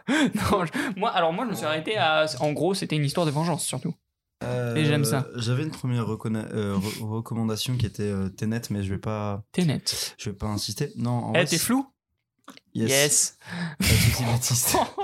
Non, 0.09 0.65
je- 0.67 0.99
moi, 0.99 1.11
alors 1.11 1.33
moi 1.33 1.45
je 1.45 1.51
me 1.51 1.55
suis 1.55 1.65
arrêté 1.65 1.97
à. 1.97 2.27
En 2.41 2.53
gros, 2.53 2.75
c'était 2.75 2.97
une 2.97 3.05
histoire 3.05 3.25
de 3.25 3.31
vengeance 3.31 3.65
surtout. 3.65 3.95
Euh, 4.43 4.75
Et 4.75 4.85
j'aime 4.85 5.05
ça. 5.05 5.29
J'avais 5.37 5.63
une 5.63 5.71
première 5.71 6.11
euh, 6.11 6.77
re- 6.77 7.01
recommandation 7.07 7.77
qui 7.77 7.87
était 7.87 8.03
euh, 8.03 8.29
Tenet, 8.29 8.63
mais 8.71 8.83
je 8.83 8.93
vais 8.93 8.99
pas, 8.99 9.45
T'es 9.53 9.65
net. 9.65 10.17
je 10.19 10.31
vais 10.31 10.37
pas 10.37 10.49
insister. 10.49 10.91
Non, 10.97 11.11
en 11.11 11.35
Eh, 11.35 11.45
t'es 11.45 11.59
flou 11.59 11.87
Yes. 12.75 12.91
Yes. 12.91 13.39
Baptiste. 14.21 14.77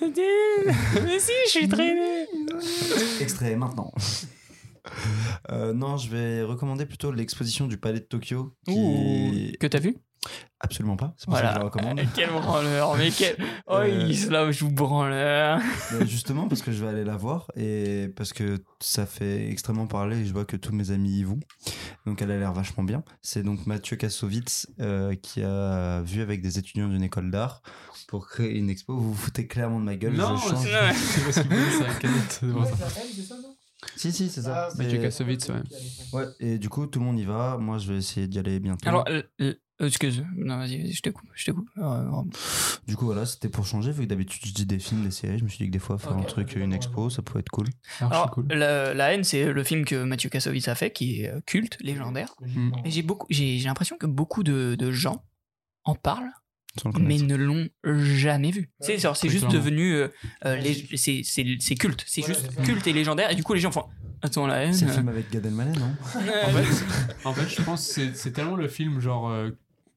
Mais 1.04 1.18
si, 1.18 1.32
je 1.46 1.50
suis 1.50 1.68
traîné. 1.68 2.26
Extrait 3.20 3.56
maintenant. 3.56 3.92
Euh, 5.50 5.72
non, 5.72 5.96
je 5.96 6.10
vais 6.10 6.42
recommander 6.42 6.86
plutôt 6.86 7.12
l'exposition 7.12 7.66
du 7.66 7.78
Palais 7.78 8.00
de 8.00 8.04
Tokyo. 8.04 8.54
Qui... 8.66 8.74
Ouh, 8.74 9.52
que 9.58 9.66
t'as 9.66 9.78
vu? 9.80 9.96
Absolument 10.60 10.96
pas. 10.96 11.14
C'est 11.16 11.26
pour 11.26 11.36
ça 11.36 11.42
que 11.42 11.48
je 11.50 11.58
la 11.58 11.64
recommande. 11.64 12.00
Euh, 12.00 12.04
quel 12.16 12.30
branleur, 12.30 12.96
mais 12.96 13.10
quel. 13.10 13.36
Oh, 13.68 13.76
Euh, 13.76 14.06
il 14.08 14.18
se 14.18 14.28
la 14.30 14.50
joue 14.50 14.70
branleur. 14.70 15.60
Justement 16.06 16.48
parce 16.48 16.62
que 16.62 16.72
je 16.72 16.82
vais 16.82 16.90
aller 16.90 17.04
la 17.04 17.16
voir 17.16 17.46
et 17.56 18.08
parce 18.16 18.32
que 18.32 18.58
ça 18.80 19.06
fait 19.06 19.48
extrêmement 19.50 19.86
parler 19.86 20.18
et 20.18 20.26
je 20.26 20.32
vois 20.32 20.44
que 20.44 20.56
tous 20.56 20.72
mes 20.72 20.90
amis 20.90 21.18
y 21.18 21.22
vont. 21.24 21.38
Donc 22.06 22.22
elle 22.22 22.30
a 22.32 22.38
l'air 22.38 22.52
vachement 22.52 22.82
bien. 22.82 23.04
C'est 23.22 23.42
donc 23.44 23.66
Mathieu 23.66 23.96
Kassovitz 23.96 24.66
euh, 24.80 25.14
qui 25.14 25.42
a 25.44 26.00
vu 26.02 26.22
avec 26.22 26.42
des 26.42 26.58
étudiants 26.58 26.88
d'une 26.88 27.02
école 27.04 27.30
d'art 27.30 27.62
pour 28.08 28.26
créer 28.26 28.56
une 28.58 28.68
expo. 28.70 28.96
Vous 28.96 29.12
vous 29.12 29.14
foutez 29.14 29.46
clairement 29.46 29.78
de 29.78 29.84
ma 29.84 29.94
gueule. 29.96 30.14
Non, 30.14 30.36
je 30.36 30.48
change. 30.48 30.66
c'est- 30.66 31.32
ça. 31.32 31.44
Si, 33.96 34.12
si, 34.12 34.28
c'est 34.28 34.42
ça. 34.42 34.68
Ah, 34.70 34.74
Mathieu 34.76 34.98
Kassovitz, 34.98 35.48
ouais. 35.50 35.62
Ouais, 36.12 36.24
et 36.40 36.58
du 36.58 36.68
coup, 36.68 36.86
tout 36.86 36.98
le 36.98 37.04
monde 37.04 37.18
y 37.18 37.24
va. 37.24 37.56
Moi, 37.58 37.78
je 37.78 37.92
vais 37.92 37.98
essayer 37.98 38.26
d'y 38.26 38.38
aller 38.38 38.58
bientôt. 38.60 38.88
Alors, 38.88 39.04
euh, 39.08 39.22
euh, 39.40 39.54
excuse, 39.86 40.24
non, 40.36 40.58
vas-y, 40.58 40.92
je 40.92 41.00
te 41.02 41.10
coupe, 41.10 41.28
je 41.34 41.44
te 41.46 41.50
coupe. 41.52 41.68
Euh, 41.78 42.04
Du 42.86 42.96
coup, 42.96 43.04
voilà, 43.06 43.24
c'était 43.26 43.48
pour 43.48 43.64
changer. 43.66 43.92
Vu 43.92 44.02
que 44.02 44.08
d'habitude, 44.08 44.42
je 44.46 44.52
dis 44.52 44.66
des 44.66 44.78
films, 44.78 45.02
des 45.04 45.10
séries, 45.10 45.38
je 45.38 45.44
me 45.44 45.48
suis 45.48 45.58
dit 45.58 45.66
que 45.66 45.72
des 45.72 45.78
fois, 45.78 45.98
faire 45.98 46.16
un 46.16 46.24
truc, 46.24 46.56
une 46.56 46.72
expo, 46.72 47.10
ça 47.10 47.22
pouvait 47.22 47.40
être 47.40 47.50
cool. 47.50 47.66
Alors, 48.00 48.12
Alors, 48.12 48.30
cool. 48.32 48.46
la, 48.48 48.92
la 48.94 49.12
haine, 49.12 49.24
c'est 49.24 49.52
le 49.52 49.64
film 49.64 49.84
que 49.84 50.02
Mathieu 50.02 50.30
Kassovitz 50.30 50.68
a 50.68 50.74
fait, 50.74 50.90
qui 50.92 51.22
est 51.22 51.30
euh, 51.30 51.40
culte, 51.46 51.76
légendaire. 51.80 52.34
Et 52.84 52.90
j'ai 52.90 53.02
beaucoup, 53.02 53.26
j'ai, 53.30 53.58
j'ai 53.58 53.66
l'impression 53.66 53.96
que 53.96 54.06
beaucoup 54.06 54.42
de, 54.42 54.74
de 54.78 54.90
gens 54.90 55.24
en 55.84 55.94
parlent, 55.94 56.32
mais 56.98 57.16
ne 57.18 57.34
l'ont 57.36 57.68
jamais 57.84 58.50
vu. 58.50 58.60
Ouais, 58.80 58.98
c'est, 58.98 58.98
c'est 59.14 59.28
juste 59.28 59.46
clairement. 59.46 59.52
devenu, 59.58 59.94
euh, 59.94 60.08
euh, 60.44 60.60
c'est, 60.96 61.22
culte, 61.76 62.04
c'est 62.06 62.22
juste 62.22 62.48
culte 62.62 62.86
et 62.86 62.92
légendaire. 62.92 63.30
Et 63.30 63.34
du 63.34 63.42
coup, 63.42 63.54
les 63.54 63.60
gens 63.60 63.70
font, 63.72 63.84
attends, 64.22 64.46
la 64.46 64.64
haine. 64.64 64.74
C'est 64.74 64.84
le 64.86 64.90
euh, 64.90 64.94
film 64.94 65.08
avec 65.08 65.30
Gad 65.30 65.46
Elmaleh, 65.46 65.72
non? 65.78 65.92
En 66.44 66.50
fait, 66.50 66.84
en 67.24 67.32
fait, 67.34 67.48
je 67.48 67.62
pense 67.62 67.86
que 67.86 67.92
c'est- 67.92 68.14
c'est 68.14 68.32
tellement 68.32 68.56
le 68.56 68.68
film 68.68 69.00
genre 69.00 69.28
euh, 69.30 69.50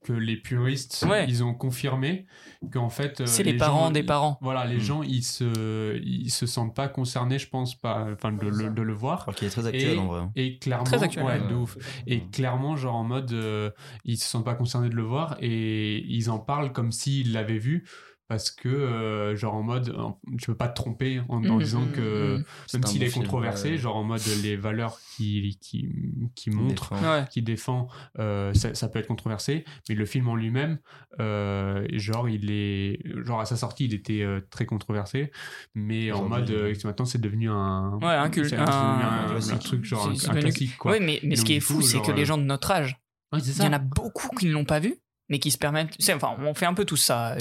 que 0.03 0.13
les 0.13 0.35
puristes 0.35 1.05
Ouais. 1.07 1.25
ils 1.27 1.43
ont 1.43 1.53
confirmé 1.53 2.25
qu'en 2.71 2.89
fait 2.89 3.21
euh, 3.21 3.25
c'est 3.27 3.43
les, 3.43 3.55
parents 3.55 3.85
gens, 3.85 3.91
des 3.91 4.03
parents. 4.03 4.37
Voilà, 4.41 4.65
les 4.65 4.77
Mm. 4.77 4.79
gens 4.79 5.03
ils 5.03 5.23
se 5.23 5.99
ils 6.03 6.31
se 6.31 6.45
sentent 6.47 6.75
pas 6.75 6.87
concernés, 6.87 7.37
je 7.37 7.47
pense 7.47 7.75
pas, 7.75 8.07
enfin 8.11 8.31
de, 8.31 8.47
le- 8.47 8.53
ça. 8.65 8.69
de 8.69 8.81
le 8.81 8.93
voir. 8.93 9.23
Alors 9.23 9.35
qu'il 9.35 9.47
est 9.47 9.51
très 9.51 9.67
actuel 9.67 9.93
Et- 9.93 9.97
en 9.99 10.07
vrai. 10.07 10.19
hein. 10.21 10.31
Et 10.35 10.57
clairement, 10.57 10.83
Très 10.85 11.03
actuel, 11.03 11.25
ouais, 11.25 11.39
ouais. 11.39 11.47
de 11.47 11.53
ouf. 11.53 11.77
Et 12.07 12.21
clairement, 12.27 12.75
genre 12.75 12.95
en 12.95 13.03
mode, 13.03 13.31
euh, 13.33 13.69
ils 14.05 14.17
se 14.17 14.27
sentent 14.27 14.45
pas 14.45 14.55
concernés 14.55 14.89
de 14.89 14.95
le 14.95 15.03
voir 15.03 15.37
et 15.39 16.03
ils 16.07 16.29
en 16.31 16.39
parlent 16.39 16.71
comme 16.73 16.91
s'ils 16.91 17.31
l'avaient 17.31 17.57
vu 17.59 17.85
parce 18.31 18.49
que, 18.49 18.69
euh, 18.69 19.35
genre 19.35 19.55
en 19.55 19.61
mode, 19.61 19.93
tu 20.39 20.45
peux 20.45 20.55
pas 20.55 20.69
te 20.69 20.75
tromper 20.75 21.19
en, 21.27 21.35
en 21.35 21.39
Mhm, 21.39 21.59
disant 21.59 21.85
que, 21.93 22.37
mhm, 22.37 22.43
C'est 22.65 22.77
même 22.77 22.87
s'il 22.87 23.01
bon 23.01 23.05
est 23.05 23.09
film, 23.09 23.23
controversé, 23.25 23.71
ouais. 23.71 23.77
genre 23.77 23.97
en 23.97 24.05
mode 24.05 24.21
les 24.41 24.55
valeurs 24.55 24.97
qui, 25.17 25.57
qui, 25.59 25.89
qui 26.33 26.49
Défend. 26.49 26.95
Ouais. 27.01 27.25
qui 27.29 27.41
défend, 27.41 27.89
euh, 28.19 28.53
ça, 28.53 28.73
ça 28.73 28.87
peut 28.87 28.99
être 28.99 29.07
controversé, 29.07 29.65
mais 29.89 29.95
le 29.95 30.05
film 30.05 30.29
en 30.29 30.37
lui-même, 30.37 30.79
euh, 31.19 31.85
genre 31.91 32.29
il 32.29 32.49
est, 32.51 33.01
genre 33.25 33.41
à 33.41 33.45
sa 33.45 33.57
sortie, 33.57 33.83
il 33.83 33.93
était 33.93 34.21
euh, 34.21 34.39
très 34.49 34.65
controversé, 34.65 35.29
mais 35.75 36.13
en 36.13 36.25
Aujourd'hui, 36.25 36.29
mode, 36.39 36.51
euh, 36.51 36.73
maintenant 36.85 37.05
c'est 37.05 37.19
devenu 37.19 37.49
un, 37.49 37.97
Ouais, 38.01 38.07
un 38.13 38.29
culte, 38.29 38.53
un- 38.53 38.59
devenu 38.59 38.71
un 38.71 39.25
un, 39.25 39.27
classique. 39.31 39.53
un 39.55 39.57
truc 39.57 39.83
genre 39.83 40.07
un, 40.07 40.13
devenu- 40.13 40.39
classique 40.39 40.77
quoi. 40.77 40.91
Ouais, 40.93 40.99
mais, 41.01 41.19
mais 41.23 41.33
Et 41.33 41.35
ce 41.35 41.43
qui 41.43 41.53
est 41.55 41.59
fou, 41.59 41.81
c'est 41.81 41.97
genre, 41.97 42.05
que 42.07 42.11
les 42.13 42.23
gens 42.23 42.37
de 42.37 42.43
notre 42.43 42.71
âge, 42.71 42.95
il 43.33 43.61
y 43.61 43.67
en 43.67 43.73
a 43.73 43.79
beaucoup 43.79 44.29
qui 44.37 44.45
ne 44.45 44.53
l'ont 44.53 44.63
pas 44.63 44.79
vu, 44.79 44.95
mais 45.31 45.39
qui 45.39 45.49
se 45.49 45.57
permettent. 45.57 45.97
tu 45.97 46.03
sais, 46.05 46.13
Enfin, 46.13 46.35
on 46.39 46.53
fait 46.53 46.65
un 46.67 46.73
peu 46.75 46.85
tout 46.85 46.97
ça, 46.97 47.35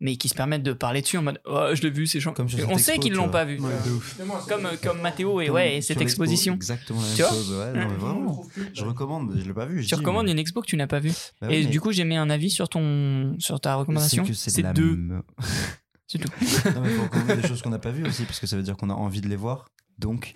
mais 0.00 0.16
qui 0.16 0.28
se 0.28 0.34
permettent 0.34 0.62
de 0.64 0.72
parler 0.72 1.02
dessus 1.02 1.18
en 1.18 1.22
mode 1.22 1.40
oh, 1.44 1.68
je 1.74 1.82
l'ai 1.82 1.90
vu. 1.90 2.08
Comme 2.34 2.48
sur 2.48 2.58
Et 2.58 2.62
cette 2.62 2.70
on 2.70 2.78
sait 2.78 2.92
expo, 2.96 3.02
qu'ils 3.02 3.12
l'ont 3.12 3.28
pas 3.28 3.44
vu. 3.44 3.60
Ouais. 3.60 3.70
Comme, 4.48 4.68
comme 4.82 5.00
Mathéo 5.02 5.40
et, 5.40 5.46
Comme 5.46 5.54
ouais, 5.56 5.76
et 5.76 5.82
cette 5.82 6.00
exposition. 6.00 6.54
Exactement 6.54 7.00
la 7.02 7.06
même 7.06 7.16
Tu 7.16 7.22
vois 7.22 7.30
chose. 7.30 7.52
Ouais, 7.52 7.72
non, 7.72 7.88
mais 7.90 7.96
vraiment. 7.96 8.42
Je 8.74 8.84
recommande, 8.84 9.32
je 9.38 9.46
l'ai 9.46 9.52
pas 9.54 9.66
vu. 9.66 9.82
je 9.82 9.88
Tu 9.88 9.94
dis, 9.94 10.00
recommandes 10.00 10.24
mais- 10.26 10.32
une 10.32 10.38
expo 10.38 10.62
que 10.62 10.66
tu 10.66 10.76
n'as 10.76 10.86
pas 10.86 10.98
vue. 10.98 11.12
Bah 11.40 11.48
et 11.50 11.62
mais 11.62 11.66
du 11.66 11.80
coup, 11.80 11.92
j'ai 11.92 12.04
mis 12.04 12.16
un 12.16 12.30
avis 12.30 12.50
sur, 12.50 12.68
ton, 12.68 13.36
sur 13.38 13.60
ta 13.60 13.74
recommandation. 13.74 14.24
c'est 14.32 14.56
de 14.56 14.62
la 14.62 14.72
deux. 14.72 14.92
m- 14.94 15.22
C'est 16.06 16.18
tout. 16.18 16.28
non, 16.74 16.80
mais 16.80 16.88
faut 16.88 17.02
recommander 17.04 17.36
des 17.36 17.46
choses 17.46 17.62
qu'on 17.62 17.70
n'a 17.70 17.78
pas 17.78 17.90
vues 17.92 18.04
aussi, 18.06 18.24
parce 18.24 18.40
que 18.40 18.46
ça 18.48 18.56
veut 18.56 18.62
dire 18.64 18.76
qu'on 18.76 18.90
a 18.90 18.94
envie 18.94 19.20
de 19.20 19.28
les 19.28 19.36
voir. 19.36 19.68
Donc. 19.98 20.34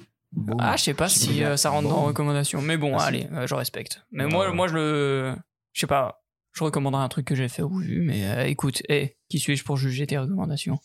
Ah, 0.59 0.77
je 0.77 0.83
sais 0.85 0.95
pas 0.95 1.09
si 1.09 1.43
euh, 1.43 1.57
ça 1.57 1.71
rentre 1.71 1.89
dans 1.89 1.97
Bon. 2.01 2.07
recommandation. 2.07 2.61
Mais 2.63 2.77
bon, 2.77 2.97
Ah, 2.99 3.05
allez, 3.07 3.27
euh, 3.33 3.47
je 3.47 3.55
respecte. 3.55 4.03
Mais 4.13 4.25
Ouais, 4.25 4.31
moi, 4.31 4.49
ouais. 4.51 4.55
moi, 4.55 4.69
je 4.69 4.75
le. 4.75 5.35
Je 5.73 5.81
sais 5.81 5.87
pas. 5.89 6.24
Je 6.55 6.63
recommanderais 6.63 7.03
un 7.03 7.09
truc 7.09 7.27
que 7.27 7.35
j'ai 7.35 7.49
fait 7.49 7.63
ou 7.63 7.79
vu, 7.79 8.01
mais 8.03 8.25
euh, 8.27 8.47
écoute, 8.47 8.81
hé, 8.89 9.17
qui 9.29 9.41
suis-je 9.41 9.65
pour 9.65 9.77
juger 9.77 10.07
tes 10.07 10.19
recommandations? 10.19 10.79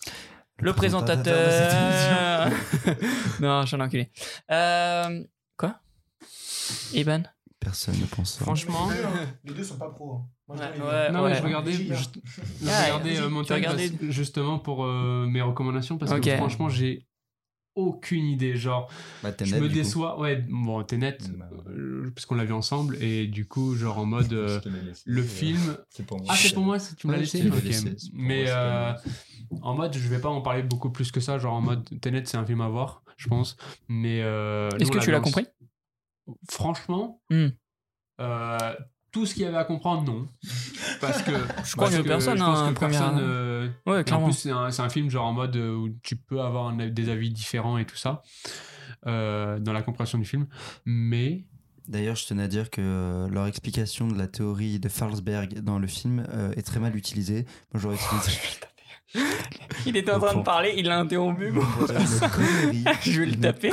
Le 0.57 0.73
présentateur 0.73 1.23
présentateur. 1.23 2.51
non, 3.39 3.61
je 3.61 3.67
suis 3.67 3.75
un 3.75 3.79
enculé. 3.81 4.09
Euh, 4.51 5.23
quoi? 5.57 5.79
Iban? 6.93 7.21
Personne 7.59 7.99
ne 7.99 8.05
pense 8.05 8.33
ça. 8.37 8.43
Franchement, 8.45 8.89
Les 8.89 8.95
deux. 8.97 9.03
Les 9.45 9.53
deux 9.53 9.63
sont 9.63 9.77
pas 9.77 9.89
pros. 9.89 10.13
hein. 10.15 10.25
Moi, 10.47 10.57
je 10.75 10.81
Ouais, 10.81 10.87
ouais, 10.87 11.11
non, 11.11 11.23
ouais. 11.23 11.35
je 11.35 11.43
regardais, 11.43 11.71
je 11.73 11.93
Ah, 12.67 12.83
regardais 12.85 13.19
euh, 13.19 13.29
mon 13.29 13.43
regardais- 13.43 13.91
justement 14.09 14.57
pour 14.57 14.83
euh, 14.85 15.27
mes 15.27 15.41
recommandations 15.41 15.97
parce 15.99 16.11
que 16.19 16.35
franchement, 16.37 16.67
j'ai 16.69 17.05
aucune 17.79 18.25
idée. 18.25 18.55
Genre, 18.55 18.89
Bah, 19.23 19.31
t'es 19.31 19.45
je 19.45 19.53
net, 19.55 19.61
me 19.61 19.67
du 19.67 19.73
coup. 19.75 19.77
déçois. 19.83 20.19
Ouais, 20.19 20.45
bon, 20.49 20.83
t'es 20.83 20.97
net, 20.97 21.29
Bah, 21.37 21.49
ouais. 21.51 21.71
euh, 21.73 22.11
parce 22.15 22.25
qu'on 22.25 22.35
l'a 22.35 22.45
vu 22.45 22.53
ensemble 22.53 23.01
et 23.01 23.27
du 23.27 23.45
coup, 23.47 23.75
genre 23.75 23.97
en 23.99 24.05
mode. 24.05 24.31
euh, 24.33 24.59
laissé, 24.85 25.03
le 25.05 25.21
euh, 25.21 25.25
film. 25.25 25.77
C'est 25.89 26.05
pour 26.05 26.17
moi. 26.17 26.27
Ah, 26.29 26.35
c'est 26.35 26.53
pour 26.53 26.63
moi, 26.63 26.79
si 26.79 26.95
tu 26.95 27.07
me 27.07 27.13
l'as 27.13 27.19
laissé. 27.19 27.39
te 27.39 27.43
l'ai 27.45 27.49
Ok. 27.49 27.63
laissé, 27.63 27.95
Mais 28.13 28.43
moi, 28.43 28.51
euh, 28.51 28.93
en 29.61 29.73
mode, 29.75 29.95
je 29.97 30.07
vais 30.07 30.19
pas 30.19 30.29
en 30.29 30.41
parler 30.41 30.63
beaucoup 30.63 30.89
plus 30.91 31.11
que 31.11 31.19
ça. 31.19 31.39
Genre 31.39 31.53
en 31.53 31.61
mode, 31.61 31.99
Tenet, 32.01 32.23
c'est 32.25 32.37
un 32.37 32.45
film 32.45 32.61
à 32.61 32.67
voir, 32.69 33.03
je 33.17 33.27
pense. 33.27 33.57
Mais. 33.87 34.21
euh, 34.21 34.69
Est-ce 34.79 34.91
nous, 34.91 34.97
que 34.99 35.03
tu 35.03 35.11
l'as 35.11 35.19
compris? 35.19 35.47
Franchement, 36.49 37.21
Hmm. 37.31 37.47
Tout 39.11 39.25
ce 39.25 39.33
qu'il 39.33 39.43
y 39.43 39.45
avait 39.45 39.57
à 39.57 39.63
comprendre, 39.63 40.03
non. 40.11 40.27
Parce 41.01 41.21
que. 41.21 41.31
Je 41.65 41.75
crois 41.75 41.89
que 41.89 42.01
personne 42.01 42.37
je 42.37 42.43
pense 42.43 42.69
que 42.73 42.79
personne, 42.79 43.17
euh, 43.21 43.67
Ouais, 43.85 44.11
en 44.13 44.23
plus, 44.25 44.33
c'est 44.33 44.51
un, 44.51 44.71
c'est 44.71 44.81
un 44.81 44.89
film 44.89 45.09
genre 45.09 45.25
en 45.27 45.33
mode 45.33 45.55
euh, 45.55 45.75
où 45.75 45.89
tu 46.03 46.15
peux 46.15 46.41
avoir 46.41 46.67
un- 46.69 46.87
des 46.89 47.09
avis 47.09 47.29
différents 47.31 47.77
et 47.77 47.85
tout 47.85 47.95
ça 47.97 48.21
euh, 49.07 49.59
dans 49.59 49.73
la 49.73 49.81
compréhension 49.81 50.17
du 50.17 50.25
film. 50.25 50.47
Mais 50.85 51.43
D'ailleurs, 51.87 52.15
je 52.15 52.27
tenais 52.27 52.43
à 52.43 52.47
dire 52.47 52.69
que 52.69 53.27
leur 53.31 53.47
explication 53.47 54.07
de 54.07 54.15
la 54.15 54.27
théorie 54.27 54.79
de 54.79 54.87
Farlsberg 54.89 55.61
dans 55.61 55.79
le 55.79 55.87
film 55.87 56.23
euh, 56.29 56.51
est 56.55 56.61
très 56.61 56.79
mal 56.79 56.95
utilisée. 56.95 57.45
Moi, 57.73 57.81
j'aurais 57.81 57.95
utilisé. 58.13 58.39
Il 59.85 59.97
était 59.97 60.11
en 60.11 60.19
train 60.19 60.35
de 60.37 60.43
parler, 60.43 60.73
il 60.77 60.85
l'a 60.85 60.99
interrompu. 60.99 61.51
Je 63.03 63.19
vais 63.21 63.25
le 63.25 63.35
taper. 63.39 63.71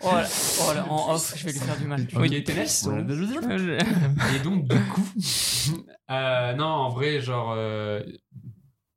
Oh 0.00 0.06
là, 0.12 0.26
oh 0.60 0.72
là, 0.74 0.86
en 0.90 1.14
off, 1.14 1.34
je 1.36 1.44
vais 1.46 1.52
lui 1.52 1.58
faire 1.58 1.76
du 1.78 1.86
mal. 1.86 2.02
Ok, 2.14 2.20
Oui. 2.20 2.42
Tenet. 2.44 2.66
Euh, 2.86 3.78
Et 4.34 4.38
donc, 4.42 4.66
du 4.68 4.76
coup, 4.92 5.04
euh, 6.10 6.54
non, 6.54 6.64
en 6.64 6.88
vrai, 6.90 7.20
genre, 7.20 7.52
euh, 7.56 8.02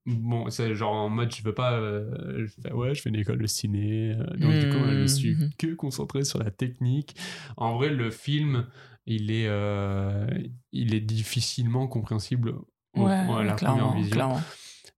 bon, 0.06 0.50
c'est 0.50 0.76
genre 0.76 0.94
en 0.94 1.10
mode, 1.10 1.34
je 1.36 1.44
veux 1.44 1.54
pas, 1.54 1.74
euh, 1.74 2.46
je 2.46 2.62
fais, 2.62 2.72
ouais, 2.74 2.94
je 2.96 3.02
fais 3.02 3.10
une 3.10 3.16
école 3.18 3.40
de 3.40 3.48
ciné, 3.48 4.12
euh, 4.12 4.38
donc 4.38 4.60
du 4.60 4.70
coup, 4.70 4.78
moi, 4.78 4.90
je 4.94 5.00
me 5.02 5.08
suis 5.08 5.36
Mhm. 5.36 5.50
que 5.58 5.74
concentré 5.76 6.24
sur 6.24 6.40
la 6.40 6.52
technique. 6.52 7.16
En 7.58 7.76
vrai, 7.76 7.90
le 7.90 8.12
film, 8.12 8.68
il 9.06 9.32
est, 9.32 9.48
euh, 9.48 10.28
il 10.72 10.94
est 10.94 11.02
difficilement 11.02 11.88
compréhensible 11.88 12.50
au- 12.96 13.06
Ouais, 13.06 13.12
à 13.14 13.44
la 13.44 13.54
clairement, 13.54 13.78
première 13.90 13.96
vision, 13.96 14.12
clairement. 14.16 14.42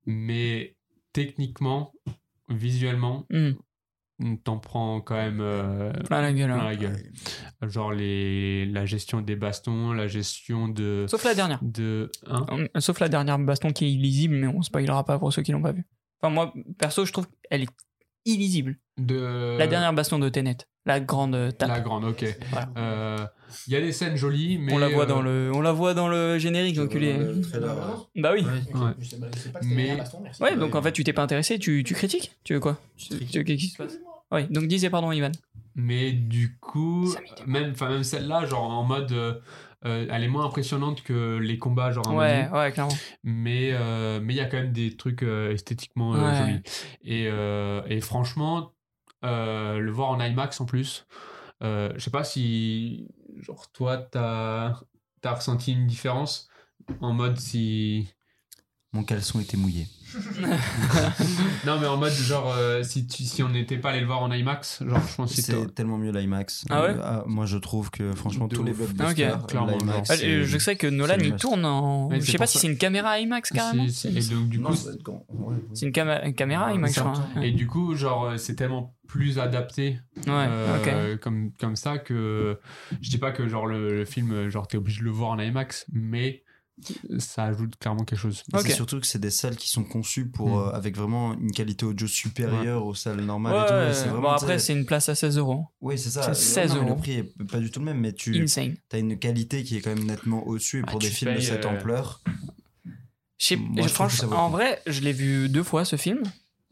Mais 0.06 0.76
techniquement, 1.14 1.94
visuellement, 2.50 3.26
Hmm, 4.24 4.36
t'en 4.44 4.60
prends 4.60 5.02
quand 5.02 5.16
même 5.16 5.40
euh, 5.42 5.92
plein 6.06 6.22
la 6.22 6.32
gueule. 6.32 6.52
plein 6.52 6.60
hein. 6.60 6.64
la 6.66 6.76
gueule. 6.76 7.12
Genre 7.64 7.92
les, 7.92 8.66
la 8.68 8.86
gestion 8.86 9.22
des 9.22 9.36
bastons, 9.36 9.94
la 9.94 10.08
gestion 10.08 10.68
de. 10.68 11.06
Sauf 11.08 11.24
la 11.24 11.34
dernière. 11.34 11.60
de 11.64 12.12
hein? 12.28 12.46
Euh, 12.52 12.68
Sauf 12.80 13.00
la 13.00 13.10
dernière 13.10 13.40
baston 13.40 13.72
qui 13.72 13.86
est 13.86 13.92
illisible, 13.92 14.36
mais 14.36 14.48
on 14.48 14.62
spoilera 14.62 15.04
pas 15.06 15.18
pour 15.18 15.34
ceux 15.34 15.42
qui 15.42 15.52
l'ont 15.52 15.62
pas 15.62 15.72
vu. 15.72 15.86
Enfin, 16.22 16.32
moi, 16.32 16.54
perso, 16.78 17.04
je 17.06 17.12
trouve 17.12 17.28
qu'elle 17.50 17.64
est 17.64 17.70
illisible. 18.26 18.78
de 18.98 19.58
La 19.58 19.66
dernière 19.66 19.94
baston 19.94 20.20
de 20.20 20.30
Tenet. 20.30 20.58
La 20.86 21.00
grande 21.00 21.36
euh, 21.36 21.52
tape. 21.52 21.70
La 21.70 21.80
grande, 21.80 22.06
ok. 22.06 22.26
Voilà. 22.50 22.70
Euh, 22.78 23.18
Il 23.68 23.74
y 23.74 23.76
a 23.76 23.82
des 23.82 23.92
scènes 23.92 24.16
jolies, 24.16 24.58
mais. 24.58 24.74
on, 24.74 24.78
la 24.80 24.88
voit 24.90 25.04
euh, 25.04 25.08
dans 25.08 25.22
le, 25.22 25.52
on 25.54 25.62
la 25.62 25.72
voit 25.72 25.94
dans 25.94 26.08
le 26.08 26.38
générique, 26.40 26.80
enculé. 26.80 27.14
Le 27.18 27.42
Ah, 27.56 27.98
Bah 28.16 28.32
oui. 28.34 28.44
Ouais. 28.74 28.80
Je 29.00 29.10
sais, 29.10 29.18
je 29.34 29.38
sais 29.40 29.50
pas 29.52 29.60
que 29.60 29.66
Mais- 29.66 29.88
la 29.90 29.96
baston, 29.98 30.20
merci. 30.24 30.42
Ouais, 30.42 30.56
donc 30.56 30.74
en 30.76 30.82
fait, 30.82 30.92
tu 30.92 31.04
t'es 31.04 31.14
pas 31.14 31.22
intéressé, 31.24 31.60
tu, 31.60 31.84
tu 31.84 31.94
critiques? 31.94 32.32
Tu 32.44 32.54
veux 32.56 32.60
quoi? 32.60 32.80
Tu, 32.98 33.10
tu 33.28 33.38
veux 33.38 33.44
qu'est-ce 33.44 33.60
qui 33.60 33.68
se 33.68 33.78
passe 33.78 34.00
Ouais, 34.32 34.48
donc 34.50 34.68
disais 34.68 34.90
pardon, 34.90 35.12
Ivan. 35.12 35.32
Mais 35.76 36.12
du 36.14 36.58
coup, 36.60 37.14
même, 37.46 37.72
enfin, 37.72 37.90
même 37.90 38.04
celle-là, 38.04 38.46
genre 38.46 38.64
en 38.70 38.84
mode. 38.84 39.12
euh, 39.12 39.36
euh, 39.86 40.06
elle 40.12 40.24
est 40.24 40.28
moins 40.28 40.46
impressionnante 40.46 41.02
que 41.02 41.38
les 41.38 41.58
combats, 41.58 41.92
genre. 41.92 42.08
Ouais, 42.14 42.44
menu. 42.44 42.56
ouais, 42.58 42.72
clairement. 42.72 42.94
mais 43.24 43.70
euh, 43.74 44.20
mais 44.22 44.34
il 44.34 44.38
y 44.38 44.42
a 44.42 44.46
quand 44.46 44.58
même 44.58 44.72
des 44.74 44.96
trucs 44.96 45.24
euh, 45.24 45.52
esthétiquement 45.54 46.14
euh, 46.16 46.20
Ouais. 46.30 46.38
jolis 46.38 46.62
et, 47.04 47.28
euh, 47.32 47.82
et 47.88 48.00
franchement 48.00 48.74
le 49.24 49.90
voir 49.92 50.10
en 50.10 50.20
IMAX 50.20 50.62
en 50.62 50.66
plus. 50.66 51.06
Euh, 51.64 51.92
je 51.96 52.00
sais 52.00 52.12
pas 52.12 52.24
si 52.24 53.08
genre 53.40 53.72
toi 53.72 53.98
t'as 53.98 54.80
as 55.24 55.34
ressenti 55.34 55.74
une 55.74 55.86
différence 55.86 56.50
en 57.02 57.14
mode 57.14 57.38
si 57.38 58.14
Mon 58.94 59.04
caleçon 59.04 59.40
était 59.40 59.56
mouillé. 59.58 59.88
non 61.66 61.80
mais 61.80 61.88
en 61.88 61.96
mode 61.96 62.12
genre 62.12 62.54
euh, 62.58 62.84
si 62.84 63.08
tu, 63.08 63.24
si 63.24 63.42
on 63.44 63.48
n'était 63.48 63.78
pas 63.78 63.92
allé 63.92 64.02
le 64.02 64.06
voir 64.06 64.22
en 64.22 64.30
IMAX 64.30 64.84
genre 64.86 65.00
je 65.10 65.16
pense 65.16 65.30
que 65.34 65.42
C'est 65.42 65.54
c'était 65.54 65.68
tellement 65.68 65.98
mieux 65.98 66.12
l'IMAX. 66.12 66.66
Ah 66.70 66.82
ouais 66.84 66.96
Euh, 67.00 67.22
Moi, 67.26 67.46
je 67.46 67.58
trouve 67.58 67.90
que 67.92 68.12
franchement, 68.14 68.48
De 68.48 68.56
tous 68.58 68.64
les 68.66 68.72
ouf. 68.72 68.94
blockbusters, 68.94 69.40
Ok, 69.44 69.48
clairement, 69.48 69.78
l'IMAX, 69.78 70.10
Ah, 70.12 70.16
euh, 70.22 70.44
je 70.44 70.58
sais 70.58 70.76
que 70.76 70.88
Nolan, 70.88 71.16
il 71.22 71.36
tourne 71.36 71.64
en. 71.66 72.10
Je 72.20 72.20
sais 72.30 72.38
pas 72.38 72.48
si 72.48 72.58
c'est 72.60 72.68
une 72.68 72.78
caméra 72.78 73.18
IMAX 73.20 73.52
carrément. 73.52 73.88
C'est- 73.88 74.10
une, 75.86 75.92
cama- 75.94 76.26
une 76.26 76.34
caméra 76.36 76.74
IMAX, 76.74 76.94
je 76.96 77.00
crois. 77.00 77.14
Et 77.44 77.52
du 77.52 77.68
coup 77.68 77.96
genre 77.96 78.26
euh, 78.26 78.38
c'est 78.38 78.56
tellement 78.56 78.94
plus 79.08 79.40
adapté 79.40 80.00
Ouais, 80.28 80.34
Euh, 80.50 81.16
ok. 81.16 81.20
comme, 81.22 81.52
comme 81.60 81.76
ça 81.78 81.98
que 81.98 82.60
je 83.02 83.10
dis 83.10 83.18
pas 83.18 83.32
que 83.32 83.48
genre 83.48 83.68
le, 83.68 83.96
le 84.00 84.06
film 84.06 84.50
genre 84.50 84.68
t'es 84.68 84.78
obligé 84.78 85.00
de 85.00 85.06
le 85.06 85.12
voir 85.12 85.32
en 85.32 85.40
IMAX 85.40 85.86
mais 85.94 86.44
ça 87.20 87.46
ajoute 87.46 87.76
clairement 87.78 88.04
quelque 88.04 88.20
chose. 88.20 88.44
C'est 88.62 88.72
surtout 88.72 89.00
que 89.00 89.08
c'est 89.08 89.20
des 89.20 89.30
salles 89.32 89.56
qui 89.56 89.70
sont 89.70 89.84
conçues 89.84 90.28
pour, 90.30 90.50
Mm. 90.50 90.60
euh, 90.68 90.72
avec 90.72 90.96
vraiment 90.98 91.34
une 91.34 91.52
qualité 91.52 91.86
audio 91.86 92.08
supérieure 92.08 92.86
aux 92.86 92.96
salles 92.96 93.22
normales. 93.22 93.56
et 93.92 93.94
tout. 93.94 94.08
Et 94.10 94.12
bon, 94.22 94.30
après, 94.30 94.60
c'est 94.60 94.74
une 94.74 94.86
place 94.86 95.10
à 95.10 95.16
16 95.16 95.38
euros. 95.38 95.66
Oui, 95.82 95.98
c'est 95.98 96.10
ça. 96.10 96.22
c'est 96.22 96.30
Non, 96.30 96.34
16 96.36 96.74
mais 96.74 96.80
euros. 96.80 96.90
Le 96.90 96.96
prix 96.96 97.12
est 97.14 97.44
pas 97.50 97.60
du 97.60 97.70
tout 97.72 97.80
le 97.80 97.86
même, 97.86 98.00
mais 98.00 98.14
tu 98.14 98.42
Insane. 98.42 98.76
as 98.92 98.98
une 98.98 99.18
qualité 99.20 99.64
qui 99.64 99.78
est 99.78 99.82
quand 99.82 99.94
même 99.96 100.06
nettement 100.06 100.46
au-dessus. 100.48 100.80
Et 100.80 100.84
Ah, 100.88 100.92
pour 100.92 101.00
des 101.00 101.10
films 101.10 101.36
de 101.36 101.40
cette 101.40 101.66
euh, 101.66 101.70
ampleur, 101.70 102.22
Moi, 103.58 103.88
je- 103.88 103.88
franchement, 103.88 104.46
en 104.46 104.50
vrai, 104.50 104.82
je 104.86 105.02
l'ai 105.02 105.14
vu 105.14 105.50
deux 105.50 105.64
fois 105.64 105.84
ce 105.86 105.96
film. 105.96 106.22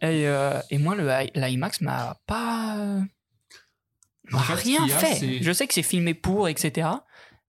Et, 0.01 0.27
euh, 0.27 0.59
et 0.69 0.77
moi, 0.77 0.95
le 0.95 1.09
I- 1.09 1.31
l'IMAX 1.35 1.81
m'a 1.81 2.17
pas. 2.25 3.01
En 4.31 4.37
m'a 4.37 4.41
rien 4.41 4.85
a, 4.85 4.87
fait. 4.87 5.41
Je 5.41 5.51
sais 5.51 5.67
que 5.67 5.73
c'est 5.73 5.81
filmé 5.83 6.13
pour, 6.13 6.47
etc. 6.47 6.87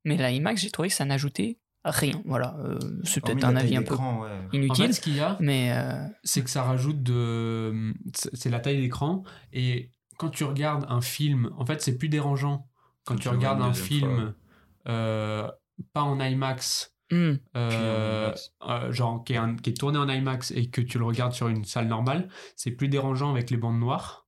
Mais 0.04 0.16
l'IMAX, 0.16 0.62
j'ai 0.62 0.70
trouvé 0.70 0.88
que 0.88 0.94
ça 0.94 1.04
n'ajoutait 1.04 1.58
rien. 1.85 2.20
Voilà. 2.24 2.57
euh, 2.61 2.78
c'est 3.05 3.22
peut-être 3.22 3.45
un 3.45 3.57
avis 3.57 3.76
un 3.76 3.83
peu 3.83 3.95
en 3.95 4.26
inutile. 4.53 4.87
fait 4.87 4.93
ce 4.93 5.01
qu'il 5.01 5.16
y 5.16 5.20
a 5.20 5.37
mais 5.41 5.72
euh, 5.74 6.07
c'est 6.24 6.43
que 6.43 6.51
ça 6.51 6.62
rajoute 6.62 7.03
de 7.03 7.95
c'est 8.14 8.51
la 8.51 8.61
taille 8.61 8.81
d'écran 8.81 9.22
et 9.53 9.91
quand 10.18 10.28
tu 10.28 10.45
regardes 10.45 10.85
un 10.89 11.01
film 11.01 11.51
en 11.57 11.64
fait 11.64 11.81
c'est 11.81 11.97
plus 11.97 12.09
dérangeant 12.09 12.66
quand 13.05 13.16
tu 13.16 13.28
regardes 13.28 13.62
un 13.62 13.72
film 13.72 14.35
euh, 14.89 15.49
pas 15.95 16.03
en 16.03 16.20
IMAX 16.20 16.95
hmm, 17.11 17.33
euh, 17.57 18.33
euh, 18.68 18.93
genre 18.93 19.24
qui 19.24 19.33
est, 19.33 19.37
un- 19.39 19.57
qui 19.57 19.70
est 19.70 19.74
tourné 19.74 19.99
en 19.99 20.09
IMAX 20.09 20.51
et 20.51 20.68
que 20.68 20.81
tu 20.83 20.99
le 20.99 21.05
regardes 21.05 21.33
sur 21.33 21.49
une 21.49 21.64
salle 21.64 21.89
normale 21.89 22.28
c'est 22.57 22.70
plus 22.72 22.89
dérangeant 22.89 23.31
avec 23.31 23.51
les 23.51 23.57
bandes 23.57 23.78
noires 23.81 24.20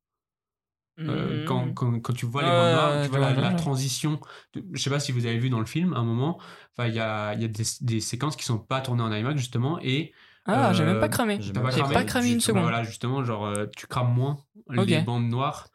Euh, 0.98 1.42
hmm. 1.42 1.46
quand, 1.46 1.72
quand, 1.72 2.00
quand 2.00 2.12
tu 2.12 2.26
vois 2.26 2.42
les 2.42 2.48
noires, 2.48 2.92
ouais, 2.96 3.04
tu 3.04 3.08
vois 3.08 3.32
la, 3.32 3.52
transition. 3.54 4.20
de- 4.54 4.62
Je 4.72 4.82
sais 4.82 4.90
pas 4.90 5.00
si 5.00 5.10
vous 5.10 5.24
avez 5.26 5.38
vu 5.38 5.48
dans 5.48 5.58
le 5.60 5.66
film, 5.66 5.94
à 5.94 5.98
un 5.98 6.04
moment, 6.04 6.38
enfin, 6.76 6.86
il 6.88 6.94
y 6.94 7.00
a, 7.00 7.32
il 7.34 7.40
y 7.40 7.44
a 7.44 7.48
des, 7.48 7.64
des 7.80 8.00
séquences 8.00 8.36
qui 8.36 8.44
sont 8.44 8.58
pas 8.58 8.80
tournées 8.80 9.02
en 9.02 9.12
IMAX, 9.12 9.38
justement, 9.38 9.78
et 9.80 10.12
Ah, 10.44 10.72
j'ai 10.74 10.82
euh, 10.82 10.86
même 10.86 11.00
pas 11.00 11.08
cramé. 11.08 11.38
J'ai 11.40 11.52
pas 11.52 11.70
J'ai 11.70 11.80
cramé 11.80 11.94
pas 11.94 12.04
cramé 12.04 12.26
une 12.28 12.34
justement. 12.34 12.58
seconde. 12.58 12.62
bah 12.64 12.70
voilà, 12.76 12.84
justement, 12.84 13.24
genre, 13.24 13.46
euh, 13.46 13.66
tu 13.76 13.86
crames 13.86 14.12
moins 14.12 14.36
les 14.70 15.00
bandes 15.00 15.28
noires. 15.28 15.68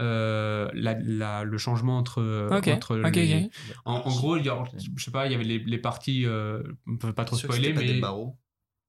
euh, 0.00 0.68
la, 0.74 0.94
la- 1.00 1.44
le 1.44 1.56
changement 1.56 1.96
entre, 1.98 2.48
entre 2.50 2.96
les-. 2.96 3.48
En, 3.84 3.92
en 3.94 4.10
gros, 4.10 4.36
il 4.36 4.44
y 4.44 4.48
a, 4.48 4.60
je 4.96 5.04
sais 5.04 5.12
pas, 5.12 5.26
il 5.26 5.32
y 5.32 5.34
avait 5.36 5.44
les, 5.44 5.60
les 5.60 5.78
parties, 5.78 6.26
euh, 6.26 6.62
on 6.88 6.96
peut 6.96 7.12
pas 7.12 7.24
trop 7.24 7.36
spoiler, 7.36 7.72
mais 7.72 7.84
des 7.84 8.00
barreaux. 8.00 8.36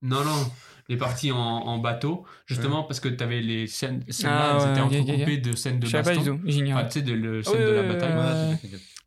non, 0.02 0.24
non, 0.26 0.52
les 0.90 0.98
parties 0.98 1.32
en, 1.32 1.38
en 1.38 1.78
bateau, 1.80 2.26
justement 2.46 2.84
parce 2.84 3.00
que 3.00 3.10
tu 3.10 3.24
avais 3.24 3.42
les 3.42 3.68
scènes, 3.68 4.04
scènes 4.10 4.30
Ah, 4.32 4.58
là, 4.58 4.74
elles 4.76 4.82
ouais, 4.84 5.00
entrecoupées 5.00 5.38
de 5.38 5.56
scènes 5.56 5.80
de 5.80 5.86
Je 5.86 5.92
savais 5.92 6.04
pas 6.04 6.16
baston. 6.16 6.36
du 6.36 6.42
tout, 6.42 6.50
j'ignorais. 6.50 6.84
Ah, 6.84 6.86
tu 6.88 7.00
sais, 7.00 7.02
de 7.06 7.14
le 7.14 7.42
scène 7.44 7.54
Ouais, 7.56 7.66
de 7.66 7.72
la 7.72 7.84
bataille. 7.84 8.58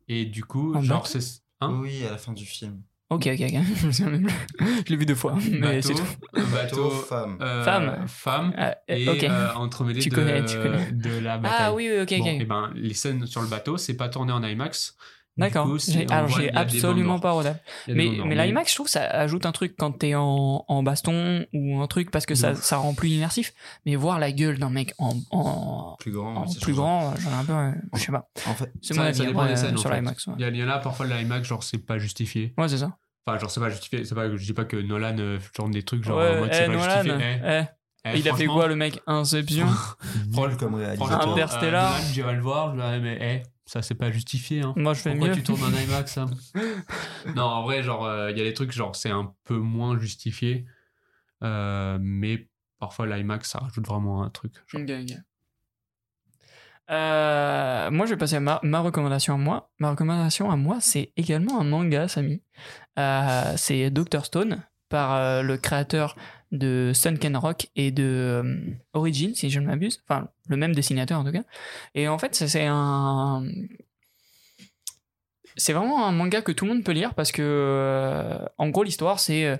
Et 0.07 0.25
du 0.25 0.43
coup, 0.43 0.75
En 0.75 0.81
genre, 0.81 1.07
c'est. 1.07 1.41
Hein 1.61 1.77
oui, 1.81 2.05
à 2.05 2.11
la 2.11 2.17
fin 2.17 2.33
du 2.33 2.45
film. 2.45 2.81
Ok, 3.09 3.27
ok, 3.27 3.41
ok. 3.41 3.53
Je 3.89 4.89
l'ai 4.89 4.95
vu 4.95 5.05
deux 5.05 5.15
fois, 5.15 5.35
mais 5.51 5.81
c'est 5.81 5.93
bateau, 5.93 6.03
tout. 6.03 6.39
un 6.39 6.45
bateau, 6.51 6.89
femme. 6.91 7.37
euh, 7.41 7.63
Femme. 7.65 8.05
femme, 8.07 8.53
Ah, 8.55 8.77
et 8.87 9.07
ok. 9.09 9.23
euh, 9.23 9.53
entremêlé 9.55 9.99
Tu 9.99 10.09
de, 10.09 10.15
connais, 10.15 10.45
tu 10.45 10.55
connais. 10.57 10.91
de 10.91 11.17
la 11.17 11.37
bataille. 11.39 11.57
ah 11.59 11.73
oui, 11.73 11.89
oui, 11.91 12.01
ok, 12.01 12.17
Bon, 12.19 12.35
ok. 12.35 12.41
et 12.41 12.45
ben, 12.45 12.71
les 12.75 12.93
scènes 12.93 13.25
sur 13.25 13.41
le 13.41 13.47
bateau, 13.47 13.77
c'est 13.77 13.95
pas 13.97 14.09
tourné 14.09 14.31
en 14.31 14.43
IMAX. 14.43 14.95
D'accord. 15.39 15.67
Alors 16.11 16.27
j'ai 16.29 16.45
y 16.45 16.49
absolument 16.49 17.19
pas 17.19 17.31
rodable. 17.31 17.59
Y 17.87 17.93
Mais, 17.93 18.09
mais 18.25 18.35
l'IMAX, 18.47 18.69
je 18.71 18.75
trouve, 18.75 18.87
ça 18.87 19.03
ajoute 19.05 19.45
un 19.45 19.51
truc 19.51 19.75
quand 19.77 19.91
t'es 19.91 20.13
en, 20.15 20.65
en 20.67 20.83
baston 20.83 21.45
ou 21.53 21.79
un 21.81 21.87
truc 21.87 22.11
parce 22.11 22.25
que 22.25 22.35
ça, 22.35 22.55
ça 22.55 22.77
rend 22.77 22.93
plus 22.93 23.09
immersif. 23.09 23.53
Mais 23.85 23.95
voir 23.95 24.19
la 24.19 24.31
gueule 24.31 24.59
d'un 24.59 24.69
mec 24.69 24.93
en, 24.97 25.13
en, 25.31 25.95
Plus 25.99 26.11
grand. 26.11 26.35
en 26.35 26.45
plus 26.61 26.73
grand, 26.73 27.13
j'en 27.17 27.29
ai 27.31 27.33
un 27.33 27.45
peu. 27.45 27.53
euh, 27.53 27.71
Je 27.95 27.99
sais 27.99 28.11
pas. 28.11 28.29
En 28.47 28.53
fait, 28.53 28.71
C'est 28.81 28.93
mon 28.95 29.01
avis 29.03 29.17
sur 29.77 29.89
l'IMAX. 29.91 30.27
Ouais, 30.27 30.33
Il 30.37 30.41
y, 30.41 30.45
a- 30.45 30.49
il 30.49 30.57
y 30.57 30.63
en 30.63 30.69
a 30.69 30.77
parfois 30.79 31.05
l'IMAX, 31.07 31.47
genre, 31.47 31.63
c'est 31.63 31.77
pas 31.85 31.97
justifié. 31.97 32.53
Ouais, 32.57 32.67
c'est 32.67 32.77
ça. 32.77 32.97
Enfin, 33.25 33.37
genre, 33.39 33.51
c'est 33.51 33.59
pas 33.59 33.69
justifié. 33.69 34.03
C'est 34.05 34.15
pas, 34.15 34.29
je 34.35 34.43
dis 34.43 34.53
pas 34.53 34.65
que 34.65 34.77
Nolan 34.77 35.15
euh, 35.19 35.37
tourne 35.53 35.71
des 35.71 35.83
trucs, 35.83 36.03
genre, 36.03 36.17
ouais, 36.17 36.35
en 36.37 36.39
mode, 36.39 36.49
eh, 36.51 36.55
c'est 36.55 36.65
pas 36.65 36.73
Nolan, 36.73 37.03
justifié. 37.03 37.39
Eh, 37.43 37.47
eh, 37.61 37.63
Eh, 38.05 38.17
Il 38.19 38.29
a 38.29 38.33
fait 38.35 38.45
quoi 38.45 38.67
le 38.67 38.75
mec 38.75 39.01
Inception 39.07 39.67
comme 40.59 40.75
réalisateur. 40.75 41.31
Interstellar. 41.31 41.93
euh, 41.95 41.99
j'irai 42.13 42.33
le 42.35 42.41
voir, 42.41 42.71
je 42.71 42.75
dirais, 42.81 42.99
mais 42.99 43.17
eh, 43.45 43.49
ça 43.65 43.81
c'est 43.81 43.95
pas 43.95 44.09
justifié. 44.11 44.61
Hein. 44.61 44.73
Moi 44.77 44.93
je 44.93 45.01
fais 45.01 45.11
Pourquoi 45.11 45.29
mieux. 45.29 45.35
tu 45.35 45.43
tournes 45.43 45.63
un 45.63 45.81
IMAX 45.81 46.17
hein 46.17 46.27
Non, 47.35 47.43
en 47.43 47.63
vrai, 47.63 47.83
genre, 47.83 48.05
euh, 48.05 48.31
il 48.31 48.37
y 48.37 48.41
a 48.41 48.43
des 48.45 48.53
trucs, 48.53 48.71
genre, 48.71 48.95
c'est 48.95 49.09
un 49.11 49.33
peu 49.43 49.57
moins 49.57 49.99
justifié. 49.99 50.65
euh, 51.43 51.97
mais 52.01 52.47
parfois, 52.79 53.05
l'IMAX, 53.05 53.49
ça 53.51 53.59
rajoute 53.59 53.85
vraiment 53.87 54.23
un 54.23 54.29
truc. 54.29 54.53
genre. 54.67 54.81
Ok, 54.81 54.89
ok. 54.89 55.17
Euh, 56.91 57.91
moi, 57.91 58.05
je 58.05 58.11
vais 58.13 58.17
passer 58.17 58.37
à 58.37 58.39
ma, 58.39 58.59
ma 58.63 58.79
recommandation 58.79 59.35
à 59.35 59.37
moi. 59.37 59.69
Ma 59.79 59.91
recommandation 59.91 60.49
à 60.49 60.55
moi, 60.55 60.77
c'est 60.81 61.11
également 61.17 61.59
un 61.61 61.63
manga, 61.63 62.07
Samy. 62.07 62.41
Euh, 62.97 63.53
c'est 63.57 63.91
Doctor 63.91 64.25
Stone, 64.25 64.63
par 64.89 65.13
euh, 65.13 65.41
le 65.43 65.57
créateur 65.57 66.15
de 66.51 66.91
Sunken 66.93 67.37
Rock 67.37 67.67
et 67.75 67.91
de 67.91 68.03
euh, 68.03 68.55
Origin, 68.93 69.35
si 69.35 69.49
je 69.49 69.59
ne 69.59 69.67
m'abuse. 69.67 70.01
Enfin, 70.07 70.29
le 70.47 70.57
même 70.57 70.73
dessinateur 70.73 71.19
en 71.19 71.23
tout 71.23 71.31
cas. 71.31 71.43
Et 71.95 72.07
en 72.07 72.17
fait, 72.17 72.35
c'est- 72.35 72.65
un. 72.65 73.45
C'est 75.55 75.73
vraiment 75.73 76.05
un 76.07 76.11
manga 76.11 76.41
que 76.41 76.51
tout 76.51 76.65
le 76.65 76.73
monde 76.73 76.83
peut 76.83 76.91
lire 76.93 77.13
parce 77.15 77.31
que, 77.31 77.41
euh, 77.43 78.37
en 78.57 78.69
gros, 78.69 78.83
l'histoire, 78.83 79.19
c'est. 79.19 79.45
euh, 79.45 79.57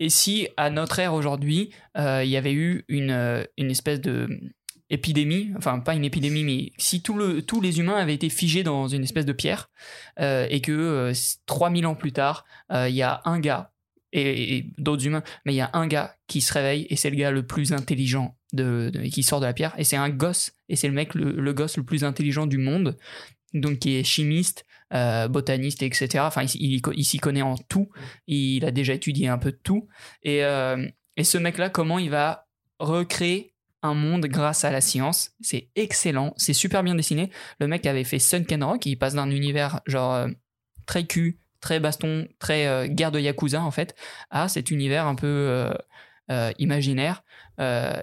et 0.00 0.10
si, 0.10 0.46
à 0.56 0.70
notre 0.70 1.00
ère 1.00 1.12
aujourd'hui, 1.12 1.70
il 1.96 2.28
y 2.28 2.36
avait 2.36 2.52
eu 2.52 2.84
une, 2.86 3.44
une 3.56 3.70
espèce 3.70 4.00
de 4.00 4.28
épidémie, 4.90 5.50
enfin 5.56 5.80
pas 5.80 5.94
une 5.96 6.04
épidémie, 6.04 6.44
mais 6.44 6.70
si 6.78 7.02
tout 7.02 7.14
le, 7.14 7.42
tous 7.42 7.60
les 7.60 7.80
humains 7.80 7.96
avaient 7.96 8.14
été 8.14 8.28
figés 8.30 8.62
dans 8.62 8.86
une 8.86 9.02
espèce 9.02 9.26
de 9.26 9.32
pierre, 9.32 9.70
et 10.20 10.60
que 10.62 10.70
euh, 10.70 11.12
3000 11.46 11.84
ans 11.84 11.96
plus 11.96 12.12
tard, 12.12 12.44
il 12.70 12.94
y 12.94 13.02
a 13.02 13.20
un 13.24 13.40
gars, 13.40 13.72
et, 14.12 14.66
d'autres 14.78 15.06
humains, 15.06 15.22
mais 15.44 15.52
il 15.52 15.56
y 15.56 15.60
a 15.60 15.70
un 15.72 15.86
gars 15.86 16.16
qui 16.26 16.40
se 16.40 16.52
réveille, 16.52 16.86
et 16.90 16.96
c'est 16.96 17.10
le 17.10 17.16
gars 17.16 17.30
le 17.30 17.46
plus 17.46 17.72
intelligent 17.72 18.36
de, 18.52 18.90
qui 19.12 19.22
sort 19.22 19.40
de 19.40 19.46
la 19.46 19.52
pierre, 19.52 19.74
et 19.78 19.84
c'est 19.84 19.96
un 19.96 20.10
gosse, 20.10 20.52
et 20.68 20.76
c'est 20.76 20.88
le 20.88 20.94
mec, 20.94 21.14
le, 21.14 21.52
gosse 21.52 21.76
le 21.76 21.82
plus 21.84 22.04
intelligent 22.04 22.46
du 22.46 22.58
monde, 22.58 22.96
donc 23.54 23.80
qui 23.80 23.96
est 23.96 24.04
chimiste, 24.04 24.64
euh, 24.94 25.28
botaniste, 25.28 25.82
etc. 25.82 26.24
Enfin, 26.26 26.42
il, 26.44 26.74
il- 26.74 26.82
il 26.94 27.04
s'y 27.04 27.18
connaît 27.18 27.42
en 27.42 27.56
tout, 27.56 27.90
il 28.26 28.64
a 28.64 28.70
déjà 28.70 28.94
étudié 28.94 29.28
un 29.28 29.38
peu 29.38 29.52
de 29.52 29.60
tout, 29.62 29.88
et, 30.22 30.44
euh, 30.44 30.86
et 31.16 31.24
ce 31.24 31.36
mec-là, 31.38 31.68
comment 31.68 31.98
il 31.98 32.10
va 32.10 32.46
recréer 32.78 33.54
un 33.82 33.94
monde 33.94 34.26
grâce 34.26 34.64
à 34.64 34.70
la 34.70 34.80
science? 34.80 35.32
C'est 35.40 35.68
excellent, 35.76 36.32
c'est 36.36 36.52
super 36.52 36.82
bien 36.82 36.94
dessiné. 36.94 37.30
Le 37.60 37.68
mec 37.68 37.86
avait 37.86 38.04
fait 38.04 38.18
Sunken 38.18 38.64
Rock, 38.64 38.86
il 38.86 38.96
passe 38.96 39.14
d'un 39.14 39.30
univers 39.30 39.80
genre 39.86 40.14
euh, 40.14 40.28
très 40.86 41.04
cul, 41.04 41.38
très 41.60 41.80
baston, 41.80 42.28
très 42.38 42.66
euh, 42.66 42.86
guerre 42.86 43.12
de 43.12 43.20
Yakuza 43.20 43.62
en 43.62 43.70
fait, 43.70 43.94
à 44.30 44.48
cet 44.48 44.70
univers 44.70 45.06
un 45.06 45.14
peu 45.14 45.26
euh, 45.26 45.72
euh, 46.30 46.52
imaginaire 46.58 47.22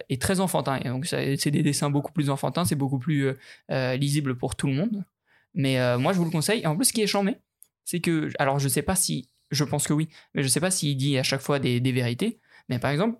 et 0.10 0.20
très 0.20 0.41
enfantin. 0.41 0.80
Et 0.84 0.89
donc 0.89 1.06
c'est 1.06 1.51
des 1.51 1.64
dessins 1.64 1.89
beaucoup 1.89 2.12
plus 2.12 2.30
enfantins, 2.30 2.66
c'est 2.66 2.76
beaucoup 2.76 2.99
plus 2.99 3.34
lisible 3.70 4.38
pour 4.38 4.56
tout 4.56 4.68
le 4.68 4.74
monde. 4.74 5.06
Mais 5.53 5.97
moi 5.97 6.12
je 6.12 6.18
vous 6.18 6.26
le 6.26 6.32
conseille. 6.32 6.60
Et 6.62 6.68
en 6.68 6.76
plus 6.76 6.86
ce 6.86 6.93
qui 6.93 7.01
est 7.01 7.08
charmé, 7.08 7.38
c'est 7.86 8.01
que, 8.01 8.30
alors 8.38 8.60
je 8.60 8.68
sais 8.68 8.82
pas 8.82 8.95
si, 8.95 9.30
je 9.51 9.64
pense 9.64 9.88
que 9.88 9.93
oui, 9.93 10.10
mais 10.34 10.43
je 10.43 10.49
sais 10.49 10.60
pas 10.60 10.72
s'il 10.72 10.97
dit 10.97 11.18
à 11.18 11.24
chaque 11.24 11.39
fois 11.39 11.60
des 11.60 11.91
vérités. 11.93 12.41
Mais 12.68 12.80
par 12.80 12.91
exemple, 12.91 13.18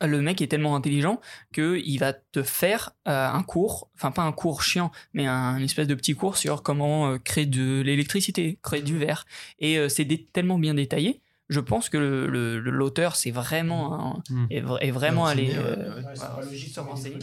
le 0.00 0.20
mec 0.20 0.42
est 0.42 0.46
tellement 0.48 0.76
intelligent 0.76 1.20
que 1.52 1.80
il 1.84 1.98
va 1.98 2.12
te 2.12 2.42
faire 2.42 2.90
euh, 3.08 3.28
un 3.28 3.42
cours, 3.42 3.88
enfin 3.94 4.10
pas 4.10 4.22
un 4.22 4.32
cours 4.32 4.62
chiant, 4.62 4.90
mais 5.14 5.26
un 5.26 5.58
espèce 5.62 5.86
de 5.86 5.94
petit 5.94 6.14
cours 6.14 6.36
sur 6.36 6.62
comment 6.62 7.10
euh, 7.12 7.18
créer 7.18 7.46
de 7.46 7.80
l'électricité, 7.80 8.58
créer 8.62 8.82
du 8.82 8.98
verre. 8.98 9.24
Et 9.58 9.78
euh, 9.78 9.88
c'est 9.88 10.06
tellement 10.32 10.58
bien 10.58 10.74
détaillé. 10.74 11.20
Je 11.50 11.60
pense 11.60 11.88
que 11.90 11.98
le- 11.98 12.26
le- 12.26 12.58
le- 12.58 12.70
l'auteur 12.70 13.16
c'est 13.16 13.30
vraiment 13.30 13.94
un- 14.16 14.22
Mm. 14.30 14.46
est, 14.50 14.64
est 14.80 14.90
vraiment 14.90 15.26
allé 15.26 15.50
se 15.52 15.60
renseigner. 15.60 17.18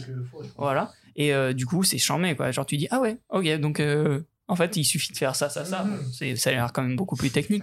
Voilà. 0.56 0.92
Et 1.16 1.34
euh, 1.34 1.52
du 1.52 1.66
coup, 1.66 1.82
c'est 1.84 1.98
charmé, 1.98 2.34
quoi. 2.36 2.50
Genre, 2.52 2.64
tu 2.64 2.76
dis, 2.76 2.88
ah 2.90 3.00
ouais, 3.00 3.18
ok, 3.30 3.46
donc 3.60 3.80
euh, 3.80 4.22
en 4.48 4.56
fait, 4.56 4.76
il 4.76 4.84
suffit 4.84 5.12
de 5.12 5.16
faire 5.16 5.34
ça, 5.36 5.48
ça, 5.48 5.64
ça. 5.64 5.84
Mhm. 5.84 5.96
Bon, 5.96 6.02
c'est- 6.12 6.36
ça 6.36 6.50
a 6.50 6.52
l'air 6.52 6.72
quand 6.72 6.82
même 6.82 6.96
beaucoup 6.96 7.16
plus 7.16 7.30
technique, 7.30 7.62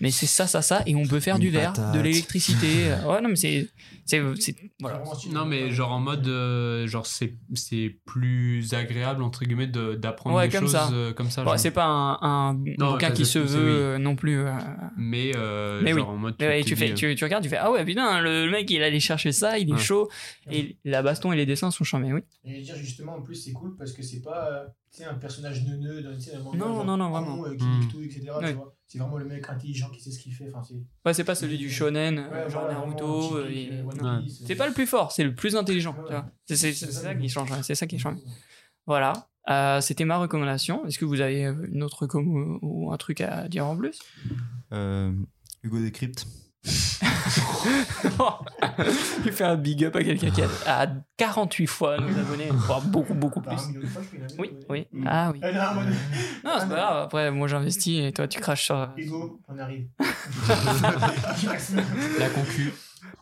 mais 0.00 0.10
c'est 0.10 0.26
ça, 0.26 0.46
ça, 0.46 0.62
ça, 0.62 0.82
et 0.86 0.94
on 0.94 1.06
peut 1.06 1.20
faire 1.20 1.36
Une 1.36 1.40
du 1.42 1.50
verre, 1.50 1.72
patate. 1.72 1.94
de 1.94 2.00
l'électricité. 2.00 2.66
ouais, 3.06 3.20
non, 3.20 3.28
mais 3.30 3.36
c'est. 3.36 3.68
c'est, 4.04 4.22
c'est- 4.38 4.54
voilà. 4.80 5.02
Non, 5.32 5.44
mais 5.46 5.70
genre 5.70 5.92
en 5.92 5.98
mode, 6.00 6.26
euh, 6.28 6.86
genre 6.86 7.06
c'est 7.06 7.34
c'est 7.54 7.96
plus 8.06 8.72
agréable 8.74 9.22
entre 9.22 9.44
guillemets 9.44 9.66
de- 9.66 9.94
d'apprendre 9.94 10.36
Ouais, 10.36 10.46
des 10.48 10.52
comme 10.54 10.64
choses 10.64 10.72
ça. 10.72 10.90
euh, 10.92 11.12
comme 11.12 11.30
ça. 11.30 11.42
Bon, 11.44 11.56
c'est 11.56 11.70
pas 11.72 11.86
un, 11.86 12.18
un 12.22 12.54
Non, 12.78 12.92
bouquin 12.92 13.10
qui 13.10 13.24
se 13.26 13.38
veut 13.38 13.58
oui. 13.64 13.70
euh, 13.70 13.98
non 13.98 14.14
plus. 14.14 14.38
euh, 14.40 14.52
Mais, 14.96 15.32
euh, 15.34 15.80
Mais 15.82 15.90
genre 15.92 16.08
oui. 16.10 16.14
en 16.14 16.18
mode. 16.18 16.36
mais 16.38 16.46
ouais, 16.46 16.62
te 16.62 16.68
tu, 16.68 16.76
fais, 16.76 16.94
tu, 16.94 17.14
tu 17.14 17.24
regardes, 17.24 17.42
tu 17.42 17.48
fais 17.50 17.56
Ah 17.56 17.70
ouais, 17.72 17.84
putain, 17.84 18.20
le 18.20 18.48
mec 18.50 18.70
il 18.70 18.82
allait 18.82 19.00
chercher 19.00 19.32
ça, 19.32 19.58
il 19.58 19.70
est 19.70 19.72
Ouais. 19.72 19.78
chaud. 19.78 20.08
Et 20.50 20.76
la 20.84 21.02
baston 21.02 21.32
et 21.32 21.36
les 21.36 21.46
dessins 21.46 21.70
sont 21.70 21.84
charmés, 21.84 22.12
oui. 22.12 22.20
Et 22.44 22.52
je 22.54 22.58
veux 22.58 22.62
dire, 22.64 22.76
justement, 22.76 23.16
en 23.16 23.22
plus, 23.22 23.34
c'est 23.34 23.52
cool 23.52 23.76
parce 23.76 23.92
que 23.92 24.02
c'est 24.02 24.22
pas 24.22 24.48
euh, 24.52 24.66
tu 24.90 24.98
sais, 24.98 25.04
un 25.04 25.14
personnage 25.14 25.64
neuneux 25.64 26.02
dans 26.02 26.14
tu 26.14 26.20
sais, 26.22 26.34
un 26.34 26.40
manga, 26.42 26.58
Non, 26.58 26.74
genre 26.76 26.84
non, 26.84 26.96
non, 26.96 27.10
vraiment. 27.10 27.44
euh, 27.44 27.54
qui 27.56 27.64
Mm. 27.64 27.78
nique 27.80 27.90
tout, 27.90 28.00
etc. 28.02 28.22
tu 28.38 28.44
Ouais. 28.44 28.52
vois. 28.54 28.74
C'est 28.86 28.98
vraiment 28.98 29.18
le 29.18 29.26
mec 29.26 29.44
intelligent 29.48 29.90
qui 29.90 30.00
sait 30.00 30.10
ce 30.10 30.18
qu'il 30.18 30.32
fait. 30.34 30.50
Enfin, 30.54 30.62
c'est 30.66 30.74
Ouais, 31.04 31.12
c'est 31.14 31.24
pas 31.24 31.34
celui 31.34 31.58
du 31.58 31.68
shonen, 31.70 32.18
euh, 32.18 32.30
Ouais, 32.44 32.50
genre 32.50 32.62
voilà, 32.62 32.74
Naruto. 32.80 33.36
euh, 33.36 33.48
et- 33.50 33.70
euh. 34.02 34.20
Piece, 34.22 34.42
C'est 34.46 34.54
euh, 34.54 34.56
pas 34.56 34.66
le 34.66 34.72
plus 34.72 34.86
fort, 34.86 35.12
c'est 35.12 35.24
le 35.24 35.34
plus 35.34 35.56
intelligent. 35.56 35.92
Ouais. 35.92 36.04
tu 36.06 36.12
vois. 36.12 36.26
C'est 36.46 36.56
c'est- 36.56 36.72
c'est 36.72 36.86
C'est 36.86 36.92
ça 36.92 37.00
ça, 37.02 37.14
qui 37.14 37.28
change, 37.28 37.50
ouais, 37.50 37.62
c'est 37.62 37.74
ça 37.74 37.86
qui 37.86 37.98
change. 37.98 38.16
Voilà, 38.86 39.12
Euh, 39.50 39.80
c'était 39.80 40.04
ma 40.04 40.18
recommandation. 40.18 40.84
Est-ce 40.84 40.98
que 40.98 41.06
vous 41.06 41.22
avez 41.22 41.46
euh, 41.46 41.66
une 41.72 41.82
autre 41.82 42.06
com 42.06 42.58
ou 42.60 42.92
un 42.92 42.96
truc 42.98 43.22
à 43.22 43.48
dire 43.48 43.64
en 43.66 43.74
plus? 43.78 43.98
Euh, 44.72 45.10
Hugo 45.62 45.78
Décrypte. 45.80 46.26
Il 49.24 49.32
fait 49.32 49.44
un 49.44 49.56
big 49.56 49.84
up 49.84 49.96
à 49.96 50.04
quelqu'un 50.04 50.30
qui 50.30 50.42
a, 50.42 50.48
a 50.66 50.86
48 51.16 51.66
fois 51.66 51.98
nos 51.98 52.18
abonnés, 52.18 52.48
voire 52.50 52.80
beaucoup, 52.82 53.14
beaucoup 53.14 53.40
Par 53.40 53.56
plus. 53.56 53.64
Oui, 54.38 54.50
oui. 54.68 54.86
Mm. 54.92 55.06
Ah 55.08 55.32
oui. 55.32 55.40
Non, 56.44 56.52
c'est 56.60 56.68
pas 56.68 56.76
grave. 56.76 57.02
Après, 57.04 57.30
moi 57.30 57.48
j'investis 57.48 58.00
et 58.00 58.12
toi 58.12 58.28
tu 58.28 58.40
craches 58.40 58.64
sur. 58.64 58.90
Hugo, 58.96 59.40
on 59.48 59.58
arrive. 59.58 59.88
La 62.18 62.28
concu. 62.30 62.72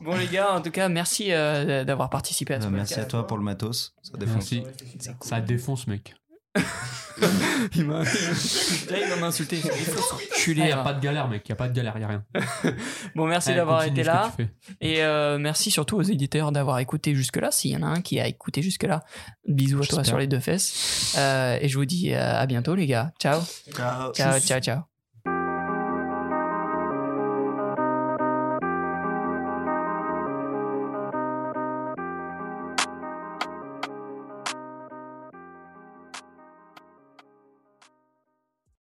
Bon, 0.01 0.17
les 0.17 0.27
gars, 0.27 0.53
en 0.53 0.61
tout 0.61 0.71
cas, 0.71 0.89
merci 0.89 1.33
euh, 1.33 1.85
d'avoir 1.85 2.11
participé 2.11 2.55
à 2.55 2.61
ce 2.61 2.67
Euh, 2.67 2.71
merci 2.71 3.01
à 3.01 3.05
toi 3.05 3.27
pour 3.27 3.39
le 3.39 3.45
matos. 3.45 3.95
Ça 4.03 4.17
défonce. 4.19 4.53
Merci. 4.53 4.65
Ça 5.21 5.41
défonce, 5.41 5.87
mec. 5.87 6.15
Il 7.75 7.85
m'a. 7.87 8.03
Là, 8.03 8.11
il 10.57 10.65
n'y 10.65 10.73
a 10.73 10.81
hein. 10.81 10.85
pas 10.85 10.93
de 10.93 11.01
galère, 11.01 11.29
mec. 11.29 11.43
Il 11.47 11.51
n'y 11.51 11.55
a 11.55 11.57
pas 11.57 11.69
de 11.69 11.75
galère, 11.75 11.95
il 11.97 11.99
n'y 12.01 12.05
a 12.05 12.09
rien. 12.09 12.25
Bon, 13.15 13.27
merci 13.27 13.55
d'avoir 13.55 13.85
été 13.85 14.03
là. 14.03 14.33
Et 14.81 15.03
euh, 15.03 15.39
merci 15.39 15.71
surtout 15.71 15.97
aux 15.97 16.03
éditeurs 16.03 16.53
d'avoir 16.53 16.79
écouté 16.79 17.15
jusque-là. 17.15 17.51
S'il 17.51 17.71
y 17.71 17.77
en 17.77 17.83
a 17.83 17.87
un 17.87 18.01
qui 18.01 18.21
a 18.21 18.27
écouté 18.27 18.63
jusque-là, 18.63 19.03
bisous 19.47 19.83
à 19.83 19.87
toi 19.87 20.05
sur 20.05 20.19
les 20.19 20.27
deux 20.27 20.41
fesses. 20.41 21.15
Euh, 21.17 21.59
et 21.61 21.69
je 21.69 21.79
vous 21.79 21.87
dis 21.87 22.13
euh, 22.13 22.39
à 22.39 22.47
bientôt, 22.47 22.75
les 22.75 22.87
gars. 22.87 23.13
Ciao. 23.19 23.41
Ciao. 23.75 24.13
Ciao, 24.13 24.39
ciao, 24.41 24.61
ciao. 24.61 24.96